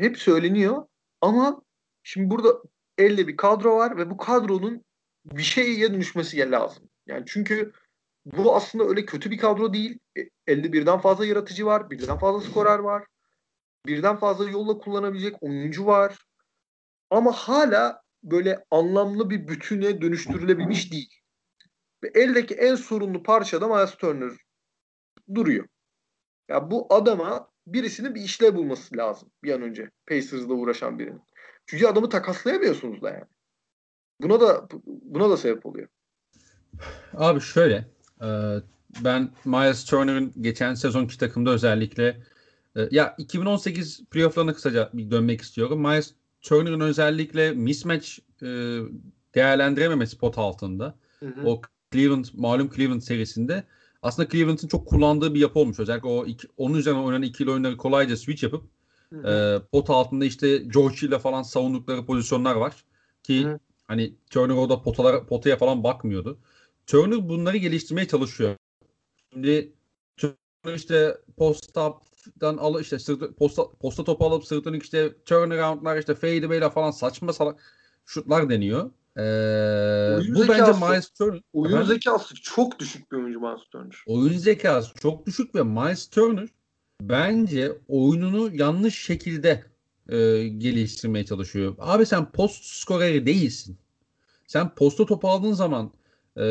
hep 0.00 0.18
söyleniyor 0.18 0.86
ama 1.20 1.62
şimdi 2.02 2.30
burada 2.30 2.62
elde 2.98 3.28
bir 3.28 3.36
kadro 3.36 3.76
var 3.76 3.96
ve 3.96 4.10
bu 4.10 4.16
kadronun 4.16 4.84
bir 5.24 5.42
şeye 5.42 5.92
dönüşmesi 5.92 6.50
lazım. 6.50 6.84
Yani 7.06 7.24
çünkü 7.26 7.72
bu 8.26 8.56
aslında 8.56 8.84
öyle 8.84 9.04
kötü 9.04 9.30
bir 9.30 9.38
kadro 9.38 9.72
değil. 9.72 9.98
E, 10.18 10.20
elde 10.46 10.72
birden 10.72 10.98
fazla 10.98 11.26
yaratıcı 11.26 11.66
var, 11.66 11.90
birden 11.90 12.18
fazla 12.18 12.50
skorer 12.50 12.78
var. 12.78 13.04
Birden 13.86 14.16
fazla 14.16 14.50
yolla 14.50 14.78
kullanabilecek 14.78 15.42
oyuncu 15.42 15.86
var. 15.86 16.18
Ama 17.10 17.32
hala 17.32 18.02
böyle 18.22 18.64
anlamlı 18.70 19.30
bir 19.30 19.48
bütüne 19.48 20.00
dönüştürülebilmiş 20.00 20.92
değil. 20.92 21.14
Ve 22.04 22.10
eldeki 22.14 22.54
en 22.54 22.74
sorunlu 22.74 23.22
parçada 23.22 23.68
Miles 23.68 23.94
Turner 23.94 24.32
duruyor. 25.34 25.68
Ya 26.48 26.70
bu 26.70 26.94
adama 26.94 27.48
birisinin 27.66 28.14
bir 28.14 28.20
işlev 28.20 28.54
bulması 28.54 28.96
lazım 28.96 29.30
bir 29.44 29.52
an 29.52 29.62
önce. 29.62 29.90
Pacers'la 30.06 30.54
uğraşan 30.54 30.98
birinin. 30.98 31.22
Çünkü 31.66 31.86
adamı 31.86 32.08
takaslayamıyorsunuz 32.08 33.02
da 33.02 33.10
yani. 33.10 33.24
Buna 34.20 34.40
da 34.40 34.68
buna 34.84 35.30
da 35.30 35.36
sebep 35.36 35.66
oluyor. 35.66 35.88
Abi 37.14 37.40
şöyle 37.40 37.74
e, 37.74 37.84
ben 39.04 39.30
Miles 39.44 39.84
Turner'ın 39.84 40.32
geçen 40.40 40.74
sezonki 40.74 41.18
takımda 41.18 41.50
özellikle 41.50 42.22
e, 42.76 42.88
ya 42.90 43.14
2018 43.18 44.04
playoff'larına 44.10 44.54
kısaca 44.54 44.90
bir 44.92 45.10
dönmek 45.10 45.40
istiyorum. 45.40 45.80
Miles 45.80 46.14
Turner'ın 46.42 46.80
özellikle 46.80 47.52
mismatch 47.52 48.18
e, 48.42 48.46
değerlendirememesi 49.34 50.18
pot 50.18 50.38
altında. 50.38 50.94
Hı 51.20 51.26
hı. 51.26 51.48
O 51.48 51.60
Cleveland 51.92 52.24
malum 52.34 52.70
Cleveland 52.76 53.00
serisinde 53.00 53.64
aslında 54.02 54.28
Cleveland'ın 54.28 54.68
çok 54.68 54.88
kullandığı 54.88 55.34
bir 55.34 55.40
yapı 55.40 55.58
olmuş. 55.58 55.80
Özellikle 55.80 56.08
o 56.08 56.26
iki, 56.26 56.48
onun 56.56 56.74
üzerine 56.74 57.00
oynanan 57.00 57.22
ikili 57.22 57.50
oyunları 57.50 57.76
kolayca 57.76 58.16
switch 58.16 58.42
yapıp 58.42 58.64
hı 59.12 59.18
hı. 59.18 59.28
e, 59.28 59.66
pot 59.72 59.90
altında 59.90 60.24
işte 60.24 60.58
George 60.58 61.06
ile 61.06 61.18
falan 61.18 61.42
savundukları 61.42 62.06
pozisyonlar 62.06 62.54
var. 62.54 62.84
Ki 63.22 63.44
hı. 63.44 63.58
hani 63.88 64.14
Turner 64.30 64.54
orada 64.54 64.82
potalar, 64.82 65.26
potaya 65.26 65.56
falan 65.56 65.84
bakmıyordu. 65.84 66.38
Turner 66.92 67.28
bunları 67.28 67.56
geliştirmeye 67.56 68.08
çalışıyor. 68.08 68.56
Şimdi 69.32 69.72
Turner 70.16 70.74
işte 70.74 71.18
post 71.36 71.76
up'dan 71.76 72.56
al 72.56 72.80
işte 72.80 72.98
sırtı, 72.98 73.34
posta, 73.34 73.70
posta 73.80 74.04
topu 74.04 74.24
alıp 74.24 74.44
sırtını 74.46 74.76
işte 74.76 75.22
turnaround'lar 75.24 75.98
işte 75.98 76.14
fadeaway'ler 76.14 76.70
falan 76.70 76.90
saçma 76.90 77.32
salak 77.32 77.62
şutlar 78.06 78.50
deniyor. 78.50 78.90
Ee, 79.16 79.22
oyun 80.16 80.34
bu 80.34 80.48
bence 80.48 80.72
Miles 80.72 81.10
Turner. 81.10 81.40
Oyun 81.52 81.78
ben, 81.78 81.84
zekası 81.84 82.34
çok 82.34 82.78
düşük 82.78 83.12
bir 83.12 83.16
oyuncu 83.16 83.40
Miles 83.40 83.64
Turner. 83.72 84.04
Oyun 84.06 84.38
zekası 84.38 84.94
çok 84.94 85.26
düşük 85.26 85.54
ve 85.54 85.62
Miles 85.62 86.10
Turner 86.10 86.48
bence 87.00 87.72
oyununu 87.88 88.56
yanlış 88.56 88.98
şekilde 88.98 89.64
e, 90.08 90.48
geliştirmeye 90.48 91.24
çalışıyor. 91.24 91.74
Abi 91.78 92.06
sen 92.06 92.32
post 92.32 92.64
skoreri 92.64 93.26
değilsin. 93.26 93.78
Sen 94.46 94.74
posta 94.74 95.06
topu 95.06 95.28
aldığın 95.28 95.52
zaman 95.52 95.92
e, 96.36 96.46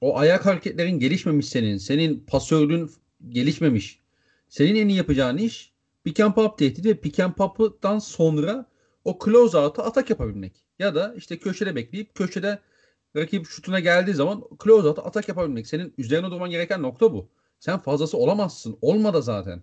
o 0.00 0.18
ayak 0.18 0.46
hareketlerin 0.46 0.98
gelişmemiş 0.98 1.48
senin. 1.48 1.76
Senin 1.76 2.24
pasörlüğün 2.26 2.90
gelişmemiş. 3.28 4.00
Senin 4.48 4.74
en 4.74 4.88
iyi 4.88 4.96
yapacağın 4.96 5.36
iş 5.36 5.72
pick 6.04 6.20
and 6.20 6.34
pop 6.34 6.58
tehdidi 6.58 6.88
ve 6.88 6.94
pick 6.94 7.20
and 7.20 7.32
pop'tan 7.32 7.98
sonra 7.98 8.66
o 9.04 9.18
close 9.24 9.58
out'a 9.58 9.82
atak 9.82 10.10
yapabilmek. 10.10 10.64
Ya 10.78 10.94
da 10.94 11.14
işte 11.16 11.38
köşede 11.38 11.76
bekleyip 11.76 12.14
köşede 12.14 12.58
rakip 13.16 13.46
şutuna 13.46 13.80
geldiği 13.80 14.14
zaman 14.14 14.44
close 14.64 14.88
out'a 14.88 15.02
atak 15.02 15.28
yapabilmek. 15.28 15.66
Senin 15.66 15.94
üzerine 15.98 16.30
durman 16.30 16.50
gereken 16.50 16.82
nokta 16.82 17.12
bu. 17.12 17.28
Sen 17.60 17.78
fazlası 17.78 18.18
olamazsın. 18.18 18.78
Olmadı 18.82 19.22
zaten. 19.22 19.62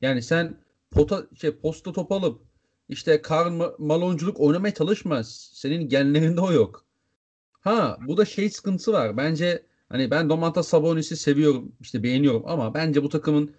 Yani 0.00 0.22
sen 0.22 0.56
pota, 0.90 1.26
şey, 1.40 1.50
posta 1.50 1.92
top 1.92 2.12
alıp 2.12 2.42
işte 2.88 3.22
Karl 3.22 3.74
Malonculuk 3.78 4.40
oynamaya 4.40 4.74
çalışma. 4.74 5.22
Senin 5.24 5.88
genlerinde 5.88 6.40
o 6.40 6.52
yok. 6.52 6.84
Ha 7.60 7.98
bu 8.06 8.16
da 8.16 8.24
şey 8.24 8.50
sıkıntısı 8.50 8.92
var. 8.92 9.16
Bence 9.16 9.62
hani 9.88 10.10
ben 10.10 10.28
Domantas 10.28 10.68
Sabonis'i 10.68 11.16
seviyorum. 11.16 11.72
işte 11.80 12.02
beğeniyorum 12.02 12.42
ama 12.46 12.74
bence 12.74 13.02
bu 13.02 13.08
takımın 13.08 13.54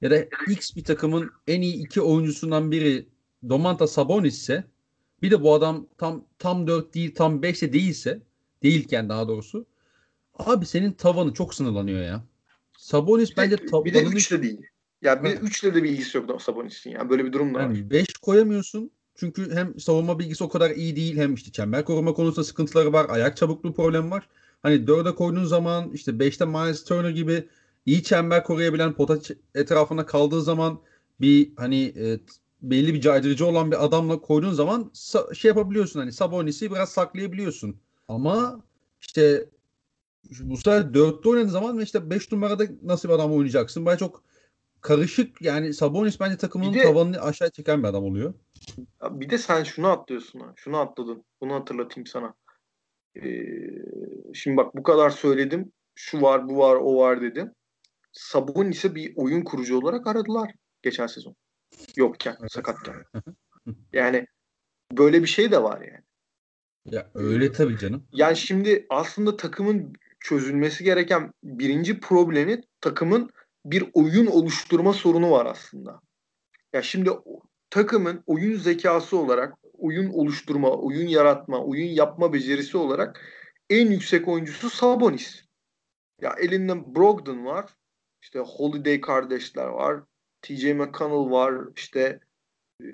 ya 0.00 0.10
da 0.10 0.26
X 0.48 0.76
bir 0.76 0.84
takımın 0.84 1.30
en 1.46 1.60
iyi 1.60 1.74
iki 1.74 2.00
oyuncusundan 2.00 2.70
biri 2.70 3.08
Domantas 3.48 3.92
Sabonis 3.92 4.38
ise 4.38 4.64
bir 5.22 5.30
de 5.30 5.42
bu 5.42 5.54
adam 5.54 5.86
tam 5.98 6.24
tam 6.38 6.66
4 6.66 6.94
değil 6.94 7.14
tam 7.14 7.42
5 7.42 7.62
de 7.62 7.72
değilse 7.72 8.22
değilken 8.62 9.08
daha 9.08 9.28
doğrusu 9.28 9.66
abi 10.34 10.66
senin 10.66 10.92
tavanı 10.92 11.34
çok 11.34 11.54
sınırlanıyor 11.54 12.02
ya. 12.02 12.24
Sabonis 12.78 13.30
bir 13.30 13.36
bence 13.36 13.56
tavanı... 13.56 13.84
Bir 13.84 13.94
de 13.94 14.02
3 14.02 14.32
de 14.32 14.42
değil. 14.42 14.60
Ya 15.02 15.24
bir 15.24 15.30
3 15.30 15.64
de 15.64 15.74
bir 15.74 15.90
ilgisi 15.90 16.18
yok 16.18 16.42
Sabonis'in 16.42 16.90
ya. 16.90 17.10
Böyle 17.10 17.24
bir 17.24 17.32
durum 17.32 17.54
da 17.54 17.60
yani 17.60 17.84
var. 17.84 17.90
5 17.90 18.12
koyamıyorsun. 18.12 18.90
Çünkü 19.16 19.54
hem 19.54 19.80
savunma 19.80 20.18
bilgisi 20.18 20.44
o 20.44 20.48
kadar 20.48 20.70
iyi 20.70 20.96
değil 20.96 21.16
hem 21.16 21.34
işte 21.34 21.52
çember 21.52 21.84
koruma 21.84 22.14
konusunda 22.14 22.44
sıkıntıları 22.44 22.92
var. 22.92 23.06
Ayak 23.08 23.36
çabukluğu 23.36 23.74
problemi 23.74 24.10
var. 24.10 24.28
Hani 24.62 24.86
4'e 24.86 25.14
koyduğun 25.14 25.44
zaman 25.44 25.90
işte 25.90 26.12
5'te 26.12 26.44
Miles 26.44 26.84
Turner 26.84 27.10
gibi 27.10 27.48
iyi 27.86 28.02
çember 28.02 28.44
koruyabilen 28.44 28.92
pota 28.92 29.18
etrafında 29.54 30.06
kaldığı 30.06 30.42
zaman 30.42 30.80
bir 31.20 31.52
hani 31.56 31.84
e, 31.84 32.20
belli 32.62 32.94
bir 32.94 33.00
caydırıcı 33.00 33.46
olan 33.46 33.70
bir 33.70 33.84
adamla 33.84 34.20
koyduğun 34.20 34.52
zaman 34.52 34.92
şey 35.34 35.48
yapabiliyorsun 35.48 36.00
hani 36.00 36.12
Sabonis'i 36.12 36.70
biraz 36.70 36.88
saklayabiliyorsun. 36.88 37.76
Ama 38.08 38.62
işte 39.00 39.48
bu 40.40 40.56
sefer 40.56 40.80
4'te 40.80 41.28
oynadığın 41.28 41.48
zaman 41.48 41.80
işte 41.80 42.10
5 42.10 42.32
numarada 42.32 42.64
nasıl 42.82 43.08
bir 43.08 43.14
adam 43.14 43.32
oynayacaksın? 43.32 43.86
Baya 43.86 43.98
çok 43.98 44.22
karışık 44.86 45.42
yani 45.42 45.74
Sabonis 45.74 46.20
bence 46.20 46.36
takımın 46.36 46.74
de, 46.74 46.82
tavanını 46.82 47.20
aşağı 47.20 47.50
çeken 47.50 47.82
bir 47.82 47.88
adam 47.88 48.04
oluyor. 48.04 48.34
Bir 49.10 49.30
de 49.30 49.38
sen 49.38 49.62
şunu 49.62 49.88
atlıyorsun 49.88 50.40
ha. 50.40 50.52
Şunu 50.56 50.78
atladın. 50.78 51.24
Bunu 51.40 51.54
hatırlatayım 51.54 52.06
sana. 52.06 52.34
Ee, 53.16 53.22
şimdi 54.34 54.56
bak 54.56 54.74
bu 54.74 54.82
kadar 54.82 55.10
söyledim. 55.10 55.72
Şu 55.94 56.22
var, 56.22 56.48
bu 56.48 56.58
var, 56.58 56.76
o 56.76 56.96
var 56.96 57.22
dedim. 57.22 57.52
Sabonis'e 58.12 58.94
bir 58.94 59.12
oyun 59.16 59.42
kurucu 59.42 59.78
olarak 59.78 60.06
aradılar 60.06 60.54
geçen 60.82 61.06
sezon. 61.06 61.36
Yokken, 61.96 62.36
sakatken. 62.48 62.94
yani 63.92 64.26
böyle 64.92 65.22
bir 65.22 65.28
şey 65.28 65.52
de 65.52 65.62
var 65.62 65.80
yani. 65.80 66.04
Ya 66.84 67.10
öyle 67.14 67.52
tabii 67.52 67.78
canım. 67.78 68.06
Yani 68.12 68.36
şimdi 68.36 68.86
aslında 68.90 69.36
takımın 69.36 69.92
çözülmesi 70.20 70.84
gereken 70.84 71.32
birinci 71.42 72.00
problemi 72.00 72.60
takımın 72.80 73.30
bir 73.70 73.84
oyun 73.94 74.26
oluşturma 74.26 74.92
sorunu 74.92 75.30
var 75.30 75.46
aslında. 75.46 76.00
Ya 76.72 76.82
şimdi 76.82 77.10
takımın 77.70 78.22
oyun 78.26 78.56
zekası 78.58 79.16
olarak, 79.16 79.54
oyun 79.78 80.10
oluşturma, 80.10 80.70
oyun 80.70 81.08
yaratma, 81.08 81.64
oyun 81.64 81.88
yapma 81.88 82.32
becerisi 82.32 82.76
olarak 82.76 83.20
en 83.70 83.90
yüksek 83.90 84.28
oyuncusu 84.28 84.70
Sabonis. 84.70 85.42
Ya 86.20 86.34
elinde 86.40 86.94
Brogdon 86.94 87.44
var. 87.44 87.70
İşte 88.22 88.38
Holiday 88.38 89.00
kardeşler 89.00 89.66
var. 89.66 90.00
TJ 90.42 90.64
McConnell 90.64 91.30
var. 91.30 91.54
İşte 91.76 92.20
e, 92.82 92.86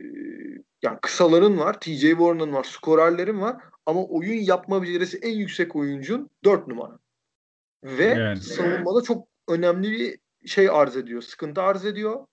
yani 0.82 0.98
kısaların 1.02 1.58
var. 1.58 1.80
TJ 1.80 2.00
Warren'ın 2.00 2.52
var. 2.52 2.64
Skorerlerin 2.64 3.40
var. 3.40 3.62
Ama 3.86 4.04
oyun 4.04 4.40
yapma 4.42 4.82
becerisi 4.82 5.18
en 5.18 5.38
yüksek 5.38 5.76
oyuncun 5.76 6.30
4 6.44 6.68
numara. 6.68 6.98
Ve 7.84 8.04
yani. 8.04 8.40
savunmada 8.40 9.02
çok 9.02 9.28
önemli 9.48 9.92
bir 9.92 10.18
şey 10.46 10.68
arz 10.70 10.96
ediyor. 10.96 11.22
Sıkıntı 11.22 11.62
arz 11.62 11.84
ediyor. 11.84 12.26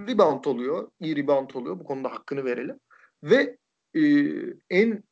Rebound 0.00 0.44
oluyor. 0.44 0.90
iyi 1.00 1.16
rebound 1.16 1.50
oluyor. 1.54 1.78
Bu 1.78 1.84
konuda 1.84 2.12
hakkını 2.12 2.44
verelim. 2.44 2.80
Ve 3.22 3.58
e, 3.94 4.02
en 4.70 5.02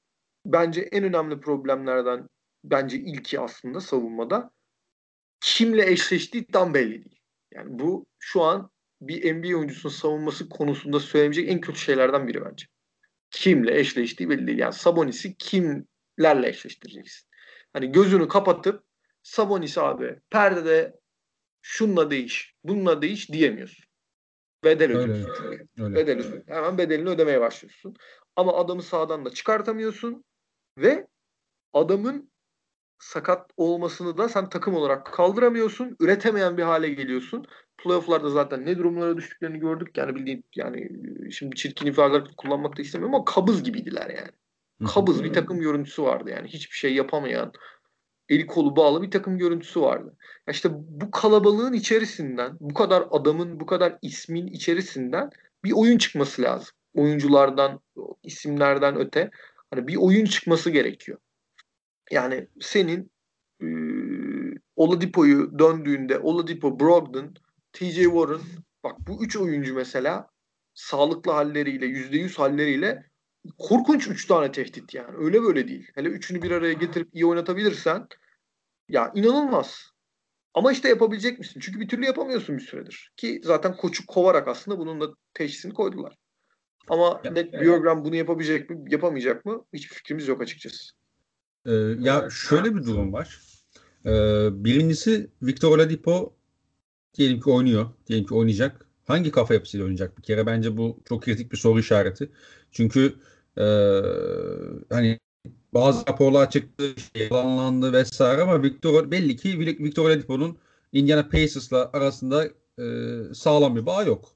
bence 0.46 0.80
en 0.80 1.04
önemli 1.04 1.40
problemlerden 1.40 2.28
bence 2.64 2.96
ilki 2.96 3.40
aslında 3.40 3.80
savunmada 3.80 4.50
kimle 5.40 5.90
eşleştiği 5.90 6.46
tam 6.46 6.74
belli 6.74 7.04
değil. 7.04 7.20
Yani 7.54 7.78
bu 7.78 8.06
şu 8.18 8.42
an 8.42 8.70
bir 9.00 9.34
NBA 9.34 9.58
oyuncusunun 9.58 9.94
savunması 9.94 10.48
konusunda 10.48 11.00
söylemeyecek 11.00 11.48
en 11.48 11.60
kötü 11.60 11.78
şeylerden 11.78 12.28
biri 12.28 12.44
bence. 12.44 12.66
Kimle 13.30 13.78
eşleştiği 13.78 14.28
belli 14.28 14.46
değil. 14.46 14.58
Yani 14.58 14.72
Sabonis'i 14.72 15.36
kimlerle 15.36 16.48
eşleştireceksin? 16.48 17.28
Hani 17.72 17.92
gözünü 17.92 18.28
kapatıp 18.28 18.84
Sabonis 19.22 19.78
abi 19.78 20.20
perdede 20.30 21.00
şunla 21.66 22.10
değiş, 22.10 22.54
bununla 22.64 23.02
değiş 23.02 23.30
diyemiyorsun. 23.30 23.84
Bedel 24.64 24.88
Öyle, 24.90 24.98
ödüyorsun 24.98 25.32
çünkü. 25.36 25.68
Öyle. 25.84 25.94
Bedel 25.94 26.18
ödüyorsun. 26.18 26.44
Hemen 26.46 26.78
bedelini 26.78 27.08
ödemeye 27.08 27.40
başlıyorsun. 27.40 27.96
Ama 28.36 28.56
adamı 28.56 28.82
sağdan 28.82 29.24
da 29.24 29.30
çıkartamıyorsun 29.30 30.24
ve 30.78 31.06
adamın 31.72 32.30
sakat 32.98 33.50
olmasını 33.56 34.18
da 34.18 34.28
sen 34.28 34.48
takım 34.48 34.74
olarak 34.74 35.06
kaldıramıyorsun. 35.06 35.96
Üretemeyen 36.00 36.56
bir 36.56 36.62
hale 36.62 36.88
geliyorsun. 36.88 37.46
Playoff'larda 37.76 38.30
zaten 38.30 38.66
ne 38.66 38.78
durumlara 38.78 39.16
düştüklerini 39.16 39.58
gördük. 39.58 39.96
Yani 39.96 40.14
bildiğin 40.14 40.44
yani 40.56 40.88
şimdi 41.32 41.56
çirkin 41.56 41.86
ifadeler 41.86 42.24
kullanmak 42.36 42.76
da 42.78 42.82
istemiyorum 42.82 43.14
ama 43.14 43.24
kabız 43.24 43.62
gibiydiler 43.62 44.10
yani. 44.10 44.30
Kabız 44.94 45.24
bir 45.24 45.32
takım 45.32 45.60
görüntüsü 45.60 46.02
vardı 46.02 46.30
yani. 46.30 46.48
Hiçbir 46.48 46.76
şey 46.76 46.94
yapamayan, 46.94 47.52
eli 48.28 48.46
kolu 48.46 48.76
bağlı 48.76 49.02
bir 49.02 49.10
takım 49.10 49.38
görüntüsü 49.38 49.80
vardı. 49.80 50.16
Ya 50.46 50.52
işte 50.52 50.68
bu 50.72 51.10
kalabalığın 51.10 51.72
içerisinden, 51.72 52.56
bu 52.60 52.74
kadar 52.74 53.04
adamın, 53.10 53.60
bu 53.60 53.66
kadar 53.66 53.98
ismin 54.02 54.46
içerisinden 54.46 55.30
bir 55.64 55.72
oyun 55.72 55.98
çıkması 55.98 56.42
lazım. 56.42 56.74
Oyunculardan, 56.94 57.80
isimlerden 58.22 58.96
öte 58.96 59.30
hani 59.70 59.88
bir 59.88 59.96
oyun 59.96 60.24
çıkması 60.24 60.70
gerekiyor. 60.70 61.18
Yani 62.10 62.48
senin 62.60 63.10
e, 63.62 63.66
Oladipo'yu 64.76 65.58
döndüğünde 65.58 66.18
Oladipo, 66.18 66.80
Brogdon, 66.80 67.34
TJ 67.72 67.94
Warren 67.94 68.40
bak 68.84 68.96
bu 68.98 69.24
üç 69.24 69.36
oyuncu 69.36 69.74
mesela 69.74 70.28
sağlıklı 70.74 71.32
halleriyle, 71.32 71.86
%100 71.86 72.36
halleriyle 72.36 73.04
korkunç 73.58 74.08
üç 74.08 74.26
tane 74.26 74.52
tehdit 74.52 74.94
yani. 74.94 75.16
Öyle 75.18 75.42
böyle 75.42 75.68
değil. 75.68 75.90
Hele 75.94 76.08
üçünü 76.08 76.42
bir 76.42 76.50
araya 76.50 76.72
getirip 76.72 77.08
iyi 77.12 77.26
oynatabilirsen 77.26 78.06
ya 78.88 79.12
inanılmaz. 79.14 79.94
Ama 80.54 80.72
işte 80.72 80.88
yapabilecek 80.88 81.38
misin? 81.38 81.60
Çünkü 81.60 81.80
bir 81.80 81.88
türlü 81.88 82.04
yapamıyorsun 82.04 82.58
bir 82.58 82.62
süredir. 82.62 83.12
Ki 83.16 83.40
zaten 83.44 83.76
koçu 83.76 84.06
kovarak 84.06 84.48
aslında 84.48 84.78
bunun 84.78 85.00
da 85.00 85.06
teşhisini 85.34 85.74
koydular. 85.74 86.16
Ama 86.88 87.20
Ya, 87.24 87.30
net 87.30 87.52
Bjorkgren 87.52 88.04
bunu 88.04 88.16
yapabilecek 88.16 88.70
mi, 88.70 88.84
yapamayacak 88.88 89.44
mı? 89.44 89.64
Hiçbir 89.72 89.94
fikrimiz 89.94 90.28
yok 90.28 90.42
açıkçası. 90.42 90.92
Ee, 91.66 91.72
ya 91.98 92.28
şöyle 92.30 92.74
bir 92.74 92.84
durum 92.84 93.12
var. 93.12 93.40
Ee, 94.06 94.48
birincisi 94.64 95.30
Victor 95.42 95.76
Oladipo 95.76 96.34
diyelim 97.14 97.40
ki 97.40 97.50
oynuyor. 97.50 97.86
Diyelim 98.06 98.26
ki 98.26 98.34
oynayacak. 98.34 98.86
Hangi 99.04 99.30
kafa 99.30 99.54
yapısıyla 99.54 99.84
oynayacak 99.84 100.18
bir 100.18 100.22
kere? 100.22 100.46
Bence 100.46 100.76
bu 100.76 101.00
çok 101.08 101.22
kritik 101.22 101.52
bir 101.52 101.56
soru 101.56 101.80
işareti. 101.80 102.30
Çünkü 102.72 103.14
e, 103.58 103.64
hani 104.90 105.18
bazı 105.74 106.06
raporlar 106.06 106.50
çıktı, 106.50 106.84
yalanlandı 107.14 107.92
vesaire 107.92 108.42
ama 108.42 108.62
Victor 108.62 109.10
belli 109.10 109.36
ki 109.36 109.58
Victor 109.58 110.04
Oladipo'nun 110.04 110.58
Indiana 110.92 111.28
Pacers'la 111.28 111.90
arasında 111.92 112.46
e, 112.78 112.84
sağlam 113.34 113.76
bir 113.76 113.86
bağ 113.86 114.02
yok. 114.02 114.34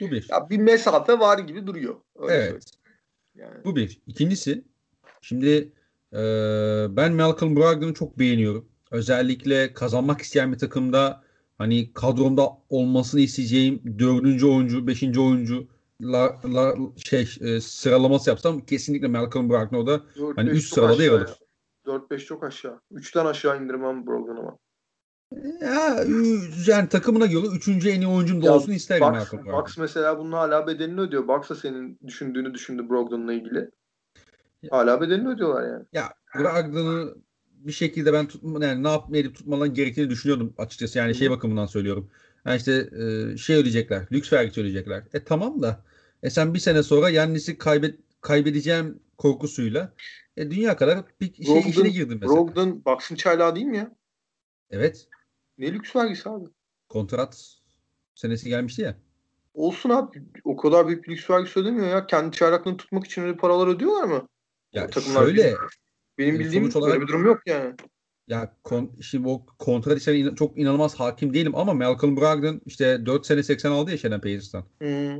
Bu 0.00 0.10
bir. 0.10 0.26
Ya 0.30 0.50
bir 0.50 0.58
mesafe 0.58 1.18
var 1.18 1.38
gibi 1.38 1.66
duruyor. 1.66 1.94
Öyle 2.16 2.34
Evet. 2.34 2.64
Yani. 3.34 3.64
Bu 3.64 3.76
bir. 3.76 4.00
İkincisi 4.06 4.64
şimdi 5.20 5.72
e, 6.12 6.18
ben 6.90 7.12
Malcolm 7.12 7.56
Brogdon'u 7.56 7.94
çok 7.94 8.18
beğeniyorum. 8.18 8.68
Özellikle 8.90 9.72
kazanmak 9.72 10.20
isteyen 10.20 10.52
bir 10.52 10.58
takımda 10.58 11.22
hani 11.58 11.92
kadromda 11.92 12.48
olmasını 12.68 13.20
isteyeceğim 13.20 13.98
dördüncü 13.98 14.46
oyuncu, 14.46 14.86
beşinci 14.86 15.20
oyuncu 15.20 15.68
la, 16.02 16.40
la, 16.54 16.76
şey 16.96 17.36
e, 17.40 17.60
sıralaması 17.60 18.30
yapsam 18.30 18.60
kesinlikle 18.60 19.08
Malcolm 19.08 19.50
Brogdon 19.50 19.78
orada 19.78 20.00
Dört, 20.16 20.38
hani 20.38 20.50
beş 20.50 20.58
üst 20.58 20.74
çok 20.74 20.84
sırada 20.84 21.02
yer 21.02 21.10
alır. 21.10 21.28
ya. 21.86 21.92
4-5 21.92 22.18
çok 22.18 22.44
aşağı. 22.44 22.80
3'ten 22.92 23.26
aşağı 23.26 23.62
indirmem 23.62 24.06
Brogdon 24.06 24.36
ama. 24.36 24.58
Ya, 25.60 26.04
yani 26.66 26.88
takımına 26.88 27.26
göre 27.26 27.46
üçüncü 27.46 27.88
en 27.88 28.00
iyi 28.00 28.06
oyuncum 28.06 28.44
da 28.44 28.54
olsun 28.54 28.72
isterim 28.72 29.02
Bucks, 29.02 29.14
Malcolm 29.14 29.44
Brogdon. 29.44 29.60
Bucks 29.60 29.78
mesela 29.78 30.18
bunun 30.18 30.32
hala 30.32 30.66
bedelini 30.66 31.00
ödüyor. 31.00 31.28
Bucks 31.28 31.50
da 31.50 31.54
senin 31.54 31.98
düşündüğünü 32.06 32.54
düşündü 32.54 32.88
Brogdon'la 32.90 33.32
ilgili. 33.32 33.70
Hala 34.70 35.00
bedelini 35.00 35.28
ödüyorlar 35.28 35.68
yani. 35.68 35.84
Ya 35.92 36.14
Brogdon'u 36.34 37.14
bir 37.52 37.72
şekilde 37.72 38.12
ben 38.12 38.26
tutma, 38.26 38.64
yani 38.64 38.82
ne 39.08 39.18
edip 39.18 39.34
tutmadan 39.34 39.74
gerektiğini 39.74 40.10
düşünüyordum 40.10 40.54
açıkçası. 40.58 40.98
Yani 40.98 41.14
şey 41.14 41.30
bakımından 41.30 41.66
söylüyorum. 41.66 42.10
Yani 42.46 42.56
işte 42.56 42.72
e, 43.32 43.36
şey 43.36 43.56
ödeyecekler. 43.56 44.06
Lüks 44.12 44.32
vergisi 44.32 44.60
ödeyecekler. 44.60 45.02
E 45.14 45.24
tamam 45.24 45.62
da 45.62 45.84
e 46.22 46.30
sen 46.30 46.54
bir 46.54 46.58
sene 46.58 46.82
sonra 46.82 47.10
Yannis'i 47.10 47.58
kaybet, 47.58 47.98
kaybedeceğim 48.20 49.00
korkusuyla 49.18 49.94
e, 50.36 50.50
dünya 50.50 50.76
kadar 50.76 51.04
bir 51.20 51.34
şey 51.34 51.46
Brogdon- 51.46 51.68
işine 51.70 51.88
girdin 51.88 52.18
mesela. 52.20 52.36
Brogdon 52.36 52.84
Bucks'ın 52.84 53.14
çaylağı 53.14 53.54
değil 53.56 53.66
mi 53.66 53.76
ya? 53.76 53.96
Evet. 54.70 55.08
Ne 55.58 55.72
lüks 55.72 55.96
vergisi 55.96 56.28
abi. 56.28 56.44
Kontrat 56.88 57.56
senesi 58.14 58.48
gelmişti 58.48 58.82
ya. 58.82 58.96
Olsun 59.54 59.90
abi. 59.90 60.22
O 60.44 60.56
kadar 60.56 60.86
büyük 60.88 61.04
bir 61.04 61.12
lüks 61.12 61.30
vergisi 61.30 61.60
ödemiyor 61.60 61.86
ya. 61.88 62.06
Kendi 62.06 62.36
çaylaklarını 62.36 62.76
tutmak 62.78 63.04
için 63.06 63.22
öyle 63.22 63.36
paralar 63.36 63.66
ödüyorlar 63.66 64.04
mı? 64.04 64.28
Ya 64.72 64.88
şöyle 64.92 65.54
Benim 66.18 66.34
Yani 66.34 66.44
bildiğim 66.44 66.64
sonuç 66.64 66.76
olarak- 66.76 66.94
böyle 66.94 67.02
bir 67.02 67.08
durum 67.08 67.26
yok 67.26 67.40
yani. 67.46 67.74
Ya 68.28 68.54
kon, 68.64 68.92
şimdi 69.00 69.28
o 69.28 69.46
kontrat 69.58 69.98
işlerine 69.98 70.20
inan- 70.20 70.34
çok 70.34 70.58
inanılmaz 70.58 70.94
hakim 70.94 71.34
değilim 71.34 71.54
ama 71.54 71.74
Malcolm 71.74 72.16
Brogdon 72.16 72.60
işte 72.66 73.06
4 73.06 73.26
sene 73.26 73.42
80 73.42 73.70
aldı 73.70 73.90
ya 73.90 73.98
şeyden 73.98 74.20
Pacers'tan. 74.20 74.64
Hmm. 74.80 75.16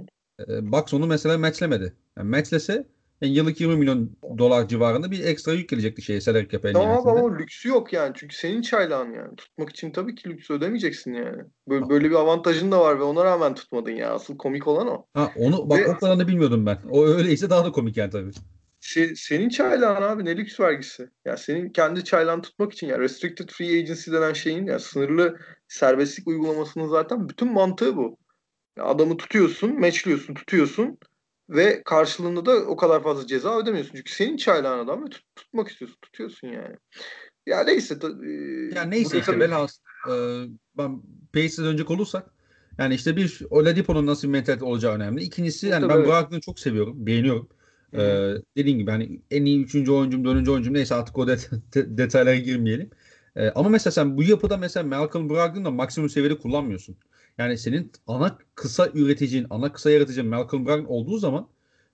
E, 0.48 0.72
Bucks 0.72 0.94
onu 0.94 1.06
mesela 1.06 1.38
matchlemedi. 1.38 1.92
Yani 2.18 2.30
matchlese 2.30 2.86
yani 3.20 3.34
yıllık 3.34 3.60
20 3.60 3.76
milyon 3.76 4.16
dolar 4.38 4.68
civarında 4.68 5.10
bir 5.10 5.24
ekstra 5.24 5.52
yük 5.52 5.68
gelecekti 5.68 6.02
şeye 6.02 6.20
salary 6.20 6.48
cap'e 6.48 6.72
Tamam 6.72 7.08
ama 7.08 7.36
lüksü 7.38 7.68
yok 7.68 7.92
yani. 7.92 8.12
Çünkü 8.16 8.36
senin 8.36 8.62
çaylağın 8.62 9.12
yani. 9.12 9.36
Tutmak 9.36 9.70
için 9.70 9.90
tabii 9.90 10.14
ki 10.14 10.28
lüksü 10.28 10.54
ödemeyeceksin 10.54 11.12
yani. 11.12 11.42
Böyle, 11.68 11.88
böyle 11.88 12.10
bir 12.10 12.14
avantajın 12.14 12.72
da 12.72 12.80
var 12.80 12.98
ve 12.98 13.02
ona 13.02 13.24
rağmen 13.24 13.54
tutmadın 13.54 13.90
ya. 13.90 14.10
Asıl 14.10 14.36
komik 14.36 14.66
olan 14.66 14.88
o. 14.88 15.06
Ha 15.14 15.32
onu 15.36 15.70
bak 15.70 15.78
Ve- 15.78 15.88
o 15.88 15.98
kadarını 15.98 16.28
bilmiyordum 16.28 16.66
ben. 16.66 16.78
O 16.90 17.06
öyleyse 17.06 17.50
daha 17.50 17.64
da 17.64 17.72
komik 17.72 17.96
yani 17.96 18.10
tabii. 18.10 18.30
Se- 18.80 19.16
senin 19.16 19.48
çaylağın 19.48 20.02
abi 20.02 20.24
ne 20.24 20.36
lüks 20.36 20.60
vergisi. 20.60 21.10
Ya 21.24 21.36
senin 21.36 21.70
kendi 21.70 22.04
çaylağını 22.04 22.42
tutmak 22.42 22.72
için 22.72 22.86
ya 22.86 22.98
restricted 22.98 23.48
free 23.48 23.78
agency 23.80 24.12
denen 24.12 24.32
şeyin 24.32 24.66
ya 24.66 24.78
sınırlı 24.78 25.38
serbestlik 25.68 26.26
uygulamasının 26.28 26.88
zaten 26.88 27.28
bütün 27.28 27.52
mantığı 27.52 27.96
bu. 27.96 28.18
Ya 28.78 28.84
adamı 28.84 29.16
tutuyorsun, 29.16 29.80
matchliyorsun, 29.80 30.34
tutuyorsun 30.34 30.98
ve 31.48 31.82
karşılığında 31.84 32.46
da 32.46 32.52
o 32.56 32.76
kadar 32.76 33.02
fazla 33.02 33.26
ceza 33.26 33.58
ödemiyorsun. 33.58 33.92
Çünkü 33.96 34.12
senin 34.12 34.36
çaylağın 34.36 34.84
adam 34.84 35.04
ve 35.04 35.10
tut- 35.10 35.36
tutmak 35.36 35.68
istiyorsun, 35.68 35.98
tutuyorsun 36.02 36.48
yani. 36.48 36.76
Ya 37.46 37.64
neyse. 37.64 37.98
ta- 37.98 38.08
e, 38.26 38.30
Ya 38.74 38.82
neyse 38.82 39.18
işte 39.18 39.32
tabii- 39.32 39.40
velhasıl 39.40 39.82
e, 40.10 40.14
ben 40.78 41.02
Pace'e 41.34 41.64
dönecek 41.64 41.90
olursak 41.90 42.30
yani 42.78 42.94
işte 42.94 43.16
bir 43.16 43.42
Oladipo'nun 43.50 44.06
nasıl 44.06 44.28
bir 44.28 44.32
mentalite 44.32 44.64
olacağı 44.64 44.94
önemli. 44.94 45.22
İkincisi 45.22 45.66
yani 45.66 45.80
Tabii, 45.80 45.92
ben 45.92 45.98
evet. 45.98 46.08
Brogdon'u 46.08 46.40
çok 46.40 46.58
seviyorum. 46.58 47.06
Beğeniyorum. 47.06 47.48
Ee, 47.94 48.34
dediğim 48.56 48.78
gibi 48.78 48.90
hani 48.90 49.20
en 49.30 49.44
iyi 49.44 49.64
üçüncü 49.64 49.92
oyuncum, 49.92 50.24
dördüncü 50.24 50.50
oyuncum 50.50 50.74
neyse 50.74 50.94
artık 50.94 51.18
o 51.18 51.26
det- 51.28 51.50
de- 51.74 51.98
detaylara 51.98 52.36
girmeyelim. 52.36 52.90
Ee, 53.36 53.50
ama 53.50 53.68
mesela 53.68 53.92
sen 53.92 54.16
bu 54.16 54.22
yapıda 54.22 54.56
mesela 54.56 54.86
Malcolm 54.86 55.30
Brogdon'u 55.30 55.64
da 55.64 55.70
maksimum 55.70 56.08
seviyede 56.10 56.38
kullanmıyorsun. 56.38 56.96
Yani 57.38 57.58
senin 57.58 57.92
ana 58.06 58.38
kısa 58.54 58.88
üreticin, 58.94 59.46
ana 59.50 59.72
kısa 59.72 59.90
yaratıcın 59.90 60.26
Malcolm 60.26 60.66
Brogdon 60.66 60.84
olduğu 60.84 61.18
zaman 61.18 61.48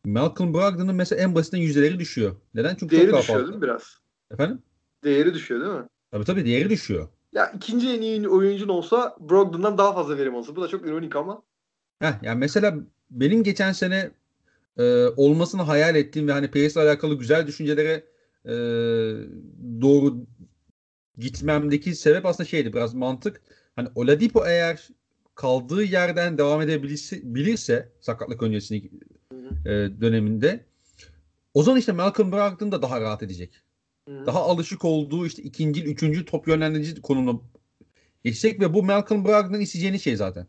Malcolm 0.05 0.55
Brogdon'un 0.55 0.95
mesela 0.95 1.23
en 1.23 1.35
basitinden 1.35 1.63
yüzdeleri 1.63 1.99
düşüyor. 1.99 2.37
Neden? 2.55 2.75
Çünkü 2.75 2.97
Değeri 2.97 3.05
çok 3.07 3.13
daha 3.13 3.21
düşüyor 3.23 3.39
fazla. 3.39 3.53
değil 3.53 3.63
mi 3.63 3.63
biraz? 3.69 3.99
Efendim? 4.31 4.63
Değeri 5.05 5.35
düşüyor 5.35 5.61
değil 5.61 5.73
mi? 5.73 5.89
Tabii 6.11 6.25
tabii 6.25 6.45
değeri 6.45 6.71
düşüyor. 6.71 7.09
Ya 7.33 7.53
ikinci 7.57 7.89
en 7.89 8.03
iyi 8.03 8.29
oyuncun 8.29 8.69
olsa 8.69 9.17
Brogdon'dan 9.21 9.79
daha 9.79 9.93
fazla 9.95 10.19
verim 10.19 10.35
olsa. 10.35 10.57
Bu 10.57 10.63
da 10.63 10.69
çok 10.69 10.87
ironik 10.87 11.17
ama. 11.17 11.43
Heh, 12.01 12.13
yani 12.23 12.39
mesela 12.39 12.75
benim 13.11 13.43
geçen 13.43 13.73
sene 13.73 14.11
e, 14.79 15.07
olmasını 15.17 15.63
hayal 15.63 15.97
ettiğim 15.97 16.29
ve 16.29 16.33
hani 16.33 16.51
PS 16.51 16.57
ile 16.77 16.81
alakalı 16.83 17.19
güzel 17.19 17.47
düşüncelere 17.47 18.05
e, 18.45 18.53
doğru 19.81 20.27
gitmemdeki 21.19 21.95
sebep 21.95 22.27
aslında 22.27 22.49
şeydi 22.49 22.73
biraz 22.73 22.95
mantık. 22.95 23.41
Hani 23.77 23.89
Oladipo 23.95 24.47
eğer 24.47 24.89
kaldığı 25.35 25.83
yerden 25.83 26.39
devam 26.39 26.61
edebilirse 26.61 27.21
bilirse 27.23 27.93
sakatlık 28.01 28.43
öncesindeki 28.43 28.91
e, 29.67 29.71
döneminde 30.01 30.65
o 31.55 31.63
zaman 31.63 31.79
işte 31.79 31.93
Malcolm 31.93 32.33
Brogdon 32.33 32.73
da 32.73 32.83
daha 32.83 33.01
rahat 33.01 33.23
edecek. 33.23 33.63
Hı. 34.09 34.27
Daha 34.27 34.41
alışık 34.43 34.85
olduğu 34.85 35.27
işte 35.27 35.43
ikinci, 35.43 35.85
üçüncü 35.85 36.25
top 36.25 36.49
yönlendirici 36.49 37.03
konumuna 37.03 37.41
geçecek 38.25 38.61
ve 38.61 38.75
bu 38.75 38.83
Malcolm 38.83 39.25
Brogdon'ın 39.25 39.61
isteyeceğini 39.61 40.01
şey 40.01 40.17
zaten. 40.17 40.47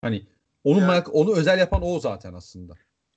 Hani 0.00 0.26
onu 0.64 0.80
Yani- 0.80 0.90
Malc- 0.92 1.10
onu 1.10 1.36
özel 1.36 1.58
yapan 1.58 1.82
o 1.82 2.00
zaten 2.00 2.34
aslında. 2.34 2.74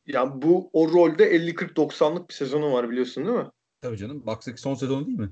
Yani 0.08 0.41
bu 0.41 0.70
o 0.74 0.91
rolde 0.91 1.36
50-40-90'lık 1.36 2.30
bir 2.30 2.34
sezonu 2.34 2.74
var 2.74 2.89
biliyorsun 2.89 3.26
değil 3.26 3.38
mi? 3.38 3.49
Tabii 3.82 3.97
canım. 3.97 4.26
Bucks'taki 4.26 4.62
son 4.62 4.76
sezonu 4.76 5.08
değil 5.08 5.20
mi? 5.20 5.30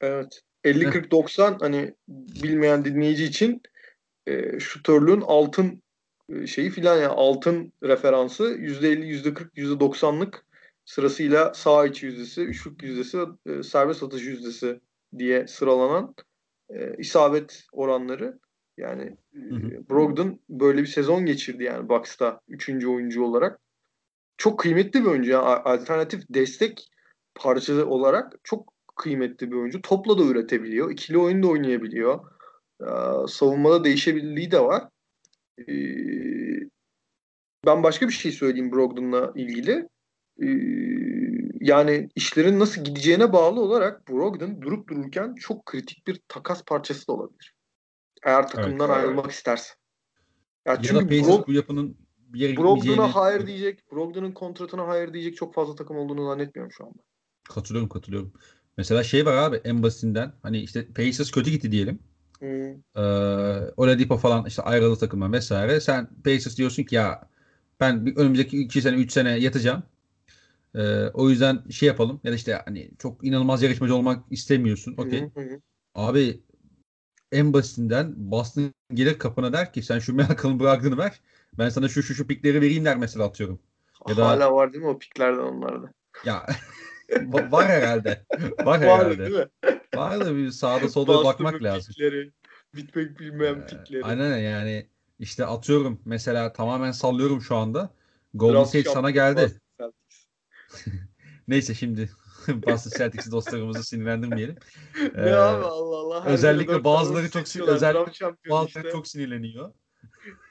Evet. 0.00 0.42
50-40-90 0.64 1.60
hani 1.60 1.94
bilmeyen 2.08 2.84
dinleyici 2.84 3.24
için 3.24 3.62
e, 4.26 4.60
şutörlüğün 4.60 5.20
altın 5.20 5.82
e, 6.28 6.46
şeyi 6.46 6.70
filan 6.70 6.96
yani 6.96 7.06
altın 7.06 7.72
referansı 7.82 8.44
%50, 8.44 9.04
%40, 9.04 9.50
%90'lık 9.56 10.46
sırasıyla 10.84 11.54
sağ 11.54 11.86
içi 11.86 12.06
yüzdesi, 12.06 12.42
üçlük 12.42 12.82
yüzdesi, 12.82 13.18
e, 13.46 13.62
serbest 13.62 14.02
atış 14.02 14.22
yüzdesi 14.26 14.80
diye 15.18 15.46
sıralanan 15.46 16.14
e, 16.70 16.96
isabet 16.98 17.66
oranları. 17.72 18.38
Yani 18.76 19.16
hı 19.34 19.54
hı. 19.54 19.88
Brogdon 19.90 20.40
böyle 20.48 20.82
bir 20.82 20.86
sezon 20.86 21.26
geçirdi 21.26 21.64
yani 21.64 21.88
Bucks'ta 21.88 22.40
3. 22.48 22.86
oyuncu 22.86 23.24
olarak. 23.24 23.60
Çok 24.38 24.58
kıymetli 24.58 25.00
bir 25.02 25.08
oyuncu. 25.08 25.30
Yani 25.30 25.44
alternatif 25.44 26.22
destek 26.30 26.88
parçası 27.34 27.86
olarak 27.86 28.34
çok 28.44 28.72
kıymetli 28.96 29.50
bir 29.50 29.56
oyuncu. 29.56 29.82
Topla 29.82 30.18
da 30.18 30.22
üretebiliyor. 30.22 30.90
ikili 30.90 31.18
oyun 31.18 31.42
da 31.42 31.46
oynayabiliyor. 31.46 32.20
Ee, 32.80 32.86
savunmada 33.28 33.84
değişebilirliği 33.84 34.50
de 34.50 34.60
var. 34.60 34.88
Ee, 35.58 36.68
ben 37.66 37.82
başka 37.82 38.08
bir 38.08 38.12
şey 38.12 38.32
söyleyeyim 38.32 38.72
Brogdon'la 38.72 39.32
ilgili. 39.34 39.88
Ee, 40.42 40.48
yani 41.60 42.08
işlerin 42.14 42.58
nasıl 42.58 42.84
gideceğine 42.84 43.32
bağlı 43.32 43.60
olarak 43.60 44.08
Brogdon 44.08 44.62
durup 44.62 44.88
dururken 44.88 45.34
çok 45.34 45.66
kritik 45.66 46.06
bir 46.06 46.20
takas 46.28 46.64
parçası 46.64 47.08
da 47.08 47.12
olabilir. 47.12 47.54
Eğer 48.22 48.48
takımdan 48.48 48.90
evet, 48.90 48.98
ayrılmak 48.98 49.24
evet. 49.24 49.34
isterse. 49.34 49.74
Ya, 50.66 50.72
ya 50.72 50.82
çünkü 50.82 51.04
Brog- 51.04 51.46
bu 51.46 51.52
yapının 51.52 52.07
bir 52.28 52.56
Brogdon'a 52.56 53.14
hayır 53.14 53.46
diyecek, 53.46 53.92
Brogdon'un 53.92 54.32
kontratına 54.32 54.88
hayır 54.88 55.12
diyecek 55.12 55.36
çok 55.36 55.54
fazla 55.54 55.74
takım 55.74 55.96
olduğunu 55.96 56.26
zannetmiyorum 56.26 56.72
şu 56.72 56.84
anda. 56.84 56.98
Katılıyorum 57.44 57.88
katılıyorum. 57.88 58.32
Mesela 58.76 59.04
şey 59.04 59.26
var 59.26 59.36
abi 59.36 59.60
en 59.64 59.82
basitinden 59.82 60.32
hani 60.42 60.58
işte 60.58 60.86
Pacers 60.86 61.30
kötü 61.30 61.50
gitti 61.50 61.72
diyelim. 61.72 61.98
Hmm. 62.38 62.74
Ee, 62.96 63.70
Oladipo 63.76 64.16
falan 64.16 64.46
işte 64.46 64.62
ayrıldı 64.62 64.98
takımdan 64.98 65.32
vesaire. 65.32 65.80
Sen 65.80 66.08
Pacers 66.24 66.56
diyorsun 66.56 66.82
ki 66.82 66.94
ya 66.94 67.28
ben 67.80 68.18
önümüzdeki 68.18 68.62
2 68.62 68.82
sene 68.82 68.96
3 68.96 69.12
sene 69.12 69.30
yatacağım. 69.30 69.82
Ee, 70.74 71.06
o 71.14 71.30
yüzden 71.30 71.68
şey 71.70 71.86
yapalım 71.86 72.20
ya 72.24 72.32
da 72.32 72.36
işte 72.36 72.62
hani 72.64 72.90
çok 72.98 73.24
inanılmaz 73.26 73.62
yarışmacı 73.62 73.94
olmak 73.94 74.24
istemiyorsun. 74.30 74.94
Okey. 74.96 75.24
Abi 75.94 76.40
en 77.32 77.52
basitinden 77.52 78.14
Boston 78.16 78.72
gelir 78.94 79.18
kapına 79.18 79.52
der 79.52 79.72
ki 79.72 79.82
sen 79.82 79.98
şu 79.98 80.14
Malcolm 80.16 80.60
Brogdon'u 80.60 80.98
ver. 80.98 81.20
Ben 81.58 81.68
sana 81.68 81.88
şu 81.88 82.02
şu 82.02 82.14
şu 82.14 82.26
pikleri 82.26 82.60
vereyim 82.60 82.84
der 82.84 82.96
mesela 82.96 83.24
atıyorum. 83.24 83.60
Ya 84.08 84.16
da, 84.16 84.26
Hala 84.26 84.52
var 84.52 84.72
değil 84.72 84.84
mi 84.84 84.90
o 84.90 84.98
piklerden 84.98 85.42
onlarda? 85.42 85.92
Ya 86.24 86.46
var 87.50 87.66
herhalde. 87.66 88.26
Var 88.64 88.80
herhalde. 88.80 89.18
değil 89.18 89.36
mi? 89.38 89.48
Var 89.94 90.20
da 90.20 90.36
bir 90.36 90.50
sağda 90.50 90.88
solda 90.88 91.24
bakmak 91.24 91.62
lazım. 91.62 91.92
Pikleri, 91.92 92.32
bitmek 92.74 93.20
bilmeyen 93.20 93.54
ee, 93.54 93.66
pikleri. 93.66 94.04
Aynen 94.04 94.38
yani 94.38 94.88
işte 95.18 95.46
atıyorum 95.46 96.00
mesela 96.04 96.52
tamamen 96.52 96.92
sallıyorum 96.92 97.40
şu 97.40 97.56
anda. 97.56 97.90
Golden 98.34 98.64
State 98.64 98.90
sana 98.90 99.10
geldi. 99.10 99.60
Neyse 101.48 101.74
şimdi 101.74 102.10
Boston 102.48 102.90
Celtics 102.98 103.30
dostlarımızı 103.30 103.84
sinirlendirmeyelim. 103.84 104.56
Ee, 105.14 105.22
ne 105.22 105.36
abi 105.36 105.64
Allah 105.64 105.96
Allah. 105.96 106.24
özellikle 106.24 106.84
bazıları 106.84 107.30
çok 107.30 107.68
özellikle 107.68 108.34
bazıları 108.50 108.86
işte. 108.86 108.92
çok 108.92 109.08
sinirleniyor. 109.08 109.72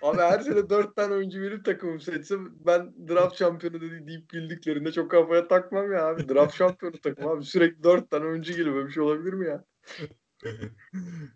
Abi 0.02 0.18
her 0.18 0.40
sene 0.40 0.70
dört 0.70 0.96
tane 0.96 1.14
oyuncu 1.14 1.42
verip 1.42 1.66
takımım 1.66 2.00
seçse 2.00 2.36
ben 2.66 2.94
draft 3.08 3.38
şampiyonu 3.38 3.82
dedi 3.82 4.08
deyip 4.08 4.30
güldüklerinde 4.30 4.92
çok 4.92 5.12
kafaya 5.12 5.48
takmam 5.48 5.92
ya 5.92 6.08
abi. 6.08 6.30
Draft 6.30 6.56
şampiyonu 6.56 6.98
takım 6.98 7.28
abi. 7.28 7.44
Sürekli 7.44 7.84
dört 7.84 8.12
tane 8.12 8.26
oyuncu 8.26 8.54
geliyor. 8.54 8.76
Böyle 8.76 8.88
bir 8.88 8.94
şey 8.94 9.04
olabilir 9.04 9.34
mi 9.34 9.48
ya? 9.48 9.64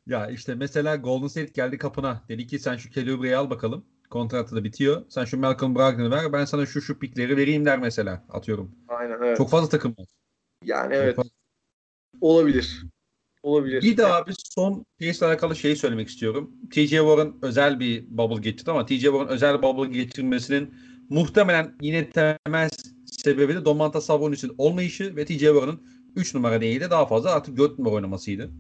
ya 0.07 0.27
işte 0.27 0.55
mesela 0.55 0.95
Golden 0.95 1.27
State 1.27 1.51
geldi 1.51 1.77
kapına. 1.77 2.23
Dedi 2.29 2.47
ki 2.47 2.59
sen 2.59 2.77
şu 2.77 2.89
Kelly 2.89 3.35
al 3.35 3.49
bakalım. 3.49 3.85
Kontratı 4.09 4.55
da 4.55 4.63
bitiyor. 4.63 5.01
Sen 5.09 5.25
şu 5.25 5.37
Malcolm 5.37 5.75
Brogdon'u 5.75 6.11
ver. 6.11 6.33
Ben 6.33 6.45
sana 6.45 6.65
şu 6.65 6.81
şu 6.81 6.99
pikleri 6.99 7.37
vereyim 7.37 7.65
der 7.65 7.79
mesela. 7.79 8.25
Atıyorum. 8.29 8.75
Aynen 8.87 9.17
evet. 9.23 9.37
Çok 9.37 9.49
fazla 9.49 9.69
takım 9.69 9.95
var. 9.97 10.07
Yani 10.63 10.95
evet. 10.95 11.15
Fazla... 11.15 11.29
Olabilir. 12.21 12.83
Olabilir. 13.43 13.81
Bir 13.81 13.97
de 13.97 14.07
abi 14.07 14.31
son 14.55 14.85
Pierce'le 14.99 15.27
alakalı 15.27 15.55
şeyi 15.55 15.75
söylemek 15.75 16.09
istiyorum. 16.09 16.51
TJ 16.71 16.89
Warren 16.89 17.33
özel 17.41 17.79
bir 17.79 18.05
bubble 18.09 18.41
geçirdi 18.41 18.71
ama 18.71 18.85
TJ 18.85 19.01
Warren 19.01 19.27
özel 19.27 19.61
bubble 19.61 19.97
geçirmesinin 19.99 20.73
muhtemelen 21.09 21.75
yine 21.81 22.09
temel 22.09 22.69
sebebi 23.05 23.55
de 23.55 23.65
Domantas 23.65 24.05
Sabonis'in 24.05 24.51
olmayışı 24.57 25.15
ve 25.15 25.25
TJ 25.25 25.39
Warren'ın 25.39 25.81
3 26.15 26.35
numara 26.35 26.61
değil 26.61 26.81
de 26.81 26.89
daha 26.89 27.05
fazla 27.05 27.31
artık 27.31 27.57
4 27.57 27.79
numara 27.79 27.93
oynamasıydı. 27.93 28.51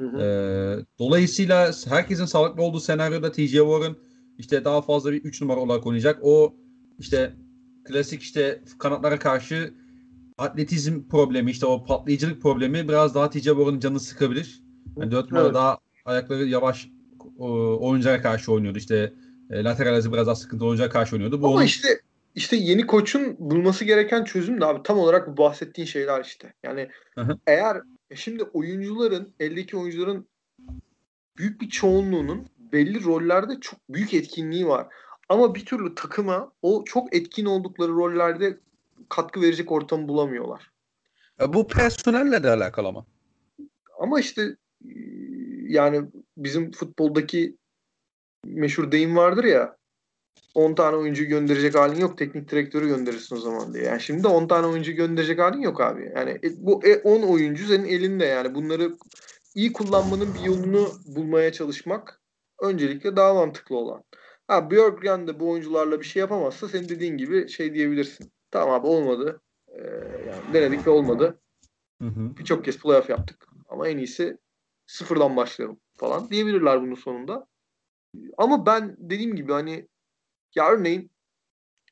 Hı 0.00 0.08
hı. 0.08 0.20
Ee, 0.20 0.84
dolayısıyla 0.98 1.72
herkesin 1.88 2.24
sağlıklı 2.24 2.62
olduğu 2.62 2.80
senaryoda 2.80 3.32
TJ 3.32 3.52
Warren 3.52 3.96
işte 4.38 4.64
daha 4.64 4.82
fazla 4.82 5.12
bir 5.12 5.24
3 5.24 5.42
numara 5.42 5.60
olarak 5.60 5.86
oynayacak. 5.86 6.18
O 6.22 6.54
işte 6.98 7.34
klasik 7.84 8.22
işte 8.22 8.62
kanatlara 8.78 9.18
karşı 9.18 9.74
atletizm 10.38 11.08
problemi 11.08 11.50
işte 11.50 11.66
o 11.66 11.84
patlayıcılık 11.84 12.42
problemi 12.42 12.88
biraz 12.88 13.14
daha 13.14 13.30
Warren'ın 13.30 13.80
canını 13.80 14.00
sıkabilir. 14.00 14.62
Yani 14.96 15.10
4 15.10 15.30
numara 15.30 15.44
evet. 15.44 15.54
daha 15.54 15.78
ayakları 16.04 16.44
yavaş 16.44 16.88
o, 17.38 17.78
oyunculara 17.88 18.22
karşı 18.22 18.52
oynuyordu. 18.52 18.78
İşte 18.78 19.12
e, 19.50 19.64
lateral 19.64 20.12
biraz 20.12 20.26
daha 20.26 20.34
sıkıntı 20.34 20.64
oyunculara 20.64 20.90
karşı 20.90 21.16
oynuyordu. 21.16 21.42
Bu 21.42 21.46
Ama 21.46 21.56
onun... 21.56 21.64
işte 21.64 21.88
işte 22.34 22.56
yeni 22.56 22.86
koçun 22.86 23.36
bulması 23.38 23.84
gereken 23.84 24.24
çözüm 24.24 24.60
de 24.60 24.64
abi 24.64 24.82
tam 24.82 24.98
olarak 24.98 25.28
bu 25.28 25.36
bahsettiğin 25.36 25.86
şeyler 25.86 26.24
işte. 26.24 26.54
Yani 26.62 26.88
Hı-hı. 27.14 27.38
eğer 27.46 27.76
e, 28.10 28.16
şimdi 28.16 28.42
oyuncuların 28.42 29.34
eldeki 29.40 29.76
oyuncuların 29.76 30.28
büyük 31.38 31.60
bir 31.60 31.68
çoğunluğunun 31.68 32.46
belli 32.72 33.04
rollerde 33.04 33.60
çok 33.60 33.80
büyük 33.88 34.14
etkinliği 34.14 34.66
var. 34.66 34.86
Ama 35.28 35.54
bir 35.54 35.64
türlü 35.64 35.94
takıma 35.94 36.52
o 36.62 36.84
çok 36.84 37.16
etkin 37.16 37.44
oldukları 37.44 37.92
rollerde 37.92 38.58
katkı 39.08 39.40
verecek 39.40 39.72
ortamı 39.72 40.08
bulamıyorlar. 40.08 40.70
E 41.40 41.52
bu 41.52 41.68
personelle 41.68 42.42
de 42.42 42.50
alakalı 42.50 42.88
ama. 42.88 43.06
Ama 44.00 44.20
işte 44.20 44.56
yani 45.68 46.02
bizim 46.36 46.72
futboldaki 46.72 47.56
meşhur 48.44 48.92
deyim 48.92 49.16
vardır 49.16 49.44
ya 49.44 49.76
10 50.54 50.74
tane 50.74 50.96
oyuncu 50.96 51.24
gönderecek 51.24 51.74
halin 51.74 51.98
yok 51.98 52.18
teknik 52.18 52.50
direktörü 52.50 52.88
gönderirsin 52.88 53.36
o 53.36 53.38
zaman 53.38 53.74
diye. 53.74 53.84
Yani 53.84 54.00
şimdi 54.00 54.22
de 54.22 54.28
10 54.28 54.48
tane 54.48 54.66
oyuncu 54.66 54.92
gönderecek 54.92 55.38
halin 55.38 55.60
yok 55.60 55.80
abi. 55.80 56.12
Yani 56.16 56.30
e, 56.30 56.66
bu 56.66 56.82
10 57.04 57.22
e, 57.22 57.26
oyuncu 57.26 57.66
senin 57.66 57.84
elinde 57.84 58.24
yani 58.24 58.54
bunları 58.54 58.96
iyi 59.54 59.72
kullanmanın 59.72 60.34
bir 60.34 60.40
yolunu 60.40 60.92
bulmaya 61.06 61.52
çalışmak 61.52 62.20
öncelikle 62.62 63.16
daha 63.16 63.34
mantıklı 63.34 63.76
olan. 63.76 64.04
Ha 64.48 64.70
Björkgren 64.70 65.28
de 65.28 65.40
bu 65.40 65.50
oyuncularla 65.50 66.00
bir 66.00 66.06
şey 66.06 66.20
yapamazsa 66.20 66.68
senin 66.68 66.88
dediğin 66.88 67.16
gibi 67.16 67.48
şey 67.48 67.74
diyebilirsin. 67.74 68.32
Tamam 68.50 68.74
abi 68.74 68.86
olmadı. 68.86 69.40
Ee, 69.68 69.82
yani 70.28 70.54
denedik 70.54 70.86
ve 70.86 70.90
olmadı. 70.90 71.40
Birçok 72.38 72.64
kez 72.64 72.78
playoff 72.78 73.10
yaptık. 73.10 73.46
Ama 73.68 73.88
en 73.88 73.98
iyisi 73.98 74.38
sıfırdan 74.86 75.36
başlayalım 75.36 75.80
falan 75.96 76.30
diyebilirler 76.30 76.82
bunun 76.82 76.94
sonunda. 76.94 77.46
Ama 78.38 78.66
ben 78.66 78.96
dediğim 78.98 79.36
gibi 79.36 79.52
hani 79.52 79.88
ya 80.54 80.70
örneğin 80.70 81.10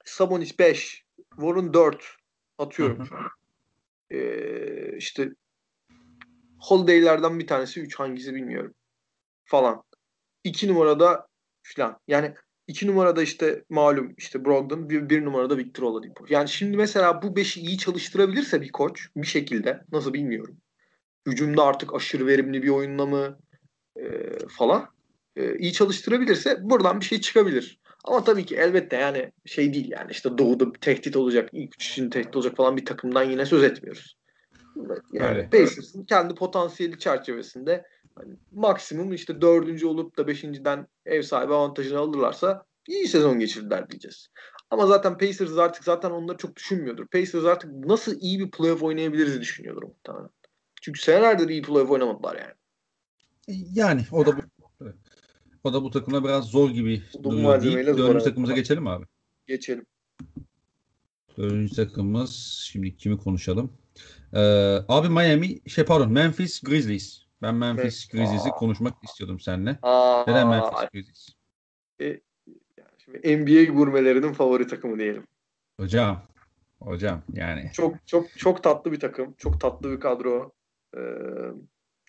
Sabonis 0.05 0.59
5, 0.59 1.05
Warren 1.31 1.75
4 1.75 2.17
atıyorum. 2.59 3.09
Ee, 4.11 4.97
işte 4.97 5.31
Holiday'lerden 6.61 7.39
bir 7.39 7.47
tanesi 7.47 7.81
3 7.81 7.99
hangisi 8.01 8.35
bilmiyorum 8.35 8.75
falan. 9.45 9.83
2 10.45 10.69
numarada 10.69 11.29
falan. 11.63 12.01
Yani 12.09 12.35
İki 12.67 12.87
numarada 12.87 13.23
işte 13.23 13.65
malum 13.69 14.15
işte 14.17 14.45
Brogdon, 14.45 14.91
bir, 14.91 15.11
bir 15.11 15.25
numarada 15.25 15.57
Victor 15.57 15.83
Oladipo. 15.83 16.25
Yani 16.29 16.49
şimdi 16.49 16.77
mesela 16.77 17.23
bu 17.23 17.37
beşi 17.37 17.61
iyi 17.61 17.79
çalıştırabilirse 17.79 18.61
bir 18.61 18.73
koç 18.73 19.09
bir 19.17 19.27
şekilde 19.27 19.85
nasıl 19.93 20.12
bilmiyorum. 20.12 20.57
Hücumda 21.27 21.65
artık 21.65 21.95
aşırı 21.95 22.27
verimli 22.27 22.62
bir 22.62 22.69
oyunla 22.69 23.07
mı 23.07 23.39
e, 23.97 24.03
falan 24.49 24.89
e, 25.37 25.59
iyi 25.59 25.73
çalıştırabilirse 25.73 26.59
buradan 26.62 27.01
bir 27.01 27.05
şey 27.05 27.21
çıkabilir. 27.21 27.81
Ama 28.05 28.25
tabii 28.25 28.47
ki 28.47 28.57
elbette 28.57 28.97
yani 28.97 29.33
şey 29.47 29.75
değil 29.75 29.91
yani 29.91 30.11
işte 30.11 30.39
doğuda 30.39 30.73
tehdit 30.81 31.17
olacak, 31.17 31.49
ilk 31.53 31.75
üç 31.75 31.91
için 31.91 32.11
tehdit 32.11 32.37
olacak 32.37 32.57
falan 32.57 32.77
bir 32.77 32.85
takımdan 32.85 33.23
yine 33.23 33.47
söz 33.47 33.62
etmiyoruz. 33.62 34.17
Yani. 35.12 35.51
Pacers'ın 35.51 36.05
kendi 36.05 36.35
potansiyeli 36.35 36.99
çerçevesinde 36.99 37.85
hani 38.15 38.35
maksimum 38.53 39.12
işte 39.12 39.41
dördüncü 39.41 39.87
olup 39.87 40.19
da 40.19 40.27
beşinciden 40.27 40.87
ev 41.07 41.23
sahibi 41.23 41.55
avantajını 41.55 41.99
alırlarsa 41.99 42.65
iyi 42.89 43.09
sezon 43.09 43.39
geçirdiler 43.39 43.91
diyeceğiz. 43.91 44.29
Ama 44.71 44.87
zaten 44.87 45.19
Pacers 45.19 45.59
artık 45.59 45.85
zaten 45.85 46.11
onları 46.11 46.37
çok 46.37 46.57
düşünmüyordur. 46.57 47.07
Pacers 47.07 47.45
artık 47.45 47.73
nasıl 47.73 48.21
iyi 48.21 48.41
bir 48.41 48.51
playoff 48.51 48.83
oynayabiliriz 48.83 49.41
düşünüyordur 49.41 49.83
muhtemelen. 49.83 50.31
Çünkü 50.83 51.01
senelerdir 51.01 51.49
iyi 51.49 51.62
playoff 51.62 51.91
oynamadılar 51.91 52.37
yani. 52.37 52.55
Yani 53.75 54.05
o 54.12 54.27
da 54.27 54.37
bu 54.37 54.41
o 55.65 55.73
da 55.73 55.83
bu 55.83 55.91
takımda 55.91 56.25
biraz 56.25 56.45
zor 56.45 56.71
gibi 56.71 57.03
duruyor 57.23 57.62
değil. 57.62 57.87
Dördüncü 57.87 58.25
takımımıza 58.25 58.55
geçelim 58.55 58.83
mi 58.83 58.91
abi? 58.91 59.05
Geçelim. 59.47 59.87
Dördüncü 61.37 61.77
takımımız 61.77 62.61
şimdi 62.73 62.97
kimi 62.97 63.19
konuşalım? 63.19 63.73
Ee, 64.33 64.41
abi 64.89 65.09
Miami 65.09 65.61
şey 65.69 65.85
pardon 65.85 66.12
Memphis 66.12 66.61
Grizzlies. 66.61 67.24
Ben 67.43 67.55
Memphis 67.55 68.09
Grizzlies'i 68.09 68.51
konuşmak 68.51 68.95
istiyordum 69.05 69.41
seninle. 69.41 69.78
Aa, 69.82 70.24
Neden 70.26 70.49
Memphis 70.49 70.89
Grizzlies? 70.93 71.28
E, 72.01 72.20
şimdi 72.99 73.37
NBA 73.37 73.72
gurmelerinin 73.72 74.32
favori 74.32 74.66
takımı 74.66 74.99
diyelim. 74.99 75.26
Hocam. 75.80 76.22
Hocam 76.80 77.22
yani. 77.32 77.70
Çok 77.72 78.07
çok 78.07 78.39
çok 78.39 78.62
tatlı 78.62 78.93
bir 78.93 79.01
takım. 79.01 79.35
Çok 79.39 79.61
tatlı 79.61 79.91
bir 79.91 80.01
kadro. 80.01 80.53
Ee, 80.97 81.01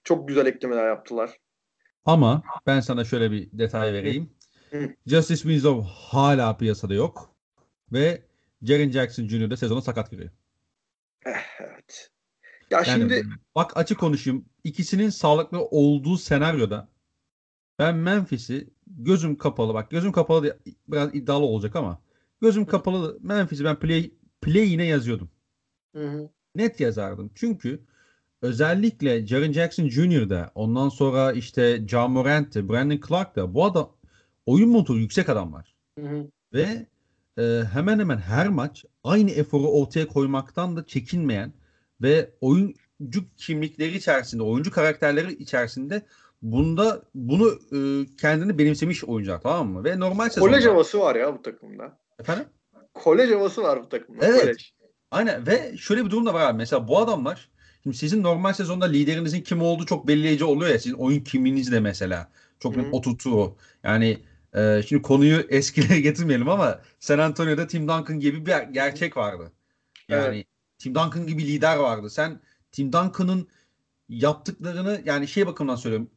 çok 0.04 0.28
güzel 0.28 0.46
eklemeler 0.46 0.88
yaptılar. 0.88 1.38
Ama 2.06 2.44
ben 2.68 2.80
sana 2.80 3.04
şöyle 3.04 3.32
bir 3.32 3.50
detay 3.52 3.94
vereyim. 3.94 4.30
Justice 5.06 5.42
Winslow 5.42 5.90
hala 5.92 6.58
piyasada 6.58 6.94
yok. 6.94 7.36
Ve 7.92 8.22
Jaren 8.62 8.92
Jackson 8.92 9.28
Jr. 9.28 9.50
de 9.50 9.58
sezona 9.58 9.82
sakat 9.82 10.12
giriyor. 10.12 10.30
Evet. 11.60 12.10
Ya 12.72 12.78
Yani 12.78 12.86
şimdi 12.86 13.24
bak 13.56 13.78
açık 13.78 14.00
konuşayım. 14.00 14.46
İkisinin 14.66 15.10
sağlıklı 15.10 15.66
olduğu 15.66 16.18
senaryoda 16.18 16.88
ben 17.80 17.96
Memphis'i 17.96 18.70
gözüm 18.88 19.38
kapalı 19.38 19.74
bak 19.74 19.92
gözüm 19.92 20.12
kapalı 20.12 20.44
diye 20.44 20.58
biraz 20.88 21.16
iddialı 21.16 21.46
olacak 21.46 21.76
ama 21.76 22.02
gözüm 22.42 22.66
kapalı 22.66 23.18
Memphis'i 23.22 23.64
ben 23.64 23.80
play 23.80 24.12
play 24.42 24.70
yine 24.70 24.86
yazıyordum. 24.86 25.30
Hı 25.96 26.08
hı. 26.10 26.30
Net 26.56 26.80
yazardım. 26.80 27.32
Çünkü 27.36 27.84
özellikle 28.42 29.28
Jaren 29.28 29.52
Jackson 29.52 29.90
Jr.'da 29.90 30.52
ondan 30.56 30.90
sonra 30.90 31.32
işte 31.32 31.88
John 31.88 32.12
Morant'te, 32.12 32.70
Brandon 32.70 33.00
Clark'ta 33.08 33.54
bu 33.54 33.66
adam 33.66 33.92
oyun 34.46 34.70
motoru 34.70 35.00
yüksek 35.00 35.30
adamlar. 35.30 35.76
Hı 36.00 36.06
hı. 36.08 36.28
Ve 36.54 36.88
e, 37.38 37.64
hemen 37.74 38.00
hemen 38.00 38.18
her 38.18 38.48
maç 38.48 38.86
aynı 39.04 39.32
eforu 39.32 39.68
ortaya 39.68 40.08
koymaktan 40.08 40.78
da 40.78 40.86
çekinmeyen 40.86 41.54
ve 42.02 42.32
oyuncu 42.42 42.85
kimlikleri 43.38 43.98
içerisinde, 43.98 44.44
oyuncu 44.44 44.72
karakterleri 44.72 45.34
içerisinde 45.34 46.06
bunda 46.42 47.02
bunu 47.16 47.60
e, 47.72 48.06
kendini 48.22 48.58
benimsemiş 48.58 49.04
oyuncular 49.04 49.42
tamam 49.42 49.68
mı? 49.70 49.84
Ve 49.84 50.00
normal 50.00 50.30
sezonda 50.30 50.52
Kolej 50.52 50.66
havası 50.66 51.00
var 51.00 51.16
ya 51.16 51.34
bu 51.34 51.42
takımda. 51.42 51.98
efendim 52.20 52.46
Kolej 52.94 53.32
havası 53.32 53.64
var 53.64 53.84
bu 53.84 53.90
takımda. 53.90 54.26
Evet. 54.26 54.42
Kolej. 54.42 54.72
Aynen 55.12 55.48
ve 55.48 55.78
şöyle 55.78 56.06
bir 56.06 56.10
durum 56.10 56.26
da 56.26 56.34
var 56.34 56.42
abi. 56.50 56.58
Mesela 56.58 56.88
bu 56.88 57.00
adamlar 57.00 57.50
şimdi 57.84 57.98
sizin 57.98 58.24
normal 58.24 58.54
sezonda 58.54 58.86
liderinizin 58.86 59.42
kim 59.42 59.62
olduğu 59.62 59.86
çok 59.86 60.08
belirleyici 60.08 60.44
oluyor 60.44 60.72
ya. 60.72 60.80
Sizin 60.80 60.96
oyun 60.96 61.20
kimliğiniz 61.20 61.72
de 61.72 61.80
mesela. 61.80 62.32
Çok 62.60 62.76
Hı 62.76 62.80
net 62.80 62.88
hı. 62.88 62.92
oturtuyor. 62.92 63.52
Yani 63.84 64.18
e, 64.56 64.82
şimdi 64.88 65.02
konuyu 65.02 65.40
eskilere 65.50 66.00
getirmeyelim 66.02 66.50
ama 66.50 66.82
San 67.00 67.20
Antonio'da 67.20 67.68
Tim 67.68 67.88
Duncan 67.88 68.20
gibi 68.20 68.46
bir 68.46 68.52
gerçek 68.72 69.18
vardı. 69.18 69.52
Yani 70.10 70.46
Tim 70.78 70.96
Duncan 70.96 71.28
gibi 71.28 71.48
lider 71.48 71.78
vardı. 71.78 72.10
Sen 72.10 72.42
Tim 72.76 72.94
Duncan'ın 72.94 73.48
yaptıklarını 74.10 75.02
yani 75.06 75.28
şey 75.28 75.48
bakımından 75.48 75.76
söylüyorum. 75.76 76.10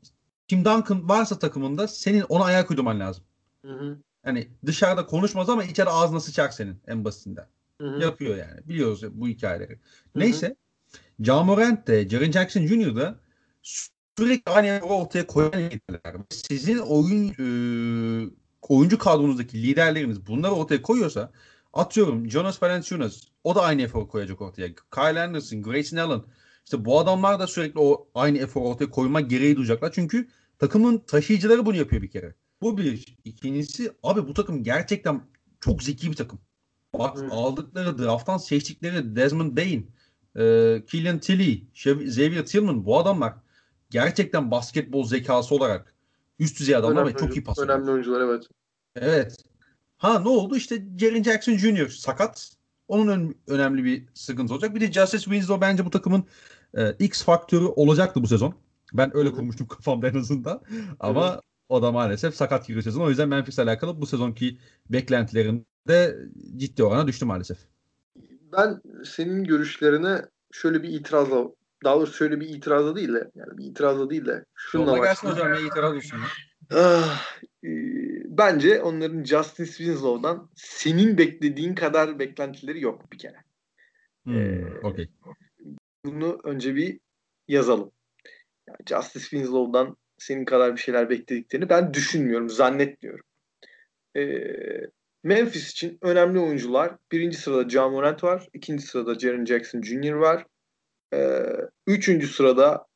Tim 0.48 0.64
Duncan 0.64 1.09
varsa 1.09 1.38
takımında 1.38 1.88
senin 1.88 2.20
ona 2.28 2.44
ayak 2.44 2.70
uydurman 2.70 3.00
lazım. 3.00 3.24
Hı 3.64 3.72
hı. 3.72 3.98
Yani 4.26 4.48
dışarıda 4.66 5.06
konuşmaz 5.06 5.48
ama 5.48 5.64
içeri 5.64 5.88
ağzına 5.88 6.20
sıçar 6.20 6.50
senin 6.50 6.76
en 6.86 7.04
basitinden 7.04 7.46
Hı 7.80 7.88
hı. 7.88 8.02
yapıyor 8.02 8.36
yani. 8.36 8.68
Biliyoruz 8.68 9.02
bu 9.11 9.28
hikayeleri. 9.28 9.72
hı. 9.72 9.78
Neyse. 10.14 10.56
Ja 11.20 11.42
Morant 11.42 11.86
de, 11.86 12.09
Jaren 12.09 12.32
Jackson 12.32 12.66
Jr. 12.66 12.96
da 12.96 13.20
sürekli 13.62 14.52
aynı 14.52 14.80
ortaya 14.80 15.26
koyan 15.26 15.52
liderler. 15.52 16.16
Sizin 16.30 16.78
oyun 16.78 17.28
e, 17.28 17.46
oyuncu 18.62 18.98
kadronuzdaki 18.98 19.62
liderleriniz 19.62 20.26
bunları 20.26 20.52
ortaya 20.52 20.82
koyuyorsa 20.82 21.32
atıyorum 21.72 22.30
Jonas 22.30 22.62
Valanciunas 22.62 23.22
o 23.44 23.54
da 23.54 23.62
aynı 23.62 23.82
eforu 23.82 24.09
koyacak 24.09 24.40
ortaya. 24.40 24.68
Kyle 24.94 25.20
Anderson, 25.20 25.62
Grayson 25.62 25.96
Allen 25.96 26.22
işte 26.68 26.84
bu 26.84 27.00
adamlar 27.00 27.40
da 27.40 27.46
sürekli 27.46 27.80
o 27.80 28.08
aynı 28.14 28.38
eforu 28.38 28.64
ortaya 28.64 28.90
koyma 28.90 29.20
gereği 29.20 29.56
duyacaklar. 29.56 29.92
Çünkü 29.92 30.28
takımın 30.58 30.98
taşıyıcıları 30.98 31.66
bunu 31.66 31.76
yapıyor 31.76 32.02
bir 32.02 32.10
kere. 32.10 32.34
Bu 32.62 32.78
bir. 32.78 33.16
İkincisi 33.24 33.92
abi 34.02 34.28
bu 34.28 34.34
takım 34.34 34.62
gerçekten 34.64 35.20
çok 35.60 35.82
zeki 35.82 36.10
bir 36.10 36.16
takım. 36.16 36.40
Bak 36.98 37.16
Evet. 37.20 37.32
aldıkları 37.32 37.98
drafttan 37.98 38.38
seçtikleri 38.38 39.16
Desmond 39.16 39.56
Bain, 39.56 39.90
e, 40.36 40.42
Killian 40.86 41.18
Tilly, 41.18 41.64
Xav- 41.74 42.04
Xavier 42.04 42.46
Tillman 42.46 42.84
bu 42.84 42.98
adamlar 42.98 43.34
gerçekten 43.90 44.50
basketbol 44.50 45.04
zekası 45.04 45.54
olarak 45.54 45.94
üst 46.38 46.60
düzey 46.60 46.76
adamlar 46.76 47.06
ve 47.06 47.16
çok 47.16 47.36
iyi 47.36 47.44
pas 47.44 47.58
Önemli 47.58 47.90
oyuncular 47.90 48.20
evet. 48.20 48.44
Evet. 48.96 49.36
Ha 49.96 50.18
ne 50.18 50.28
oldu? 50.28 50.56
İşte 50.56 50.84
Jaren 50.98 51.22
Jackson 51.22 51.56
Jr. 51.56 51.88
sakat. 51.88 52.52
Onun 52.88 53.08
ön- 53.08 53.34
önemli 53.46 53.84
bir 53.84 54.04
sıkıntı 54.14 54.54
olacak. 54.54 54.74
Bir 54.74 54.80
de 54.80 54.92
Justice 54.92 55.24
Winslow 55.24 55.60
bence 55.60 55.84
bu 55.84 55.90
takımın 55.90 56.24
e, 56.76 56.92
X 56.98 57.24
faktörü 57.24 57.64
olacaktı 57.64 58.22
bu 58.22 58.26
sezon. 58.26 58.54
Ben 58.92 59.16
öyle 59.16 59.32
kurmuştum 59.32 59.66
kafamda 59.68 60.08
en 60.08 60.14
azından. 60.14 60.62
Ama 61.00 61.40
o 61.68 61.82
da 61.82 61.92
maalesef 61.92 62.34
sakat 62.34 62.66
giriyor 62.66 62.82
sezon. 62.82 63.00
O 63.04 63.08
yüzden 63.08 63.28
Memphis'le 63.28 63.58
alakalı 63.58 64.00
bu 64.00 64.06
sezonki 64.06 64.58
beklentilerinde 64.90 66.16
ciddi 66.56 66.84
orana 66.84 67.06
düştü 67.06 67.24
maalesef. 67.24 67.58
Ben 68.52 68.80
senin 69.04 69.44
görüşlerine 69.44 70.22
şöyle 70.52 70.82
bir 70.82 70.88
itirazla 70.88 71.48
daha 71.84 71.96
doğrusu 71.96 72.12
şöyle 72.14 72.40
bir 72.40 72.48
itirazla 72.48 72.96
değil 72.96 73.12
de 73.12 73.30
yani 73.34 73.58
bir 73.58 73.64
itirazla 73.64 74.10
değil 74.10 74.26
de 74.26 74.44
şununla 74.54 74.90
Yolla 74.96 75.06
gelsin 75.06 75.28
hocam 75.28 75.54
ya 75.54 75.60
itiraz 75.60 75.96
olsun. 75.96 76.20
Ah, 76.74 77.26
e, 77.64 77.70
bence 78.26 78.82
onların 78.82 79.24
Justice 79.24 79.72
Winslow'dan 79.72 80.50
senin 80.54 81.18
beklediğin 81.18 81.74
kadar 81.74 82.18
beklentileri 82.18 82.80
yok 82.80 83.12
bir 83.12 83.18
kere. 83.18 83.36
Hmm, 84.24 84.34
Ee, 84.34 84.80
Okey. 84.82 85.08
Bunu 86.05 86.40
önce 86.44 86.74
bir 86.74 87.01
yazalım. 87.49 87.92
Yani 88.68 88.78
Justice 88.88 89.24
Winslow'dan 89.24 89.96
senin 90.18 90.44
kadar 90.44 90.76
bir 90.76 90.80
şeyler 90.80 91.11
beklediklerini 91.11 91.68
ben 91.68 91.94
düşünmüyorum, 91.94 92.49
zannetmiyorum. 92.49 93.24
Ee, 94.16 94.90
Memphis 95.24 95.70
için 95.70 95.99
önemli 96.03 96.38
oyuncular. 96.38 96.96
Birinci 97.12 97.38
sırada 97.38 97.68
Ja 97.68 97.88
Morant 97.88 98.24
var. 98.24 98.49
ikinci 98.53 98.86
sırada 98.86 99.18
Jaren 99.18 99.44
Jackson 99.44 99.82
Jr. 99.82 100.12
var. 100.12 100.46
Ee, 101.14 101.42
üçüncü 101.86 102.26
sırada 102.26 102.86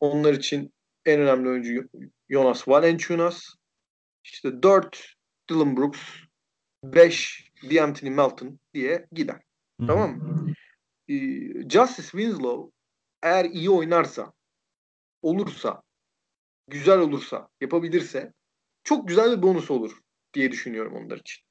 onlar 0.00 0.32
için 0.32 0.74
en 1.06 1.20
önemli 1.20 1.48
oyuncu 1.48 1.88
Jonas 2.30 2.68
Valanciunas. 2.68 3.44
İşte 4.24 4.62
dört 4.62 5.14
Dylan 5.50 5.76
Brooks. 5.76 6.00
Beş 6.84 7.44
D'Anthony 7.70 8.10
Melton 8.10 8.58
diye 8.74 9.06
gider. 9.12 9.40
Tamam 9.86 10.16
mı? 10.16 10.54
Ee, 11.08 11.14
Justice 11.70 12.08
Winslow 12.08 12.72
eğer 13.22 13.44
iyi 13.44 13.70
oynarsa, 13.70 14.32
olursa, 15.22 15.82
güzel 16.68 16.98
olursa, 16.98 17.48
yapabilirse 17.60 18.32
çok 18.84 19.08
güzel 19.08 19.36
bir 19.36 19.42
bonus 19.42 19.70
olur 19.70 20.00
diye 20.34 20.52
düşünüyorum 20.52 20.94
onlar 20.96 21.18
için. 21.18 21.44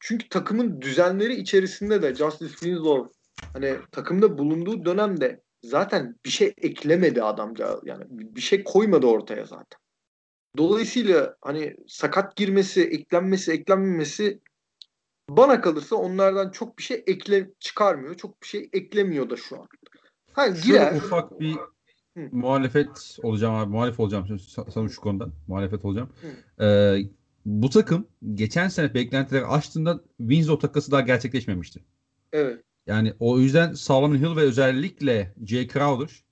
Çünkü 0.00 0.28
takımın 0.28 0.80
düzenleri 0.80 1.34
içerisinde 1.34 2.02
de 2.02 2.14
Justice 2.14 2.52
Winslow 2.52 3.12
hani 3.52 3.78
takımda 3.92 4.38
bulunduğu 4.38 4.84
dönemde 4.84 5.42
zaten 5.62 6.16
bir 6.24 6.30
şey 6.30 6.54
eklemedi 6.56 7.22
adamca 7.22 7.80
yani 7.84 8.04
bir 8.10 8.40
şey 8.40 8.64
koymadı 8.64 9.06
ortaya 9.06 9.44
zaten. 9.44 9.78
Dolayısıyla 10.56 11.36
hani 11.40 11.76
sakat 11.86 12.36
girmesi, 12.36 12.82
eklenmesi, 12.82 13.52
eklenmemesi 13.52 14.40
bana 15.30 15.60
kalırsa 15.60 15.96
onlardan 15.96 16.50
çok 16.50 16.78
bir 16.78 16.82
şey 16.82 17.04
ekle 17.06 17.50
çıkarmıyor. 17.60 18.14
Çok 18.14 18.42
bir 18.42 18.46
şey 18.46 18.70
eklemiyor 18.72 19.30
da 19.30 19.36
şu 19.36 19.56
an. 19.60 19.68
Ha 20.32 20.46
Şöyle 20.46 20.60
girer. 20.60 20.96
ufak 20.96 21.40
bir 21.40 21.54
Hı. 22.16 22.28
muhalefet 22.32 23.18
olacağım 23.22 23.54
abi. 23.54 23.70
Muhalif 23.70 24.00
olacağım 24.00 24.26
sa- 24.26 24.70
sana 24.70 24.88
şu 24.88 25.00
konuda. 25.00 25.28
Muhalefet 25.48 25.84
olacağım. 25.84 26.08
Ee, 26.60 26.96
bu 27.46 27.70
takım 27.70 28.08
geçen 28.34 28.68
sene 28.68 28.94
beklentileri 28.94 29.46
aştığında 29.46 30.00
Winslow 30.18 30.66
takası 30.68 30.92
daha 30.92 31.00
gerçekleşmemişti. 31.00 31.80
Evet. 32.32 32.62
Yani 32.86 33.14
o 33.20 33.38
yüzden 33.38 33.72
Solomon 33.74 34.16
Hill 34.16 34.36
ve 34.36 34.40
özellikle 34.40 35.34
Jay 35.46 35.68
Crowder 35.68 36.24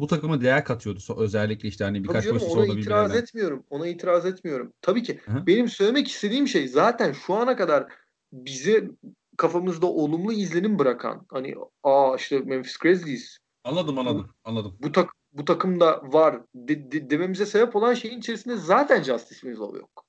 bu 0.00 0.06
takıma 0.06 0.40
değer 0.40 0.64
katıyordu. 0.64 1.00
Özellikle 1.16 1.68
işte 1.68 1.84
hani 1.84 1.98
Tabii 1.98 2.08
birkaç 2.08 2.24
canım 2.24 2.36
maçı 2.42 2.58
ona 2.58 2.66
itiraz 2.66 3.14
etmiyorum. 3.14 3.64
Ona 3.70 3.86
itiraz 3.86 4.26
etmiyorum. 4.26 4.72
Tabii 4.82 5.02
ki. 5.02 5.20
Hı. 5.24 5.46
Benim 5.46 5.68
söylemek 5.68 6.08
istediğim 6.08 6.48
şey 6.48 6.68
zaten 6.68 7.12
şu 7.12 7.34
ana 7.34 7.56
kadar 7.56 7.86
bize 8.32 8.90
kafamızda 9.36 9.86
olumlu 9.86 10.32
izlenim 10.32 10.78
bırakan 10.78 11.26
hani 11.30 11.54
aa 11.82 12.16
işte 12.16 12.38
Memphis 12.38 12.76
Grizzlies 12.76 13.38
Anladım 13.64 13.98
anladım. 13.98 14.30
Anladım. 14.44 14.76
bu 14.80 14.92
tak 14.92 15.10
bu 15.32 15.44
takımda 15.44 16.02
var 16.04 16.40
de- 16.54 16.92
de- 16.92 17.10
dememize 17.10 17.46
sebep 17.46 17.76
olan 17.76 17.94
şeyin 17.94 18.18
içerisinde 18.18 18.56
zaten 18.56 19.02
Justice 19.02 19.40
Winslow 19.40 19.78
yok. 19.78 20.04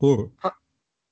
Doğru. 0.00 0.32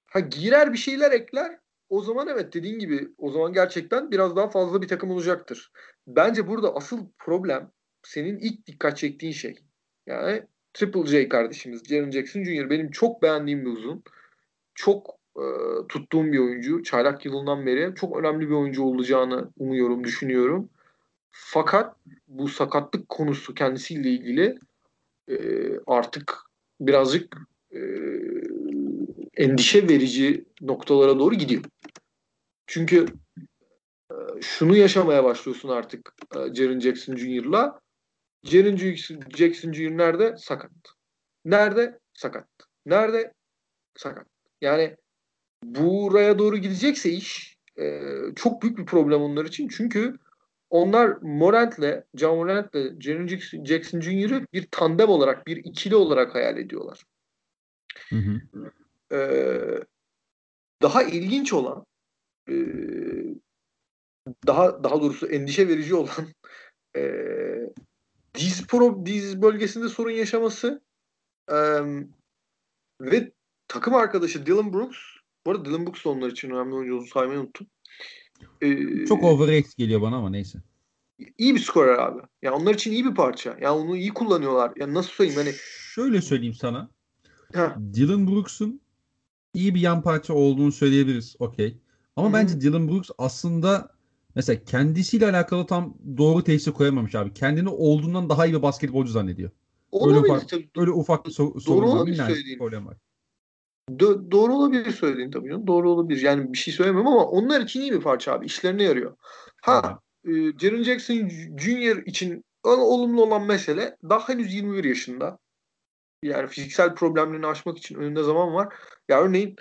Ha 0.06 0.20
girer 0.20 0.72
bir 0.72 0.78
şeyler 0.78 1.10
ekler. 1.12 1.58
O 1.88 2.02
zaman 2.02 2.28
evet 2.28 2.54
dediğin 2.54 2.78
gibi 2.78 3.08
o 3.18 3.30
zaman 3.30 3.52
gerçekten 3.52 4.10
biraz 4.10 4.36
daha 4.36 4.50
fazla 4.50 4.82
bir 4.82 4.88
takım 4.88 5.10
olacaktır. 5.10 5.72
Bence 6.06 6.46
burada 6.48 6.74
asıl 6.74 7.06
problem 7.18 7.70
senin 8.02 8.38
ilk 8.38 8.66
dikkat 8.66 8.96
çektiğin 8.96 9.32
şey. 9.32 9.58
Yani 10.06 10.42
Triple 10.74 11.06
J 11.06 11.28
kardeşimiz 11.28 11.84
Jaren 11.84 12.10
Jackson 12.10 12.44
Jr. 12.44 12.70
benim 12.70 12.90
çok 12.90 13.22
beğendiğim 13.22 13.60
bir 13.64 13.70
uzun. 13.70 14.02
Çok 14.74 15.17
e, 15.38 15.46
tuttuğum 15.88 16.32
bir 16.32 16.38
oyuncu. 16.38 16.82
Çaylak 16.82 17.24
yılından 17.24 17.66
beri 17.66 17.94
çok 17.94 18.16
önemli 18.16 18.48
bir 18.48 18.54
oyuncu 18.54 18.82
olacağını 18.82 19.50
umuyorum, 19.58 20.04
düşünüyorum. 20.04 20.68
Fakat 21.30 21.96
bu 22.28 22.48
sakatlık 22.48 23.08
konusu 23.08 23.54
kendisiyle 23.54 24.10
ilgili 24.10 24.58
e, 25.28 25.36
artık 25.86 26.38
birazcık 26.80 27.36
e, 27.72 27.80
endişe 29.36 29.88
verici 29.88 30.44
noktalara 30.60 31.18
doğru 31.18 31.34
gidiyor. 31.34 31.62
Çünkü 32.66 33.06
e, 34.10 34.14
şunu 34.40 34.76
yaşamaya 34.76 35.24
başlıyorsun 35.24 35.68
artık 35.68 36.14
e, 36.36 36.54
Jaren 36.54 36.80
Jackson 36.80 37.16
Jr.'la. 37.16 37.80
Jaren 38.42 38.76
Jackson 39.36 39.72
Jr. 39.72 39.98
nerede? 39.98 40.36
Sakat. 40.36 40.70
Nerede? 41.44 41.98
Sakat. 42.14 42.46
Nerede? 42.86 43.32
Sakat. 43.96 44.26
Yani 44.60 44.96
buraya 45.64 46.38
doğru 46.38 46.56
gidecekse 46.56 47.10
iş 47.10 47.58
e, 47.78 48.02
çok 48.36 48.62
büyük 48.62 48.78
bir 48.78 48.86
problem 48.86 49.22
onlar 49.22 49.44
için. 49.44 49.68
Çünkü 49.68 50.18
onlar 50.70 51.18
Morant'le, 51.22 52.04
John 52.14 52.36
Morant'le 52.36 53.00
Jaren 53.00 53.26
Jackson 53.64 54.00
Jr.'ı 54.00 54.46
bir 54.52 54.68
tandem 54.70 55.08
olarak, 55.08 55.46
bir 55.46 55.56
ikili 55.56 55.96
olarak 55.96 56.34
hayal 56.34 56.58
ediyorlar. 56.58 57.04
Hı 58.08 58.16
hı. 58.16 58.40
Ee, 59.12 59.84
daha 60.82 61.02
ilginç 61.02 61.52
olan 61.52 61.86
e, 62.48 62.54
daha 64.46 64.84
daha 64.84 65.02
doğrusu 65.02 65.26
endişe 65.26 65.68
verici 65.68 65.94
olan 65.94 66.26
e, 66.96 67.02
diz, 68.34 68.66
pro, 68.66 69.06
diz 69.06 69.42
bölgesinde 69.42 69.88
sorun 69.88 70.10
yaşaması 70.10 70.82
e, 71.50 71.56
ve 73.00 73.32
takım 73.68 73.94
arkadaşı 73.94 74.46
Dylan 74.46 74.72
Brooks 74.72 74.98
bu 75.48 75.52
arada 75.52 75.64
Dylan 75.64 75.86
Brooks 75.86 76.06
onlar 76.06 76.30
için 76.30 76.50
önemli 76.50 76.74
oyuncu 76.74 76.94
olduğunu 76.94 77.06
saymayı 77.06 77.40
unuttum. 77.40 77.66
Ee, 78.62 79.06
Çok 79.06 79.24
overrated 79.24 79.72
geliyor 79.78 80.02
bana 80.02 80.16
ama 80.16 80.30
neyse. 80.30 80.58
İyi 81.38 81.54
bir 81.54 81.60
skorer 81.60 81.98
abi. 81.98 82.20
Yani 82.42 82.56
onlar 82.56 82.74
için 82.74 82.92
iyi 82.92 83.04
bir 83.04 83.14
parça. 83.14 83.56
Yani 83.60 83.68
onu 83.68 83.96
iyi 83.96 84.14
kullanıyorlar. 84.14 84.72
Yani 84.76 84.94
nasıl 84.94 85.10
söyleyeyim 85.10 85.40
hani 85.40 85.54
şöyle 85.94 86.22
söyleyeyim 86.22 86.54
sana. 86.54 86.90
Heh. 87.54 87.76
Dylan 87.94 88.26
Brooks'un 88.26 88.80
iyi 89.54 89.74
bir 89.74 89.80
yan 89.80 90.02
parça 90.02 90.34
olduğunu 90.34 90.72
söyleyebiliriz. 90.72 91.36
Okey. 91.38 91.78
Ama 92.16 92.28
Hı-hı. 92.28 92.34
bence 92.34 92.60
Dylan 92.60 92.88
Brooks 92.88 93.10
aslında 93.18 93.90
mesela 94.34 94.64
kendisiyle 94.64 95.26
alakalı 95.26 95.66
tam 95.66 95.94
doğru 96.16 96.44
teşhisi 96.44 96.72
koyamamış 96.72 97.14
abi. 97.14 97.34
Kendini 97.34 97.68
olduğundan 97.68 98.28
daha 98.28 98.46
iyi 98.46 98.54
bir 98.54 98.62
basketbolcu 98.62 99.12
zannediyor. 99.12 99.50
Olabilir 99.92 100.22
öyle 100.22 100.32
ufak, 100.32 100.48
tabii. 100.48 100.70
Öyle 100.76 100.90
ufak 100.90 101.26
bir 101.26 101.30
so- 101.30 101.60
sorun 101.60 101.88
var. 101.88 102.58
Problem 102.58 102.86
var. 102.86 102.96
Do- 103.88 104.30
doğru 104.30 104.54
olabilir 104.54 104.90
söylediğin 104.90 105.30
tabii 105.30 105.48
canım. 105.48 105.66
Doğru 105.66 105.90
olabilir. 105.90 106.22
Yani 106.22 106.52
bir 106.52 106.58
şey 106.58 106.74
söylemem 106.74 107.06
ama 107.06 107.26
onlar 107.26 107.60
için 107.60 107.80
iyi 107.80 107.92
bir 107.92 108.00
parça 108.00 108.32
abi. 108.32 108.46
İşlerine 108.46 108.82
yarıyor. 108.82 109.16
Ha 109.62 110.00
e, 110.24 110.30
Jaren 110.58 110.82
Jackson 110.82 111.28
Jr. 111.58 112.06
için 112.06 112.44
olumlu 112.64 113.22
olan 113.22 113.46
mesele 113.46 113.96
daha 114.08 114.28
henüz 114.28 114.54
21 114.54 114.84
yaşında. 114.84 115.38
Yani 116.22 116.48
fiziksel 116.48 116.94
problemlerini 116.94 117.46
aşmak 117.46 117.78
için 117.78 117.94
önünde 117.94 118.22
zaman 118.22 118.54
var. 118.54 118.74
Ya 119.08 119.20
örneğin 119.20 119.56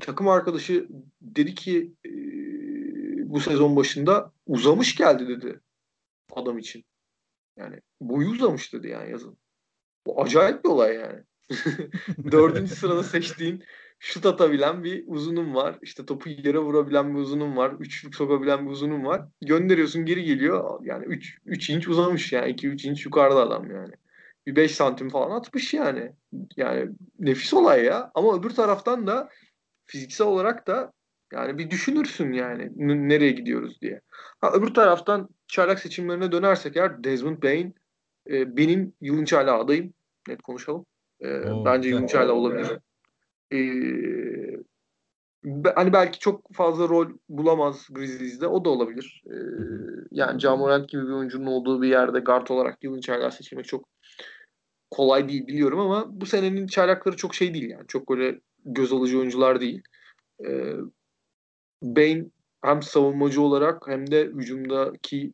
takım 0.00 0.28
arkadaşı 0.28 0.88
dedi 1.20 1.54
ki 1.54 1.92
e, 2.06 2.10
bu 3.30 3.40
sezon 3.40 3.76
başında 3.76 4.32
uzamış 4.46 4.96
geldi 4.96 5.28
dedi 5.28 5.60
adam 6.32 6.58
için. 6.58 6.84
Yani 7.56 7.80
boyu 8.00 8.28
uzamış 8.28 8.72
dedi 8.72 8.88
yani 8.88 9.10
yazın. 9.10 9.38
Bu 10.06 10.22
acayip 10.22 10.64
bir 10.64 10.68
olay 10.68 10.94
yani. 10.94 11.22
Dördüncü 12.32 12.74
sırada 12.74 13.02
seçtiğin 13.02 13.64
şut 13.98 14.26
atabilen 14.26 14.84
bir 14.84 15.04
uzunum 15.06 15.54
var. 15.54 15.78
İşte 15.82 16.06
topu 16.06 16.28
yere 16.28 16.58
vurabilen 16.58 17.14
bir 17.14 17.20
uzunum 17.20 17.56
var. 17.56 17.72
Üçlük 17.80 18.14
sokabilen 18.14 18.66
bir 18.66 18.70
uzunum 18.70 19.04
var. 19.04 19.22
Gönderiyorsun 19.40 20.04
geri 20.04 20.24
geliyor. 20.24 20.80
Yani 20.84 21.04
3 21.04 21.38
3 21.46 21.70
inç 21.70 21.88
uzamış 21.88 22.32
yani. 22.32 22.50
2-3 22.50 22.88
inç 22.88 23.04
yukarıda 23.04 23.42
adam 23.42 23.70
yani. 23.70 23.94
Bir 24.46 24.56
5 24.56 24.74
santim 24.74 25.08
falan 25.08 25.30
atmış 25.30 25.74
yani. 25.74 26.12
Yani 26.56 26.90
nefis 27.18 27.54
olay 27.54 27.84
ya. 27.84 28.10
Ama 28.14 28.38
öbür 28.38 28.50
taraftan 28.50 29.06
da 29.06 29.28
fiziksel 29.86 30.26
olarak 30.26 30.66
da 30.66 30.92
yani 31.32 31.58
bir 31.58 31.70
düşünürsün 31.70 32.32
yani 32.32 32.70
nereye 33.08 33.32
gidiyoruz 33.32 33.80
diye. 33.82 34.00
Ha, 34.40 34.52
öbür 34.52 34.74
taraftan 34.74 35.28
çaylak 35.48 35.78
seçimlerine 35.78 36.32
dönersek 36.32 36.76
eğer 36.76 37.04
Desmond 37.04 37.42
Bain 37.42 37.74
e, 38.30 38.56
benim 38.56 38.92
yılın 39.00 39.24
çaylağı 39.24 39.58
adayım. 39.58 39.94
Net 40.28 40.42
konuşalım. 40.42 40.86
E, 41.20 41.50
Oo, 41.50 41.64
bence 41.64 42.06
çaylağı 42.06 42.34
olabilir. 42.34 42.78
E, 43.52 43.58
hani 45.74 45.92
belki 45.92 46.18
çok 46.18 46.54
fazla 46.54 46.88
rol 46.88 47.08
bulamaz 47.28 47.86
Grizzlies'de. 47.90 48.46
O 48.46 48.64
da 48.64 48.70
olabilir. 48.70 49.22
E, 49.26 49.36
yani 50.10 50.40
Jamorant 50.40 50.88
gibi 50.88 51.02
bir 51.02 51.12
oyuncunun 51.12 51.46
olduğu 51.46 51.82
bir 51.82 51.88
yerde 51.88 52.20
guard 52.20 52.48
olarak 52.48 52.84
yılın 52.84 53.00
çaylağı 53.00 53.32
seçilmek 53.32 53.64
çok 53.64 53.88
kolay 54.90 55.28
değil 55.28 55.46
biliyorum 55.46 55.80
ama 55.80 56.20
bu 56.20 56.26
senenin 56.26 56.66
çaylakları 56.66 57.16
çok 57.16 57.34
şey 57.34 57.54
değil 57.54 57.70
yani. 57.70 57.86
Çok 57.88 58.10
böyle 58.10 58.40
göz 58.64 58.92
alıcı 58.92 59.18
oyuncular 59.18 59.60
değil. 59.60 59.82
E, 60.46 60.72
Bain 61.82 62.32
hem 62.62 62.82
savunmacı 62.82 63.42
olarak 63.42 63.88
hem 63.88 64.10
de 64.10 64.24
hücumdaki 64.24 65.32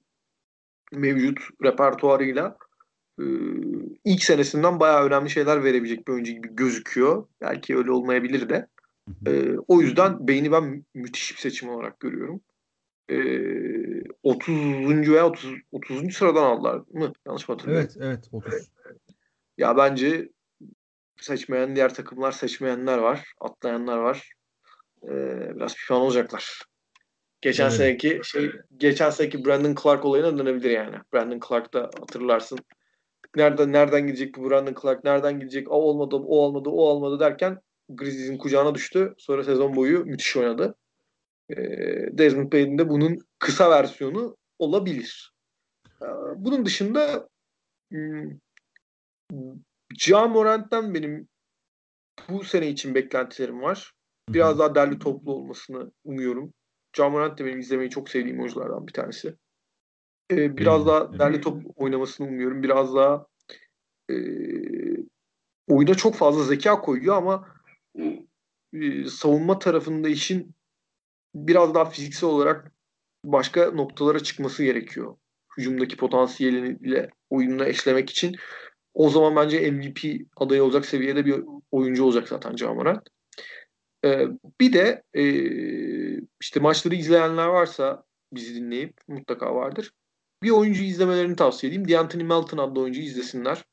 mevcut 0.93 1.39
repertuarıyla 1.65 2.57
e, 3.21 3.25
ilk 4.05 4.25
senesinden 4.25 4.81
bayağı 4.81 5.05
önemli 5.07 5.31
şeyler 5.31 5.65
verebilecek 5.65 6.09
bir 6.09 6.13
oyuncu 6.13 6.33
gibi 6.33 6.49
gözüküyor. 6.51 7.27
Belki 7.41 7.77
öyle 7.77 7.91
olmayabilir 7.91 8.49
de. 8.49 8.67
E, 9.27 9.57
o 9.69 9.81
yüzden 9.81 10.29
Bain'i 10.29 10.53
ben 10.53 10.85
müthiş 10.95 11.33
bir 11.33 11.41
seçim 11.41 11.69
olarak 11.69 12.01
görüyorum. 12.01 12.41
E, 13.11 13.17
30. 14.23 15.11
veya 15.11 15.27
30. 15.27 15.55
30. 15.73 16.15
sıradan 16.15 16.43
aldılar 16.43 16.83
mı? 16.93 17.13
Yanlış 17.27 17.49
mı 17.49 17.55
hatırlıyorum? 17.55 17.89
Evet, 17.97 18.07
evet 18.07 18.29
30. 18.33 18.55
Ya 19.59 19.77
bence 19.77 20.29
seçmeyen 21.21 21.77
diğer 21.77 21.95
takımlar 21.95 22.33
seçmeyenler 22.33 22.99
var. 22.99 23.33
Atlayanlar 23.41 23.99
var. 23.99 24.33
Ee, 25.05 25.53
biraz 25.57 25.75
pişman 25.75 26.01
olacaklar. 26.01 26.63
Geçen 27.41 27.65
evet. 27.65 27.75
seneki 27.75 28.21
şey 28.25 28.53
geçen 28.77 29.11
seneki 29.11 29.45
Brandon 29.45 29.75
Clark 29.83 30.05
olayına 30.05 30.39
dönebilir 30.39 30.71
yani. 30.71 30.97
Brandon 31.15 31.41
Clark 31.49 31.75
da 31.75 31.91
hatırlarsın. 32.01 32.59
Nereden 33.37 33.73
nereden 33.73 34.07
gidecek 34.07 34.37
bu 34.37 34.51
Brandon 34.51 34.75
Clark? 34.83 35.05
Nereden 35.05 35.41
gidecek? 35.41 35.71
O 35.71 35.75
olmadı, 35.75 36.17
o 36.17 36.37
olmadı, 36.37 36.69
o 36.69 36.83
olmadı 36.83 37.21
derken 37.21 37.61
Grizzlies'in 37.89 38.39
kucağına 38.39 38.75
düştü. 38.75 39.15
Sonra 39.19 39.45
sezon 39.45 39.77
boyu 39.77 40.05
müthiş 40.05 40.37
oynadı. 40.37 40.75
Ee, 41.51 41.57
Desmond 42.19 42.53
Bain'in 42.53 42.79
de 42.79 42.89
bunun 42.89 43.19
kısa 43.39 43.71
versiyonu 43.71 44.37
olabilir. 44.59 45.33
Ee, 46.03 46.07
bunun 46.37 46.67
dışında 46.67 47.29
hmm, 47.91 48.31
Ja 49.99 50.29
Morant'tan 50.29 50.95
benim 50.95 51.29
bu 52.29 52.45
sene 52.45 52.69
için 52.69 52.95
beklentilerim 52.95 53.63
var. 53.63 53.93
Biraz 54.29 54.59
daha 54.59 54.75
derli 54.75 54.99
toplu 54.99 55.33
olmasını 55.33 55.93
umuyorum. 56.05 56.53
Ja 56.97 57.11
Morant 57.11 57.39
de 57.39 57.45
benim 57.45 57.59
izlemeyi 57.59 57.91
çok 57.91 58.09
sevdiğim 58.09 58.41
oyunculardan 58.41 58.87
bir 58.87 58.93
tanesi. 58.93 59.37
Ee, 60.39 60.57
biraz 60.57 60.87
daha 60.87 61.19
derli 61.19 61.41
toplu 61.41 61.73
oynamasını 61.77 62.27
umuyorum. 62.27 62.63
Biraz 62.63 62.95
daha 62.95 63.27
e, 64.11 64.15
oyuna 65.69 65.95
çok 65.95 66.15
fazla 66.15 66.45
zeka 66.45 66.81
koyuyor 66.81 67.17
ama 67.17 67.49
e, 68.73 69.05
savunma 69.05 69.59
tarafında 69.59 70.09
işin 70.09 70.55
biraz 71.35 71.75
daha 71.75 71.85
fiziksel 71.85 72.31
olarak 72.31 72.73
başka 73.25 73.71
noktalara 73.71 74.21
çıkması 74.21 74.65
gerekiyor. 74.65 75.17
Hücumdaki 75.57 75.97
potansiyeliyle 75.97 77.11
oyununa 77.31 77.67
eşlemek 77.67 78.11
için. 78.11 78.37
O 78.95 79.09
zaman 79.09 79.37
bence 79.37 79.71
MVP 79.71 80.27
adayı 80.37 80.65
olacak 80.65 80.87
seviyede 80.87 81.27
bir 81.27 81.45
oyuncu 81.71 82.05
olacak 82.05 82.29
zaten 82.29 82.57
Cameron. 82.57 83.03
Ee, 84.05 84.29
bir 84.61 84.73
de 84.73 85.03
e, 85.15 85.25
işte 86.41 86.61
maçları 86.61 86.95
izleyenler 86.95 87.47
varsa 87.47 88.05
bizi 88.33 88.55
dinleyip 88.55 88.95
mutlaka 89.09 89.55
vardır. 89.55 89.93
Bir 90.43 90.51
oyuncu 90.51 90.83
izlemelerini 90.83 91.37
tavsiye 91.37 91.73
edeyim. 91.73 91.89
D'Anthony 91.89 92.23
Melton 92.23 92.59
adlı 92.59 92.81
oyuncu 92.81 93.01
izlesinler. 93.01 93.65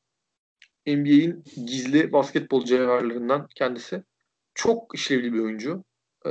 NBA'in 0.86 1.44
gizli 1.66 2.12
basketbol 2.12 2.64
cevherlerinden 2.64 3.46
kendisi. 3.54 4.02
Çok 4.54 4.94
işlevli 4.94 5.32
bir 5.32 5.38
oyuncu. 5.38 5.84
Ee, 6.26 6.30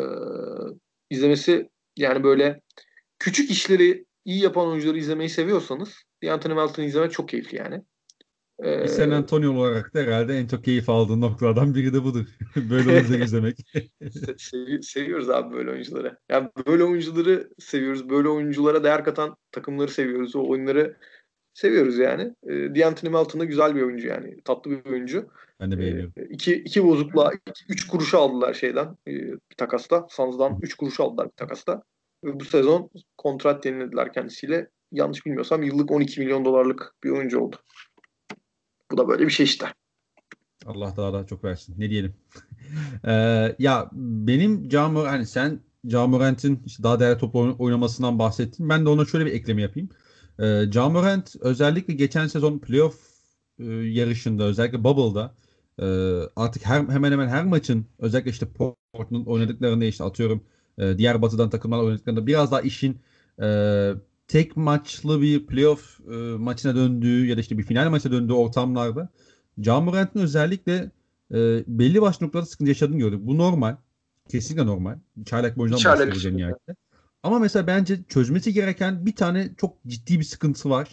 izlemesi 1.09 1.69
yani 1.97 2.23
böyle 2.23 2.61
küçük 3.19 3.51
işleri 3.51 4.05
iyi 4.25 4.43
yapan 4.43 4.67
oyuncuları 4.67 4.97
izlemeyi 4.97 5.29
seviyorsanız 5.29 6.03
D'Anthony 6.23 6.53
Melton'u 6.53 6.85
izlemek 6.85 7.11
çok 7.11 7.29
keyifli 7.29 7.57
yani. 7.57 7.81
Ee, 8.63 8.83
bir 8.83 8.87
San 8.87 9.09
Antonio 9.09 9.53
olarak 9.53 9.93
da 9.93 9.99
herhalde 9.99 10.37
en 10.37 10.47
çok 10.47 10.63
keyif 10.63 10.89
aldığın 10.89 11.21
noktalardan 11.21 11.75
biri 11.75 11.93
de 11.93 12.03
budur. 12.03 12.25
böyle 12.55 12.89
oyuncuları 12.89 13.23
izlemek. 13.25 13.57
Sevi- 14.37 14.83
seviyoruz 14.83 15.29
abi 15.29 15.55
böyle 15.55 15.71
oyuncuları. 15.71 16.17
Yani 16.29 16.49
böyle 16.67 16.83
oyuncuları 16.83 17.49
seviyoruz. 17.59 18.09
Böyle 18.09 18.27
oyunculara 18.29 18.83
değer 18.83 19.03
katan 19.03 19.37
takımları 19.51 19.91
seviyoruz. 19.91 20.35
O 20.35 20.47
oyunları 20.47 20.97
seviyoruz 21.53 21.97
yani. 21.97 22.35
E, 22.43 22.75
D'Anthony 22.75 23.11
Melton 23.11 23.41
da 23.41 23.45
güzel 23.45 23.75
bir 23.75 23.81
oyuncu 23.81 24.07
yani. 24.07 24.41
Tatlı 24.41 24.71
bir 24.71 24.89
oyuncu. 24.89 25.29
Ben 25.59 25.71
de 25.71 25.75
ee, 25.75 25.79
beğeniyorum. 25.79 26.13
E, 26.17 26.23
iki, 26.23 26.55
iki 26.55 26.83
bozukla 26.83 27.31
iki, 27.47 27.63
üç 27.69 27.87
kuruşu 27.87 28.19
aldılar 28.19 28.53
şeyden 28.53 28.97
e, 29.07 29.11
bir 29.11 29.55
takasta. 29.57 30.07
Suns'dan 30.09 30.59
üç 30.61 30.73
kuruş 30.73 30.99
aldılar 30.99 31.27
bir 31.27 31.35
takasta. 31.35 31.83
Ve 32.23 32.39
bu 32.39 32.45
sezon 32.45 32.89
kontrat 33.17 33.65
yenilediler 33.65 34.13
kendisiyle. 34.13 34.69
Yanlış 34.91 35.25
bilmiyorsam 35.25 35.63
yıllık 35.63 35.91
12 35.91 36.19
milyon 36.19 36.45
dolarlık 36.45 36.93
bir 37.03 37.09
oyuncu 37.09 37.39
oldu. 37.39 37.55
Bu 38.91 38.97
da 38.97 39.07
böyle 39.07 39.25
bir 39.25 39.29
şey 39.31 39.43
işte. 39.43 39.67
Allah 40.65 40.93
daha 40.97 41.13
da 41.13 41.25
çok 41.25 41.43
versin. 41.43 41.75
Ne 41.77 41.89
diyelim. 41.89 42.15
ee, 43.05 43.55
ya 43.59 43.89
benim 43.93 44.69
Camur 44.69 45.05
hani 45.05 45.25
sen 45.25 45.59
Camurent'in 45.87 46.63
işte 46.65 46.83
daha 46.83 46.99
değerli 46.99 47.17
toplu 47.17 47.55
oynamasından 47.59 48.19
bahsettin. 48.19 48.69
Ben 48.69 48.85
de 48.85 48.89
ona 48.89 49.05
şöyle 49.05 49.25
bir 49.25 49.31
ekleme 49.31 49.61
yapayım. 49.61 49.89
Ee, 50.39 50.65
Camurent 50.71 51.35
özellikle 51.41 51.93
geçen 51.93 52.27
sezon 52.27 52.59
playoff 52.59 52.95
e, 53.59 53.65
yarışında 53.65 54.43
özellikle 54.43 54.83
Bubble'da 54.83 55.35
e, 55.79 55.85
artık 56.35 56.65
her, 56.65 56.79
hemen 56.79 57.11
hemen 57.11 57.27
her 57.27 57.45
maçın 57.45 57.85
özellikle 57.99 58.31
işte 58.31 58.47
Portland 58.93 59.27
oynadıklarında 59.27 59.85
işte 59.85 60.03
atıyorum 60.03 60.43
e, 60.77 60.97
diğer 60.97 61.21
batıdan 61.21 61.49
takımlar 61.49 61.79
oynadıklarında 61.79 62.27
biraz 62.27 62.51
daha 62.51 62.61
işin 62.61 63.01
e, 63.41 63.45
tek 64.29 64.57
maçlı 64.57 65.21
bir 65.21 65.45
playoff 65.45 65.99
e, 66.11 66.15
maçına 66.37 66.75
döndüğü 66.75 67.25
ya 67.25 67.37
da 67.37 67.41
işte 67.41 67.57
bir 67.57 67.63
final 67.63 67.89
maçına 67.89 68.11
döndüğü 68.11 68.33
ortamlarda 68.33 69.09
John 69.57 69.83
Morant'ın 69.83 70.19
özellikle 70.19 70.91
e, 71.33 71.63
belli 71.67 72.01
başlı 72.01 72.25
noktalarda 72.25 72.49
sıkıntı 72.49 72.69
yaşadığını 72.69 72.97
gördük. 72.97 73.19
Bu 73.21 73.37
normal. 73.37 73.75
Kesinlikle 74.29 74.65
normal. 74.65 74.97
Çaylak 75.25 75.57
boyundan 75.57 75.83
bahsediyoruz 75.85 76.25
en 76.25 76.37
nihayetinde. 76.37 76.75
Ama 77.23 77.39
mesela 77.39 77.67
bence 77.67 77.99
çözmesi 78.09 78.53
gereken 78.53 79.05
bir 79.05 79.15
tane 79.15 79.49
çok 79.57 79.83
ciddi 79.87 80.19
bir 80.19 80.23
sıkıntısı 80.23 80.69
var 80.69 80.89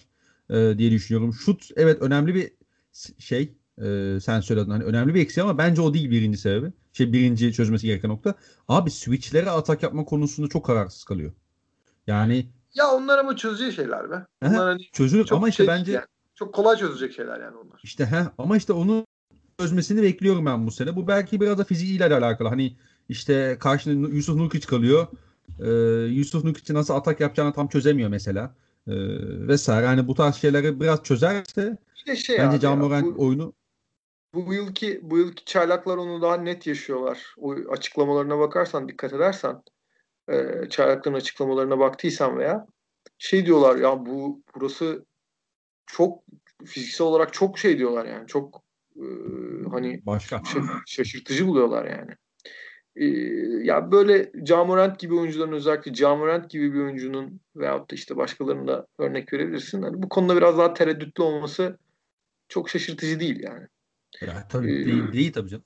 e, 0.50 0.78
diye 0.78 0.90
düşünüyorum. 0.90 1.34
Şut 1.34 1.70
evet 1.76 2.02
önemli 2.02 2.34
bir 2.34 2.50
şey. 3.18 3.54
E, 3.82 4.18
sen 4.22 4.40
söyledin 4.40 4.70
hani 4.70 4.84
önemli 4.84 5.14
bir 5.14 5.20
eksiği 5.20 5.44
ama 5.44 5.58
bence 5.58 5.82
o 5.82 5.94
değil 5.94 6.10
birinci 6.10 6.38
sebebi. 6.38 6.72
Şey 6.92 7.12
birinci 7.12 7.52
çözmesi 7.52 7.86
gereken 7.86 8.10
nokta. 8.10 8.34
Abi 8.68 8.90
switchlere 8.90 9.50
atak 9.50 9.82
yapma 9.82 10.04
konusunda 10.04 10.48
çok 10.48 10.66
kararsız 10.66 11.04
kalıyor. 11.04 11.32
Yani 12.06 12.46
ya 12.76 12.90
onlar 12.90 13.18
ama 13.18 13.36
çözeceği 13.36 13.72
şeyler 13.72 14.10
be. 14.10 14.26
Onlar 14.42 14.68
hani 14.68 14.90
çözülür 14.92 15.28
ama 15.30 15.48
işte 15.48 15.64
şey 15.64 15.74
bence 15.74 15.92
yani. 15.92 16.04
çok 16.34 16.54
kolay 16.54 16.76
çözecek 16.76 17.12
şeyler 17.12 17.40
yani 17.40 17.56
onlar. 17.56 17.80
İşte 17.82 18.06
he 18.06 18.22
ama 18.38 18.56
işte 18.56 18.72
onu 18.72 19.06
çözmesini 19.58 20.02
bekliyorum 20.02 20.46
ben 20.46 20.66
bu 20.66 20.70
sene. 20.70 20.96
Bu 20.96 21.08
belki 21.08 21.40
biraz 21.40 21.58
da 21.58 21.64
fiziğiyle 21.64 22.04
alakalı. 22.04 22.48
Hani 22.48 22.76
işte 23.08 23.56
karşında 23.60 24.08
Yusuf 24.08 24.36
Nurkic 24.36 24.66
kalıyor. 24.66 25.06
Ee, 25.60 25.70
Yusuf 26.12 26.44
Nurkic'i 26.44 26.74
nasıl 26.74 26.94
atak 26.94 27.20
yapacağını 27.20 27.52
tam 27.52 27.68
çözemiyor 27.68 28.10
mesela. 28.10 28.54
Ee, 28.86 28.92
vesaire. 29.48 29.86
Hani 29.86 30.08
bu 30.08 30.14
tarz 30.14 30.34
şeyleri 30.34 30.80
biraz 30.80 31.02
çözerse 31.02 31.78
bir 32.06 32.12
de 32.12 32.16
şey 32.16 32.38
bence 32.38 32.60
Can 32.60 32.78
Morant 32.78 33.18
oyunu 33.18 33.52
bu 34.34 34.54
yılki 34.54 35.00
bu 35.02 35.18
yılki 35.18 35.44
çaylaklar 35.44 35.96
onu 35.96 36.22
daha 36.22 36.36
net 36.36 36.66
yaşıyorlar. 36.66 37.34
O 37.38 37.54
açıklamalarına 37.70 38.38
bakarsan 38.38 38.88
dikkat 38.88 39.12
edersen 39.12 39.62
e, 40.28 40.68
çaylakların 40.70 41.16
açıklamalarına 41.16 41.78
baktıysan 41.78 42.38
veya 42.38 42.66
şey 43.18 43.46
diyorlar 43.46 43.76
ya 43.76 44.06
bu 44.06 44.42
burası 44.54 45.06
çok 45.86 46.22
fiziksel 46.64 47.06
olarak 47.06 47.32
çok 47.32 47.58
şey 47.58 47.78
diyorlar 47.78 48.06
yani 48.06 48.26
çok 48.26 48.62
e, 48.96 49.04
hani 49.70 50.02
başka 50.06 50.42
şaşırtıcı 50.86 51.46
buluyorlar 51.46 51.84
yani. 51.84 52.12
E, 52.96 53.06
ya 53.64 53.90
böyle 53.92 54.32
Camorant 54.42 54.98
gibi 54.98 55.14
oyuncuların 55.14 55.52
özellikle 55.52 55.92
Camorant 55.92 56.50
gibi 56.50 56.74
bir 56.74 56.80
oyuncunun 56.80 57.40
veyahut 57.56 57.90
da 57.90 57.94
işte 57.94 58.16
başkalarına 58.16 58.66
da 58.66 58.86
örnek 58.98 59.32
verebilirsin. 59.32 59.82
Hani 59.82 60.02
bu 60.02 60.08
konuda 60.08 60.36
biraz 60.36 60.58
daha 60.58 60.74
tereddütlü 60.74 61.22
olması 61.22 61.78
çok 62.48 62.70
şaşırtıcı 62.70 63.20
değil 63.20 63.40
yani. 63.40 63.66
Ya, 64.20 64.48
tabii 64.48 64.82
ee, 64.82 64.86
değil, 64.86 65.12
değil 65.12 65.32
tabii 65.32 65.48
canım. 65.48 65.64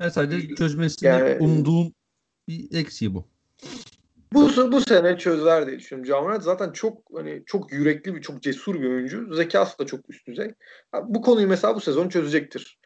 Yani 0.00 0.10
sadece 0.10 0.54
çözmesini 0.54 1.08
yani, 1.08 1.38
umduğum 1.38 1.92
bir 2.48 2.78
eksiği 2.78 3.14
bu. 3.14 3.28
Bu, 4.32 4.72
bu 4.72 4.80
sene 4.80 5.18
çözer 5.18 5.66
diye 5.66 5.78
düşünüyorum. 5.78 6.08
Camurat 6.08 6.42
zaten 6.42 6.72
çok 6.72 7.02
hani 7.14 7.42
çok 7.46 7.72
yürekli 7.72 8.14
bir, 8.14 8.22
çok 8.22 8.42
cesur 8.42 8.80
bir 8.80 8.88
oyuncu. 8.88 9.34
Zekası 9.34 9.78
da 9.78 9.86
çok 9.86 10.10
üst 10.10 10.26
düzey. 10.26 10.54
Bu 11.04 11.22
konuyu 11.22 11.48
mesela 11.48 11.74
bu 11.74 11.80
sezon 11.80 12.08
çözecektir. 12.08 12.78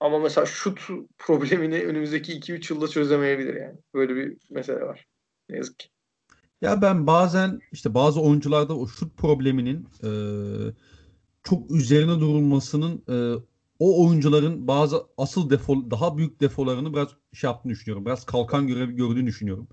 Ama 0.00 0.18
mesela 0.18 0.46
şut 0.46 0.80
problemini 1.18 1.84
önümüzdeki 1.84 2.32
2-3 2.32 2.74
yılda 2.74 2.88
çözemeyebilir 2.88 3.54
yani. 3.54 3.78
Böyle 3.94 4.16
bir 4.16 4.36
mesele 4.50 4.80
var. 4.80 5.06
Ne 5.48 5.56
yazık 5.56 5.78
ki. 5.78 5.88
Ya 6.60 6.82
ben 6.82 7.06
bazen 7.06 7.60
işte 7.72 7.94
bazı 7.94 8.20
oyuncularda 8.20 8.76
o 8.76 8.86
şut 8.88 9.16
probleminin 9.16 9.88
e, 10.04 10.10
çok 11.42 11.70
üzerine 11.70 12.20
durulmasının 12.20 13.04
e, 13.08 13.44
o 13.78 14.06
oyuncuların 14.06 14.68
bazı 14.68 15.02
asıl 15.16 15.50
defol 15.50 15.90
daha 15.90 16.16
büyük 16.16 16.40
defolarını 16.40 16.92
biraz 16.92 17.08
şey 17.32 17.50
yaptığını 17.50 17.72
düşünüyorum. 17.72 18.06
Biraz 18.06 18.26
kalkan 18.26 18.66
görevi 18.66 18.96
gördüğünü 18.96 19.26
düşünüyorum. 19.26 19.68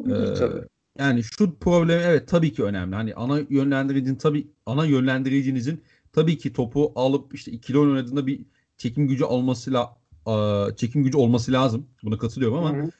Olabilir 0.00 0.32
ee, 0.32 0.34
tabii. 0.34 0.66
Yani 0.98 1.22
şu 1.24 1.58
problemi 1.58 2.02
evet 2.02 2.28
tabii 2.28 2.52
ki 2.52 2.64
önemli. 2.64 2.94
Hani 2.94 3.14
ana 3.14 3.40
yönlendiricinin 3.50 4.16
tabii 4.16 4.46
ana 4.66 4.84
yönlendiricinizin 4.84 5.82
tabii 6.12 6.38
ki 6.38 6.52
topu 6.52 6.92
alıp 6.94 7.34
işte 7.34 7.52
ikili 7.52 7.78
oyun 7.78 7.90
oynadığında 7.90 8.26
bir 8.26 8.40
çekim 8.78 9.08
gücü 9.08 9.24
alması 9.24 9.72
la, 9.72 9.96
çekim 10.76 11.04
gücü 11.04 11.16
olması 11.16 11.52
lazım. 11.52 11.86
Buna 12.02 12.18
katılıyorum 12.18 12.58
ama 12.58 12.76
Hı-hı. 12.76 12.90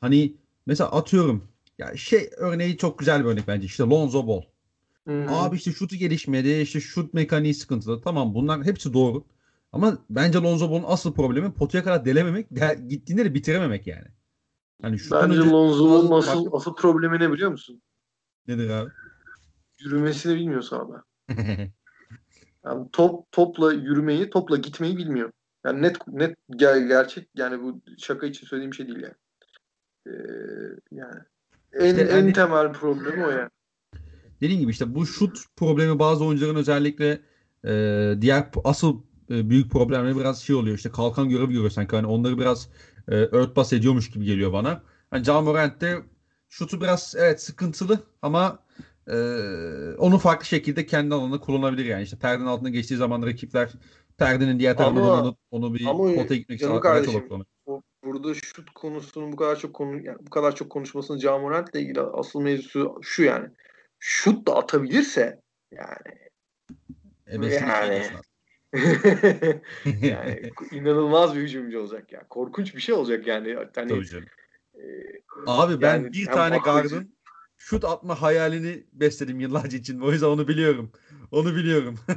hani 0.00 0.34
mesela 0.66 0.92
atıyorum 0.92 1.44
ya 1.78 1.96
şey 1.96 2.30
örneği 2.36 2.76
çok 2.76 2.98
güzel 2.98 3.20
bir 3.20 3.28
örnek 3.28 3.48
bence. 3.48 3.66
İşte 3.66 3.82
Lonzo 3.82 4.26
Ball. 4.26 4.42
Hı-hı. 5.08 5.30
Abi 5.30 5.56
işte 5.56 5.72
şutu 5.72 5.96
gelişmedi, 5.96 6.60
işte 6.60 6.80
şut 6.80 7.14
mekaniği 7.14 7.54
sıkıntılı. 7.54 8.00
Tamam 8.00 8.34
bunlar 8.34 8.64
hepsi 8.64 8.92
doğru. 8.92 9.24
Ama 9.72 9.98
bence 10.10 10.38
Lonzo 10.38 10.70
Ball'un 10.70 10.84
asıl 10.86 11.14
problemi 11.14 11.52
potuya 11.52 11.84
kadar 11.84 12.04
delememek, 12.04 12.56
de, 12.56 12.80
gittiğinde 12.88 13.24
de 13.24 13.34
bitirememek 13.34 13.86
yani. 13.86 14.06
Hani 14.82 14.96
bence 15.12 15.38
Lonzo 15.38 15.90
Ball'un 15.90 16.18
asıl, 16.18 16.42
farklı... 16.42 16.56
asıl 16.56 16.74
problemi 16.74 17.18
ne 17.20 17.32
biliyor 17.32 17.50
musun? 17.50 17.82
Nedir 18.48 18.70
abi? 18.70 18.90
Yürümesini 19.78 20.36
bilmiyor 20.36 20.62
sahada. 20.62 21.04
yani 22.64 22.88
top 22.92 23.32
topla 23.32 23.72
yürümeyi, 23.72 24.30
topla 24.30 24.56
gitmeyi 24.56 24.96
bilmiyor. 24.96 25.32
Yani 25.64 25.82
net 25.82 26.08
net 26.08 26.36
ger- 26.50 26.88
gerçek 26.88 27.28
yani 27.34 27.62
bu 27.62 27.80
şaka 27.98 28.26
için 28.26 28.46
söylediğim 28.46 28.74
şey 28.74 28.88
değil 28.88 29.02
yani. 29.02 29.14
Ee, 30.06 30.12
yani 30.92 31.20
en 31.72 31.86
işte 31.86 32.00
en 32.00 32.16
yani, 32.16 32.32
temel 32.32 32.72
problemi 32.72 33.24
o 33.24 33.30
yani. 33.30 33.50
Dediğim 34.40 34.60
gibi 34.60 34.70
işte 34.70 34.94
bu 34.94 35.06
şut 35.06 35.38
problemi 35.56 35.98
bazı 35.98 36.24
oyuncuların 36.24 36.56
özellikle 36.56 37.20
e, 37.64 38.14
diğer 38.20 38.48
asıl 38.64 39.00
e, 39.30 39.50
büyük 39.50 39.70
problemleri 39.72 40.16
biraz 40.16 40.42
şey 40.42 40.56
oluyor. 40.56 40.76
İşte 40.76 40.90
kalkan 40.90 41.28
görevi 41.28 41.52
görüyor 41.52 41.70
sanki. 41.70 41.96
Hani 41.96 42.06
onları 42.06 42.38
biraz 42.38 42.68
e, 43.08 43.14
örtbas 43.14 43.72
ediyormuş 43.72 44.10
gibi 44.10 44.24
geliyor 44.24 44.52
bana. 44.52 44.82
Hani 45.10 45.24
John 45.24 45.44
Morant 45.44 45.80
de 45.80 45.96
şutu 46.48 46.80
biraz 46.80 47.14
evet 47.18 47.42
sıkıntılı 47.42 47.98
ama 48.22 48.58
e, 49.06 49.16
onu 49.98 50.18
farklı 50.18 50.46
şekilde 50.46 50.86
kendi 50.86 51.14
alanında 51.14 51.40
kullanabilir 51.40 51.84
yani. 51.84 52.02
İşte 52.02 52.18
perdenin 52.18 52.46
altında 52.46 52.68
geçtiği 52.68 52.96
zaman 52.96 53.22
rakipler 53.22 53.70
perdenin 54.18 54.58
diğer 54.58 54.76
tarafına 54.76 55.22
onu, 55.22 55.36
onu 55.50 55.74
bir 55.74 55.84
potaya 55.84 56.36
gitmek 56.36 56.60
için 56.62 56.80
kardeşim, 56.80 57.24
burada 58.04 58.34
şut 58.34 58.70
konusunun 58.70 59.32
bu 59.32 59.36
kadar 59.36 59.58
çok 59.58 59.74
konu 59.74 60.06
yani 60.06 60.18
bu 60.20 60.30
kadar 60.30 60.54
çok 60.54 60.70
konuşmasının 60.70 61.18
John 61.18 61.40
Morant'le 61.40 61.74
ilgili 61.74 62.00
asıl 62.00 62.40
mevzusu 62.40 62.98
şu 63.02 63.22
yani. 63.22 63.48
Şut 63.98 64.46
da 64.46 64.56
atabilirse 64.56 65.40
yani 65.72 66.30
Evet, 67.30 67.62
yani 67.62 68.04
yani 70.02 70.50
inanılmaz 70.70 71.36
bir 71.36 71.40
hücumcu 71.40 71.80
olacak 71.80 72.12
ya. 72.12 72.28
Korkunç 72.28 72.74
bir 72.74 72.80
şey 72.80 72.94
olacak 72.94 73.26
yani. 73.26 73.54
Hani, 73.54 73.72
Tabii 73.72 74.06
canım. 74.06 74.26
E, 74.74 74.80
Abi 75.46 75.80
ben 75.80 75.96
yani 75.96 76.12
bir 76.12 76.26
tane 76.26 76.58
gardın 76.58 77.14
şut 77.56 77.84
atma 77.84 78.22
hayalini 78.22 78.84
besledim 78.92 79.40
yıllarca 79.40 79.78
için. 79.78 80.00
O 80.00 80.12
yüzden 80.12 80.26
onu 80.26 80.48
biliyorum. 80.48 80.92
Onu 81.30 81.56
biliyorum. 81.56 81.98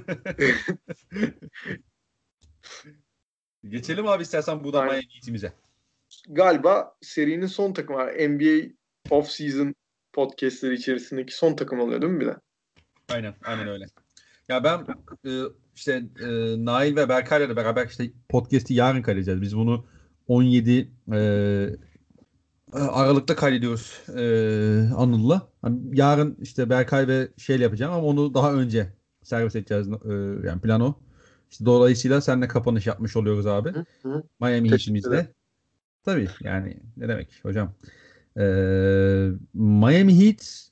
Geçelim 3.67 4.07
abi 4.07 4.23
istersen 4.23 4.63
buradan 4.63 4.85
Miami 4.85 5.03
Heat'imize. 5.15 5.53
Galiba 6.29 6.95
serinin 7.01 7.45
son 7.45 7.73
takımı. 7.73 8.05
NBA 8.05 8.73
off 9.09 9.29
season 9.29 9.75
podcastleri 10.13 10.73
içerisindeki 10.73 11.35
son 11.35 11.55
takım 11.55 11.79
oluyor 11.79 12.01
değil 12.01 12.13
mi 12.13 12.19
bir 12.19 12.25
de? 12.25 12.37
Aynen, 13.09 13.35
aynen 13.43 13.67
öyle. 13.67 13.85
Ya 14.49 14.63
ben 14.63 14.85
e, 15.25 15.31
işte 15.75 16.03
e, 16.19 16.27
Nail 16.65 16.95
ve 16.95 17.09
Berkay'la 17.09 17.49
da 17.49 17.55
beraber 17.55 17.87
işte 17.87 18.11
podcast'i 18.29 18.73
yarın 18.73 19.01
kaydedeceğiz. 19.01 19.41
Biz 19.41 19.57
bunu 19.57 19.85
17 20.27 20.91
e, 21.13 21.69
Aralık'ta 22.73 23.35
kaydediyoruz 23.35 24.01
e, 24.17 24.23
Anıl'la. 24.95 25.49
Hani 25.61 25.79
yarın 25.93 26.37
işte 26.41 26.69
Berkay 26.69 27.07
ve 27.07 27.27
şeyle 27.37 27.63
yapacağım 27.63 27.93
ama 27.93 28.07
onu 28.07 28.33
daha 28.33 28.53
önce 28.53 28.93
servis 29.23 29.55
edeceğiz. 29.55 29.87
E, 29.87 30.13
yani 30.47 30.61
plano. 30.61 30.95
İşte 31.51 31.65
dolayısıyla 31.65 32.21
seninle 32.21 32.47
kapanış 32.47 32.87
yapmış 32.87 33.15
oluyoruz 33.15 33.47
abi. 33.47 33.69
Hı 33.69 33.85
hı. 34.03 34.23
Miami 34.39 34.71
Heat'imizde. 34.71 35.27
Tabii 36.03 36.27
yani 36.41 36.77
ne 36.97 37.07
demek 37.07 37.39
hocam. 37.43 37.73
E, 38.37 38.43
Miami 39.53 40.25
Heat 40.25 40.69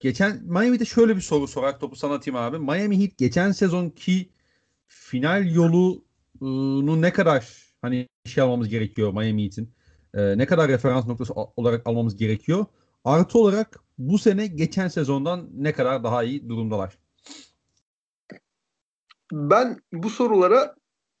geçen 0.00 0.42
Miami'de 0.44 0.84
şöyle 0.84 1.16
bir 1.16 1.20
soru 1.20 1.48
sorarak 1.48 1.80
topu 1.80 1.96
sana 1.96 2.14
atayım 2.14 2.36
abi. 2.36 2.58
Miami 2.58 3.00
Heat 3.02 3.18
geçen 3.18 3.52
sezonki 3.52 4.30
final 4.86 5.54
yolunu 5.54 7.02
ne 7.02 7.12
kadar 7.12 7.70
hani 7.82 8.08
şey 8.26 8.44
almamız 8.44 8.68
gerekiyor 8.68 9.12
Miami 9.12 9.44
Heat'in? 9.44 9.74
E, 10.14 10.38
ne 10.38 10.46
kadar 10.46 10.68
referans 10.68 11.06
noktası 11.06 11.32
olarak 11.34 11.86
almamız 11.86 12.16
gerekiyor? 12.16 12.66
Artı 13.04 13.38
olarak 13.38 13.80
bu 13.98 14.18
sene 14.18 14.46
geçen 14.46 14.88
sezondan 14.88 15.48
ne 15.52 15.72
kadar 15.72 16.04
daha 16.04 16.24
iyi 16.24 16.48
durumdalar? 16.48 16.98
Ben 19.32 19.80
bu 19.92 20.10
sorulara 20.10 20.74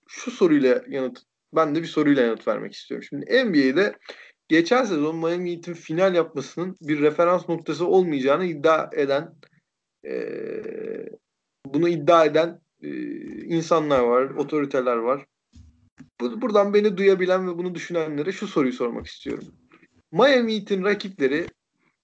şu 0.08 0.30
soruyla 0.30 0.82
yanıt 0.88 1.18
ben 1.54 1.74
de 1.74 1.82
bir 1.82 1.86
soruyla 1.86 2.22
yanıt 2.22 2.48
vermek 2.48 2.72
istiyorum. 2.72 3.06
Şimdi 3.08 3.44
NBA'de 3.44 3.98
geçen 4.50 4.84
sezon 4.84 5.16
Miami 5.16 5.52
Heat'in 5.52 5.74
final 5.74 6.14
yapmasının 6.14 6.76
bir 6.80 7.00
referans 7.00 7.48
noktası 7.48 7.86
olmayacağını 7.86 8.44
iddia 8.44 8.90
eden 8.92 9.34
e, 10.04 10.12
bunu 11.66 11.88
iddia 11.88 12.24
eden 12.24 12.60
e, 12.82 12.88
insanlar 13.44 14.00
var, 14.00 14.30
otoriteler 14.30 14.96
var. 14.96 15.26
bu, 16.20 16.42
buradan 16.42 16.74
beni 16.74 16.96
duyabilen 16.96 17.48
ve 17.48 17.58
bunu 17.58 17.74
düşünenlere 17.74 18.32
şu 18.32 18.46
soruyu 18.46 18.72
sormak 18.72 19.06
istiyorum. 19.06 19.44
Miami 20.12 20.56
Heat'in 20.56 20.84
rakipleri 20.84 21.46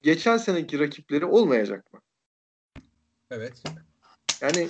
geçen 0.03 0.37
seneki 0.37 0.79
rakipleri 0.79 1.25
olmayacak 1.25 1.93
mı? 1.93 2.01
Evet. 3.31 3.63
Yani 4.41 4.69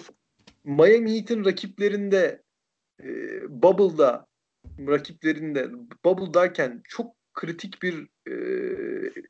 Miami 0.65 1.15
Heat'in 1.15 1.44
rakiplerinde 1.44 2.43
e, 3.03 3.07
Bubble'da 3.62 4.27
rakiplerinde 4.78 5.70
Bubble 6.05 6.35
derken 6.35 6.82
çok 6.85 7.16
kritik 7.36 7.82
bir 7.82 8.08
e, 8.30 8.34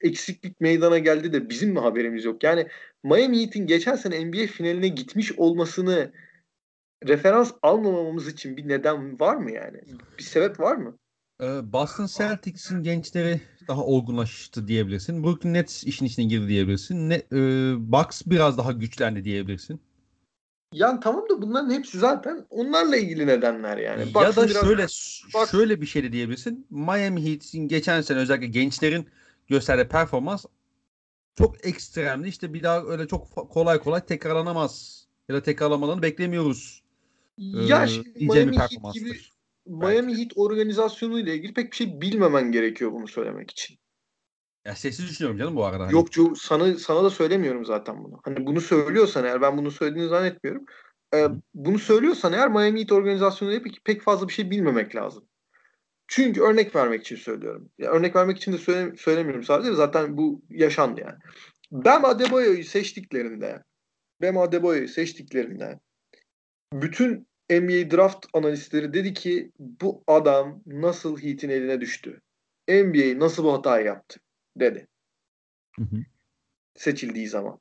eksiklik 0.00 0.60
meydana 0.60 0.98
geldi 0.98 1.32
de 1.32 1.50
bizim 1.50 1.70
mi 1.70 1.80
haberimiz 1.80 2.24
yok? 2.24 2.42
Yani 2.42 2.68
Miami 3.04 3.40
Heat'in 3.40 3.66
geçen 3.66 3.96
sene 3.96 4.26
NBA 4.26 4.46
finaline 4.46 4.88
gitmiş 4.88 5.32
olmasını 5.32 6.12
referans 7.06 7.52
almamamız 7.62 8.28
için 8.28 8.56
bir 8.56 8.68
neden 8.68 9.20
var 9.20 9.36
mı 9.36 9.52
yani? 9.52 9.80
Bir 10.18 10.22
sebep 10.22 10.60
var 10.60 10.76
mı? 10.76 10.98
Ee, 11.42 11.72
Boston 11.72 12.06
Celtics'in 12.06 12.82
gençleri 12.82 13.40
daha 13.68 13.84
olgunlaştı 13.84 14.68
diyebilirsin. 14.68 15.24
Brooklyn 15.24 15.54
Nets 15.54 15.84
işin 15.84 16.06
içine 16.06 16.24
girdi 16.24 16.48
diyebilirsin. 16.48 17.10
Ne, 17.10 17.14
e, 17.14 17.38
Bucks 17.92 18.22
biraz 18.26 18.58
daha 18.58 18.72
güçlendi 18.72 19.24
diyebilirsin. 19.24 19.80
Yani 20.72 21.01
tamam 21.01 21.24
da 21.30 21.43
bunların 21.43 21.70
hepsi 21.70 21.98
zaten 21.98 22.47
onlarla 22.51 22.97
ilgili 22.97 23.26
nedenler 23.26 23.76
yani. 23.78 24.01
ya 24.01 24.14
Bucks'ın 24.14 24.43
da 24.43 24.48
biraz- 24.48 24.64
şöyle 24.64 24.82
Bucks- 24.82 25.51
şöyle 25.51 25.80
bir 25.80 25.86
şey 25.86 26.02
de 26.02 26.12
diyebilirsin. 26.12 26.66
Miami 26.70 27.30
Heat'in 27.30 27.68
geçen 27.68 28.01
sene 28.01 28.18
özellikle 28.18 28.47
gençlerin 28.47 29.06
gösterdiği 29.48 29.88
performans 29.88 30.44
çok 31.38 31.66
ekstremdi. 31.66 32.28
İşte 32.28 32.55
bir 32.55 32.62
daha 32.62 32.82
öyle 32.82 33.06
çok 33.09 33.30
kolay 33.51 33.78
kolay 33.78 34.06
tekrarlanamaz. 34.06 35.05
Ya 35.28 35.34
da 35.36 35.43
tekrarlamalarını 35.43 36.02
beklemiyoruz. 36.02 36.82
ya 37.38 37.84
Ee, 37.84 37.88
şimdi 37.88 38.09
Miami 38.24 38.59
Heat 38.59 38.94
gibi. 38.94 39.20
Miami 39.66 40.18
Heat 40.18 40.32
organizasyonu 40.36 41.18
ile 41.20 41.34
ilgili 41.34 41.55
pek 41.55 41.70
bir 41.72 41.76
şey 41.76 42.01
bilmemen 42.01 42.52
gerekiyor 42.52 42.93
bunu 42.93 43.09
söylemek 43.09 43.51
için. 43.51 43.78
Ya 44.66 44.76
sessiz 44.76 45.09
düşünüyorum 45.09 45.38
canım 45.38 45.56
bu 45.56 45.64
arada. 45.64 45.84
Hani 45.84 45.93
Yok 45.93 46.09
sana 46.38 46.74
sana 46.74 47.05
da 47.05 47.10
söylemiyorum 47.10 47.64
zaten 47.64 48.05
bunu. 48.05 48.20
Hani 48.24 48.47
bunu 48.47 48.60
söylüyorsan 48.60 49.24
eğer 49.24 49.40
ben 49.40 49.59
bunu 49.59 49.70
söylediğini 49.70 50.09
zannetmiyorum. 50.09 50.64
Ee, 51.14 51.28
bunu 51.55 51.78
söylüyorsan 51.78 52.32
eğer 52.32 52.48
Miami 52.48 52.80
Heat 52.80 52.93
organizasyonuyla 52.93 53.62
pek, 53.62 53.84
pek 53.84 54.02
fazla 54.02 54.28
bir 54.28 54.32
şey 54.32 54.51
bilmemek 54.51 54.97
lazım. 54.97 55.24
Çünkü 56.09 56.40
örnek 56.40 56.76
vermek 56.76 57.01
için 57.01 57.16
söylüyorum. 57.16 57.70
Ya 57.78 57.90
örnek 57.90 58.16
vermek 58.16 58.36
için 58.36 58.52
de 58.52 58.59
söyle, 58.59 58.97
söylemiyorum 58.97 59.44
sadece 59.44 59.72
zaten 59.72 60.16
bu 60.16 60.43
yaşandı 60.51 61.01
yani. 61.01 61.18
Bam 61.70 62.05
Adebayo'yu 62.05 62.64
seçtiklerinde 62.64 63.62
Bam 64.22 64.38
Adebayo'yu 64.38 64.88
seçtiklerinde 64.88 65.80
bütün 66.72 67.28
NBA 67.51 67.97
draft 67.97 68.26
analistleri 68.32 68.94
dedi 68.94 69.14
ki 69.14 69.52
bu 69.59 70.05
adam 70.06 70.62
nasıl 70.66 71.18
Heat'in 71.18 71.51
eline 71.51 71.80
düştü? 71.80 72.20
NBA 72.68 73.20
nasıl 73.20 73.44
bu 73.44 73.52
hatayı 73.52 73.86
yaptı? 73.86 74.20
Dedi 74.60 74.88
Hı 75.76 75.82
hı. 75.82 75.96
seçildiği 76.74 77.28
zaman. 77.28 77.60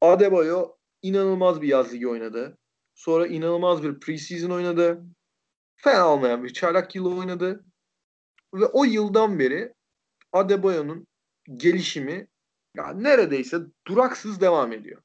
Adebayo 0.00 0.76
inanılmaz 1.02 1.62
bir 1.62 1.68
yaz 1.68 1.92
ligi 1.92 2.08
oynadı. 2.08 2.58
Sonra 2.94 3.26
inanılmaz 3.26 3.82
bir 3.82 4.00
preseason 4.00 4.50
oynadı. 4.50 5.04
Fena 5.76 6.08
olmayan 6.08 6.44
bir 6.44 6.52
çaylak 6.52 6.94
yılı 6.94 7.16
oynadı. 7.16 7.64
Ve 8.54 8.64
o 8.64 8.84
yıldan 8.84 9.38
beri 9.38 9.74
Adebayo'nun 10.32 11.06
gelişimi 11.54 12.28
yani 12.76 13.02
neredeyse 13.02 13.58
duraksız 13.86 14.40
devam 14.40 14.72
ediyor. 14.72 15.02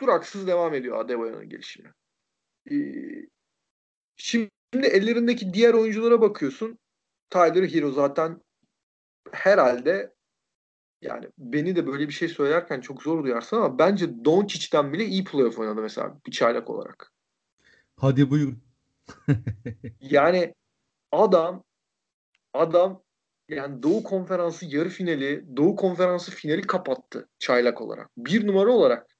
Duraksız 0.00 0.46
devam 0.46 0.74
ediyor 0.74 0.98
Adebayo'nun 0.98 1.48
gelişimi. 1.48 1.92
Ee, 2.70 2.74
şimdi 4.16 4.50
ellerindeki 4.72 5.54
diğer 5.54 5.74
oyunculara 5.74 6.20
bakıyorsun. 6.20 6.78
Tyler 7.30 7.68
Hero 7.68 7.90
zaten 7.90 8.40
herhalde 9.32 10.14
yani 11.02 11.28
beni 11.38 11.76
de 11.76 11.86
böyle 11.86 12.08
bir 12.08 12.12
şey 12.12 12.28
söylerken 12.28 12.80
çok 12.80 13.02
zor 13.02 13.24
duyarsın 13.24 13.56
ama 13.56 13.78
bence 13.78 14.24
Doncic'ten 14.24 14.92
bile 14.92 15.04
iyi 15.04 15.24
playoff 15.24 15.58
oynadı 15.58 15.82
mesela 15.82 16.18
bir 16.26 16.32
çaylak 16.32 16.70
olarak. 16.70 17.12
Hadi 17.96 18.30
buyurun. 18.30 18.62
Yani 20.00 20.54
adam 21.12 21.64
adam 22.54 23.02
yani 23.48 23.82
Doğu 23.82 24.02
Konferansı 24.02 24.66
yarı 24.66 24.88
finali, 24.88 25.56
Doğu 25.56 25.76
Konferansı 25.76 26.30
finali 26.30 26.62
kapattı 26.62 27.28
çaylak 27.38 27.80
olarak. 27.80 28.10
Bir 28.16 28.46
numara 28.46 28.70
olarak. 28.70 29.16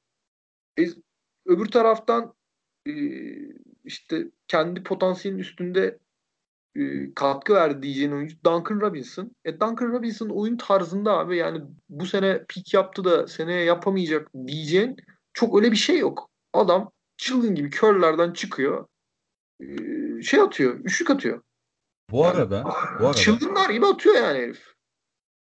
E, 0.78 0.82
öbür 1.46 1.66
taraftan 1.66 2.34
e, 2.86 2.92
işte 3.84 4.30
kendi 4.48 4.82
potansiyelin 4.82 5.38
üstünde 5.38 5.98
e, 6.76 7.14
katkı 7.14 7.54
verdi 7.54 7.82
diyeceğin 7.82 8.12
oyuncu 8.12 8.36
Duncan 8.44 8.80
Robinson. 8.80 9.36
E 9.44 9.52
Duncan 9.60 9.92
Robinson 9.92 10.28
oyun 10.28 10.56
tarzında 10.56 11.18
abi 11.18 11.36
yani 11.36 11.62
bu 11.88 12.06
sene 12.06 12.44
pik 12.48 12.74
yaptı 12.74 13.04
da 13.04 13.26
seneye 13.26 13.64
yapamayacak 13.64 14.30
diyeceğin 14.46 14.96
çok 15.32 15.56
öyle 15.56 15.72
bir 15.72 15.76
şey 15.76 15.98
yok. 15.98 16.30
Adam 16.52 16.90
çılgın 17.16 17.54
gibi 17.54 17.70
körlerden 17.70 18.32
çıkıyor. 18.32 18.86
e, 19.60 19.66
şey 20.22 20.40
atıyor, 20.40 20.80
üçlük 20.84 21.10
atıyor. 21.10 21.42
Bu 22.10 22.26
arada, 22.26 22.64
bu 23.00 23.06
arada 23.06 23.18
Çılgınlar 23.18 23.70
gibi 23.70 23.86
atıyor 23.86 24.14
yani 24.14 24.38
herif. 24.38 24.74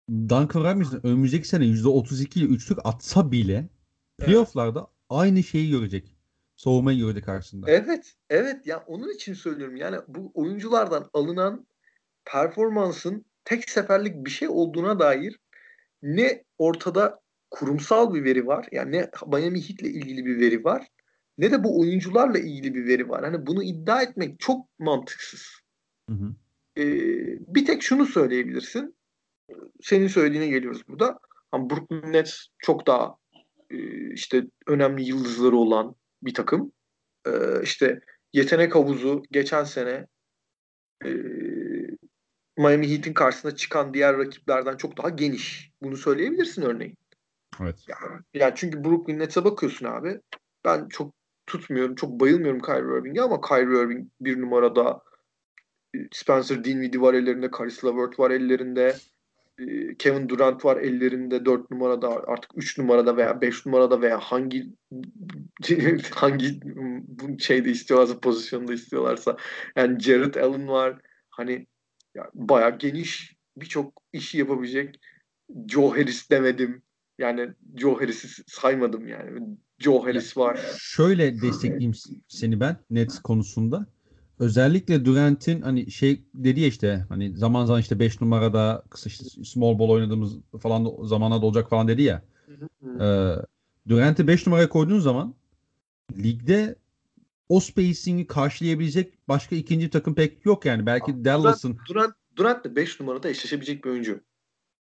Duncan 0.10 0.64
Robinson 0.64 1.00
önümüzdeki 1.04 1.48
sene 1.48 1.66
%32 1.66 2.40
ile 2.40 2.46
üçlük 2.46 2.80
atsa 2.84 3.32
bile 3.32 3.70
playofflarda 4.18 4.88
aynı 5.10 5.44
şeyi 5.44 5.72
görecek. 5.72 6.16
Soğumayı 6.60 7.00
görecek 7.00 7.26
karşısında. 7.26 7.72
Evet, 7.72 8.14
evet. 8.30 8.68
Ya 8.68 8.84
onun 8.88 9.14
için 9.14 9.34
söylüyorum. 9.34 9.76
Yani 9.76 9.98
bu 10.08 10.32
oyunculardan 10.34 11.10
alınan 11.14 11.68
performansın 12.26 13.26
tek 13.46 13.70
seferlik 13.70 14.26
bir 14.26 14.30
şey 14.30 14.48
olduğuna 14.48 15.00
dair 15.00 15.40
ne 16.02 16.44
ortada 16.58 17.20
kurumsal 17.52 18.14
bir 18.14 18.24
veri 18.24 18.48
var. 18.48 18.68
Yani 18.72 18.92
ne 18.92 19.10
Miami 19.28 19.70
Heat'le 19.70 19.84
ilgili 19.84 20.26
bir 20.26 20.40
veri 20.40 20.64
var. 20.64 20.88
Ne 21.38 21.52
de 21.52 21.64
bu 21.64 21.80
oyuncularla 21.80 22.40
ilgili 22.40 22.76
bir 22.76 22.88
veri 22.88 23.10
var. 23.10 23.24
Hani 23.24 23.46
bunu 23.46 23.64
iddia 23.64 24.02
etmek 24.02 24.40
çok 24.40 24.80
mantıksız. 24.80 25.48
Hı 26.10 26.16
hı. 26.16 26.34
Ee, 26.78 26.84
bir 27.56 27.66
tek 27.66 27.84
şunu 27.84 28.06
söyleyebilirsin. 28.06 28.96
Senin 29.82 30.08
söylediğine 30.08 30.48
geliyoruz 30.48 30.82
burada. 30.88 31.20
Ama 31.52 31.70
Brooklyn 31.70 32.14
Nets 32.14 32.46
çok 32.58 32.88
daha 32.88 33.16
e, 33.70 33.78
işte 34.14 34.44
önemli 34.68 35.04
yıldızları 35.04 35.56
olan 35.56 35.96
bir 36.24 36.34
takım. 36.34 36.72
Ee, 37.28 37.62
işte 37.64 38.00
yetenek 38.34 38.76
havuzu 38.76 39.24
geçen 39.32 39.64
sene 39.64 40.08
e, 41.06 41.10
Miami 42.58 42.92
Heat'in 42.92 43.14
karşısına 43.14 43.56
çıkan 43.56 43.94
diğer 43.94 44.18
rakiplerden 44.18 44.78
çok 44.78 44.98
daha 44.98 45.10
geniş. 45.10 45.72
Bunu 45.82 45.98
söyleyebilirsin 45.98 46.62
örneğin. 46.62 46.98
Evet. 47.62 47.86
Yani, 47.88 48.22
yani 48.34 48.54
çünkü 48.56 48.84
Brooklyn 48.84 49.20
Nets'e 49.20 49.44
bakıyorsun 49.44 49.86
abi. 49.86 50.22
Ben 50.66 50.88
çok 50.88 51.14
tutmuyorum, 51.48 51.96
çok 51.96 52.20
bayılmıyorum 52.20 52.62
Kyrie 52.62 53.00
Irving'e 53.00 53.22
ama 53.22 53.42
Kyrie 53.42 53.84
Irving 53.84 54.08
bir 54.22 54.42
numarada 54.42 55.02
e, 55.96 55.98
Spencer 56.12 56.64
Dinwiddie 56.64 57.02
var 57.02 57.14
ellerinde, 57.14 57.50
Caris 57.58 57.86
LeVert 57.86 58.20
var 58.20 58.32
ellerinde. 58.32 58.96
E, 59.60 59.96
Kevin 59.96 60.30
Durant 60.30 60.66
var 60.66 60.78
ellerinde 60.78 61.46
4 61.46 61.72
numarada 61.72 62.24
artık 62.28 62.52
3 62.56 62.78
numarada 62.78 63.18
veya 63.18 63.42
5 63.42 63.66
numarada 63.66 64.02
veya 64.02 64.20
hangi 64.20 64.70
hangi 66.12 66.60
şeyde 67.40 67.72
istiyorlarsa 67.72 68.20
pozisyonda 68.20 68.74
istiyorlarsa. 68.74 69.38
Yani 69.76 70.00
Jared 70.00 70.36
Allen 70.36 70.68
var. 70.68 71.00
Hani 71.30 71.68
ya 72.16 72.30
bayağı 72.34 72.78
geniş 72.78 73.36
birçok 73.58 74.02
işi 74.14 74.38
yapabilecek 74.38 75.00
Joe 75.68 75.90
Harris 75.90 76.30
demedim. 76.30 76.82
Yani 77.18 77.50
Joe 77.76 77.96
Harris'i 77.96 78.44
saymadım 78.48 79.08
yani. 79.08 79.58
Joe 79.80 80.04
Harris 80.04 80.38
var. 80.38 80.60
Şöyle 80.80 81.42
destekleyeyim 81.42 81.94
seni 82.28 82.60
ben 82.60 82.78
Nets 82.90 83.20
konusunda. 83.20 83.88
Özellikle 84.40 85.06
Durant'in 85.06 85.62
hani 85.62 85.92
şey 85.92 86.24
dedi 86.34 86.60
ya 86.60 86.68
işte 86.68 87.06
hani 87.10 87.38
zaman 87.38 87.66
zaman 87.66 87.82
işte 87.82 88.00
5 88.00 88.22
numarada 88.22 88.84
kısa 88.90 89.10
işte 89.10 89.44
small 89.44 89.80
ball 89.80 89.90
oynadığımız 89.90 90.38
falan 90.62 90.86
da, 90.86 90.90
zamanlarda 91.08 91.46
olacak 91.46 91.70
falan 91.70 91.88
dedi 91.88 92.02
ya. 92.02 92.22
Ee, 93.00 93.36
Durant'i 93.88 94.28
5 94.28 94.48
numaraya 94.48 94.70
koyduğun 94.70 95.00
zaman 95.00 95.36
ligde 96.18 96.76
o 97.50 97.60
spacing'i 97.60 98.28
karşılayabilecek 98.28 99.28
başka 99.28 99.56
ikinci 99.56 99.90
takım 99.90 100.16
pek 100.16 100.46
yok 100.46 100.66
yani. 100.66 100.86
Belki 100.86 101.26
Dallas'ın 101.26 101.80
Durant, 101.90 102.14
Durant 102.36 102.64
de 102.66 102.76
5 102.76 103.00
numarada 103.00 103.30
eşleşebilecek 103.30 103.86
bir 103.86 103.90
oyuncu. 103.90 104.22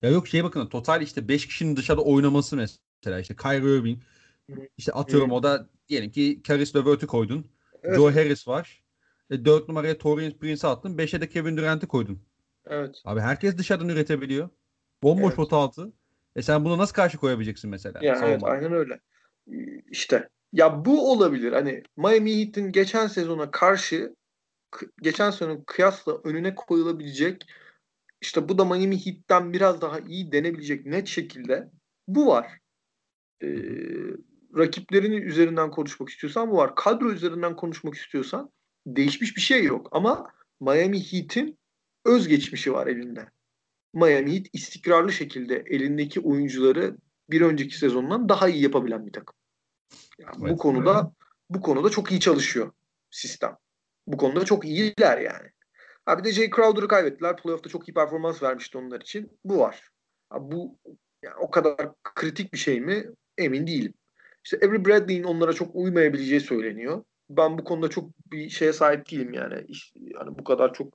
ya 0.01 0.09
yok 0.09 0.27
şeye 0.27 0.43
bakın 0.43 0.68
total 0.68 1.01
işte 1.01 1.27
5 1.27 1.47
kişinin 1.47 1.76
dışarıda 1.76 2.01
oynaması 2.01 2.55
mesela 2.55 3.19
işte 3.19 3.35
Kyrie 3.35 3.77
Irving 3.77 3.99
işte 4.77 4.91
atıyorum 4.91 5.31
o 5.31 5.43
da 5.43 5.69
diyelim 5.88 6.11
ki 6.11 6.41
Caris 6.47 6.76
LeVert'ü 6.76 7.07
koydun. 7.07 7.45
Evet. 7.84 7.95
Joe 7.95 8.11
Harris 8.11 8.47
var. 8.47 8.80
E, 9.31 9.45
4 9.45 9.67
numaraya 9.67 9.97
Torian 9.97 10.31
Prince'i 10.31 10.69
attın. 10.69 10.97
5'e 10.97 11.21
de 11.21 11.29
Kevin 11.29 11.57
Durant'i 11.57 11.87
koydun. 11.87 12.19
Evet. 12.65 13.01
Abi 13.05 13.19
herkes 13.19 13.57
dışarıdan 13.57 13.89
üretebiliyor. 13.89 14.49
Bomboş 15.03 15.27
Evet. 15.27 15.35
pota 15.35 15.57
altı. 15.57 15.93
E 16.35 16.41
sen 16.41 16.65
bunu 16.65 16.77
nasıl 16.77 16.93
karşı 16.93 17.17
koyabileceksin 17.17 17.69
mesela? 17.69 17.99
Yani 18.03 18.25
evet, 18.25 18.43
aynen 18.43 18.73
öyle. 18.73 18.99
Ee, 19.51 19.81
İşte 19.91 20.29
ya 20.53 20.85
bu 20.85 21.11
olabilir. 21.11 21.51
Hani 21.51 21.83
Miami 21.97 22.39
Heat'in 22.39 22.71
geçen 22.71 23.07
sezona 23.07 23.51
karşı 23.51 24.15
geçen 25.01 25.31
sene 25.31 25.63
kıyasla 25.67 26.17
önüne 26.23 26.55
koyulabilecek 26.55 27.45
işte 28.21 28.49
bu 28.49 28.57
da 28.57 28.65
Miami 28.65 29.05
Heat'ten 29.05 29.53
biraz 29.53 29.81
daha 29.81 29.99
iyi 29.99 30.31
denebilecek 30.31 30.85
net 30.85 31.07
şekilde 31.07 31.69
bu 32.07 32.27
var. 32.27 32.57
Ee, 33.43 33.47
rakiplerini 34.57 35.15
üzerinden 35.15 35.71
konuşmak 35.71 36.09
istiyorsan 36.09 36.51
bu 36.51 36.57
var. 36.57 36.75
Kadro 36.75 37.11
üzerinden 37.11 37.55
konuşmak 37.55 37.95
istiyorsan 37.95 38.51
değişmiş 38.87 39.35
bir 39.35 39.41
şey 39.41 39.63
yok. 39.63 39.89
Ama 39.91 40.31
Miami 40.59 41.11
Heat'in 41.11 41.57
özgeçmişi 42.05 42.73
var 42.73 42.87
elinde. 42.87 43.29
Miami 43.93 44.35
Heat 44.35 44.45
istikrarlı 44.53 45.11
şekilde 45.11 45.63
elindeki 45.65 46.19
oyuncuları 46.19 46.97
bir 47.29 47.41
önceki 47.41 47.77
sezondan 47.77 48.29
daha 48.29 48.49
iyi 48.49 48.63
yapabilen 48.63 49.05
bir 49.05 49.13
takım. 49.13 49.35
Yani 50.19 50.35
evet, 50.41 50.51
bu 50.51 50.57
konuda 50.57 50.93
evet. 50.93 51.29
bu 51.49 51.61
konuda 51.61 51.89
çok 51.89 52.11
iyi 52.11 52.19
çalışıyor 52.19 52.71
sistem. 53.11 53.57
Bu 54.07 54.17
konuda 54.17 54.45
çok 54.45 54.65
iyiler 54.65 55.17
yani. 55.17 55.49
Ha 56.05 56.19
bir 56.19 56.23
de 56.23 56.31
Jay 56.31 56.49
Crowder'ı 56.49 56.87
kaybettiler. 56.87 57.37
Playoff'ta 57.37 57.69
çok 57.69 57.89
iyi 57.89 57.93
performans 57.93 58.43
vermişti 58.43 58.77
onlar 58.77 59.01
için. 59.01 59.39
Bu 59.45 59.59
var. 59.59 59.91
Ha, 60.29 60.51
bu 60.51 60.79
yani 61.23 61.35
o 61.35 61.51
kadar 61.51 61.91
kritik 62.03 62.53
bir 62.53 62.57
şey 62.57 62.81
mi? 62.81 63.05
Emin 63.37 63.67
değilim. 63.67 63.93
İşte 64.43 64.57
Avery 64.57 64.85
Bradley'in 64.85 65.23
onlara 65.23 65.53
çok 65.53 65.75
uymayabileceği 65.75 66.41
söyleniyor. 66.41 67.03
Ben 67.37 67.57
bu 67.57 67.63
konuda 67.63 67.89
çok 67.89 68.09
bir 68.31 68.49
şeye 68.49 68.73
sahip 68.73 69.11
değilim 69.11 69.33
yani. 69.33 69.65
Yani 69.95 70.39
bu 70.39 70.43
kadar 70.43 70.73
çok 70.73 70.93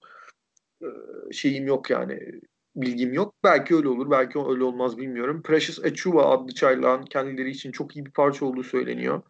şeyim 1.32 1.66
yok 1.66 1.90
yani 1.90 2.40
bilgim 2.76 3.12
yok. 3.12 3.34
Belki 3.44 3.76
öyle 3.76 3.88
olur, 3.88 4.10
belki 4.10 4.38
öyle 4.38 4.64
olmaz 4.64 4.98
bilmiyorum. 4.98 5.42
Precious 5.42 5.84
Achuva 5.84 6.30
adlı 6.30 6.54
çaylağın 6.54 7.02
kendileri 7.02 7.50
için 7.50 7.72
çok 7.72 7.96
iyi 7.96 8.06
bir 8.06 8.10
parça 8.10 8.46
olduğu 8.46 8.62
söyleniyor. 8.62 9.22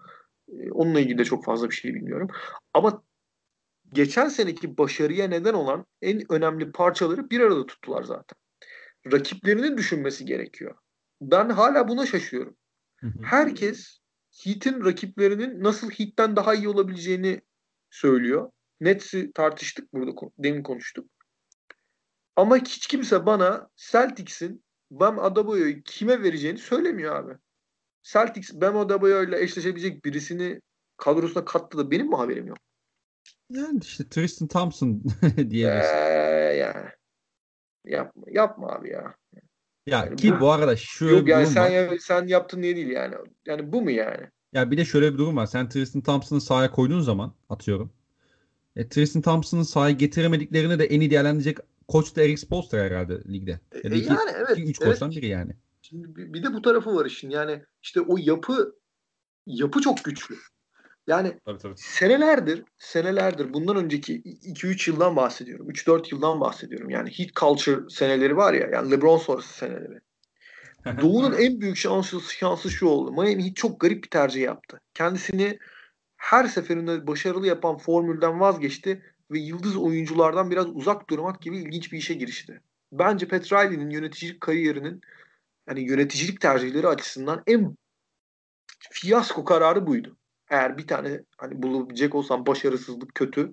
Onunla 0.73 1.01
ilgili 1.01 1.19
de 1.19 1.25
çok 1.25 1.45
fazla 1.45 1.71
bir 1.71 1.75
şey 1.75 1.95
bilmiyorum. 1.95 2.29
Ama 2.75 3.03
geçen 3.93 4.29
seneki 4.29 4.79
başarıya 4.79 5.29
neden 5.29 5.55
olan 5.55 5.87
en 6.03 6.33
önemli 6.33 6.73
parçaları 6.73 7.31
bir 7.31 7.41
arada 7.41 7.67
tuttular 7.67 8.03
zaten. 8.03 8.39
Rakiplerinin 9.13 9.77
düşünmesi 9.77 10.25
gerekiyor. 10.25 10.75
Ben 11.21 11.49
hala 11.49 11.89
buna 11.89 12.07
şaşıyorum. 12.07 12.57
Herkes 13.23 13.99
Heat'in 14.45 14.85
rakiplerinin 14.85 15.63
nasıl 15.65 15.91
Heat'ten 15.91 16.37
daha 16.37 16.55
iyi 16.55 16.69
olabileceğini 16.69 17.41
söylüyor. 17.91 18.51
Nets'i 18.81 19.33
tartıştık 19.33 19.93
burada 19.93 20.13
demin 20.39 20.63
konuştuk. 20.63 21.11
Ama 22.37 22.57
hiç 22.57 22.87
kimse 22.87 23.27
bana 23.27 23.69
Celtics'in 23.77 24.65
Bam 24.91 25.19
Adebayo'yu 25.19 25.83
kime 25.83 26.23
vereceğini 26.23 26.59
söylemiyor 26.59 27.17
abi. 27.17 27.39
Celtics 28.03 28.55
Bam 28.55 28.77
Adebayo 28.77 29.25
ile 29.25 29.43
eşleşebilecek 29.43 30.05
birisini 30.05 30.61
kadrosuna 30.97 31.45
kattı 31.45 31.79
da 31.79 31.91
benim 31.91 32.09
mi 32.09 32.17
haberim 32.17 32.47
yok? 32.47 32.59
Yani 33.51 33.81
işte 33.83 34.09
Tristan 34.09 34.49
Thompson 34.49 35.03
diyeriz. 35.51 35.87
Ee, 35.87 36.57
yani. 36.57 36.89
Yapma, 37.85 38.25
yapma 38.31 38.69
abi 38.73 38.91
ya. 38.91 39.15
Ya 39.87 40.17
ki 40.17 40.41
bu, 40.41 40.53
arada 40.53 40.77
şöyle 40.77 41.17
yok, 41.17 41.29
yani 41.29 41.47
sen, 41.47 41.71
Ya, 41.71 41.91
sen 42.01 42.27
yaptın 42.27 42.63
niye 42.63 42.77
değil 42.77 42.89
yani. 42.89 43.15
Yani 43.47 43.73
bu 43.73 43.83
mu 43.83 43.91
yani? 43.91 44.27
Ya 44.53 44.71
bir 44.71 44.77
de 44.77 44.85
şöyle 44.85 45.13
bir 45.13 45.19
durum 45.19 45.37
var. 45.37 45.47
Sen 45.47 45.69
Tristan 45.69 46.03
Thompson'ı 46.03 46.41
sahaya 46.41 46.71
koyduğun 46.71 47.01
zaman 47.01 47.35
atıyorum. 47.49 47.93
E, 48.77 48.89
Tristan 48.89 49.23
Thompson'ı 49.23 49.65
sahaya 49.65 49.95
getiremediklerini 49.95 50.79
de 50.79 50.85
en 50.85 51.01
iyi 51.01 51.11
değerlendirecek 51.11 51.59
koç 51.89 52.17
da 52.17 52.23
Eric 52.23 52.37
Spoelstra 52.37 52.79
herhalde 52.79 53.23
ligde. 53.33 53.61
Ya 53.85 53.91
da 53.91 53.95
e, 53.95 53.99
iki, 53.99 54.09
yani 54.09 54.31
evet. 54.37 54.59
Iki, 54.59 54.71
üç 54.71 54.79
evet. 54.81 54.91
koçtan 54.91 55.11
biri 55.11 55.27
yani. 55.27 55.53
Şimdi 55.83 56.17
bir 56.17 56.43
de 56.43 56.55
bu 56.55 56.63
tarafı 56.63 56.97
var 56.97 57.07
işin. 57.07 57.31
Yani 57.31 57.63
işte 57.83 58.01
o 58.01 58.17
yapı 58.19 58.77
yapı 59.47 59.81
çok 59.81 60.05
güçlü. 60.05 60.37
Yani 61.07 61.39
tabii, 61.45 61.59
tabii. 61.59 61.75
senelerdir, 61.77 62.65
senelerdir 62.79 63.53
bundan 63.53 63.77
önceki 63.77 64.23
2-3 64.23 64.91
yıldan 64.91 65.17
bahsediyorum. 65.17 65.71
3-4 65.71 66.15
yıldan 66.15 66.41
bahsediyorum. 66.41 66.91
Yani 66.91 67.11
heat 67.19 67.33
culture 67.35 67.91
seneleri 67.91 68.37
var 68.37 68.55
ya, 68.55 68.69
yani 68.73 68.91
LeBron 68.91 69.19
sonrası 69.19 69.55
seneleri. 69.55 70.01
Doğu'nun 71.01 71.33
en 71.33 71.61
büyük 71.61 71.77
şansı, 71.77 72.21
şansı 72.21 72.71
şu 72.71 72.87
oldu. 72.87 73.13
Miami 73.13 73.45
Heat 73.45 73.57
çok 73.57 73.81
garip 73.81 74.05
bir 74.05 74.11
tercih 74.11 74.43
yaptı. 74.43 74.81
Kendisini 74.95 75.59
her 76.17 76.45
seferinde 76.45 77.07
başarılı 77.07 77.47
yapan 77.47 77.79
formülden 77.79 78.41
vazgeçti 78.41 79.03
ve 79.31 79.39
yıldız 79.39 79.77
oyunculardan 79.77 80.51
biraz 80.51 80.67
uzak 80.67 81.11
durmak 81.11 81.43
gibi 81.43 81.59
ilginç 81.59 81.93
bir 81.93 81.99
işe 81.99 82.15
girişti. 82.15 82.61
Bence 82.93 83.29
Pat 83.29 83.53
Riley'nin 83.53 83.91
yöneticilik 83.91 84.41
kariyerinin 84.41 85.01
yani 85.69 85.81
yöneticilik 85.81 86.41
tercihleri 86.41 86.89
açısından 86.89 87.43
en 87.47 87.77
fiyasko 88.91 89.45
kararı 89.45 89.87
buydu. 89.87 90.17
Eğer 90.51 90.79
bir 90.79 90.87
tane 90.87 91.23
hani 91.37 91.63
bulabilecek 91.63 92.15
olsam 92.15 92.47
başarısızlık 92.47 93.15
kötü 93.15 93.53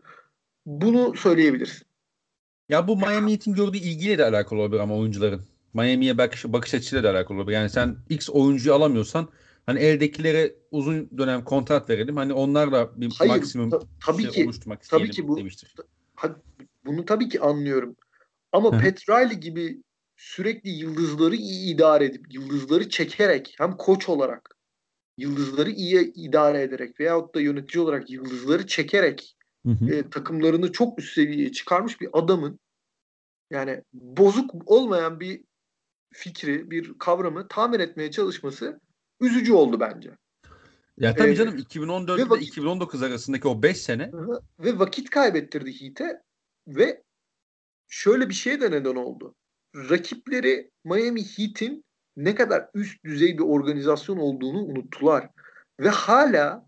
bunu 0.66 1.16
söyleyebilirsin. 1.16 1.88
Ya 2.70 2.88
bu 2.88 2.98
Miami 2.98 3.32
Heat'in 3.32 3.54
gördüğü 3.54 3.78
ilgiyle 3.78 4.18
de 4.18 4.26
alakalı 4.26 4.60
olabilir 4.60 4.80
ama 4.80 4.98
oyuncuların. 4.98 5.42
Miami'ye 5.74 6.18
bakış, 6.18 6.46
bakış 6.46 6.74
açısıyla 6.74 7.04
da 7.04 7.12
alakalı 7.12 7.38
olabilir. 7.38 7.56
Yani 7.56 7.70
sen 7.70 7.96
X 8.10 8.30
oyuncuyu 8.30 8.76
alamıyorsan 8.76 9.30
hani 9.66 9.80
eldekilere 9.80 10.56
uzun 10.72 11.10
dönem 11.18 11.44
kontrat 11.44 11.90
verelim. 11.90 12.18
Hani 12.18 12.34
onlarla 12.34 13.02
bir 13.02 13.14
Hayır, 13.18 13.32
maksimum 13.32 13.70
ta- 13.70 13.80
tabii 14.06 14.22
şey 14.22 14.32
ki, 14.32 14.46
oluşturmak 14.46 14.90
tabii 14.90 15.12
ki 15.12 15.28
bu, 15.28 15.38
demiştir. 15.38 15.76
Ta- 16.18 16.36
bunu 16.86 17.06
tabii 17.06 17.30
ki 17.30 17.42
anlıyorum. 17.42 17.96
Ama 18.52 18.72
Pat 18.72 19.10
Riley 19.10 19.38
gibi 19.38 19.82
sürekli 20.18 20.70
yıldızları 20.70 21.36
iyi 21.36 21.76
idare 21.76 22.06
edip 22.06 22.34
yıldızları 22.34 22.90
çekerek 22.90 23.56
hem 23.58 23.78
koç 23.78 24.10
olarak 24.10 24.53
yıldızları 25.18 25.70
iyi 25.70 26.14
idare 26.16 26.62
ederek 26.62 27.00
veyahut 27.00 27.36
da 27.36 27.42
yönetici 27.42 27.84
olarak 27.84 28.10
yıldızları 28.10 28.68
çekerek 28.68 29.36
hı 29.66 29.72
hı. 29.72 29.94
E, 29.94 30.10
takımlarını 30.10 30.72
çok 30.72 31.00
üst 31.00 31.14
seviyeye 31.14 31.52
çıkarmış 31.52 32.02
bir 32.02 32.10
adamın 32.14 32.60
yani 33.50 33.84
bozuk 33.94 34.72
olmayan 34.72 35.20
bir 35.20 35.44
fikri, 36.14 36.72
bir 36.72 36.98
kavramı 37.00 37.48
tamir 37.48 37.80
etmeye 37.80 38.12
çalışması 38.12 38.80
üzücü 39.22 39.54
oldu 39.54 39.80
bence. 39.80 40.12
Ya 40.98 41.16
tabii 41.16 41.32
ee, 41.32 41.36
canım 41.36 41.58
2014 41.58 42.20
ile 42.20 42.30
vakit, 42.30 42.48
2019 42.48 43.04
arasındaki 43.04 43.48
o 43.48 43.64
5 43.64 43.78
sene 43.78 44.12
ve 44.60 44.80
vakit 44.80 45.10
kaybettirdi 45.10 45.82
Heat'e 45.82 46.22
ve 46.68 47.04
şöyle 47.88 48.30
bir 48.30 48.34
şeye 48.34 48.62
de 48.62 48.72
neden 48.72 48.96
oldu. 48.96 49.36
Rakipleri 49.76 50.72
Miami 50.84 51.22
Heat'in 51.24 51.86
ne 52.18 52.36
kadar 52.36 52.70
üst 52.74 53.04
düzey 53.04 53.38
bir 53.38 53.44
organizasyon 53.44 54.18
olduğunu 54.18 54.64
unuttular. 54.64 55.30
Ve 55.80 55.90
hala 55.90 56.66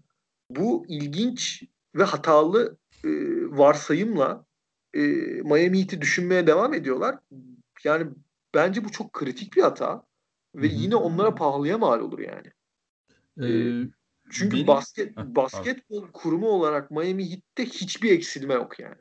bu 0.49 0.85
ilginç 0.87 1.63
ve 1.95 2.03
hatalı 2.03 2.77
e, 3.03 3.09
varsayımla 3.57 4.45
e, 4.93 5.01
Miami 5.43 5.79
Heat'i 5.79 6.01
düşünmeye 6.01 6.47
devam 6.47 6.73
ediyorlar. 6.73 7.19
Yani 7.83 8.07
bence 8.55 8.83
bu 8.83 8.91
çok 8.91 9.13
kritik 9.13 9.55
bir 9.55 9.61
hata 9.61 10.03
ve 10.55 10.67
Hı-hı. 10.67 10.75
yine 10.75 10.95
onlara 10.95 11.35
pahalıya 11.35 11.77
mal 11.77 11.99
olur 11.99 12.19
yani. 12.19 12.51
Ee, 13.41 13.89
çünkü 14.29 14.55
benim... 14.55 14.67
basket 14.67 15.17
basketbol 15.17 16.01
pardon. 16.01 16.11
kurumu 16.13 16.47
olarak 16.47 16.91
Miami 16.91 17.31
Heat'te 17.31 17.65
hiçbir 17.65 18.11
eksilme 18.11 18.53
yok 18.53 18.79
yani. 18.79 18.95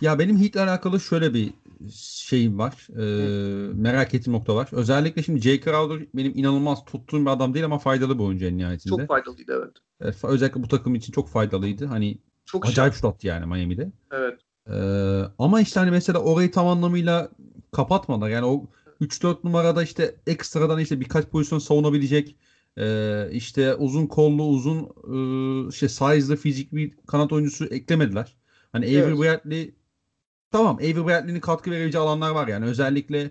Ya 0.00 0.18
benim 0.18 0.38
Heat'le 0.38 0.56
alakalı 0.56 1.00
şöyle 1.00 1.34
bir 1.34 1.54
şeyim 2.02 2.58
var. 2.58 2.86
E, 2.90 3.72
merak 3.74 4.14
ettiğim 4.14 4.36
nokta 4.36 4.56
var. 4.56 4.68
Özellikle 4.72 5.22
şimdi 5.22 5.40
Jay 5.40 5.60
Crowder 5.60 6.06
benim 6.14 6.32
inanılmaz 6.34 6.84
tuttuğum 6.84 7.20
bir 7.20 7.30
adam 7.30 7.54
değil 7.54 7.64
ama 7.64 7.78
faydalı 7.78 8.18
bir 8.18 8.24
oyuncu 8.24 8.46
en 8.46 8.58
nihayetinde. 8.58 8.96
Çok 8.96 9.08
faydalıydı 9.08 9.52
evet. 9.62 9.76
evet 10.00 10.16
özellikle 10.24 10.62
bu 10.62 10.68
takım 10.68 10.94
için 10.94 11.12
çok 11.12 11.28
faydalıydı. 11.28 11.86
Hani 11.86 12.18
çok 12.44 12.66
acayip 12.66 12.94
şut 12.94 13.04
attı 13.04 13.26
yani 13.26 13.46
Miami'de. 13.46 13.92
Evet. 14.12 14.40
Ee, 14.70 15.22
ama 15.38 15.60
işte 15.60 15.80
hani 15.80 15.90
mesela 15.90 16.18
orayı 16.18 16.50
tam 16.50 16.66
anlamıyla 16.66 17.30
kapatmadılar. 17.72 18.28
Yani 18.28 18.46
o 18.46 18.66
3-4 19.00 19.36
numarada 19.44 19.82
işte 19.82 20.14
ekstradan 20.26 20.78
işte 20.78 21.00
birkaç 21.00 21.26
pozisyon 21.26 21.58
savunabilecek 21.58 22.36
e, 22.76 23.28
işte 23.32 23.74
uzun 23.74 24.06
kollu 24.06 24.44
uzun 24.44 24.82
e, 24.84 25.68
işte 25.68 25.88
size'lı 25.88 26.36
fizik 26.36 26.72
bir 26.72 26.92
kanat 27.06 27.32
oyuncusu 27.32 27.64
eklemediler. 27.64 28.36
Hani 28.72 28.84
Avery 28.84 28.98
evet. 28.98 29.18
Bradley 29.18 29.74
tamam 30.50 30.76
Avery 30.76 31.06
Bradley'nin 31.06 31.40
katkı 31.40 31.70
verebileceği 31.70 32.02
alanlar 32.02 32.30
var 32.30 32.48
yani 32.48 32.64
özellikle 32.64 33.30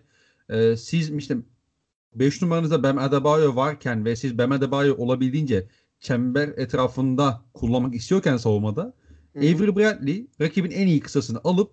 e, 0.50 0.78
siz 0.78 1.10
işte 1.10 1.38
5 2.16 2.42
numaranızda 2.42 2.84
Bam 2.84 2.98
Adebayo 2.98 3.56
varken 3.56 4.06
ve 4.06 4.16
siz 4.16 4.38
Bam 4.38 4.52
Adebayo 4.52 4.96
olabildiğince 4.98 5.68
çember 6.00 6.48
etrafında 6.48 7.42
kullanmak 7.54 7.96
istiyorken 7.96 8.38
savunmada 8.38 8.94
Hı-hı. 9.34 9.44
Avery 9.44 9.76
Bradley 9.76 10.28
rakibin 10.42 10.72
en 10.72 10.88
iyi 10.88 11.00
kısasını 11.00 11.40
alıp 11.44 11.72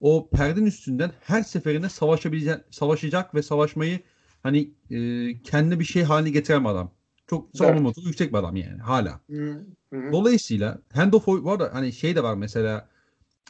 o 0.00 0.28
perdenin 0.30 0.66
üstünden 0.66 1.10
her 1.20 1.42
seferinde 1.42 1.88
savaşabilecek, 1.88 2.60
savaşacak 2.70 3.34
ve 3.34 3.42
savaşmayı 3.42 4.00
hani 4.42 4.70
e, 4.90 5.42
kendi 5.42 5.80
bir 5.80 5.84
şey 5.84 6.02
haline 6.02 6.30
getiren 6.30 6.64
adam. 6.64 6.90
Çok 7.26 7.56
savunma 7.56 7.88
evet. 7.96 8.06
yüksek 8.06 8.32
bir 8.32 8.38
adam 8.38 8.56
yani 8.56 8.80
hala. 8.80 9.20
Hı 9.30 9.64
hı. 9.92 10.12
Dolayısıyla 10.12 10.78
handoff 10.92 11.28
var 11.28 11.60
da 11.60 11.70
hani 11.72 11.92
şey 11.92 12.16
de 12.16 12.22
var 12.22 12.34
mesela 12.34 12.88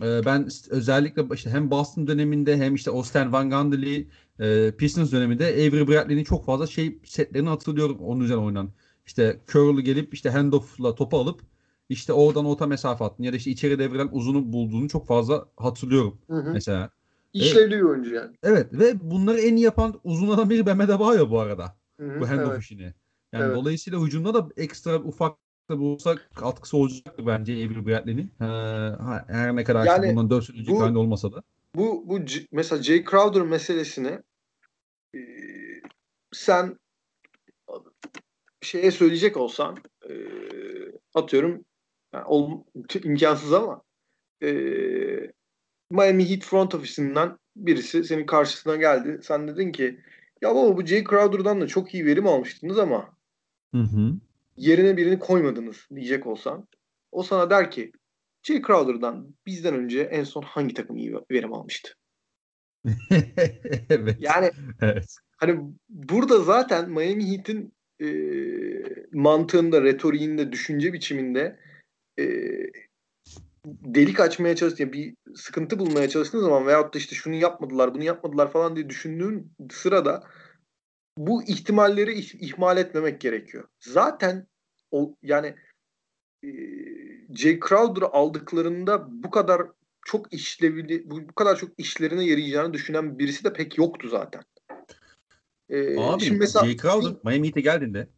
ben 0.00 0.48
özellikle 0.70 1.24
işte 1.34 1.50
hem 1.50 1.70
Boston 1.70 2.06
döneminde 2.06 2.56
hem 2.56 2.74
işte 2.74 2.90
Austin 2.90 3.32
Van 3.32 3.50
Gundy 3.50 4.04
e, 4.40 4.72
Pistons 4.78 5.12
döneminde 5.12 5.46
Avery 5.46 5.88
Bradley'nin 5.88 6.24
çok 6.24 6.44
fazla 6.44 6.66
şey 6.66 6.98
setlerini 7.04 7.48
hatırlıyorum 7.48 7.98
onun 8.00 8.20
üzerine 8.20 8.42
oynanan. 8.42 8.70
İşte 9.06 9.40
curl 9.52 9.80
gelip 9.80 10.14
işte 10.14 10.30
handoff'la 10.30 10.94
topu 10.94 11.18
alıp 11.18 11.40
işte 11.88 12.12
oradan 12.12 12.44
orta 12.44 12.66
mesafe 12.66 13.04
attığını 13.04 13.26
ya 13.26 13.32
da 13.32 13.36
işte 13.36 13.50
içeri 13.50 13.78
devrilen 13.78 14.08
uzunu 14.12 14.52
bulduğunu 14.52 14.88
çok 14.88 15.06
fazla 15.06 15.48
hatırlıyorum 15.56 16.18
Hı 16.30 16.36
hı. 16.36 16.52
mesela. 16.52 16.90
İşlevli 17.32 17.76
bir 17.76 17.82
oyuncu 17.82 18.14
yani. 18.14 18.36
Evet 18.42 18.72
ve 18.72 19.10
bunları 19.10 19.40
en 19.40 19.56
iyi 19.56 19.64
yapan 19.64 20.00
uzunlardan 20.04 20.50
biri 20.50 20.62
Mehmet 20.62 20.90
Abayo 20.90 21.30
bu 21.30 21.40
arada. 21.40 21.76
Hı 22.00 22.06
hı, 22.06 22.20
Bu 22.20 22.28
handoff 22.28 22.52
evet. 22.52 22.62
işini. 22.62 22.94
Yani 23.32 23.44
Evet. 23.44 23.56
dolayısıyla 23.56 24.00
hücumda 24.00 24.34
da 24.34 24.48
ekstra 24.56 24.96
ufak 25.00 25.38
da 25.68 25.78
bulsa 25.78 26.16
katkısı 26.34 26.76
olacaktır 26.76 27.26
bence 27.26 27.52
Avery 27.52 27.86
Bradley'nin. 27.86 28.32
Ee, 28.40 28.44
her 29.32 29.56
ne 29.56 29.64
kadar 29.64 29.86
Yani 29.86 30.08
bundan 30.10 30.30
4 30.30 30.44
sene 30.44 30.58
önce 30.60 30.72
bu- 30.72 30.78
grind 30.78 30.96
olmasa 30.96 31.32
da. 31.32 31.42
Bu 31.74 32.04
bu 32.08 32.20
mesela 32.52 32.82
Jay 32.82 33.04
Crowder 33.04 33.42
meselesini 33.42 34.18
e, 35.14 35.20
sen 36.32 36.78
şeye 38.62 38.90
söyleyecek 38.90 39.36
olsan 39.36 39.76
e, 40.08 40.12
atıyorum 41.14 41.64
yani 42.12 42.24
ol- 42.24 42.64
imkansız 43.04 43.52
ama 43.52 43.82
e, 44.42 44.50
Miami 45.90 46.30
Heat 46.30 46.42
front 46.44 46.74
ofisinden 46.74 47.38
birisi 47.56 48.04
senin 48.04 48.26
karşısına 48.26 48.76
geldi. 48.76 49.20
Sen 49.22 49.48
dedin 49.48 49.72
ki 49.72 50.00
ya 50.42 50.54
baba 50.54 50.76
bu 50.76 50.86
Jay 50.86 51.04
Crowder'dan 51.04 51.60
da 51.60 51.66
çok 51.66 51.94
iyi 51.94 52.06
verim 52.06 52.26
almıştınız 52.26 52.78
ama 52.78 53.16
Hı 53.74 53.80
hı. 53.80 54.12
Yerine 54.56 54.96
birini 54.96 55.18
koymadınız 55.18 55.88
diyecek 55.94 56.26
olsan 56.26 56.68
o 57.12 57.22
sana 57.22 57.50
der 57.50 57.70
ki 57.70 57.92
Jay 58.42 58.62
Crowder'dan 58.62 59.34
bizden 59.46 59.74
önce 59.74 60.00
en 60.00 60.24
son 60.24 60.42
hangi 60.42 60.74
takım 60.74 60.96
iyi 60.96 61.14
verim 61.30 61.52
almıştı? 61.52 61.94
evet. 63.90 64.16
Yani 64.18 64.50
evet. 64.80 65.16
hani 65.36 65.60
burada 65.88 66.38
zaten 66.38 66.90
Miami 66.90 67.30
Heat'in 67.30 67.72
e, 68.02 68.08
mantığında, 69.12 69.82
retoriğinde, 69.82 70.52
düşünce 70.52 70.92
biçiminde 70.92 71.58
e, 72.18 72.24
delik 73.66 74.20
açmaya 74.20 74.56
çalıştığın, 74.56 74.92
bir 74.92 75.14
sıkıntı 75.34 75.78
bulmaya 75.78 76.08
çalıştığın 76.08 76.40
zaman 76.40 76.66
veyahut 76.66 76.94
da 76.94 76.98
işte 76.98 77.14
şunu 77.14 77.34
yapmadılar, 77.34 77.94
bunu 77.94 78.04
yapmadılar 78.04 78.52
falan 78.52 78.76
diye 78.76 78.88
düşündüğün 78.88 79.52
sırada 79.70 80.24
bu 81.18 81.42
ihtimalleri 81.42 82.12
ih- 82.12 82.38
ihmal 82.38 82.76
etmemek 82.76 83.20
gerekiyor. 83.20 83.68
Zaten 83.80 84.46
o 84.90 85.16
yani 85.22 85.54
e, 86.44 86.48
Jay 87.34 87.60
Crowder'ı 87.68 88.06
aldıklarında 88.06 89.06
bu 89.22 89.30
kadar 89.30 89.62
çok 90.04 90.32
işlevli, 90.32 91.10
bu, 91.10 91.28
bu 91.28 91.32
kadar 91.32 91.56
çok 91.56 91.70
işlerine 91.78 92.24
yarayacağını 92.24 92.74
düşünen 92.74 93.18
birisi 93.18 93.44
de 93.44 93.52
pek 93.52 93.78
yoktu 93.78 94.08
zaten. 94.08 94.42
E, 95.68 96.00
Abi 96.00 96.24
şimdi 96.24 96.38
mesela 96.38 96.64
Jay 96.64 96.76
Crowder 96.76 97.12
Miami 97.24 97.46
Heat'e 97.46 97.60
geldiğinde 97.60 98.08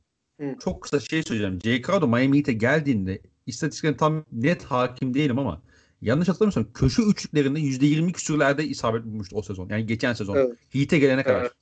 Hı. 0.41 0.57
çok 0.61 0.83
kısa 0.83 1.01
şey 1.01 1.23
söyleyeceğim. 1.23 1.59
Jay 1.65 1.83
Crowder 1.83 2.09
Miami 2.09 2.37
Heat'e 2.37 2.53
geldiğinde 2.53 3.23
istatistiklerine 3.47 3.97
tam 3.97 4.25
net 4.33 4.65
hakim 4.65 5.15
değilim 5.15 5.39
ama 5.39 5.63
yanlış 6.01 6.29
hatırlamıyorsam 6.29 6.73
köşe 6.73 7.03
üçlüklerinde 7.03 7.61
%20 7.61 8.13
küsürlerde 8.13 8.65
isabet 8.65 9.05
bulmuştu 9.05 9.37
o 9.37 9.43
sezon. 9.43 9.69
Yani 9.69 9.87
geçen 9.87 10.13
sezon. 10.13 10.37
Evet. 10.37 10.59
Heat'e 10.69 10.99
gelene 10.99 11.23
kadar. 11.23 11.41
Evet. 11.41 11.53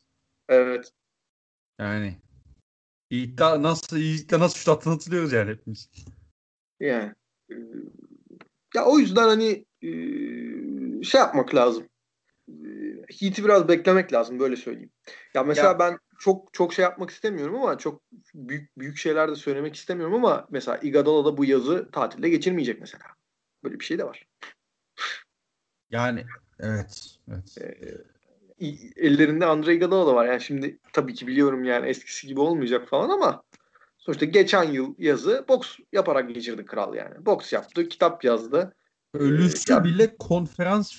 evet 0.48 0.92
Yani 1.78 2.16
Heat'te 3.10 3.62
nasıl 3.62 3.96
Heat'te 3.98 4.38
nasıl 4.38 4.58
şut 4.58 4.68
attığını 4.68 4.92
hatırlıyoruz 4.92 5.32
yani 5.32 5.50
hepimiz. 5.50 5.90
Yani 6.80 7.12
e, 7.50 7.54
ya 8.74 8.84
o 8.84 8.98
yüzden 8.98 9.22
hani 9.28 9.66
e, 9.82 9.90
şey 11.02 11.20
yapmak 11.20 11.54
lazım. 11.54 11.88
E, 12.48 12.52
Heat'i 13.20 13.44
biraz 13.44 13.68
beklemek 13.68 14.12
lazım 14.12 14.38
böyle 14.40 14.56
söyleyeyim. 14.56 14.90
Ya 15.34 15.42
mesela 15.42 15.68
Ya- 15.68 15.78
ben 15.78 15.98
çok 16.18 16.52
çok 16.52 16.74
şey 16.74 16.82
yapmak 16.82 17.10
istemiyorum 17.10 17.54
ama 17.54 17.78
çok 17.78 18.02
büyük 18.34 18.78
büyük 18.78 18.96
şeyler 18.96 19.30
de 19.30 19.34
söylemek 19.34 19.74
istemiyorum 19.74 20.14
ama 20.14 20.46
mesela 20.50 20.78
Iguodala 20.78 21.24
da 21.24 21.36
bu 21.36 21.44
yazı 21.44 21.90
tatilde 21.92 22.28
geçirmeyecek 22.28 22.80
mesela. 22.80 23.04
Böyle 23.64 23.80
bir 23.80 23.84
şey 23.84 23.98
de 23.98 24.04
var. 24.04 24.26
Yani 25.90 26.24
evet. 26.60 27.18
evet. 27.28 27.54
E, 27.60 27.86
i- 27.86 28.15
ellerinde 28.96 29.46
Andre 29.46 29.74
Iguodala 29.74 30.06
da 30.06 30.14
var. 30.14 30.26
Yani 30.26 30.40
şimdi 30.40 30.78
tabii 30.92 31.14
ki 31.14 31.26
biliyorum 31.26 31.64
yani 31.64 31.86
eskisi 31.86 32.26
gibi 32.26 32.40
olmayacak 32.40 32.88
falan 32.88 33.08
ama 33.08 33.42
sonuçta 33.98 34.24
geçen 34.26 34.64
yıl 34.72 34.94
yazı 34.98 35.44
boks 35.48 35.76
yaparak 35.92 36.34
geçirdi 36.34 36.64
kral 36.64 36.94
yani. 36.94 37.26
Boks 37.26 37.52
yaptı, 37.52 37.88
kitap 37.88 38.24
yazdı. 38.24 38.74
Ölüsü 39.14 39.72
ya- 39.72 39.84
bile 39.84 40.16
konferans 40.16 40.92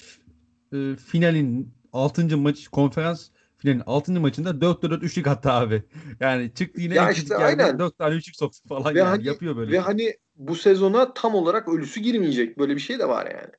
e, 0.74 0.96
finalin 0.96 1.74
6. 1.94 2.38
maç 2.38 2.68
konferans 2.68 3.30
finalin 3.58 3.84
6. 3.86 4.12
maçında 4.20 4.50
4'te 4.50 4.90
4 4.90 5.04
üçlük 5.04 5.28
attı 5.28 5.52
abi. 5.52 5.84
Yani 6.20 6.54
çıktı 6.54 6.82
yine 6.82 6.96
Ya 6.96 7.12
işte 7.12 7.36
aynen. 7.38 7.80
4 7.80 7.98
tane 7.98 8.16
üçlük 8.16 8.36
soktu 8.36 8.60
falan 8.70 8.96
Ve 8.96 9.00
yani 9.00 9.08
hani- 9.10 9.28
yapıyor 9.28 9.56
böyle. 9.56 9.72
Ve 9.72 9.80
hani 9.80 10.14
bu 10.36 10.56
sezona 10.56 11.14
tam 11.14 11.36
olarak 11.36 11.68
ölüsü 11.68 12.00
girmeyecek. 12.00 12.60
Böyle 12.60 12.76
bir 12.76 12.82
şey 12.82 13.00
de 13.00 13.08
var 13.10 13.26
yani. 13.32 13.52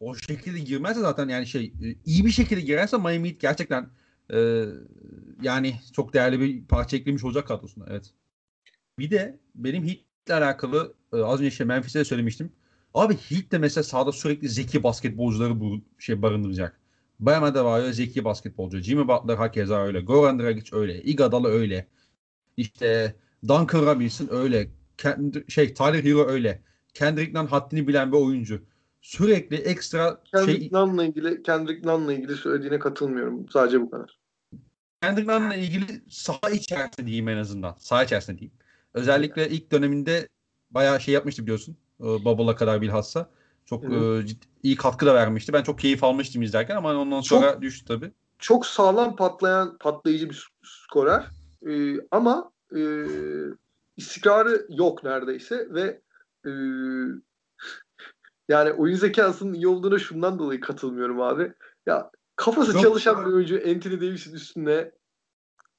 O 0.00 0.14
şekilde 0.14 0.58
girmezse 0.58 1.00
zaten 1.00 1.28
yani 1.28 1.46
şey 1.46 1.64
e, 1.64 1.94
iyi 2.04 2.24
bir 2.24 2.30
şekilde 2.30 2.60
girerse 2.60 2.96
Miami 2.96 3.28
Heat 3.28 3.40
gerçekten 3.40 3.90
e, 4.32 4.64
yani 5.42 5.74
çok 5.92 6.14
değerli 6.14 6.40
bir 6.40 6.64
parça 6.64 6.96
eklemiş 6.96 7.24
olacak 7.24 7.48
kadrosuna. 7.48 7.84
Evet. 7.90 8.10
Bir 8.98 9.10
de 9.10 9.38
benim 9.54 9.84
Heat'le 9.88 10.30
alakalı 10.30 10.94
e, 11.12 11.16
az 11.16 11.38
önce 11.40 11.48
işte 11.48 11.64
Memphis'e 11.64 11.98
de 11.98 12.04
söylemiştim. 12.04 12.52
Abi 12.94 13.14
Heat 13.14 13.52
de 13.52 13.58
mesela 13.58 13.84
sahada 13.84 14.12
sürekli 14.12 14.48
zeki 14.48 14.82
basketbolcuları 14.82 15.60
bu 15.60 15.80
şey 15.98 16.22
barındıracak. 16.22 16.80
Bam 17.20 17.44
Adebayo 17.44 17.92
zeki 17.92 18.24
basketbolcu. 18.24 18.78
Jimmy 18.78 19.08
Butler 19.08 19.36
hakeza 19.36 19.82
öyle. 19.82 20.00
Goran 20.00 20.38
Dragic 20.38 20.76
öyle. 20.76 21.02
Iguodala 21.02 21.48
öyle. 21.48 21.86
İşte 22.56 23.14
Duncan 23.42 23.86
Robinson 23.86 24.28
öyle. 24.30 24.68
Kend- 24.98 25.50
şey 25.50 25.74
Tyler 25.74 26.04
Hero 26.04 26.26
öyle. 26.28 26.62
Kendrick 26.94 27.38
Nunn 27.38 27.46
haddini 27.46 27.88
bilen 27.88 28.12
bir 28.12 28.16
oyuncu. 28.16 28.62
Sürekli 29.04 29.56
ekstra 29.56 30.20
Kendrick 30.24 30.60
şey 30.60 30.68
Nunn'la 30.72 31.04
ilgili 31.04 31.42
Kendrick 31.42 31.88
Nunn'la 31.88 32.12
ilgili 32.12 32.36
söylediğine 32.36 32.78
katılmıyorum. 32.78 33.48
Sadece 33.48 33.80
bu 33.80 33.90
kadar. 33.90 34.18
Kendrick 35.02 35.32
Nunn'la 35.32 35.54
ilgili 35.54 36.02
saha 36.08 36.50
içerisinde 36.50 37.06
diyeyim 37.06 37.28
en 37.28 37.36
azından. 37.36 37.76
Saha 37.78 38.04
içerisinde 38.04 38.38
diyeyim. 38.38 38.54
Özellikle 38.94 39.48
ilk 39.48 39.72
döneminde 39.72 40.28
bayağı 40.70 41.00
şey 41.00 41.14
yapmıştı 41.14 41.42
biliyorsun. 41.42 41.76
E, 42.00 42.04
Bubble'a 42.04 42.56
kadar 42.56 42.80
bilhassa. 42.82 43.30
Çok 43.64 43.84
e, 43.84 43.88
ciddi- 44.26 44.46
iyi 44.62 44.76
katkı 44.76 45.06
da 45.06 45.14
vermişti. 45.14 45.52
Ben 45.52 45.62
çok 45.62 45.78
keyif 45.78 46.04
almıştım 46.04 46.42
izlerken 46.42 46.76
ama 46.76 46.94
ondan 46.94 47.20
sonra 47.20 47.62
düştü 47.62 47.84
tabii. 47.86 48.12
Çok 48.38 48.66
sağlam 48.66 49.16
patlayan 49.16 49.78
patlayıcı 49.78 50.30
bir 50.30 50.48
skorer. 50.62 51.26
Ee, 51.68 51.96
ama 52.10 52.52
e, 52.76 52.80
istikrarı 53.96 54.66
yok 54.68 55.04
neredeyse 55.04 55.68
ve 55.70 56.00
e, 56.46 56.50
yani 58.48 58.72
oyun 58.72 58.96
zekasının 58.96 59.54
iyi 59.54 59.68
olduğuna 59.68 59.98
şundan 59.98 60.38
dolayı 60.38 60.60
katılmıyorum 60.60 61.20
abi. 61.20 61.52
Ya 61.86 62.10
kafası 62.36 62.72
Yok. 62.72 62.82
çalışan 62.82 63.26
bir 63.26 63.32
oyuncu 63.32 63.56
Anthony 63.56 64.00
Davis'in 64.00 64.34
üstüne 64.34 64.90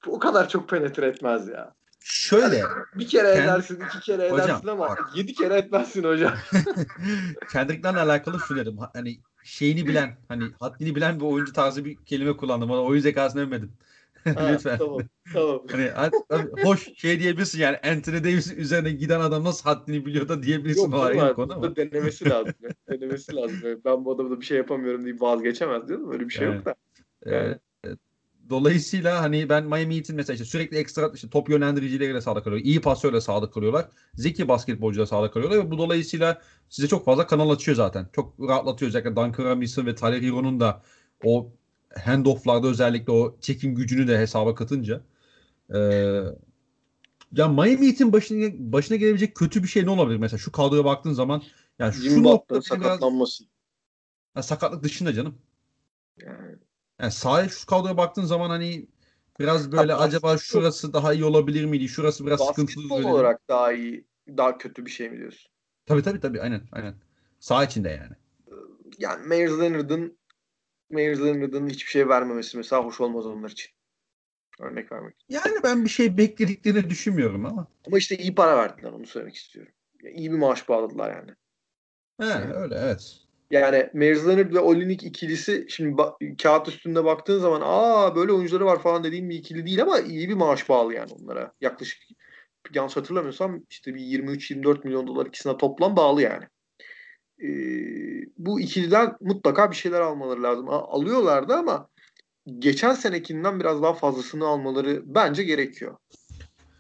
o 0.08 0.20
kadar 0.20 0.50
çok 0.50 0.70
penetre 0.70 1.06
etmez 1.08 1.48
ya. 1.48 1.74
Şöyle 2.08 2.64
Bir 2.96 3.08
kere 3.08 3.34
Kendi- 3.34 3.42
edersin, 3.44 3.84
iki 3.88 4.00
kere 4.00 4.30
Hocam, 4.32 4.50
edersin 4.50 4.68
ama 4.68 4.90
bak. 4.90 5.10
yedi 5.16 5.34
kere 5.34 5.54
etmezsin 5.58 6.04
hocam. 6.04 6.34
Kendrick 7.52 7.88
Nunn'la 7.90 8.02
alakalı 8.04 8.40
şunu 8.40 8.58
dedim. 8.58 8.78
Ha- 8.78 8.92
Hani 8.94 9.20
şeyini 9.44 9.88
bilen, 9.88 10.18
hani 10.28 10.44
haddini 10.60 10.96
bilen 10.96 11.20
bir 11.20 11.26
oyuncu 11.26 11.54
tarzı 11.54 11.86
bir 11.86 11.98
kelime 12.06 12.38
kullandım. 12.38 12.72
Ama 12.72 12.82
oyun 12.82 13.02
zekasını 13.02 13.42
övmedim. 13.42 13.72
Ha, 14.34 14.50
Lütfen. 14.54 14.78
Tamam, 14.78 15.00
tamam. 15.34 15.62
Hani 15.72 15.92
hoş 16.64 16.90
şey 16.98 17.20
diyebilirsin 17.20 17.60
yani 17.60 17.78
Anthony 17.78 18.24
Davis'in 18.24 18.58
üzerine 18.58 18.92
giden 18.92 19.20
adam 19.20 19.44
nasıl 19.44 19.64
haddini 19.70 20.06
biliyor 20.06 20.28
da 20.28 20.44
diyebilirsin 20.44 20.82
Yok 20.92 20.94
bir 21.14 21.20
abi, 21.22 21.34
konu 21.34 21.54
ama. 21.54 21.76
denemesi 21.76 22.30
lazım. 22.30 22.54
denemesi 22.90 23.36
lazım. 23.36 23.58
Ben 23.86 24.06
bu 24.06 24.16
adamda 24.16 24.42
bir 24.42 24.46
şey 24.46 24.58
yapamıyorum 24.58 25.06
deyip 25.06 25.22
vazgeçemez 25.22 25.88
diyorum. 25.88 26.12
Öyle 26.12 26.26
bir 26.26 26.34
şey 26.34 26.48
Yani. 26.48 26.56
yok 26.56 26.66
da. 26.66 26.76
Ee, 27.26 27.36
Yani. 27.36 27.56
e, 27.86 27.90
dolayısıyla 28.50 29.22
hani 29.22 29.50
ben 29.50 29.64
Miami 29.64 29.96
Heat'in 29.96 30.16
mesela 30.16 30.34
işte 30.34 30.46
sürekli 30.46 30.78
ekstra 30.78 31.12
işte 31.14 31.30
top 31.30 31.50
yönlendiricileriyle 31.50 32.22
sahada 32.22 32.44
kalıyor. 32.44 32.62
iyi 32.66 32.82
pasörle 32.82 33.22
sahada 33.22 33.50
kalıyorlar. 33.50 33.86
Zeki 34.14 34.48
basketbolcuyla 34.48 35.06
sahada 35.06 35.32
kalıyorlar 35.32 35.60
ve 35.66 35.72
bu 35.72 35.78
dolayısıyla 35.78 36.42
size 36.70 36.88
çok 36.88 37.06
fazla 37.06 37.28
kanal 37.28 37.50
açıyor 37.50 37.76
zaten. 37.78 38.08
Çok 38.14 38.40
rahatlatıyor 38.40 38.90
özellikle 38.90 39.16
Duncan 39.16 39.46
Robinson 39.46 39.86
ve 39.86 39.96
Tyler 39.96 40.22
Hero'nun 40.22 40.60
da 40.60 40.82
o 41.24 41.52
handoff'larda 42.04 42.68
özellikle 42.68 43.12
o 43.12 43.38
çekim 43.42 43.76
gücünü 43.76 44.08
de 44.08 44.18
hesaba 44.20 44.56
katınca. 44.56 45.02
Ee, 45.76 45.78
ya 47.32 47.48
Miami 47.48 47.88
Heat'in 47.88 48.14
başına, 48.14 48.50
başına 48.74 48.98
gelebilecek 48.98 49.36
kötü 49.36 49.64
bir 49.64 49.68
şey 49.68 49.86
ne 49.86 49.90
olabilir 49.90 50.18
mesela 50.18 50.38
şu 50.38 50.52
kadroya 50.52 50.86
baktığın 50.86 51.14
zaman 51.14 51.44
yani 51.80 51.94
şu 51.94 52.02
Jimmy 52.02 52.24
noktada 52.24 52.60
beni 52.72 52.82
biraz 52.82 53.00
sakatlanması. 53.00 53.44
Ha, 54.34 54.44
sakatlık 54.44 54.84
dışında 54.84 55.14
canım. 55.14 55.42
Yani, 56.18 56.56
Yani 57.00 57.12
sahaya 57.12 57.50
şu 57.50 57.66
kadroya 57.66 57.98
baktığın 57.98 58.26
zaman 58.26 58.50
hani 58.50 58.88
biraz 59.40 59.72
böyle 59.72 59.94
Ha, 59.94 60.00
acaba 60.00 60.38
şurası 60.38 60.94
daha 60.94 61.14
iyi 61.14 61.26
olabilir 61.26 61.66
miydi? 61.66 61.90
Şurası 61.90 62.26
biraz 62.26 62.40
sıkıntılı. 62.40 62.84
basketbol 62.84 63.04
olarak 63.12 63.50
daha 63.50 63.74
iyi, 63.74 64.06
daha 64.28 64.58
kötü 64.58 64.86
bir 64.86 64.92
şey 64.92 65.10
mi 65.10 65.18
diyorsun? 65.18 65.52
Tabii 65.86 66.04
tabii 66.04 66.20
tabii 66.20 66.42
aynen 66.42 66.62
aynen. 66.72 66.96
Saha 67.40 67.64
içinde 67.66 67.90
yani. 67.90 68.16
Yani 68.98 69.28
Myers 69.28 69.52
Leonard'ın 69.60 70.18
Myers 70.90 71.20
Leonard'ın 71.20 71.70
hiçbir 71.70 71.90
şey 71.90 72.10
vermemesi 72.10 72.57
mesela 72.57 72.86
hoş 72.86 73.02
olmaz 73.02 73.26
onlar 73.26 73.49
için. 73.49 73.72
Örnek 74.60 74.91
vermek. 74.91 75.26
Yani 75.30 75.56
ben 75.64 75.84
bir 75.84 75.90
şey 75.90 76.18
beklediklerini 76.18 76.90
düşünmüyorum 76.90 77.45
ama. 77.45 77.68
Ama 77.88 77.98
işte 77.98 78.18
iyi 78.18 78.36
para 78.36 78.57
verdiler 78.57 78.91
onu 78.91 79.06
söylemek 79.06 79.36
istiyorum. 79.36 79.74
iyi 80.12 80.32
bir 80.32 80.38
maaş 80.38 80.70
bağladılar 80.70 81.16
yani. 81.16 81.32
He, 82.20 82.53
öyle 82.53 82.76
evet. 82.80 83.26
Yani 83.52 83.90
Leonard 83.95 84.53
ve 84.53 84.60
Olinik 84.60 85.03
ikilisi 85.03 85.66
şimdi 85.70 85.95
ba- 85.95 86.38
kağıt 86.38 86.68
üstünde 86.68 87.06
baktığın 87.06 87.40
zaman 87.40 87.62
aa 87.64 88.16
böyle 88.16 88.32
oyuncuları 88.32 88.66
var 88.66 88.82
falan 88.82 89.03
dediğim 89.03 89.30
bir 89.30 89.36
ikili 89.36 89.66
değil 89.66 89.82
ama 89.82 89.99
iyi 89.99 90.30
bir 90.30 90.34
maaş 90.34 90.70
bağlı 90.70 90.94
yani 90.94 91.12
onlara. 91.14 91.53
Yaklaşık 91.62 92.03
yanlış 92.74 92.98
hatırlamıyorsam 92.98 93.64
işte 93.70 93.95
bir 93.95 94.02
23-24 94.02 94.86
milyon 94.86 95.07
dolar 95.07 95.26
ikisine 95.26 95.57
toplam 95.57 95.95
bağlı 95.95 96.22
yani. 96.22 96.45
Ee, 97.44 97.48
bu 98.38 98.60
ikiliden 98.60 99.16
mutlaka 99.22 99.72
bir 99.72 99.76
şeyler 99.76 100.02
almaları 100.02 100.44
lazım. 100.44 100.70
A- 100.70 100.88
alıyorlardı 100.88 101.53
ama 101.53 101.90
geçen 102.60 102.94
senekinden 102.94 103.60
biraz 103.60 103.82
daha 103.82 103.94
fazlasını 103.94 104.48
almaları 104.48 105.02
bence 105.06 105.44
gerekiyor. 105.44 105.98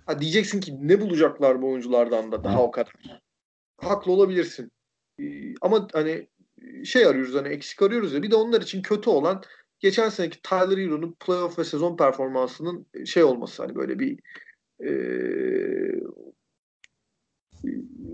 Ha 0.05 0.19
diyeceksin 0.19 0.59
ki 0.59 0.75
ne 0.81 1.01
bulacaklar 1.01 1.61
bu 1.61 1.71
oyunculardan 1.71 2.31
da 2.31 2.43
daha 2.43 2.63
o 2.63 2.71
kadar. 2.71 2.93
Haklı 3.77 4.11
olabilirsin. 4.11 4.71
Ee, 5.19 5.53
ama 5.61 5.87
hani 5.93 6.27
şey 6.85 7.05
arıyoruz 7.05 7.35
hani 7.35 7.47
eksik 7.47 7.81
arıyoruz 7.81 8.13
ya 8.13 8.23
bir 8.23 8.31
de 8.31 8.35
onlar 8.35 8.61
için 8.61 8.81
kötü 8.81 9.09
olan 9.09 9.43
geçen 9.79 10.09
seneki 10.09 10.41
Tyler 10.41 10.77
Hero'nun 10.77 11.15
playoff 11.25 11.59
ve 11.59 11.63
sezon 11.63 11.97
performansının 11.97 12.85
şey 13.05 13.23
olması 13.23 13.63
hani 13.63 13.75
böyle 13.75 13.99
bir 13.99 14.19
e, 14.79 14.89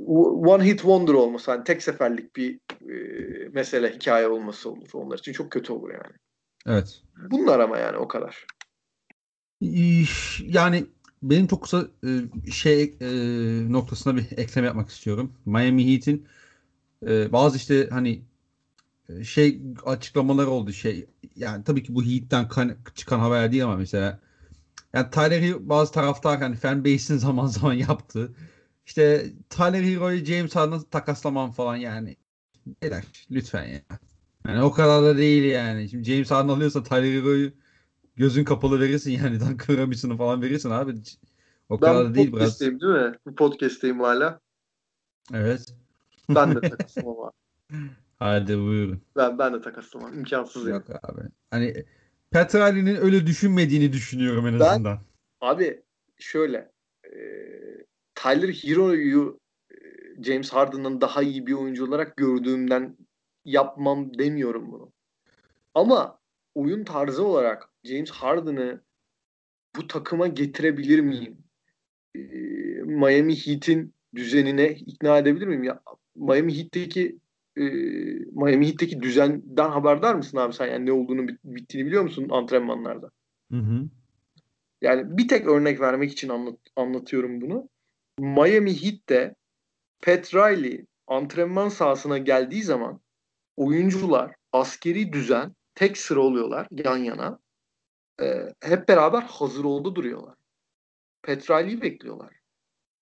one 0.07 0.65
hit 0.65 0.81
wonder 0.81 1.13
olması 1.13 1.51
hani 1.51 1.63
tek 1.63 1.84
seferlik 1.84 2.35
bir 2.35 2.59
e, 2.81 2.95
mesele 3.49 3.95
hikaye 3.95 4.27
olması 4.27 4.69
olur 4.69 4.89
onlar 4.93 5.18
için 5.18 5.34
çok 5.34 5.51
kötü 5.51 5.73
olur 5.73 5.89
yani. 5.91 6.15
Evet. 6.65 7.01
Bunlar 7.31 7.59
ama 7.59 7.77
yani 7.77 7.97
o 7.97 8.07
kadar. 8.07 8.45
Yani 10.41 10.85
benim 11.23 11.47
çok 11.47 11.63
kısa 11.63 11.88
e, 12.03 12.09
şey 12.51 12.95
e, 13.01 13.07
noktasına 13.72 14.18
bir 14.18 14.38
ekleme 14.38 14.68
yapmak 14.68 14.89
istiyorum. 14.89 15.34
Miami 15.45 15.93
Heat'in 15.93 16.27
e, 17.07 17.31
bazı 17.31 17.57
işte 17.57 17.88
hani 17.91 18.22
şey 19.23 19.61
açıklamalar 19.85 20.45
oldu 20.47 20.73
şey 20.73 21.05
yani 21.35 21.63
tabii 21.63 21.84
ki 21.84 21.95
bu 21.95 22.03
Heat'ten 22.03 22.47
kan, 22.47 22.76
çıkan 22.95 23.19
haber 23.19 23.51
değil 23.51 23.63
ama 23.63 23.76
mesela 23.76 24.19
yani 24.93 25.09
Tyler 25.09 25.41
Hero, 25.41 25.57
bazı 25.61 25.91
taraftar 25.91 26.39
hani 26.39 26.55
fan 26.55 26.85
base'in 26.85 27.18
zaman 27.18 27.45
zaman 27.45 27.73
yaptığı 27.73 28.34
işte 28.91 29.23
Tyler 29.49 29.84
Hero'yu 29.84 30.26
James 30.26 30.55
Harden'a 30.55 30.84
takaslamam 30.84 31.51
falan 31.51 31.76
yani 31.76 32.15
beyler 32.81 33.03
lütfen 33.31 33.63
ya. 33.63 33.81
Yani 34.47 34.63
o 34.63 34.72
kadar 34.72 35.03
da 35.03 35.18
değil 35.18 35.43
yani. 35.43 35.89
Şimdi 35.89 36.03
James 36.03 36.31
Harden 36.31 36.49
alıyorsa 36.49 36.84
Tyler 36.84 37.22
Hero'yu 37.22 37.51
gözün 38.15 38.43
kapalı 38.43 38.80
verirsin 38.80 39.11
yani 39.11 39.39
Duncan 39.39 39.77
Robinson'ı 39.77 40.18
falan 40.18 40.41
verirsin 40.41 40.69
abi. 40.69 40.93
O 41.69 41.80
kadar 41.80 42.05
da 42.05 42.15
değil 42.15 42.34
biraz. 42.34 42.59
değil 42.59 42.73
mi? 42.73 43.13
Bu 43.26 43.35
podcast'teyim 43.35 43.99
hala. 43.99 44.39
Evet. 45.34 45.76
Ben 46.30 46.55
de 46.55 46.61
takaslamam 46.69 47.18
abi. 47.19 47.77
Hadi 48.19 48.57
buyurun. 48.57 49.01
Ben, 49.18 49.38
ben 49.39 49.53
de 49.53 49.61
takaslamam. 49.61 50.13
İmkansız 50.19 50.68
Yok 50.68 50.89
yani. 50.89 50.99
abi. 51.03 51.22
Hani 51.51 51.85
Petrali'nin 52.31 52.95
öyle 52.95 53.27
düşünmediğini 53.27 53.93
düşünüyorum 53.93 54.47
en 54.47 54.53
azından. 54.53 54.99
Ben, 55.41 55.47
abi 55.47 55.81
şöyle 56.19 56.72
e, 57.05 57.11
Tyler 58.23 58.49
Hero'yu 58.53 59.39
e, 59.72 59.76
James 60.23 60.53
Harden'ın 60.53 61.02
daha 61.02 61.22
iyi 61.22 61.48
bir 61.48 61.53
oyuncu 61.53 61.88
olarak 61.88 62.18
gördüğümden 62.18 62.98
yapmam 63.45 64.18
demiyorum 64.18 64.72
bunu. 64.72 64.91
Ama 65.73 66.19
oyun 66.56 66.84
tarzı 66.84 67.26
olarak 67.26 67.69
James 67.84 68.11
Harden'ı 68.11 68.81
bu 69.76 69.88
takıma 69.88 70.27
getirebilir 70.27 70.99
miyim? 70.99 71.38
E, 72.15 72.19
Miami 72.84 73.35
Heat'in 73.35 73.93
düzenine 74.15 74.72
ikna 74.72 75.18
edebilir 75.18 75.48
miyim? 75.48 75.64
Ya 75.64 75.81
Miami 76.15 76.57
Heat'teki 76.57 77.19
e, 77.57 77.61
Miami 78.31 78.68
Heat'teki 78.68 79.02
düzenden 79.02 79.69
haberdar 79.69 80.15
mısın 80.15 80.38
abi 80.38 80.53
sen? 80.53 80.68
Yani 80.68 80.85
ne 80.85 80.91
olduğunu 80.91 81.27
bittiğini 81.43 81.88
biliyor 81.88 82.03
musun 82.03 82.27
antrenmanlarda? 82.31 83.11
Hı 83.52 83.57
hı. 83.57 83.89
Yani 84.81 85.18
bir 85.18 85.27
tek 85.27 85.48
örnek 85.48 85.80
vermek 85.81 86.11
için 86.11 86.30
anlat, 86.30 86.57
anlatıyorum 86.76 87.41
bunu. 87.41 87.69
Miami 88.22 88.84
Heat'te 88.84 89.35
Pat 90.02 90.34
Riley 90.34 90.85
antrenman 91.07 91.69
sahasına 91.69 92.18
geldiği 92.18 92.64
zaman 92.64 92.99
oyuncular 93.57 94.35
askeri 94.52 95.14
düzen 95.14 95.56
tek 95.76 95.98
sıra 95.98 96.19
oluyorlar 96.19 96.68
yan 96.72 96.98
yana. 96.98 97.39
Ee, 98.22 98.53
hep 98.61 98.88
beraber 98.89 99.22
hazır 99.22 99.64
oldu 99.64 99.95
duruyorlar. 99.95 100.35
Pat 101.23 101.49
Riley'i 101.49 101.81
bekliyorlar. 101.81 102.34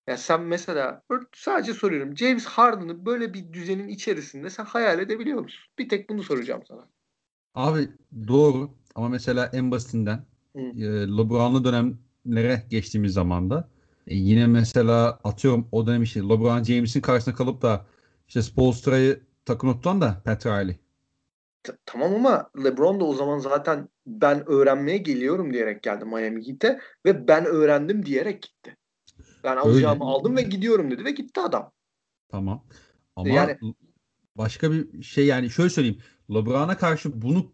Yani 0.08 0.18
sen 0.18 0.42
mesela 0.42 1.04
sadece 1.36 1.74
soruyorum. 1.74 2.18
James 2.18 2.46
Harden'ı 2.46 3.06
böyle 3.06 3.34
bir 3.34 3.54
düzenin 3.54 3.88
içerisinde 3.88 4.50
sen 4.50 4.66
hayal 4.66 5.00
edebiliyor 5.00 5.42
musun? 5.42 5.66
Bir 5.80 5.90
tek 5.90 6.10
bunu 6.10 6.24
soracağım 6.24 6.62
sana. 6.68 6.88
Abi 7.56 7.90
doğru 8.28 8.70
ama 8.96 9.10
mesela 9.10 9.50
en 9.54 9.72
basitinden 9.72 10.26
e, 10.56 10.84
LeBron'lu 11.18 11.64
dönemlere 11.64 12.66
geçtiğimiz 12.70 13.14
zamanda 13.14 13.70
e, 14.10 14.16
yine 14.16 14.48
mesela 14.48 15.20
atıyorum 15.24 15.68
o 15.72 15.88
dönem 15.88 16.04
işte 16.04 16.20
LeBron 16.20 16.64
James'in 16.64 17.02
karşısında 17.02 17.36
kalıp 17.36 17.62
da 17.62 17.86
işte 18.28 18.42
Spolstra'yı 18.42 19.24
takım 19.46 19.74
tutan 19.74 20.02
da 20.02 20.22
Pat 20.26 20.46
Riley. 20.46 20.76
T- 21.64 21.78
tamam 21.86 22.16
ama 22.16 22.50
LeBron 22.64 23.00
da 23.00 23.04
o 23.06 23.14
zaman 23.14 23.40
zaten 23.40 23.90
ben 24.06 24.50
öğrenmeye 24.50 24.98
geliyorum 24.98 25.54
diyerek 25.54 25.84
geldi 25.84 26.06
Miami 26.06 26.48
Heat'e 26.48 26.80
ve 27.06 27.28
ben 27.28 27.46
öğrendim 27.46 28.06
diyerek 28.06 28.42
gitti. 28.42 28.78
Ben 29.44 29.58
alacağımı 29.58 30.04
Öyle. 30.04 30.14
aldım 30.14 30.38
ve 30.38 30.42
gidiyorum 30.42 30.92
dedi 30.92 31.06
ve 31.06 31.12
gitti 31.12 31.42
adam. 31.42 31.72
Tamam. 32.30 32.64
Ama 33.16 33.30
yani, 33.30 33.58
başka 34.36 34.72
bir 34.72 35.04
şey 35.04 35.26
yani 35.26 35.50
şöyle 35.50 35.70
söyleyeyim. 35.70 36.00
LeBron'a 36.30 36.78
karşı 36.78 37.22
bunu 37.22 37.52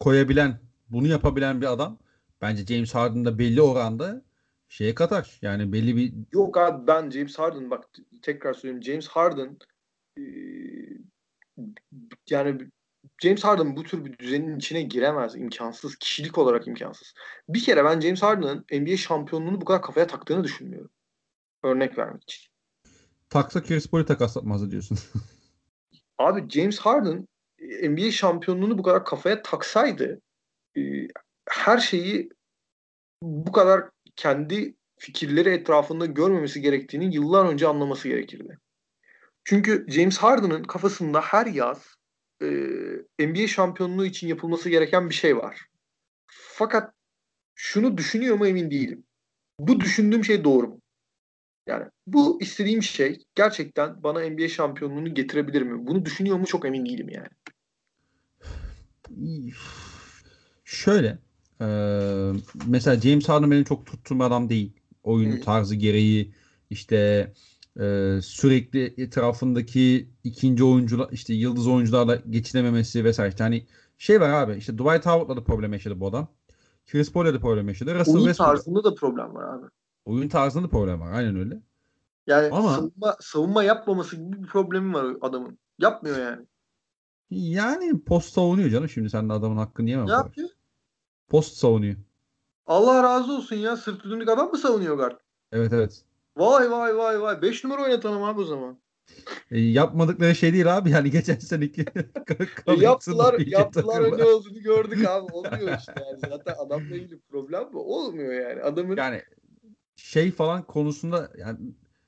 koyabilen, 0.00 0.60
bunu 0.88 1.06
yapabilen 1.06 1.60
bir 1.60 1.72
adam 1.72 1.98
bence 2.40 2.66
James 2.66 2.94
Harden'da 2.94 3.38
belli 3.38 3.62
oranda 3.62 4.25
şeye 4.68 4.94
katar. 4.94 5.38
Yani 5.42 5.72
belli 5.72 5.96
bir 5.96 6.12
Yok 6.32 6.58
abi 6.58 6.86
ben 6.86 7.10
James 7.10 7.38
Harden 7.38 7.70
bak 7.70 7.84
tekrar 8.22 8.54
söyleyeyim. 8.54 8.82
James 8.82 9.08
Harden 9.08 9.58
e, 10.18 10.22
yani 12.30 12.70
James 13.22 13.44
Harden 13.44 13.76
bu 13.76 13.82
tür 13.82 14.04
bir 14.04 14.18
düzenin 14.18 14.58
içine 14.58 14.82
giremez. 14.82 15.36
imkansız. 15.36 15.96
Kişilik 15.96 16.38
olarak 16.38 16.68
imkansız. 16.68 17.14
Bir 17.48 17.62
kere 17.62 17.84
ben 17.84 18.00
James 18.00 18.22
Harden'ın 18.22 18.64
NBA 18.72 18.96
şampiyonluğunu 18.96 19.60
bu 19.60 19.64
kadar 19.64 19.82
kafaya 19.82 20.06
taktığını 20.06 20.44
düşünmüyorum. 20.44 20.90
Örnek 21.62 21.98
vermek 21.98 22.22
için. 22.22 22.50
Taksa 23.30 23.62
Chris 23.62 23.90
Paul'u 23.90 24.06
takaslatmazdı 24.06 24.70
diyorsun. 24.70 24.98
Abi 26.18 26.50
James 26.50 26.78
Harden 26.78 27.28
NBA 27.82 28.10
şampiyonluğunu 28.10 28.78
bu 28.78 28.82
kadar 28.82 29.04
kafaya 29.04 29.42
taksaydı 29.42 30.20
e, 30.76 30.80
her 31.48 31.78
şeyi 31.78 32.30
bu 33.22 33.52
kadar 33.52 33.90
kendi 34.16 34.76
fikirleri 34.98 35.48
etrafında 35.48 36.06
görmemesi 36.06 36.60
gerektiğini 36.60 37.14
yıllar 37.14 37.44
önce 37.44 37.66
anlaması 37.66 38.08
gerekirdi. 38.08 38.58
Çünkü 39.44 39.86
James 39.88 40.18
Harden'ın 40.18 40.62
kafasında 40.62 41.20
her 41.20 41.46
yaz 41.46 41.96
e, 42.42 42.46
NBA 43.26 43.46
şampiyonluğu 43.46 44.06
için 44.06 44.28
yapılması 44.28 44.70
gereken 44.70 45.10
bir 45.10 45.14
şey 45.14 45.36
var. 45.36 45.66
Fakat 46.26 46.94
şunu 47.54 47.98
düşünüyor 47.98 48.36
mu 48.36 48.46
emin 48.46 48.70
değilim. 48.70 49.04
Bu 49.58 49.80
düşündüğüm 49.80 50.24
şey 50.24 50.44
doğru 50.44 50.68
mu? 50.68 50.80
Yani 51.66 51.84
bu 52.06 52.38
istediğim 52.42 52.82
şey 52.82 53.24
gerçekten 53.34 54.02
bana 54.02 54.20
NBA 54.20 54.48
şampiyonluğunu 54.48 55.14
getirebilir 55.14 55.62
mi? 55.62 55.86
Bunu 55.86 56.04
düşünüyor 56.04 56.36
mu 56.36 56.46
çok 56.46 56.66
emin 56.66 56.86
değilim 56.86 57.08
yani. 57.08 57.28
Şöyle 60.64 61.18
e, 61.60 61.66
mesela 62.66 63.00
James 63.00 63.28
Harden 63.28 63.50
benim 63.50 63.64
çok 63.64 63.86
tuttuğum 63.86 64.22
adam 64.22 64.48
değil. 64.48 64.72
Oyun 65.02 65.40
tarzı 65.40 65.74
gereği 65.74 66.32
işte 66.70 67.32
e, 67.80 68.18
sürekli 68.22 68.94
etrafındaki 68.96 70.08
ikinci 70.24 70.64
oyuncular 70.64 71.08
işte 71.12 71.34
yıldız 71.34 71.66
oyuncularla 71.66 72.16
geçinememesi 72.30 73.04
vesaire. 73.04 73.30
İşte 73.30 73.44
hani 73.44 73.66
şey 73.98 74.20
var 74.20 74.30
abi 74.30 74.56
işte 74.56 74.72
Dwight 74.72 75.06
Howard'la 75.06 75.36
da 75.36 75.44
problem 75.44 75.72
yaşadı 75.72 76.00
bu 76.00 76.06
adam. 76.06 76.28
Chris 76.86 77.12
Paul'la 77.12 77.34
da 77.34 77.40
problem 77.40 77.68
yaşadı. 77.68 77.94
Russell 77.94 78.14
Oyun 78.14 78.24
Westbrook... 78.24 78.50
tarzında 78.50 78.84
da 78.84 78.94
problem 78.94 79.34
var 79.34 79.54
abi. 79.54 79.66
Oyun 80.04 80.28
tarzında 80.28 80.68
problem 80.68 81.00
var. 81.00 81.12
Aynen 81.12 81.36
öyle. 81.36 81.62
Yani 82.26 82.48
Ama, 82.52 82.74
savunma, 82.74 83.16
savunma 83.20 83.64
yapmaması 83.64 84.16
gibi 84.16 84.42
bir 84.42 84.48
problemi 84.48 84.94
var 84.94 85.16
adamın. 85.20 85.58
Yapmıyor 85.78 86.18
yani. 86.18 86.46
Yani 87.30 88.04
post 88.04 88.32
savunuyor 88.32 88.70
canım 88.70 88.88
şimdi 88.88 89.10
sen 89.10 89.28
de 89.28 89.32
adamın 89.32 89.56
hakkını 89.56 89.90
yemem. 89.90 90.06
Ne 90.06 90.12
yapıyor? 90.12 90.48
Post 91.28 91.56
savunuyor. 91.56 91.96
Allah 92.66 93.02
razı 93.02 93.32
olsun 93.32 93.56
ya. 93.56 93.76
Sırtı 93.76 94.10
dönük 94.10 94.28
adam 94.28 94.50
mı 94.50 94.58
savunuyor 94.58 94.96
guard? 94.96 95.16
Evet 95.52 95.72
evet. 95.72 96.04
Vay 96.36 96.70
vay 96.70 96.96
vay 96.96 97.20
vay. 97.20 97.42
5 97.42 97.64
numara 97.64 97.82
oynatalım 97.82 98.22
abi 98.22 98.40
o 98.40 98.44
zaman. 98.44 98.78
E, 99.50 99.60
yapmadıkları 99.60 100.34
şey 100.34 100.52
değil 100.52 100.76
abi 100.76 100.90
yani 100.90 101.10
geçen 101.10 101.38
seneki 101.38 101.80
e, 102.66 102.72
yaptılar 102.74 103.38
yaptılar 103.38 104.18
ne 104.18 104.24
olduğunu 104.24 104.62
gördük 104.62 105.08
abi 105.08 105.26
olmuyor 105.32 105.78
işte 105.78 105.94
yani 106.06 106.18
zaten 106.30 106.54
adamla 106.58 106.96
ilgili 106.96 107.20
problem 107.20 107.72
bu 107.72 107.96
olmuyor 107.96 108.32
yani 108.32 108.62
adamın 108.62 108.96
yani 108.96 109.22
şey 109.96 110.30
falan 110.30 110.62
konusunda 110.62 111.30
yani 111.38 111.58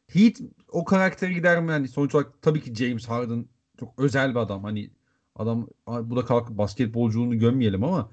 Heat 0.08 0.36
o 0.68 0.84
karaktere 0.84 1.32
gider 1.32 1.62
mi? 1.62 1.70
Yani 1.70 1.88
sonuç 1.88 2.14
olarak 2.14 2.42
tabii 2.42 2.60
ki 2.60 2.74
James 2.74 3.08
Harden 3.08 3.46
çok 3.80 3.94
özel 3.98 4.30
bir 4.30 4.36
adam. 4.36 4.64
Hani 4.64 4.90
adam 5.36 5.68
bu 5.86 6.16
da 6.16 6.24
kalk 6.24 6.50
basketbolculuğunu 6.50 7.38
gömmeyelim 7.38 7.84
ama 7.84 8.10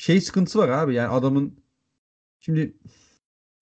şey 0.00 0.20
sıkıntısı 0.20 0.58
var 0.58 0.68
abi. 0.68 0.94
Yani 0.94 1.08
adamın 1.08 1.56
şimdi 2.40 2.76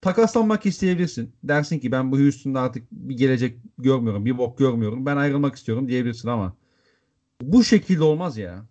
takaslanmak 0.01 0.67
isteyebilirsin. 0.67 1.37
Dersin 1.43 1.79
ki 1.79 1.93
ben 1.93 2.13
bu 2.13 2.19
Houston'da 2.19 2.61
artık 2.61 2.93
bir 2.93 3.17
gelecek 3.17 3.59
görmüyorum. 3.79 4.25
Bir 4.25 4.39
bok 4.39 4.59
görmüyorum. 4.59 5.07
Ben 5.07 5.17
ayrılmak 5.17 5.57
istiyorum 5.57 5.89
diyebilirsin 5.89 6.29
ama 6.29 6.57
bu 7.43 7.65
şekilde 7.65 8.03
olmaz 8.03 8.39
ya. 8.39 8.67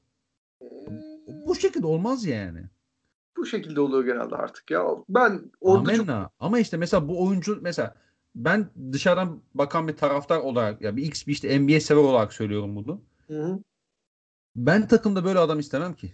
Bu 1.27 1.55
şekilde 1.55 1.87
olmaz 1.87 2.25
yani. 2.25 2.63
Bu 3.37 3.45
şekilde 3.45 3.81
oluyor 3.81 4.05
genelde 4.05 4.35
artık 4.35 4.71
ya. 4.71 4.85
Ben 5.09 5.51
orada 5.61 5.91
Amenna. 5.91 6.23
Çok... 6.23 6.31
Ama 6.39 6.59
işte 6.59 6.77
mesela 6.77 7.07
bu 7.07 7.25
oyuncu 7.27 7.59
mesela 7.61 7.95
ben 8.35 8.69
dışarıdan 8.91 9.41
bakan 9.53 9.87
bir 9.87 9.97
taraftar 9.97 10.39
olarak 10.39 10.81
ya 10.81 10.95
bir 10.95 11.03
X 11.03 11.27
bir 11.27 11.31
işte 11.31 11.59
NBA 11.59 11.79
sever 11.79 12.01
olarak 12.01 12.33
söylüyorum 12.33 12.75
bunu. 12.75 13.01
Hı 13.27 13.43
hı. 13.43 13.59
Ben 14.55 14.87
takımda 14.87 15.25
böyle 15.25 15.39
adam 15.39 15.59
istemem 15.59 15.93
ki. 15.93 16.13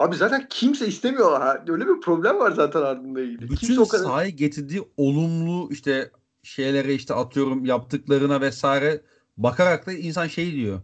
Abi 0.00 0.16
zaten 0.16 0.46
kimse 0.50 0.86
istemiyor. 0.86 1.40
Ha. 1.40 1.64
Öyle 1.68 1.86
bir 1.88 2.00
problem 2.00 2.38
var 2.38 2.52
zaten 2.52 2.80
ardında 2.82 3.20
ilgili. 3.20 3.50
Bütün 3.50 3.66
kimse 3.66 3.80
o 3.80 3.88
kadar... 3.88 4.04
sahaya 4.04 4.28
getirdiği 4.28 4.82
olumlu 4.96 5.72
işte 5.72 6.10
şeylere 6.42 6.94
işte 6.94 7.14
atıyorum 7.14 7.64
yaptıklarına 7.64 8.40
vesaire 8.40 9.00
bakarak 9.36 9.86
da 9.86 9.92
insan 9.92 10.26
şey 10.26 10.52
diyor. 10.52 10.80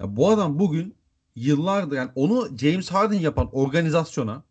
Ya 0.00 0.16
bu 0.16 0.30
adam 0.30 0.58
bugün 0.58 0.94
yıllardır 1.36 1.96
yani 1.96 2.10
onu 2.14 2.48
James 2.58 2.90
Harden 2.90 3.18
yapan 3.18 3.48
organizasyona 3.52 4.42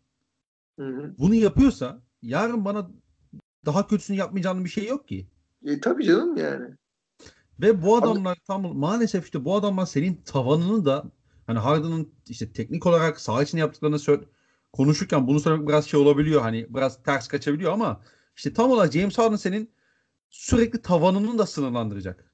hı 0.78 0.86
hı. 0.86 1.14
bunu 1.18 1.34
yapıyorsa 1.34 2.00
yarın 2.22 2.64
bana 2.64 2.90
daha 3.66 3.86
kötüsünü 3.86 4.16
yapmayacağını 4.16 4.64
bir 4.64 4.70
şey 4.70 4.86
yok 4.86 5.08
ki. 5.08 5.26
E, 5.64 5.80
tabii 5.80 6.04
canım 6.04 6.36
yani. 6.36 6.66
Ve 7.60 7.82
bu 7.82 7.96
adamlar 7.96 8.38
tam 8.46 8.76
maalesef 8.76 9.24
işte 9.24 9.44
bu 9.44 9.56
adamlar 9.56 9.86
senin 9.86 10.22
tavanını 10.24 10.84
da 10.84 11.04
hani 11.46 11.58
Harden'ın 11.58 12.14
işte 12.28 12.52
teknik 12.52 12.86
olarak 12.86 13.20
saha 13.20 13.42
içinde 13.42 13.60
yaptıklarını 13.60 13.98
söyle, 13.98 14.22
konuşurken 14.72 15.26
bunu 15.26 15.40
söylemek 15.40 15.68
biraz 15.68 15.86
şey 15.86 16.00
olabiliyor. 16.00 16.40
Hani 16.42 16.66
biraz 16.74 17.02
ters 17.02 17.28
kaçabiliyor 17.28 17.72
ama 17.72 18.00
işte 18.36 18.52
tam 18.52 18.70
olarak 18.70 18.92
James 18.92 19.18
Harden 19.18 19.36
senin 19.36 19.70
sürekli 20.30 20.82
tavanını 20.82 21.38
da 21.38 21.46
sınırlandıracak. 21.46 22.32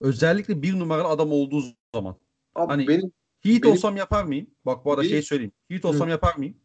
Özellikle 0.00 0.62
bir 0.62 0.78
numaralı 0.78 1.08
adam 1.08 1.32
olduğu 1.32 1.62
zaman. 1.94 2.16
Abi 2.54 2.70
hani 2.70 2.88
benim, 2.88 3.12
Heat 3.40 3.62
benim, 3.62 3.74
olsam 3.74 3.96
yapar 3.96 4.24
mıyım? 4.24 4.46
Bak 4.66 4.84
bu 4.84 4.90
arada 4.90 5.02
benim, 5.02 5.10
şey 5.10 5.22
söyleyeyim. 5.22 5.52
Heat 5.68 5.84
olsam 5.84 6.06
hı. 6.06 6.10
yapar 6.10 6.36
mıyım? 6.36 6.56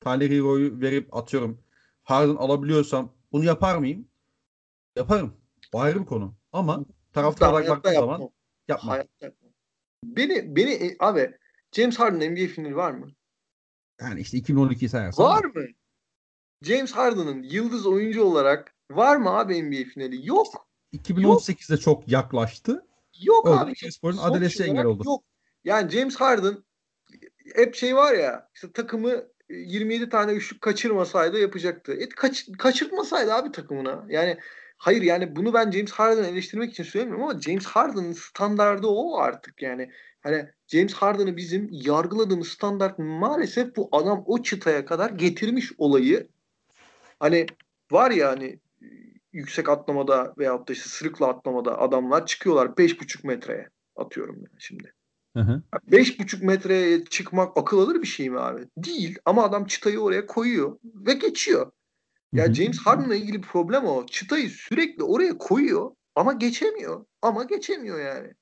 Tyler 0.00 0.30
Hero'yu 0.30 0.80
verip 0.80 1.16
atıyorum. 1.16 1.60
Harden 2.02 2.36
alabiliyorsam 2.36 3.14
bunu 3.32 3.44
yapar 3.44 3.76
mıyım? 3.78 4.08
Yaparım. 4.96 5.36
O 5.72 5.80
ayrı 5.80 6.00
bir 6.00 6.06
konu. 6.06 6.34
Ama 6.52 6.84
taraftar 7.12 7.52
olarak 7.52 7.68
baktığım 7.68 7.94
zaman 7.94 8.30
yapma. 8.68 8.92
Hayatta 8.92 9.32
Beni, 10.04 10.56
beni 10.56 10.70
e, 10.70 10.96
abi 11.00 11.34
James 11.72 11.98
Harden 11.98 12.32
NBA 12.32 12.46
finali 12.46 12.76
var 12.76 12.90
mı? 12.90 13.10
Yani 14.00 14.20
işte 14.20 14.38
2012'yi 14.38 14.88
sayarsan. 14.88 15.24
Var 15.24 15.44
mı? 15.44 15.66
James 16.62 16.92
Harden'ın 16.92 17.42
yıldız 17.42 17.86
oyuncu 17.86 18.24
olarak 18.24 18.74
var 18.90 19.16
mı 19.16 19.30
abi 19.30 19.62
NBA 19.62 19.90
finali? 19.90 20.28
Yok. 20.28 20.68
2018'de 20.92 21.72
yok. 21.74 21.82
çok 21.82 22.08
yaklaştı. 22.08 22.86
Yok 23.22 23.46
Öyle 23.46 23.58
abi. 23.58 23.74
Chris 23.74 24.00
Paul'un 24.00 24.18
adalesi 24.18 24.64
engel 24.64 24.84
oldu. 24.84 25.02
Yok. 25.06 25.24
Yani 25.64 25.90
James 25.90 26.16
Harden 26.16 26.64
hep 27.54 27.74
şey 27.74 27.96
var 27.96 28.14
ya 28.14 28.48
işte 28.54 28.72
takımı 28.72 29.24
27 29.50 30.08
tane 30.08 30.32
üçlük 30.32 30.60
kaçırmasaydı 30.60 31.38
yapacaktı. 31.38 31.92
Et 31.92 32.14
kaç, 32.14 32.48
kaçırtmasaydı 32.58 33.34
abi 33.34 33.52
takımına. 33.52 34.06
Yani 34.08 34.38
hayır 34.80 35.02
yani 35.02 35.36
bunu 35.36 35.54
ben 35.54 35.70
James 35.70 35.92
Harden'ı 35.92 36.26
eleştirmek 36.26 36.72
için 36.72 36.84
söylemiyorum 36.84 37.24
ama 37.24 37.40
James 37.40 37.66
Harden'ın 37.66 38.12
standardı 38.12 38.86
o 38.86 39.18
artık 39.18 39.62
yani. 39.62 39.90
Hani 40.20 40.46
James 40.66 40.94
Harden'ı 40.94 41.36
bizim 41.36 41.68
yargıladığımız 41.70 42.48
standart 42.48 42.98
maalesef 42.98 43.76
bu 43.76 43.88
adam 43.92 44.24
o 44.26 44.42
çıtaya 44.42 44.84
kadar 44.84 45.10
getirmiş 45.10 45.72
olayı. 45.78 46.28
Hani 47.18 47.46
var 47.90 48.10
ya 48.10 48.28
hani 48.28 48.58
yüksek 49.32 49.68
atlamada 49.68 50.34
veyahut 50.38 50.68
da 50.68 50.72
işte 50.72 50.88
sırıkla 50.88 51.26
atlamada 51.26 51.78
adamlar 51.78 52.26
çıkıyorlar 52.26 52.66
5,5 52.66 53.26
metreye 53.26 53.68
atıyorum 53.96 54.36
yani 54.36 54.58
şimdi. 54.58 54.94
Beş 55.92 56.20
buçuk 56.20 56.42
metreye 56.42 57.04
çıkmak 57.04 57.56
akıl 57.56 57.78
alır 57.78 58.02
bir 58.02 58.06
şey 58.06 58.30
mi 58.30 58.40
abi? 58.40 58.68
Değil 58.76 59.18
ama 59.24 59.44
adam 59.44 59.64
çıtayı 59.64 60.00
oraya 60.00 60.26
koyuyor 60.26 60.78
ve 60.84 61.12
geçiyor. 61.12 61.72
Ya 62.32 62.44
yani 62.44 62.54
James 62.54 62.78
Harden'la 62.78 63.14
ilgili 63.14 63.40
problem 63.40 63.84
o. 63.84 64.06
Çıtayı 64.06 64.50
sürekli 64.50 65.02
oraya 65.02 65.38
koyuyor 65.38 65.90
ama 66.14 66.32
geçemiyor. 66.32 67.04
Ama 67.22 67.44
geçemiyor 67.44 68.00
yani. 68.00 68.32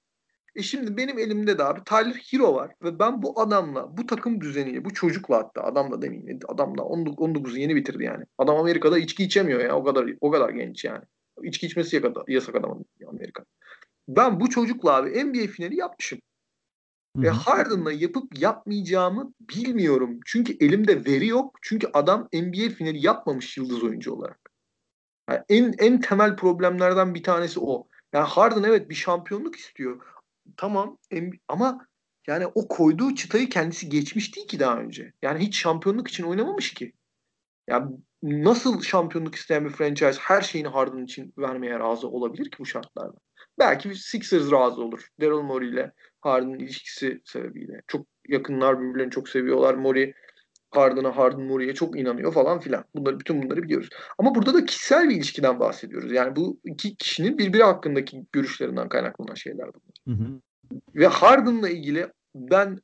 E 0.56 0.62
şimdi 0.62 0.96
benim 0.96 1.18
elimde 1.18 1.58
de 1.58 1.64
abi 1.64 1.80
Tyler 1.84 2.14
Hero 2.30 2.54
var 2.54 2.74
ve 2.82 2.98
ben 2.98 3.22
bu 3.22 3.40
adamla, 3.40 3.96
bu 3.96 4.06
takım 4.06 4.40
düzeniyle, 4.40 4.84
bu 4.84 4.94
çocukla 4.94 5.36
hatta 5.36 5.62
adamla 5.62 6.02
demeyeyim. 6.02 6.38
Adamla 6.48 6.82
19'u 6.82 7.58
yeni 7.58 7.76
bitirdi 7.76 8.04
yani. 8.04 8.24
Adam 8.38 8.56
Amerika'da 8.56 8.98
içki 8.98 9.24
içemiyor 9.24 9.60
ya. 9.60 9.76
O 9.76 9.84
kadar 9.84 10.10
o 10.20 10.30
kadar 10.30 10.50
genç 10.50 10.84
yani. 10.84 11.04
İçki 11.42 11.66
içmesi 11.66 12.02
yasak 12.28 12.54
adamın 12.54 12.84
Amerika. 13.08 13.44
Ben 14.08 14.40
bu 14.40 14.50
çocukla 14.50 14.96
abi 14.96 15.24
NBA 15.24 15.46
finali 15.46 15.76
yapmışım. 15.76 16.18
Ve 17.16 17.30
Harden'la 17.30 17.92
yapıp 17.92 18.38
yapmayacağımı 18.38 19.34
bilmiyorum. 19.40 20.20
Çünkü 20.26 20.56
elimde 20.60 21.04
veri 21.04 21.26
yok. 21.26 21.58
Çünkü 21.62 21.90
adam 21.92 22.28
NBA 22.32 22.68
finali 22.68 23.06
yapmamış 23.06 23.56
yıldız 23.56 23.82
oyuncu 23.82 24.12
olarak. 24.12 24.40
Yani 25.30 25.42
en 25.48 25.74
en 25.78 26.00
temel 26.00 26.36
problemlerden 26.36 27.14
bir 27.14 27.22
tanesi 27.22 27.60
o. 27.60 27.88
Yani 28.12 28.26
Harden 28.26 28.62
evet 28.62 28.90
bir 28.90 28.94
şampiyonluk 28.94 29.56
istiyor. 29.56 30.00
Tamam 30.56 30.98
ama 31.48 31.86
yani 32.26 32.46
o 32.46 32.68
koyduğu 32.68 33.14
çıtayı 33.14 33.48
kendisi 33.48 33.88
geçmiş 33.88 34.36
değil 34.36 34.48
ki 34.48 34.60
daha 34.60 34.78
önce. 34.78 35.12
Yani 35.22 35.38
hiç 35.38 35.58
şampiyonluk 35.58 36.08
için 36.08 36.24
oynamamış 36.24 36.74
ki. 36.74 36.92
Yani 37.68 37.96
nasıl 38.22 38.82
şampiyonluk 38.82 39.34
isteyen 39.34 39.64
bir 39.64 39.70
franchise 39.70 40.20
her 40.20 40.42
şeyini 40.42 40.68
Harden 40.68 41.04
için 41.04 41.32
vermeye 41.38 41.78
razı 41.78 42.08
olabilir 42.08 42.50
ki 42.50 42.58
bu 42.58 42.66
şartlarda? 42.66 43.18
Belki 43.58 43.94
Sixers 43.94 44.52
razı 44.52 44.82
olur. 44.82 45.08
Daryl 45.20 45.42
Morey 45.42 45.68
ile 45.68 45.92
Harden'ın 46.20 46.58
ilişkisi 46.58 47.20
sebebiyle. 47.24 47.82
Çok 47.86 48.06
yakınlar 48.28 48.80
birbirlerini 48.80 49.10
çok 49.10 49.28
seviyorlar. 49.28 49.74
Morey 49.74 50.14
Harden'a, 50.70 51.16
Harden 51.16 51.40
Morey'e 51.40 51.74
çok 51.74 51.98
inanıyor 51.98 52.32
falan 52.32 52.60
filan. 52.60 52.84
Bunları 52.94 53.20
bütün 53.20 53.42
bunları 53.42 53.62
biliyoruz. 53.62 53.88
Ama 54.18 54.34
burada 54.34 54.54
da 54.54 54.64
kişisel 54.64 55.08
bir 55.08 55.16
ilişkiden 55.16 55.60
bahsediyoruz. 55.60 56.12
Yani 56.12 56.36
bu 56.36 56.60
iki 56.64 56.96
kişinin 56.96 57.38
birbiri 57.38 57.62
hakkındaki 57.62 58.26
görüşlerinden 58.32 58.88
kaynaklanan 58.88 59.34
şeyler 59.34 59.66
bunlar. 59.66 60.18
Hı 60.18 60.24
hı. 60.24 60.40
Ve 60.94 61.06
Harden'la 61.06 61.68
ilgili 61.68 62.12
ben 62.34 62.78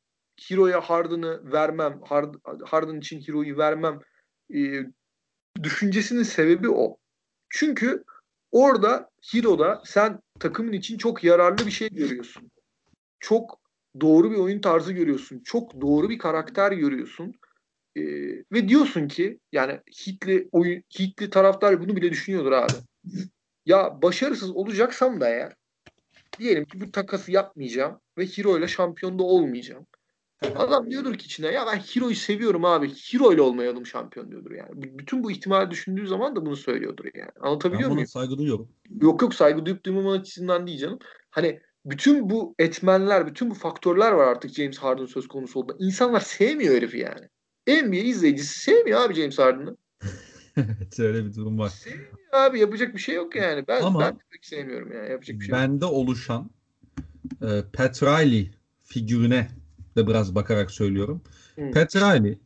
Hero'ya 0.48 0.81
Harden'ı 0.81 1.52
vermem, 1.52 2.01
Harden 2.65 2.98
için 2.98 3.20
Hero'yu 3.20 3.59
vermem 3.59 3.98
e, 4.55 4.86
düşüncesinin 5.62 6.23
sebebi 6.23 6.69
o. 6.69 6.97
Çünkü 7.48 8.05
orada 8.52 9.11
Hero'da 9.32 9.82
sen 9.85 10.20
takımın 10.40 10.73
için 10.73 10.98
çok 10.98 11.24
yararlı 11.24 11.66
bir 11.66 11.70
şey 11.70 11.89
görüyorsun. 11.89 12.51
Çok 13.24 13.60
doğru 14.01 14.30
bir 14.30 14.36
oyun 14.36 14.60
tarzı 14.60 14.92
görüyorsun. 14.92 15.40
Çok 15.44 15.80
doğru 15.80 16.10
bir 16.10 16.18
karakter 16.18 16.72
görüyorsun. 16.72 17.34
Ee, 17.96 18.02
ve 18.52 18.68
diyorsun 18.68 19.09
ki 19.09 19.38
yani 19.52 19.80
Hitli 19.90 20.48
oyun 20.52 20.82
Hitli 20.98 21.30
taraftar 21.30 21.80
bunu 21.80 21.96
bile 21.96 22.10
düşünüyordur 22.10 22.52
abi. 22.52 22.72
Ya 23.66 24.02
başarısız 24.02 24.51
olacaksam 24.51 25.20
da 25.20 25.28
eğer 25.28 25.52
diyelim 26.38 26.64
ki 26.64 26.80
bu 26.80 26.92
takası 26.92 27.32
yapmayacağım 27.32 28.01
ve 28.18 28.26
Hero 28.26 28.59
ile 28.59 28.68
şampiyonda 28.68 29.22
olmayacağım. 29.22 29.86
Adam 30.56 30.90
diyordur 30.90 31.14
ki 31.14 31.26
içine 31.26 31.46
ya 31.46 31.66
ben 31.66 31.78
Hero'yu 31.78 32.16
seviyorum 32.16 32.64
abi. 32.64 32.88
Hero 32.88 33.32
ile 33.32 33.42
olmayalım 33.42 33.86
şampiyon 33.86 34.30
diyordur 34.30 34.51
yani. 34.51 34.70
Bütün 34.74 35.24
bu 35.24 35.30
ihtimali 35.30 35.70
düşündüğü 35.70 36.06
zaman 36.06 36.36
da 36.36 36.46
bunu 36.46 36.56
söylüyordur 36.56 37.05
yani. 37.14 37.30
Anlatabiliyor 37.40 37.88
ben 37.88 37.94
muyum? 37.94 38.09
saygı 38.09 38.38
duyuyorum. 38.38 38.68
Yok 39.01 39.22
yok 39.22 39.34
saygı 39.34 39.66
duyup 39.66 39.84
duymama 39.84 40.12
açısından 40.12 40.66
değil 40.66 40.78
canım. 40.78 40.98
Hani 41.30 41.60
bütün 41.85 42.31
bu 42.31 42.55
etmenler, 42.59 43.27
bütün 43.27 43.51
bu 43.51 43.55
faktörler 43.55 44.12
var 44.12 44.27
artık 44.27 44.51
James 44.51 44.78
Harden 44.78 45.06
söz 45.06 45.28
konusu 45.28 45.61
olduğunda. 45.61 45.85
İnsanlar 45.85 46.20
sevmiyor 46.20 46.74
herifi 46.74 46.98
yani. 46.98 47.28
NBA 47.86 47.97
izleyicisi 47.97 48.61
sevmiyor 48.61 49.01
abi 49.01 49.15
James 49.15 49.39
Harden'ı. 49.39 49.77
evet 50.56 51.01
öyle 51.01 51.24
bir 51.24 51.35
durum 51.35 51.59
var. 51.59 51.69
Sevmiyor 51.69 52.12
abi 52.32 52.61
yapacak 52.61 52.94
bir 52.94 53.01
şey 53.01 53.15
yok 53.15 53.36
yani. 53.36 53.65
Ben, 53.69 53.82
Ama 53.82 54.01
ben 54.01 54.19
pek 54.31 54.47
sevmiyorum 54.47 54.93
yani 54.93 55.11
yapacak 55.11 55.40
bir 55.40 55.44
şey 55.44 55.52
bende 55.52 55.85
yok. 55.85 55.94
oluşan 55.94 56.51
e, 57.43 57.62
Pat 57.73 58.02
Riley 58.02 58.51
figürüne 58.82 59.48
de 59.97 60.06
biraz 60.06 60.35
bakarak 60.35 60.70
söylüyorum. 60.70 61.23
Hmm. 61.55 61.70
Pat 61.70 61.97
Riley 61.97 62.39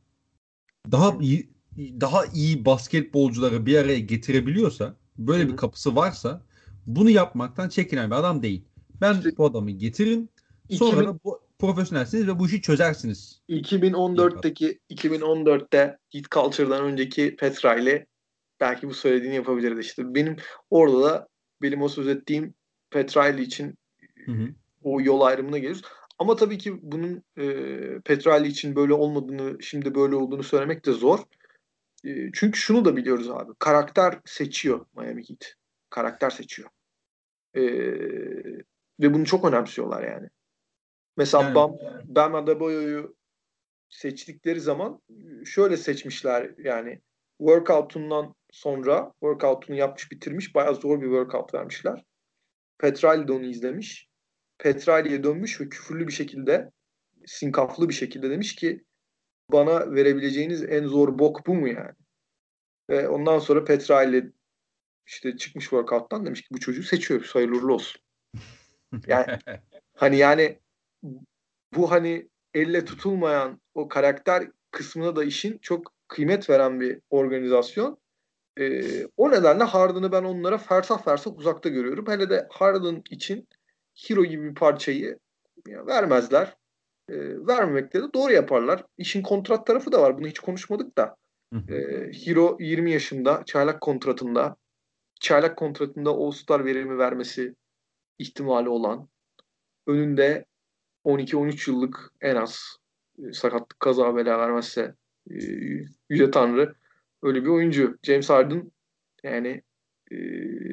daha 0.90 1.14
hmm. 1.14 1.20
iyi 1.20 1.48
daha 1.78 2.26
iyi 2.26 2.64
basketbolcuları 2.64 3.66
bir 3.66 3.78
araya 3.78 3.98
getirebiliyorsa 3.98 4.96
böyle 5.18 5.44
hmm. 5.44 5.52
bir 5.52 5.56
kapısı 5.56 5.96
varsa 5.96 6.42
bunu 6.86 7.10
yapmaktan 7.10 7.68
çekinen 7.68 8.10
bir 8.10 8.16
adam 8.16 8.42
değil. 8.42 8.64
Ben 9.00 9.16
bu 9.38 9.44
adamı 9.44 9.70
getirin 9.70 10.30
sonra 10.70 10.90
2000, 10.90 11.06
da 11.06 11.18
bu, 11.24 11.40
profesyonelsiniz 11.58 12.26
ve 12.28 12.38
bu 12.38 12.46
işi 12.46 12.62
çözersiniz. 12.62 13.42
2014'teki 13.48 14.78
2014'te 14.90 15.98
Heat 16.12 16.30
Culture'dan 16.30 16.84
önceki 16.84 17.36
Pat 17.36 17.64
Riley 17.64 18.04
belki 18.60 18.88
bu 18.88 18.94
söylediğini 18.94 19.34
yapabilirdi 19.34 19.80
işte. 19.80 20.14
Benim 20.14 20.36
orada 20.70 21.02
da 21.02 21.28
benim 21.62 21.82
o 21.82 21.88
söz 21.88 22.08
ettiğim 22.08 22.54
Petrali 22.90 23.42
için 23.42 23.74
Hı 24.24 24.32
hı. 24.32 24.48
o 24.82 25.00
yol 25.00 25.20
ayrımına 25.20 25.58
geliyoruz. 25.58 25.82
Ama 26.18 26.36
tabii 26.36 26.58
ki 26.58 26.78
bunun 26.82 27.22
e, 27.36 27.44
Petrali 28.00 28.48
için 28.48 28.76
böyle 28.76 28.92
olmadığını, 28.92 29.62
şimdi 29.62 29.94
böyle 29.94 30.16
olduğunu 30.16 30.42
söylemek 30.42 30.86
de 30.86 30.92
zor. 30.92 31.18
E, 32.04 32.32
çünkü 32.32 32.58
şunu 32.58 32.84
da 32.84 32.96
biliyoruz 32.96 33.30
abi. 33.30 33.52
Karakter 33.58 34.18
seçiyor 34.24 34.86
Miami 34.96 35.28
Heat. 35.28 35.54
Karakter 35.90 36.30
seçiyor. 36.30 36.68
E, 37.56 37.62
ve 39.00 39.14
bunu 39.14 39.26
çok 39.26 39.44
önemsiyorlar 39.44 40.02
yani. 40.02 40.28
Mesela 41.16 41.42
Yani- 41.44 41.54
Bam, 41.54 41.76
Bam 42.04 42.34
Adebayo'yu 42.34 43.16
seçtikleri 43.88 44.60
zaman 44.60 45.02
şöyle 45.44 45.76
seçmişler 45.76 46.54
yani 46.58 47.00
workout'undan 47.38 48.34
sonra 48.50 49.12
workout'unu 49.20 49.76
yapmış 49.76 50.12
bitirmiş 50.12 50.54
bayağı 50.54 50.74
zor 50.74 51.00
bir 51.00 51.06
workout 51.06 51.54
vermişler. 51.54 52.04
Petrali 52.78 53.28
de 53.28 53.32
onu 53.32 53.44
izlemiş. 53.44 54.08
Petrali'ye 54.58 55.24
dönmüş 55.24 55.60
ve 55.60 55.68
küfürlü 55.68 56.06
bir 56.06 56.12
şekilde 56.12 56.70
sinkaflı 57.26 57.88
bir 57.88 57.94
şekilde 57.94 58.30
demiş 58.30 58.54
ki 58.54 58.84
bana 59.52 59.94
verebileceğiniz 59.94 60.62
en 60.62 60.86
zor 60.86 61.18
bok 61.18 61.46
bu 61.46 61.54
mu 61.54 61.68
yani? 61.68 61.92
Ve 62.90 63.08
ondan 63.08 63.38
sonra 63.38 63.64
Petrali 63.64 64.32
işte 65.06 65.36
çıkmış 65.36 65.64
workout'tan 65.64 66.26
demiş 66.26 66.42
ki 66.42 66.48
bu 66.50 66.60
çocuğu 66.60 66.82
seçiyoruz 66.82 67.34
hayırlı 67.34 67.74
olsun. 67.74 68.02
Yani 69.06 69.26
Hani 69.94 70.16
yani 70.16 70.58
bu 71.76 71.90
hani 71.90 72.28
elle 72.54 72.84
tutulmayan 72.84 73.60
o 73.74 73.88
karakter 73.88 74.48
kısmına 74.70 75.16
da 75.16 75.24
işin 75.24 75.58
çok 75.58 75.92
kıymet 76.08 76.50
veren 76.50 76.80
bir 76.80 77.00
organizasyon. 77.10 77.98
Ee, 78.58 79.06
o 79.16 79.30
nedenle 79.30 79.64
Harden'ı 79.64 80.12
ben 80.12 80.24
onlara 80.24 80.58
fersah 80.58 81.04
fersah 81.04 81.36
uzakta 81.36 81.68
görüyorum. 81.68 82.04
Hele 82.08 82.30
de 82.30 82.46
Harden 82.50 83.02
için 83.10 83.48
Hero 83.94 84.24
gibi 84.24 84.50
bir 84.50 84.54
parçayı 84.54 85.18
ya, 85.68 85.86
vermezler. 85.86 86.56
Ee, 87.08 87.14
vermemekte 87.46 88.02
de 88.02 88.06
doğru 88.14 88.32
yaparlar. 88.32 88.84
İşin 88.98 89.22
kontrat 89.22 89.66
tarafı 89.66 89.92
da 89.92 90.02
var. 90.02 90.18
Bunu 90.18 90.26
hiç 90.26 90.38
konuşmadık 90.38 90.98
da. 90.98 91.16
Ee, 91.68 92.10
Hero 92.24 92.56
20 92.60 92.92
yaşında 92.92 93.42
çaylak 93.46 93.80
kontratında 93.80 94.56
çaylak 95.20 95.56
kontratında 95.56 96.10
All-Star 96.10 96.64
verimi 96.64 96.98
vermesi 96.98 97.54
ihtimali 98.18 98.68
olan 98.68 99.08
önünde 99.86 100.44
12-13 101.04 101.70
yıllık 101.70 102.12
en 102.20 102.36
az 102.36 102.76
e, 103.18 103.32
sakatlık 103.32 103.80
kaza 103.80 104.16
bela 104.16 104.38
vermezse 104.38 104.94
e, 105.30 105.34
yüce 106.08 106.30
tanrı 106.30 106.74
öyle 107.22 107.42
bir 107.42 107.48
oyuncu. 107.48 107.98
James 108.02 108.30
Harden 108.30 108.72
yani 109.22 109.62
e, 110.10 110.16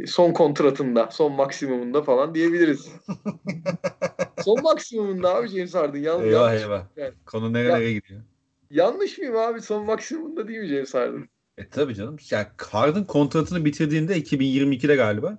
son 0.07 0.33
kontratında, 0.33 1.09
son 1.11 1.31
maksimumunda 1.33 2.01
falan 2.03 2.35
diyebiliriz. 2.35 2.89
son 4.43 4.61
maksimumunda 4.63 5.35
abi 5.35 5.47
James 5.47 5.75
Harden. 5.75 5.99
Yan, 5.99 6.23
eyvah 6.23 6.31
yanlış, 6.31 6.61
eyvah. 6.63 6.85
yani. 6.95 7.13
Konu 7.25 7.53
nereye 7.53 7.69
Ya- 7.87 7.93
gidiyor? 7.93 8.21
yanlış 8.69 9.17
mıyım 9.17 9.35
abi? 9.37 9.61
Son 9.61 9.85
maksimumunda 9.85 10.47
değil 10.47 10.59
mi 10.59 10.67
James 10.67 10.93
Harden? 10.93 11.29
E 11.57 11.69
tabii 11.69 11.95
canım. 11.95 12.17
Yani 12.31 12.47
Harden 12.57 13.03
kontratını 13.05 13.65
bitirdiğinde 13.65 14.17
2022'de 14.19 14.95
galiba 14.95 15.37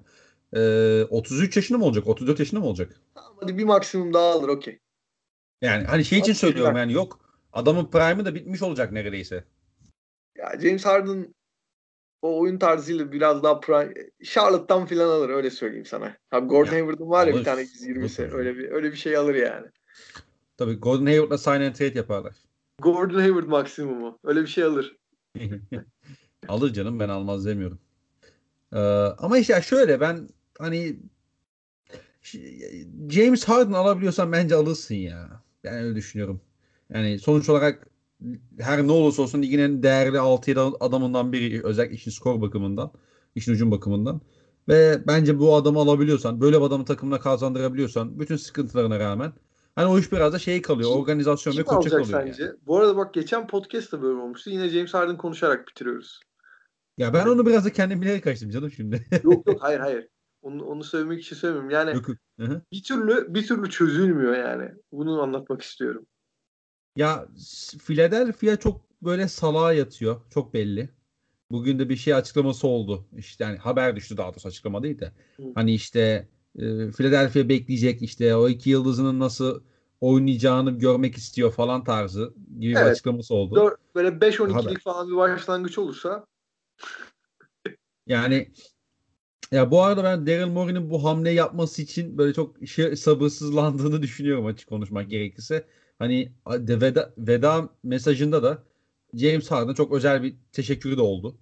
e, 0.56 1.04
33 1.04 1.56
yaşında 1.56 1.78
mı 1.78 1.84
olacak? 1.84 2.06
34 2.06 2.38
yaşında 2.38 2.60
mı 2.60 2.66
olacak? 2.66 3.00
Tamam 3.14 3.36
hadi 3.40 3.58
bir 3.58 3.64
maksimum 3.64 4.14
daha 4.14 4.32
alır 4.32 4.48
okey. 4.48 4.78
Yani 5.62 5.84
hani 5.84 6.04
şey 6.04 6.18
için 6.18 6.32
söylüyorum 6.32 6.76
yani 6.76 6.92
yok. 6.92 7.20
Adamın 7.52 7.86
prime'ı 7.86 8.24
da 8.24 8.34
bitmiş 8.34 8.62
olacak 8.62 8.92
neredeyse. 8.92 9.44
Ya 10.36 10.60
James 10.60 10.86
Harden 10.86 11.34
o 12.22 12.40
oyun 12.40 12.58
tarzıyla 12.58 13.12
biraz 13.12 13.42
daha 13.42 13.60
prime, 13.60 13.94
Charlotte'tan 14.24 14.86
filan 14.86 15.08
alır 15.08 15.28
öyle 15.30 15.50
söyleyeyim 15.50 15.86
sana. 15.86 16.16
Abi 16.32 16.46
Gordon 16.46 16.72
Ya, 16.72 16.72
Hayward'ın 16.72 17.10
var 17.10 17.26
ya 17.26 17.34
bir 17.34 17.44
tane 17.44 17.60
120'si 17.62 18.22
Alır. 18.22 18.32
öyle 18.32 18.56
bir 18.56 18.70
öyle 18.70 18.92
bir 18.92 18.96
şey 18.96 19.16
alır 19.16 19.34
yani. 19.34 19.66
Tabii 20.56 20.74
Gordon 20.74 21.06
Hayward'la 21.06 21.38
sign 21.38 21.50
and 21.50 21.74
trade 21.74 21.98
yaparlar. 21.98 22.34
Gordon 22.82 23.20
Hayward 23.20 23.46
maksimumu. 23.46 24.18
Öyle 24.24 24.42
bir 24.42 24.46
şey 24.46 24.64
alır. 24.64 24.96
Alır 26.48 26.72
canım 26.72 27.00
ben 27.00 27.08
almaz 27.08 27.46
demiyorum. 27.46 27.78
Ee, 28.72 28.78
ama 29.18 29.38
işte 29.38 29.62
şöyle 29.62 30.00
ben 30.00 30.28
hani 30.58 30.96
James 33.10 33.44
Harden 33.44 33.72
alabiliyorsan 33.72 34.32
bence 34.32 34.54
alırsın 34.54 34.94
ya. 34.94 35.42
Ben 35.64 35.74
öyle 35.74 35.96
düşünüyorum. 35.96 36.40
Yani 36.90 37.18
sonuç 37.18 37.48
olarak 37.48 37.88
her 38.60 38.86
ne 38.86 38.92
olursa 38.92 39.22
olsun 39.22 39.42
ligin 39.42 39.58
en 39.58 39.82
değerli 39.82 40.16
6-7 40.16 40.76
adamından 40.80 41.32
biri 41.32 41.64
özellikle 41.64 41.94
işin 41.96 42.10
skor 42.10 42.40
bakımından, 42.40 42.92
işin 43.34 43.52
hücum 43.52 43.70
bakımından. 43.70 44.20
Ve 44.68 45.06
bence 45.06 45.38
bu 45.38 45.54
adamı 45.56 45.78
alabiliyorsan, 45.78 46.40
böyle 46.40 46.56
bir 46.60 46.62
adamı 46.62 46.84
takımına 46.84 47.20
kazandırabiliyorsan 47.20 48.20
bütün 48.20 48.36
sıkıntılarına 48.36 48.98
rağmen 48.98 49.32
hani 49.74 49.86
o 49.86 49.98
iş 49.98 50.12
biraz 50.12 50.32
da 50.32 50.38
şey 50.38 50.62
kalıyor. 50.62 50.90
Kim- 50.90 51.00
organizasyon 51.00 51.52
ve 51.52 51.56
Kim 51.56 51.64
koça 51.64 51.76
alacak 51.76 52.04
kalıyor. 52.04 52.26
sence? 52.26 52.42
yani. 52.42 52.54
Bu 52.66 52.78
arada 52.78 52.96
bak 52.96 53.14
geçen 53.14 53.46
podcast'ta 53.46 54.02
böyle 54.02 54.18
olmuştu. 54.20 54.50
Yine 54.50 54.68
James 54.68 54.94
Harden 54.94 55.16
konuşarak 55.16 55.68
bitiriyoruz. 55.68 56.20
Ya 56.98 57.14
ben 57.14 57.26
onu 57.26 57.46
biraz 57.46 57.64
da 57.64 57.72
kendim 57.72 58.02
bilerek 58.02 58.26
açtım 58.26 58.50
canım 58.50 58.70
şimdi. 58.70 59.06
yok 59.24 59.46
yok 59.46 59.56
hayır 59.60 59.80
hayır. 59.80 60.08
Onu, 60.46 60.64
onu 60.64 60.84
söylemek 60.84 61.22
için 61.22 61.36
söylemiyorum. 61.36 61.70
Yani 61.70 61.94
Yok, 61.94 62.08
yok. 62.08 62.62
Bir 62.72 62.82
türlü 62.82 63.34
bir 63.34 63.46
türlü 63.46 63.70
çözülmüyor 63.70 64.36
yani. 64.36 64.70
Bunu 64.92 65.22
anlatmak 65.22 65.62
istiyorum. 65.62 66.06
Ya 66.96 67.28
Philadelphia 67.84 68.56
çok 68.56 68.80
böyle 69.02 69.28
salağa 69.28 69.72
yatıyor. 69.72 70.20
Çok 70.30 70.54
belli. 70.54 70.90
Bugün 71.50 71.78
de 71.78 71.88
bir 71.88 71.96
şey 71.96 72.14
açıklaması 72.14 72.68
oldu. 72.68 73.06
İşte 73.16 73.44
yani 73.44 73.58
haber 73.58 73.96
düştü 73.96 74.16
daha 74.16 74.30
doğrusu 74.30 74.48
açıklama 74.48 74.82
değil 74.82 74.98
de. 74.98 75.12
Hı. 75.36 75.42
Hani 75.54 75.74
işte 75.74 76.28
e, 76.58 76.90
Philadelphia 76.90 77.48
bekleyecek 77.48 78.02
işte 78.02 78.36
o 78.36 78.48
iki 78.48 78.70
yıldızının 78.70 79.20
nasıl 79.20 79.62
oynayacağını 80.00 80.78
görmek 80.78 81.16
istiyor 81.16 81.52
falan 81.52 81.84
tarzı 81.84 82.34
gibi 82.60 82.74
bir 82.74 82.80
Evet. 82.80 82.92
açıklaması 82.92 83.34
oldu. 83.34 83.54
Dör- 83.54 83.76
böyle 83.94 84.08
5-12'lik 84.08 84.54
Haber. 84.54 84.80
falan 84.80 85.08
bir 85.10 85.16
başlangıç 85.16 85.78
olursa 85.78 86.26
Yani 88.06 88.48
ya 89.52 89.70
bu 89.70 89.82
arada 89.82 90.04
ben 90.04 90.26
Daryl 90.26 90.46
Morey'nin 90.46 90.90
bu 90.90 91.04
hamle 91.04 91.30
yapması 91.30 91.82
için 91.82 92.18
böyle 92.18 92.32
çok 92.34 92.68
şey, 92.68 92.96
sabırsızlandığını 92.96 94.02
düşünüyorum 94.02 94.46
açık 94.46 94.68
konuşmak 94.68 95.10
gerekirse. 95.10 95.64
Hani 95.98 96.32
de 96.48 96.80
veda, 96.80 97.14
veda 97.18 97.68
mesajında 97.82 98.42
da 98.42 98.62
James 99.14 99.50
Harden'a 99.50 99.74
çok 99.74 99.92
özel 99.92 100.22
bir 100.22 100.36
teşekkürü 100.52 100.96
de 100.96 101.00
oldu. 101.00 101.38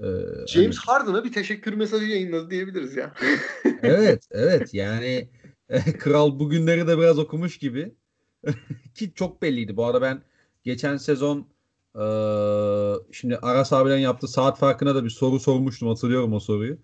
Ee, 0.00 0.04
James 0.48 0.76
hani- 0.78 0.98
Harden'a 0.98 1.24
bir 1.24 1.32
teşekkür 1.32 1.72
mesajı 1.74 2.06
yayınladı 2.06 2.50
diyebiliriz 2.50 2.96
ya. 2.96 3.14
evet, 3.82 4.28
evet 4.30 4.74
yani 4.74 5.28
kral 5.98 6.38
bugünleri 6.38 6.86
de 6.86 6.98
biraz 6.98 7.18
okumuş 7.18 7.58
gibi. 7.58 7.94
Ki 8.94 9.12
çok 9.14 9.42
belliydi. 9.42 9.76
Bu 9.76 9.84
arada 9.84 10.02
ben 10.02 10.22
geçen 10.64 10.96
sezon 10.96 11.46
eee, 11.96 12.94
şimdi 13.12 13.36
Aras 13.36 13.72
abiden 13.72 13.98
yaptığı 13.98 14.28
saat 14.28 14.58
farkına 14.58 14.94
da 14.94 15.04
bir 15.04 15.10
soru 15.10 15.40
sormuştum. 15.40 15.88
Hatırlıyorum 15.88 16.32
o 16.32 16.40
soruyu. 16.40 16.78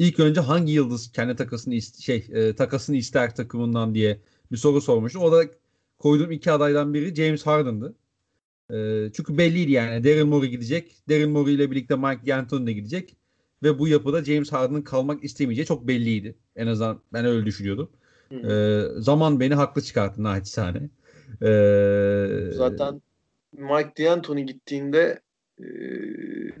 İlk 0.00 0.20
önce 0.20 0.40
hangi 0.40 0.72
yıldız 0.72 1.12
kendi 1.12 1.36
takasını 1.36 1.74
ist- 1.74 2.02
şey 2.02 2.26
e, 2.32 2.54
takasını 2.56 2.96
ister 2.96 3.34
takımından 3.34 3.94
diye 3.94 4.20
bir 4.52 4.56
soru 4.56 4.80
sormuştum. 4.80 5.22
O 5.22 5.32
da 5.32 5.44
koyduğum 5.98 6.30
iki 6.30 6.52
adaydan 6.52 6.94
biri 6.94 7.14
James 7.14 7.46
Harden'dı. 7.46 7.94
E, 8.70 9.08
çünkü 9.12 9.38
belliydi 9.38 9.72
yani 9.72 10.04
Daryl 10.04 10.24
Morey 10.24 10.50
gidecek. 10.50 10.96
Daryl 11.08 11.28
Morey 11.28 11.54
ile 11.54 11.70
birlikte 11.70 11.96
Mike 11.96 12.26
D'Antoni 12.26 12.66
de 12.66 12.72
gidecek. 12.72 13.16
Ve 13.62 13.78
bu 13.78 13.88
yapıda 13.88 14.24
James 14.24 14.52
Harden'ın 14.52 14.82
kalmak 14.82 15.24
istemeyeceği 15.24 15.66
çok 15.66 15.88
belliydi. 15.88 16.34
En 16.56 16.66
azından 16.66 17.02
ben 17.12 17.24
öyle 17.24 17.46
düşünüyordum. 17.46 17.90
E, 18.32 18.82
zaman 18.98 19.40
beni 19.40 19.54
haklı 19.54 19.82
çıkarttı 19.82 20.22
naçizane. 20.22 20.90
E, 21.42 21.50
Zaten 22.52 23.02
Mike 23.52 24.04
D'Antoni 24.04 24.46
gittiğinde 24.46 25.20
e, 25.60 25.64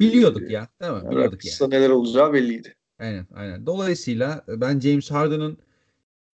biliyorduk 0.00 0.50
ya. 0.50 0.68
Değil 0.82 0.92
mi? 0.92 0.98
Biliyorduk 0.98 1.14
yani. 1.14 1.24
Raptors'ta 1.24 1.68
neler 1.68 1.90
olacağı 1.90 2.32
belliydi. 2.32 2.74
Aynen, 3.00 3.26
aynen. 3.34 3.66
Dolayısıyla 3.66 4.44
ben 4.48 4.80
James 4.80 5.10
Harden'ın 5.10 5.58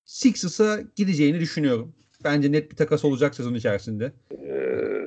Sixers'a 0.06 0.82
gideceğini 0.96 1.40
düşünüyorum. 1.40 1.96
Bence 2.24 2.52
net 2.52 2.72
bir 2.72 2.76
takas 2.76 3.06
olacak 3.06 3.36
sezon 3.36 3.54
içerisinde. 3.54 4.14
Ee, 4.32 5.02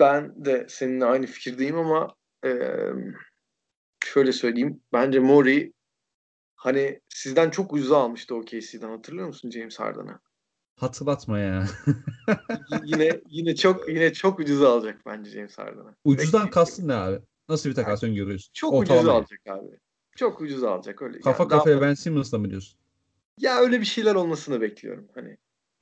ben 0.00 0.44
de 0.44 0.66
seninle 0.68 1.04
aynı 1.04 1.26
fikirdeyim 1.26 1.78
ama 1.78 2.14
e, 2.44 2.50
şöyle 4.04 4.32
söyleyeyim. 4.32 4.80
Bence 4.92 5.18
Mori 5.18 5.72
hani 6.56 7.00
sizden 7.08 7.50
çok 7.50 7.72
ucuza 7.72 7.98
almıştı 7.98 8.34
OKC'den 8.34 8.90
hatırlıyor 8.90 9.26
musun 9.26 9.50
James 9.50 9.80
Harden'ı? 9.80 10.20
Hatırlatma 10.76 11.38
ya. 11.38 11.66
Yine 12.84 13.20
yine 13.28 13.56
çok 13.56 13.88
yine 13.88 14.12
çok 14.12 14.40
ucuza 14.40 14.72
alacak 14.72 15.00
bence 15.06 15.30
James 15.30 15.58
Harden'ı. 15.58 15.94
Ucuzdan 16.04 16.50
kastın 16.50 16.88
ne 16.88 16.94
abi? 16.94 17.20
Nasıl 17.48 17.70
bir 17.70 17.74
takas 17.74 18.02
öngörüyorsun? 18.02 18.50
Çok 18.52 18.72
Ortalama 18.72 19.00
ucuza 19.00 19.12
yani. 19.12 19.18
alacak 19.18 19.40
abi. 19.46 19.78
Çok 20.18 20.40
ucuza 20.40 20.70
alacak 20.70 21.02
öyle. 21.02 21.20
Kafa 21.20 21.42
Yani 21.42 21.50
kafaya 21.50 21.80
Ben 21.80 21.94
Simmons'la 21.94 22.38
mı 22.38 22.50
diyorsun? 22.50 22.78
Ya 23.40 23.58
öyle 23.58 23.80
bir 23.80 23.84
şeyler 23.84 24.14
olmasını 24.14 24.60
bekliyorum 24.60 25.08
hani. 25.14 25.36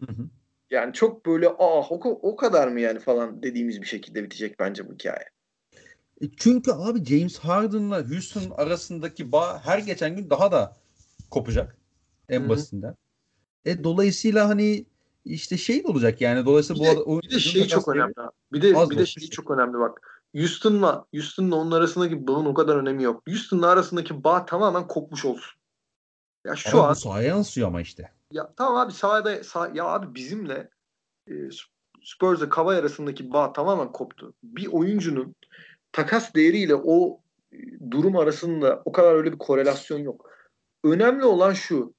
Hı 0.06 0.12
hı. 0.12 0.28
Yani 0.70 0.92
çok 0.92 1.26
böyle 1.26 1.48
ah 1.48 1.92
o, 1.92 2.00
o 2.22 2.36
kadar 2.36 2.68
mı 2.68 2.80
yani 2.80 2.98
falan 2.98 3.42
dediğimiz 3.42 3.80
bir 3.80 3.86
şekilde 3.86 4.24
bitecek 4.24 4.58
bence 4.58 4.88
bu 4.88 4.92
hikaye. 4.92 5.24
E 6.22 6.24
Çünkü 6.36 6.72
abi 6.72 7.04
James 7.04 7.38
Harden'la 7.38 8.10
Houston 8.10 8.50
arasındaki 8.56 9.32
bağ 9.32 9.60
her 9.64 9.78
geçen 9.78 10.16
gün 10.16 10.30
daha 10.30 10.52
da 10.52 10.76
kopacak. 11.30 11.76
En 12.28 12.40
Hı-hı. 12.40 12.48
basitinden. 12.48 12.94
E 13.64 13.84
dolayısıyla 13.84 14.48
hani 14.48 14.84
işte 15.24 15.56
şey 15.56 15.82
olacak 15.84 16.20
yani 16.20 16.46
dolayısıyla 16.46 16.84
bir 16.84 17.06
bu 17.06 17.22
de, 17.22 17.28
bir 17.28 17.34
de 17.34 17.38
şey 17.38 17.66
çok 17.66 17.88
önemli. 17.88 18.14
Bir 18.52 18.62
de 18.62 18.90
bir 18.90 18.98
de 18.98 19.06
şey 19.06 19.30
çok 19.30 19.50
önemli 19.50 19.78
bak. 19.78 20.15
Houston'la 20.36 21.06
Houston'la 21.14 21.56
onun 21.56 21.70
arasındaki 21.70 22.26
bağın 22.26 22.44
o 22.44 22.54
kadar 22.54 22.76
önemi 22.76 23.02
yok. 23.02 23.22
Houston'la 23.28 23.68
arasındaki 23.68 24.24
bağ 24.24 24.46
tamamen 24.46 24.88
kopmuş 24.88 25.24
olsun. 25.24 25.60
Ya 26.46 26.56
şu 26.56 26.78
ama 26.78 26.88
an 26.88 26.92
sahaya 26.92 27.28
yansıyor 27.28 27.68
ama 27.68 27.80
işte. 27.80 28.12
Ya 28.32 28.52
tamam 28.56 28.76
abi 28.76 28.92
sahada 28.92 29.44
sah 29.44 29.74
ya 29.74 29.84
abi 29.84 30.14
bizimle 30.14 30.70
e, 31.28 31.32
Spurs'la 32.04 32.48
Kavay 32.48 32.78
arasındaki 32.78 33.32
bağ 33.32 33.52
tamamen 33.52 33.92
koptu. 33.92 34.34
Bir 34.42 34.66
oyuncunun 34.66 35.34
takas 35.92 36.34
değeriyle 36.34 36.74
o 36.74 37.20
e, 37.52 37.56
durum 37.90 38.16
arasında 38.16 38.82
o 38.84 38.92
kadar 38.92 39.14
öyle 39.14 39.32
bir 39.32 39.38
korelasyon 39.38 39.98
yok. 39.98 40.30
Önemli 40.84 41.24
olan 41.24 41.52
şu. 41.52 41.94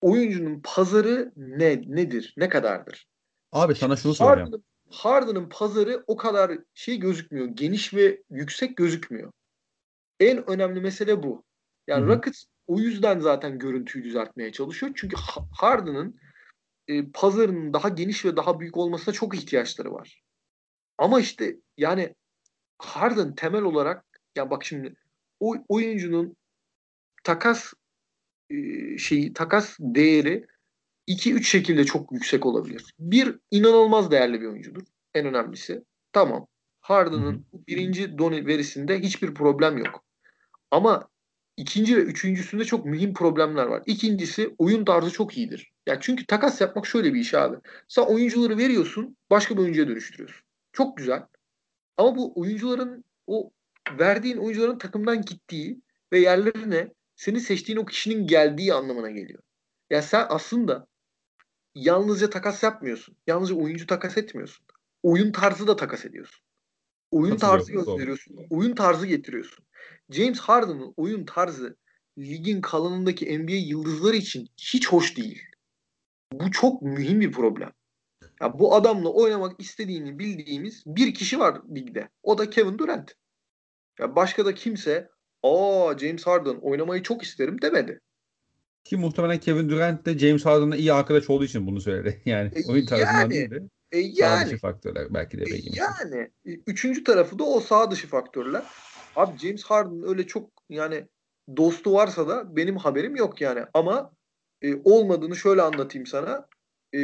Oyuncunun 0.00 0.60
pazarı 0.64 1.32
ne 1.36 1.82
nedir? 1.86 2.34
Ne 2.36 2.48
kadardır? 2.48 3.08
Abi 3.52 3.74
sana 3.74 3.96
şunu 3.96 4.14
soracağım. 4.14 4.64
Harden'ın, 4.90 5.48
pazarı 5.48 6.04
o 6.06 6.16
kadar 6.16 6.58
şey 6.74 6.98
gözükmüyor. 6.98 7.46
Geniş 7.46 7.94
ve 7.94 8.22
yüksek 8.30 8.76
gözükmüyor. 8.76 9.32
En 10.20 10.50
önemli 10.50 10.80
mesele 10.80 11.22
bu. 11.22 11.44
Yani 11.86 12.06
Rockets 12.06 12.44
o 12.66 12.78
yüzden 12.78 13.20
zaten 13.20 13.58
görüntüyü 13.58 14.04
düzeltmeye 14.04 14.52
çalışıyor. 14.52 14.92
Çünkü 14.94 15.16
Harden'ın 15.52 16.20
e, 16.88 17.10
pazarının 17.10 17.72
daha 17.72 17.88
geniş 17.88 18.24
ve 18.24 18.36
daha 18.36 18.60
büyük 18.60 18.76
olmasına 18.76 19.14
çok 19.14 19.36
ihtiyaçları 19.36 19.92
var. 19.92 20.22
Ama 20.98 21.20
işte 21.20 21.56
yani 21.76 22.14
Harden 22.78 23.34
temel 23.34 23.62
olarak 23.62 24.04
ya 24.36 24.50
bak 24.50 24.64
şimdi 24.64 24.94
o 25.40 25.56
oyuncunun 25.68 26.36
takas 27.24 27.72
e, 28.50 28.98
şeyi 28.98 29.32
takas 29.32 29.76
değeri 29.80 30.46
2-3 31.08 31.42
şekilde 31.42 31.84
çok 31.84 32.12
yüksek 32.12 32.46
olabilir. 32.46 32.94
Bir 32.98 33.38
inanılmaz 33.50 34.10
değerli 34.10 34.40
bir 34.40 34.46
oyuncudur. 34.46 34.82
En 35.14 35.26
önemlisi. 35.26 35.84
Tamam. 36.12 36.46
Harden'ın 36.80 37.46
birinci 37.68 38.18
doni 38.18 38.46
verisinde 38.46 39.00
hiçbir 39.00 39.34
problem 39.34 39.78
yok. 39.78 40.04
Ama 40.70 41.08
ikinci 41.56 41.96
ve 41.96 42.00
üçüncüsünde 42.00 42.64
çok 42.64 42.86
mühim 42.86 43.14
problemler 43.14 43.66
var. 43.66 43.82
İkincisi 43.86 44.54
oyun 44.58 44.84
tarzı 44.84 45.10
çok 45.10 45.38
iyidir. 45.38 45.72
Ya 45.86 46.00
çünkü 46.00 46.26
takas 46.26 46.60
yapmak 46.60 46.86
şöyle 46.86 47.14
bir 47.14 47.20
iş 47.20 47.34
abi. 47.34 47.56
Sen 47.88 48.02
oyuncuları 48.02 48.58
veriyorsun, 48.58 49.16
başka 49.30 49.56
bir 49.56 49.60
oyuncuya 49.60 49.88
dönüştürüyorsun. 49.88 50.44
Çok 50.72 50.96
güzel. 50.96 51.22
Ama 51.96 52.16
bu 52.16 52.40
oyuncuların 52.40 53.04
o 53.26 53.50
verdiğin 53.98 54.36
oyuncuların 54.36 54.78
takımdan 54.78 55.22
gittiği 55.22 55.80
ve 56.12 56.18
yerlerine 56.18 56.88
senin 57.16 57.38
seçtiğin 57.38 57.78
o 57.78 57.84
kişinin 57.84 58.26
geldiği 58.26 58.74
anlamına 58.74 59.10
geliyor. 59.10 59.42
Ya 59.90 60.02
sen 60.02 60.26
aslında 60.28 60.86
yalnızca 61.74 62.30
takas 62.30 62.62
yapmıyorsun. 62.62 63.16
Yalnızca 63.26 63.54
oyuncu 63.54 63.86
takas 63.86 64.16
etmiyorsun. 64.16 64.66
Oyun 65.02 65.32
tarzı 65.32 65.66
da 65.66 65.76
takas 65.76 66.04
ediyorsun. 66.04 66.44
Oyun 67.10 67.36
tarzı 67.36 67.72
gösteriyorsun. 67.72 68.36
Oyun 68.50 68.74
tarzı 68.74 69.06
getiriyorsun. 69.06 69.64
James 70.10 70.40
Harden'ın 70.40 70.94
oyun 70.96 71.24
tarzı 71.24 71.76
ligin 72.18 72.60
kalanındaki 72.60 73.38
NBA 73.38 73.52
yıldızları 73.52 74.16
için 74.16 74.48
hiç 74.56 74.88
hoş 74.88 75.16
değil. 75.16 75.42
Bu 76.32 76.50
çok 76.50 76.82
mühim 76.82 77.20
bir 77.20 77.32
problem. 77.32 77.72
Ya 78.40 78.58
bu 78.58 78.74
adamla 78.74 79.08
oynamak 79.08 79.60
istediğini 79.60 80.18
bildiğimiz 80.18 80.82
bir 80.86 81.14
kişi 81.14 81.38
var 81.38 81.60
ligde. 81.76 82.08
O 82.22 82.38
da 82.38 82.50
Kevin 82.50 82.78
Durant. 82.78 83.14
Ya 83.98 84.16
başka 84.16 84.46
da 84.46 84.54
kimse 84.54 85.08
aa 85.42 85.98
James 85.98 86.26
Harden 86.26 86.58
oynamayı 86.62 87.02
çok 87.02 87.22
isterim 87.22 87.62
demedi. 87.62 88.00
Ki 88.84 88.96
muhtemelen 88.96 89.40
Kevin 89.40 89.68
Durant 89.68 90.06
de 90.06 90.18
James 90.18 90.44
Harden'la 90.44 90.76
iyi 90.76 90.92
arkadaş 90.92 91.30
olduğu 91.30 91.44
için 91.44 91.66
bunu 91.66 91.80
söyledi. 91.80 92.22
Yani 92.26 92.50
e, 92.54 92.70
oyun 92.70 92.86
tarzından 92.86 93.20
yani, 93.20 93.30
değil 93.30 93.50
de 93.50 93.62
e, 93.92 93.98
yani, 93.98 94.46
dışı 94.46 94.58
faktörler 94.58 95.14
belki 95.14 95.38
de. 95.38 95.44
E, 95.44 95.60
yani 95.74 96.30
üçüncü 96.44 97.04
tarafı 97.04 97.38
da 97.38 97.44
o 97.44 97.60
sağ 97.60 97.90
dışı 97.90 98.08
faktörler. 98.08 98.62
Abi 99.16 99.38
James 99.38 99.64
Harden 99.64 100.08
öyle 100.08 100.26
çok 100.26 100.50
yani 100.68 101.06
dostu 101.56 101.92
varsa 101.92 102.28
da 102.28 102.56
benim 102.56 102.76
haberim 102.76 103.16
yok 103.16 103.40
yani. 103.40 103.64
Ama 103.74 104.12
e, 104.62 104.74
olmadığını 104.84 105.36
şöyle 105.36 105.62
anlatayım 105.62 106.06
sana. 106.06 106.46
E, 106.94 107.00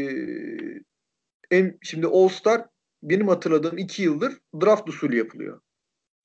en, 1.51 1.79
şimdi 1.83 2.07
All 2.07 2.29
Star 2.29 2.67
benim 3.03 3.29
hatırladığım 3.29 3.79
iki 3.79 4.03
yıldır 4.03 4.39
draft 4.63 4.89
usulü 4.89 5.17
yapılıyor. 5.17 5.61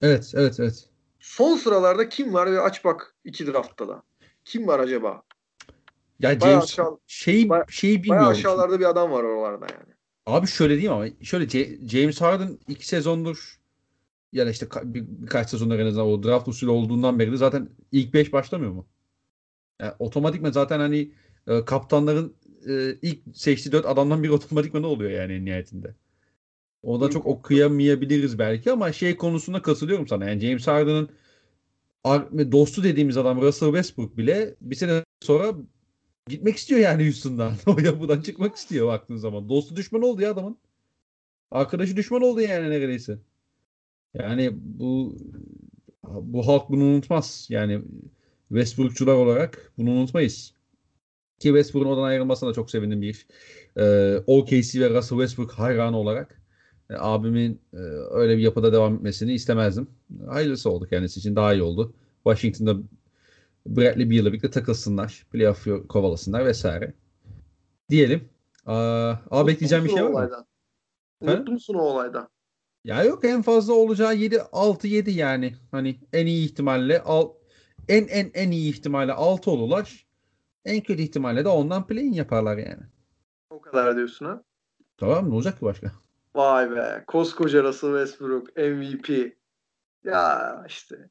Evet, 0.01 0.31
evet, 0.35 0.59
evet. 0.59 0.89
Son 1.19 1.57
sıralarda 1.57 2.09
kim 2.09 2.33
var 2.33 2.51
ve 2.51 2.59
aç 2.59 2.85
bak 2.85 3.15
iki 3.23 3.47
draftta 3.47 3.87
da. 3.87 4.03
Kim 4.45 4.67
var 4.67 4.79
acaba? 4.79 5.23
Ya 6.19 6.39
James 6.39 6.63
aşağı, 6.63 6.97
şey 7.07 7.49
baya, 7.49 7.65
şey 7.69 8.03
bilmiyorum. 8.03 8.19
Bayağı 8.19 8.31
aşağılarda 8.31 8.79
bir 8.79 8.85
adam 8.85 9.11
var 9.11 9.23
oralarda 9.23 9.67
yani. 9.73 9.93
Abi 10.25 10.47
şöyle 10.47 10.73
diyeyim 10.73 10.93
ama 10.93 11.07
şöyle 11.21 11.49
James 11.87 12.21
Harden 12.21 12.59
iki 12.67 12.87
sezondur 12.87 13.59
yani 14.33 14.51
işte 14.51 14.67
bir, 14.83 15.05
birkaç 15.07 15.49
sezonda 15.49 15.75
en 15.75 15.85
azından 15.85 16.07
o 16.07 16.23
draft 16.23 16.47
usulü 16.47 16.69
olduğundan 16.69 17.19
beri 17.19 17.31
de 17.31 17.37
zaten 17.37 17.69
ilk 17.91 18.13
5 18.13 18.33
başlamıyor 18.33 18.71
mu? 18.71 18.87
Yani 19.81 19.93
otomatikman 19.99 20.51
zaten 20.51 20.79
hani 20.79 21.11
e, 21.47 21.65
kaptanların 21.65 22.35
e, 22.67 22.95
ilk 23.01 23.19
seçtiği 23.33 23.71
4 23.71 23.85
adamdan 23.85 24.23
biri 24.23 24.31
otomatikman 24.39 24.83
ne 24.83 24.87
oluyor 24.87 25.11
yani 25.11 25.33
en 25.33 25.45
nihayetinde. 25.45 25.95
O 26.83 27.01
da 27.01 27.09
çok 27.09 27.25
okuyamayabiliriz 27.25 28.39
belki 28.39 28.71
ama 28.71 28.91
şey 28.91 29.17
konusunda 29.17 29.61
katılıyorum 29.61 30.07
sana. 30.07 30.29
Yani 30.29 30.41
James 30.41 30.67
Harden'ın 30.67 31.09
dostu 32.51 32.83
dediğimiz 32.83 33.17
adam 33.17 33.41
Russell 33.41 33.69
Westbrook 33.69 34.17
bile 34.17 34.55
bir 34.61 34.75
sene 34.75 35.03
sonra 35.21 35.53
gitmek 36.29 36.57
istiyor 36.57 36.79
yani 36.79 37.03
Houston'dan. 37.03 37.53
O 37.67 37.79
yapıdan 37.79 38.21
çıkmak 38.21 38.55
istiyor 38.55 38.87
baktığın 38.87 39.17
zaman. 39.17 39.49
Dostu 39.49 39.75
düşman 39.75 40.01
oldu 40.01 40.21
ya 40.21 40.31
adamın. 40.31 40.57
Arkadaşı 41.51 41.97
düşman 41.97 42.21
oldu 42.21 42.41
yani 42.41 42.69
neredeyse. 42.69 43.17
Yani 44.13 44.51
bu 44.53 45.17
bu 46.03 46.47
halk 46.47 46.69
bunu 46.69 46.83
unutmaz. 46.83 47.47
Yani 47.49 47.81
Westbrook'çular 48.49 49.13
olarak 49.13 49.71
bunu 49.77 49.91
unutmayız. 49.91 50.53
Ki 51.39 51.47
Westbrook'un 51.47 51.89
oradan 51.89 52.03
ayrılmasına 52.03 52.49
da 52.49 52.53
çok 52.53 52.71
sevindim 52.71 53.01
bir 53.01 53.27
e, 53.77 54.17
OKC 54.27 54.81
ve 54.81 54.89
Russell 54.89 55.17
Westbrook 55.17 55.51
hayranı 55.51 55.97
olarak. 55.97 56.41
E, 56.89 56.93
abimin 56.97 57.61
e, 57.73 57.77
öyle 58.11 58.37
bir 58.37 58.41
yapıda 58.43 58.73
devam 58.73 58.95
etmesini 58.95 59.33
istemezdim. 59.33 59.87
Hayırlısı 60.27 60.69
oldu 60.69 60.87
kendisi 60.89 61.19
için 61.19 61.35
daha 61.35 61.53
iyi 61.53 61.63
oldu. 61.63 61.93
Washington'da 62.23 62.77
Bradley 63.65 64.09
Beal'la 64.09 64.29
birlikte 64.29 64.49
takılsınlar. 64.49 65.25
Playoff 65.31 65.67
kovalasınlar 65.89 66.45
vesaire. 66.45 66.93
Diyelim. 67.89 68.29
Aa, 68.65 69.13
aa 69.31 69.47
bekleyeceğim 69.47 69.85
bir 69.85 69.89
şey 69.89 70.03
var 70.03 70.09
mı? 70.09 70.45
Mutlu 71.21 71.51
musun 71.51 71.73
o 71.73 71.81
olaydan? 71.81 72.29
Ya 72.83 73.03
yok 73.03 73.25
en 73.25 73.41
fazla 73.41 73.73
olacağı 73.73 74.15
7 74.15 74.41
6 74.41 74.87
7 74.87 75.11
yani. 75.11 75.55
Hani 75.71 75.99
en 76.13 76.25
iyi 76.25 76.45
ihtimalle 76.45 77.01
al, 77.01 77.29
en 77.87 78.07
en 78.07 78.31
en 78.33 78.51
iyi 78.51 78.69
ihtimalle 78.69 79.13
6 79.13 79.51
olurlar. 79.51 80.05
En 80.65 80.81
kötü 80.81 81.01
ihtimalle 81.01 81.45
de 81.45 81.49
ondan 81.49 81.87
play 81.87 82.07
yaparlar 82.07 82.57
yani. 82.57 82.83
O 83.49 83.61
kadar 83.61 83.95
diyorsun 83.95 84.25
ha? 84.25 84.43
Tamam 84.97 85.29
ne 85.29 85.35
olacak 85.35 85.59
ki 85.59 85.65
başka? 85.65 85.91
Vay 86.35 86.71
be. 86.71 87.03
Koskoca 87.07 87.63
Russell 87.63 87.89
Westbrook 87.89 88.57
MVP. 88.57 89.35
Ya 90.03 90.63
işte. 90.67 91.09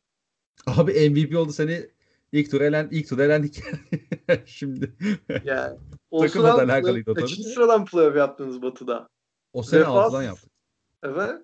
Abi 0.67 1.11
MVP 1.11 1.37
oldu 1.37 1.53
seni 1.53 1.87
ilk 2.35 2.51
tur 2.51 2.61
elen 2.61 2.89
ilk 2.91 3.09
tur 3.09 3.19
elendik. 3.19 3.63
Şimdi. 4.47 4.95
Yani. 5.45 5.79
O 6.11 6.21
Takımla 6.21 6.49
da 6.49 6.63
alakalıydı 6.63 7.11
o 7.11 7.15
tabii. 7.15 7.25
Kaçıncı 7.25 7.49
sıradan 7.49 7.85
playoff 7.85 8.17
yaptınız 8.17 8.63
Batı'da? 8.63 9.09
O 9.53 9.63
sene 9.63 9.81
Vefas, 9.81 10.13
6'dan 10.13 10.23
yaptık. 10.23 10.51
Evet. 11.03 11.35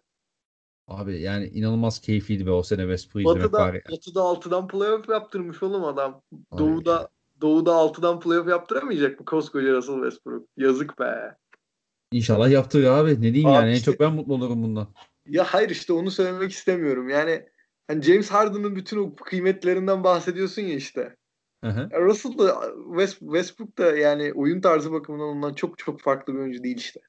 Abi 0.89 1.21
yani 1.21 1.47
inanılmaz 1.47 2.01
keyifliydi 2.01 2.47
be 2.47 2.51
o 2.51 2.63
sene 2.63 2.83
izlemek 2.83 3.53
var 3.53 3.75
ya. 3.75 3.81
Batı'da 3.91 4.21
6'dan 4.21 4.69
playoff 4.69 5.09
yaptırmış 5.09 5.63
oğlum 5.63 5.85
adam. 5.85 6.23
Abi. 6.51 6.59
Doğu'da 6.59 7.09
Doğu'da 7.41 7.71
6'dan 7.71 8.21
playoff 8.21 8.49
yaptıramayacak 8.49 9.21
mı 9.21 9.27
koskoca 9.27 9.73
Russell 9.73 9.95
Westbrook? 9.95 10.47
Yazık 10.57 10.99
be. 10.99 11.37
İnşallah 12.13 12.51
yaptır 12.51 12.85
abi. 12.85 13.11
Ne 13.11 13.23
diyeyim 13.23 13.49
abi 13.49 13.55
yani 13.55 13.73
işte, 13.73 13.91
en 13.91 13.93
çok 13.93 14.01
ben 14.01 14.13
mutlu 14.13 14.35
olurum 14.35 14.63
bundan. 14.63 14.89
Ya 15.29 15.45
hayır 15.45 15.71
işte 15.71 15.93
onu 15.93 16.11
söylemek 16.11 16.53
istemiyorum. 16.53 17.09
Yani 17.09 17.47
hani 17.91 18.03
James 18.03 18.31
Harden'ın 18.31 18.77
bütün 18.77 18.99
o 18.99 19.15
kıymetlerinden 19.17 20.05
bahsediyorsun 20.05 20.63
ya 20.63 20.75
işte. 20.75 21.17
Hı 21.65 21.89
Russell 22.01 22.39
da 22.39 22.63
West, 22.89 23.19
Westbrook 23.19 23.79
da 23.79 23.97
yani 23.97 24.33
oyun 24.33 24.61
tarzı 24.61 24.93
bakımından 24.93 25.29
ondan 25.29 25.55
çok 25.55 25.79
çok 25.79 26.01
farklı 26.01 26.35
bir 26.35 26.39
oyuncu 26.39 26.63
değil 26.63 26.77
işte. 26.77 27.01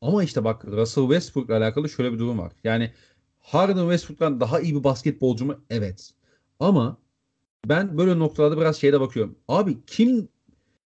Ama 0.00 0.24
işte 0.24 0.44
bak 0.44 0.64
Russell 0.64 1.04
Westbrook'la 1.04 1.56
alakalı 1.56 1.88
şöyle 1.88 2.12
bir 2.12 2.18
durum 2.18 2.38
var. 2.38 2.52
Yani 2.64 2.90
Harden 3.40 3.80
Westbrook'tan 3.80 4.40
daha 4.40 4.60
iyi 4.60 4.74
bir 4.74 4.84
basketbolcu 4.84 5.44
mu? 5.44 5.64
Evet. 5.70 6.10
Ama 6.60 6.98
ben 7.66 7.98
böyle 7.98 8.18
noktalarda 8.18 8.60
biraz 8.60 8.76
şeyde 8.76 9.00
bakıyorum. 9.00 9.38
Abi 9.48 9.84
kim 9.86 10.28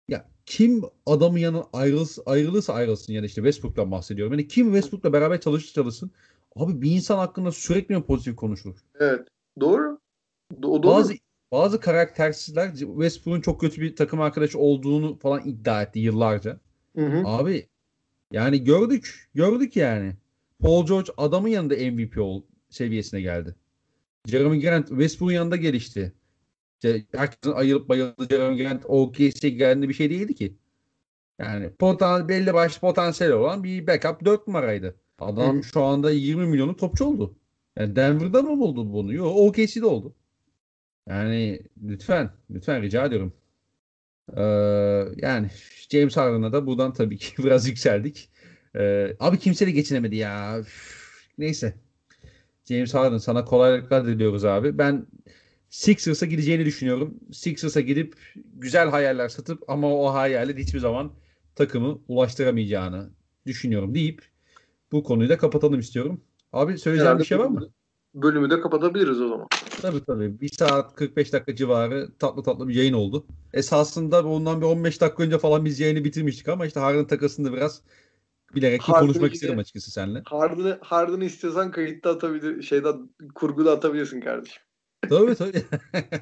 ya 0.07 0.29
kim 0.45 0.81
adamın 1.05 1.37
yanına 1.37 1.63
ayrılırsa, 1.73 2.21
ayrılırsa 2.25 2.73
ayrılsın 2.73 3.13
yani 3.13 3.25
işte 3.25 3.41
Westbrook'tan 3.41 3.91
bahsediyorum. 3.91 4.33
Yani 4.33 4.47
kim 4.47 4.65
Westbrook'la 4.65 5.13
beraber 5.13 5.41
çalışır 5.41 5.73
çalışsın. 5.73 6.11
Abi 6.55 6.81
bir 6.81 6.91
insan 6.91 7.17
hakkında 7.17 7.51
sürekli 7.51 7.95
mi 7.95 8.03
pozitif 8.03 8.35
konuşulur? 8.35 8.77
Evet. 8.99 9.27
Doğru. 9.59 9.99
Do- 10.53 10.83
doğru. 10.83 10.83
Bazı 10.83 11.13
bazı 11.51 11.79
karaktersizler 11.79 12.75
Westbrook'un 12.75 13.41
çok 13.41 13.61
kötü 13.61 13.81
bir 13.81 13.95
takım 13.95 14.21
arkadaşı 14.21 14.59
olduğunu 14.59 15.19
falan 15.19 15.41
iddia 15.45 15.81
etti 15.81 15.99
yıllarca. 15.99 16.59
Hı 16.95 17.05
hı. 17.05 17.21
Abi 17.25 17.67
yani 18.31 18.63
gördük. 18.63 19.29
Gördük 19.33 19.75
yani. 19.75 20.15
Paul 20.59 20.85
George 20.85 21.11
adamın 21.17 21.49
yanında 21.49 21.75
MVP 21.75 22.17
ol 22.17 22.41
seviyesine 22.69 23.21
geldi. 23.21 23.55
Jeremy 24.25 24.61
Grant 24.61 24.87
Westbrook'un 24.87 25.33
yanında 25.33 25.55
gelişti. 25.55 26.13
İşte 26.73 27.05
herkesin 27.11 27.51
ayılıp 27.55 27.89
bayıldığı 27.89 28.27
Jeremy 28.29 28.63
Grant 28.63 28.85
OKC'ye 28.85 29.53
geldiğinde 29.53 29.89
bir 29.89 29.93
şey 29.93 30.09
değildi 30.09 30.35
ki. 30.35 30.57
Yani 31.39 31.69
potan, 31.69 32.29
belli 32.29 32.53
başlı 32.53 32.79
potansiyel 32.79 33.33
olan 33.33 33.63
bir 33.63 33.87
backup 33.87 34.25
4 34.25 34.47
numaraydı. 34.47 34.95
Adam 35.19 35.57
Hı. 35.57 35.63
şu 35.63 35.83
anda 35.83 36.11
20 36.11 36.47
milyonluk 36.47 36.79
topçu 36.79 37.05
oldu. 37.05 37.35
Yani 37.77 37.95
Denver'da 37.95 38.41
mı 38.41 38.59
buldu 38.59 38.93
bunu? 38.93 39.13
Yok 39.13 39.37
OKC'de 39.37 39.85
oldu. 39.85 40.15
Yani 41.07 41.59
lütfen, 41.83 42.31
lütfen 42.51 42.81
rica 42.81 43.05
ediyorum. 43.05 43.33
Ee, 44.37 44.41
yani 45.17 45.49
James 45.91 46.17
Harden'a 46.17 46.53
da 46.53 46.67
buradan 46.67 46.93
tabii 46.93 47.17
ki 47.17 47.37
biraz 47.43 47.67
yükseldik. 47.67 48.29
Ee, 48.75 49.15
abi 49.19 49.39
kimse 49.39 49.67
de 49.67 49.71
geçinemedi 49.71 50.15
ya. 50.15 50.59
Üf, 50.59 51.27
neyse. 51.37 51.75
James 52.65 52.93
Harden 52.93 53.17
sana 53.17 53.45
kolaylıklar 53.45 54.07
diliyoruz 54.07 54.45
abi. 54.45 54.77
Ben 54.77 55.07
Sixers'a 55.69 56.25
gideceğini 56.25 56.65
düşünüyorum. 56.65 57.15
Sixers'a 57.33 57.81
gidip 57.81 58.15
güzel 58.55 58.89
hayaller 58.89 59.29
satıp 59.29 59.69
ama 59.69 59.95
o 59.95 60.13
hayali 60.13 60.57
hiçbir 60.63 60.79
zaman 60.79 61.13
takımı 61.55 61.99
ulaştıramayacağını 62.07 63.09
düşünüyorum 63.45 63.95
deyip 63.95 64.23
bu 64.91 65.03
konuyu 65.03 65.29
da 65.29 65.37
kapatalım 65.37 65.79
istiyorum. 65.79 66.21
Abi 66.57 66.77
söyleyeceğim 66.77 67.07
Herhalde 67.07 67.23
bir 67.23 67.27
şey 67.27 67.39
var 67.39 67.47
mı? 67.47 67.69
bölümü- 68.15 68.49
de 68.49 68.61
kapatabiliriz 68.61 69.21
o 69.21 69.27
zaman. 69.27 69.47
Tabii 69.81 70.03
tabii. 70.05 70.41
1 70.41 70.49
saat 70.49 70.95
45 70.95 71.33
dakika 71.33 71.55
civarı 71.55 72.09
tatlı 72.19 72.43
tatlı 72.43 72.67
bir 72.67 72.75
yayın 72.75 72.93
oldu. 72.93 73.25
Esasında 73.53 74.25
bundan 74.25 74.61
bir 74.61 74.65
15 74.65 75.01
dakika 75.01 75.23
önce 75.23 75.37
falan 75.37 75.65
biz 75.65 75.79
yayını 75.79 76.03
bitirmiştik 76.03 76.47
ama 76.47 76.65
işte 76.65 76.79
Harden 76.79 77.07
takasında 77.07 77.53
biraz 77.53 77.81
bilerek 78.55 78.81
Harden'ı 78.81 79.07
konuşmak 79.07 79.33
istedim 79.33 79.57
açıkçası 79.59 79.91
seninle. 79.91 80.21
Harden'ı 80.25 80.79
Harden'ı 80.81 81.25
istiyorsan 81.25 81.71
kayıtta 81.71 82.09
atabilir, 82.09 82.61
şeyden 82.61 83.09
kurguda 83.35 83.71
atabilirsin 83.71 84.21
kardeşim. 84.21 84.63
Tabii 85.09 85.35
tabii. 85.35 85.63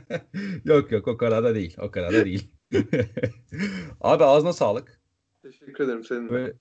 yok 0.65 0.91
yok 0.91 1.07
o 1.07 1.17
kadar 1.17 1.43
da 1.43 1.55
değil. 1.55 1.75
O 1.81 1.91
kadar 1.91 2.13
da 2.13 2.25
değil. 2.25 2.51
Abi 4.01 4.23
ağzına 4.23 4.53
sağlık. 4.53 5.01
Teşekkür 5.43 5.83
ederim 5.83 6.03
senin. 6.03 6.29
Böyle 6.29 6.53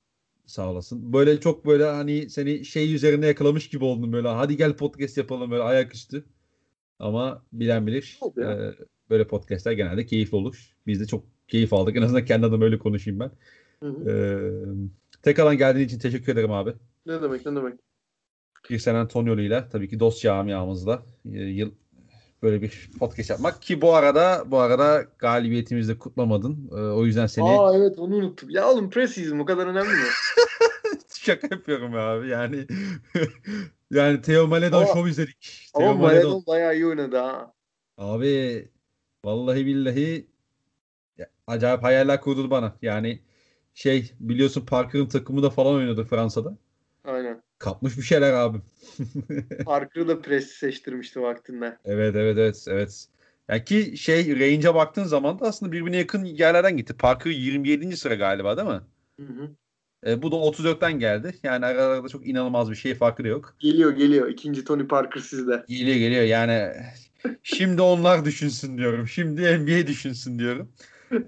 sağ 0.47 0.71
olasın. 0.71 1.13
Böyle 1.13 1.41
çok 1.41 1.67
böyle 1.67 1.85
hani 1.85 2.31
seni 2.31 2.65
şey 2.65 2.95
üzerine 2.95 3.27
yakalamış 3.27 3.69
gibi 3.69 3.85
oldum 3.85 4.13
böyle. 4.13 4.29
Hadi 4.29 4.57
gel 4.57 4.77
podcast 4.77 5.19
yapalım 5.19 5.51
böyle 5.51 5.63
ayaküstü. 5.63 6.25
Ama 6.99 7.45
bilen 7.53 7.87
bilir. 7.87 8.21
E, 8.39 8.75
böyle 9.11 9.27
podcastler 9.27 9.73
genelde 9.73 10.07
keyifli 10.07 10.37
olur. 10.37 10.77
Biz 10.87 11.01
de 11.01 11.07
çok 11.07 11.25
keyif 11.49 11.73
aldık. 11.73 11.97
En 11.97 12.03
azından 12.03 12.25
kendi 12.25 12.47
adıma 12.47 12.65
öyle 12.65 12.79
konuşayım 12.79 13.21
ben. 13.21 13.31
Hı 13.81 13.89
hı. 13.89 14.11
E, 14.11 14.15
tekrardan 15.23 15.59
geldiğin 15.59 15.87
için 15.87 15.99
teşekkür 15.99 16.33
ederim 16.33 16.53
abi. 16.53 16.75
Ne 17.07 17.23
demek 17.23 17.47
ne 17.47 17.57
demek. 17.57 17.75
Bir 18.71 18.79
San 18.79 18.95
Antonio'luyla 18.95 19.69
tabii 19.69 19.89
ki 19.89 20.01
dost 20.01 20.23
camiamızda 20.23 21.03
e, 21.33 21.39
yıl 21.39 21.71
böyle 22.45 22.63
bir 22.63 22.91
podcast 22.99 23.31
yapmak 23.31 23.63
ki 23.63 23.81
bu 23.81 23.95
arada 23.95 24.45
bu 24.47 24.59
arada 24.59 25.07
galibiyetimizi 25.19 25.95
de 25.95 25.99
kutlamadın. 25.99 26.71
E, 26.73 26.75
o 26.75 27.05
yüzden 27.05 27.27
seni 27.27 27.45
Aa 27.45 27.77
evet 27.77 27.99
onu 27.99 28.17
unuttum. 28.17 28.51
Ya 28.51 28.71
oğlum 28.71 28.91
preseason 28.91 29.39
o 29.39 29.45
kadar 29.45 29.67
önemli 29.67 29.89
mi? 29.89 30.09
Şaka 31.09 31.49
yapıyorum 31.51 31.95
abi 31.95 32.29
yani. 32.29 32.67
yani 33.91 34.23
Theo 34.23 34.47
Maledon 34.47 34.85
show 34.85 35.11
izledik. 35.11 35.71
Ama 35.75 35.85
Theo 35.85 35.95
Maledon. 35.95 36.23
Maledon 36.23 36.45
bayağı 36.47 36.75
iyi 36.75 36.87
oynadı 36.87 37.17
ha. 37.17 37.53
Abi 37.99 38.69
vallahi 39.25 39.67
billahi 39.67 40.27
ya, 41.19 41.31
acayip 41.47 41.83
hayaller 41.83 42.21
kurdu 42.21 42.51
bana. 42.51 42.77
Yani 42.83 43.23
şey 43.75 44.13
biliyorsun 44.21 44.67
Parker'ın 44.67 45.07
takımı 45.07 45.43
da 45.43 45.51
falan 45.51 45.75
oynadı 45.75 46.05
Fransa'da. 46.05 46.57
Aynen. 47.05 47.44
Kapmış 47.59 47.97
bir 47.97 48.03
şeyler 48.03 48.33
abim. 48.33 48.63
Parker'ı 49.65 50.09
da 50.09 50.23
pres 50.23 50.47
seçtirmişti 50.47 51.23
vaktinde. 51.23 51.79
Evet 51.85 52.17
evet 52.17 52.39
evet 52.39 52.65
evet. 52.69 53.07
Ya 53.49 53.65
ki 53.65 53.97
şey 53.97 54.41
range'e 54.41 54.75
baktığın 54.75 55.05
zaman 55.05 55.39
da 55.39 55.47
aslında 55.47 55.73
birbirine 55.73 55.97
yakın 55.97 56.25
yerlerden 56.25 56.77
gitti. 56.77 56.97
Parker 56.97 57.31
27. 57.31 57.97
sıra 57.97 58.15
galiba 58.15 58.57
değil 58.57 58.69
mi? 58.69 58.81
Hı 59.21 59.27
hı. 59.27 59.51
E, 60.07 60.23
bu 60.23 60.33
da 60.33 60.37
34'ten 60.37 60.99
geldi. 60.99 61.35
Yani 61.43 61.67
aralarında 61.67 62.09
çok 62.09 62.27
inanılmaz 62.27 62.71
bir 62.71 62.77
şey 62.77 62.95
farkı 62.95 63.25
da 63.25 63.29
yok. 63.29 63.57
Geliyor 63.59 63.93
geliyor. 63.93 64.29
İkinci 64.29 64.65
Tony 64.65 64.87
Parker 64.87 65.21
sizde. 65.21 65.65
Geliyor 65.69 65.97
geliyor 65.97 66.23
yani 66.23 66.73
şimdi 67.43 67.83
onlar 67.83 68.25
düşünsün 68.25 68.79
diyorum. 68.79 69.09
Şimdi 69.09 69.59
NBA 69.59 69.87
düşünsün 69.87 70.39
diyorum. 70.39 70.73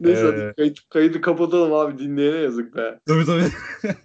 Neyse 0.00 0.22
Ee, 0.22 0.24
hadi 0.24 0.54
kayıt, 0.56 0.78
kaydı 0.90 1.20
kapatalım 1.20 1.72
abi 1.72 1.98
dinleyene 1.98 2.36
yazık 2.36 2.76
be. 2.76 3.00
Tabii 3.06 3.24
tabii. 3.24 3.96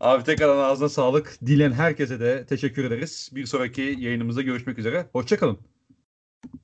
Abi 0.00 0.24
tekrardan 0.24 0.58
ağzına 0.58 0.88
sağlık. 0.88 1.38
Dilen 1.46 1.72
herkese 1.72 2.20
de 2.20 2.46
teşekkür 2.46 2.84
ederiz. 2.84 3.30
Bir 3.32 3.46
sonraki 3.46 3.82
yayınımızda 3.98 4.42
görüşmek 4.42 4.78
üzere. 4.78 5.08
Hoşçakalın. 5.12 5.58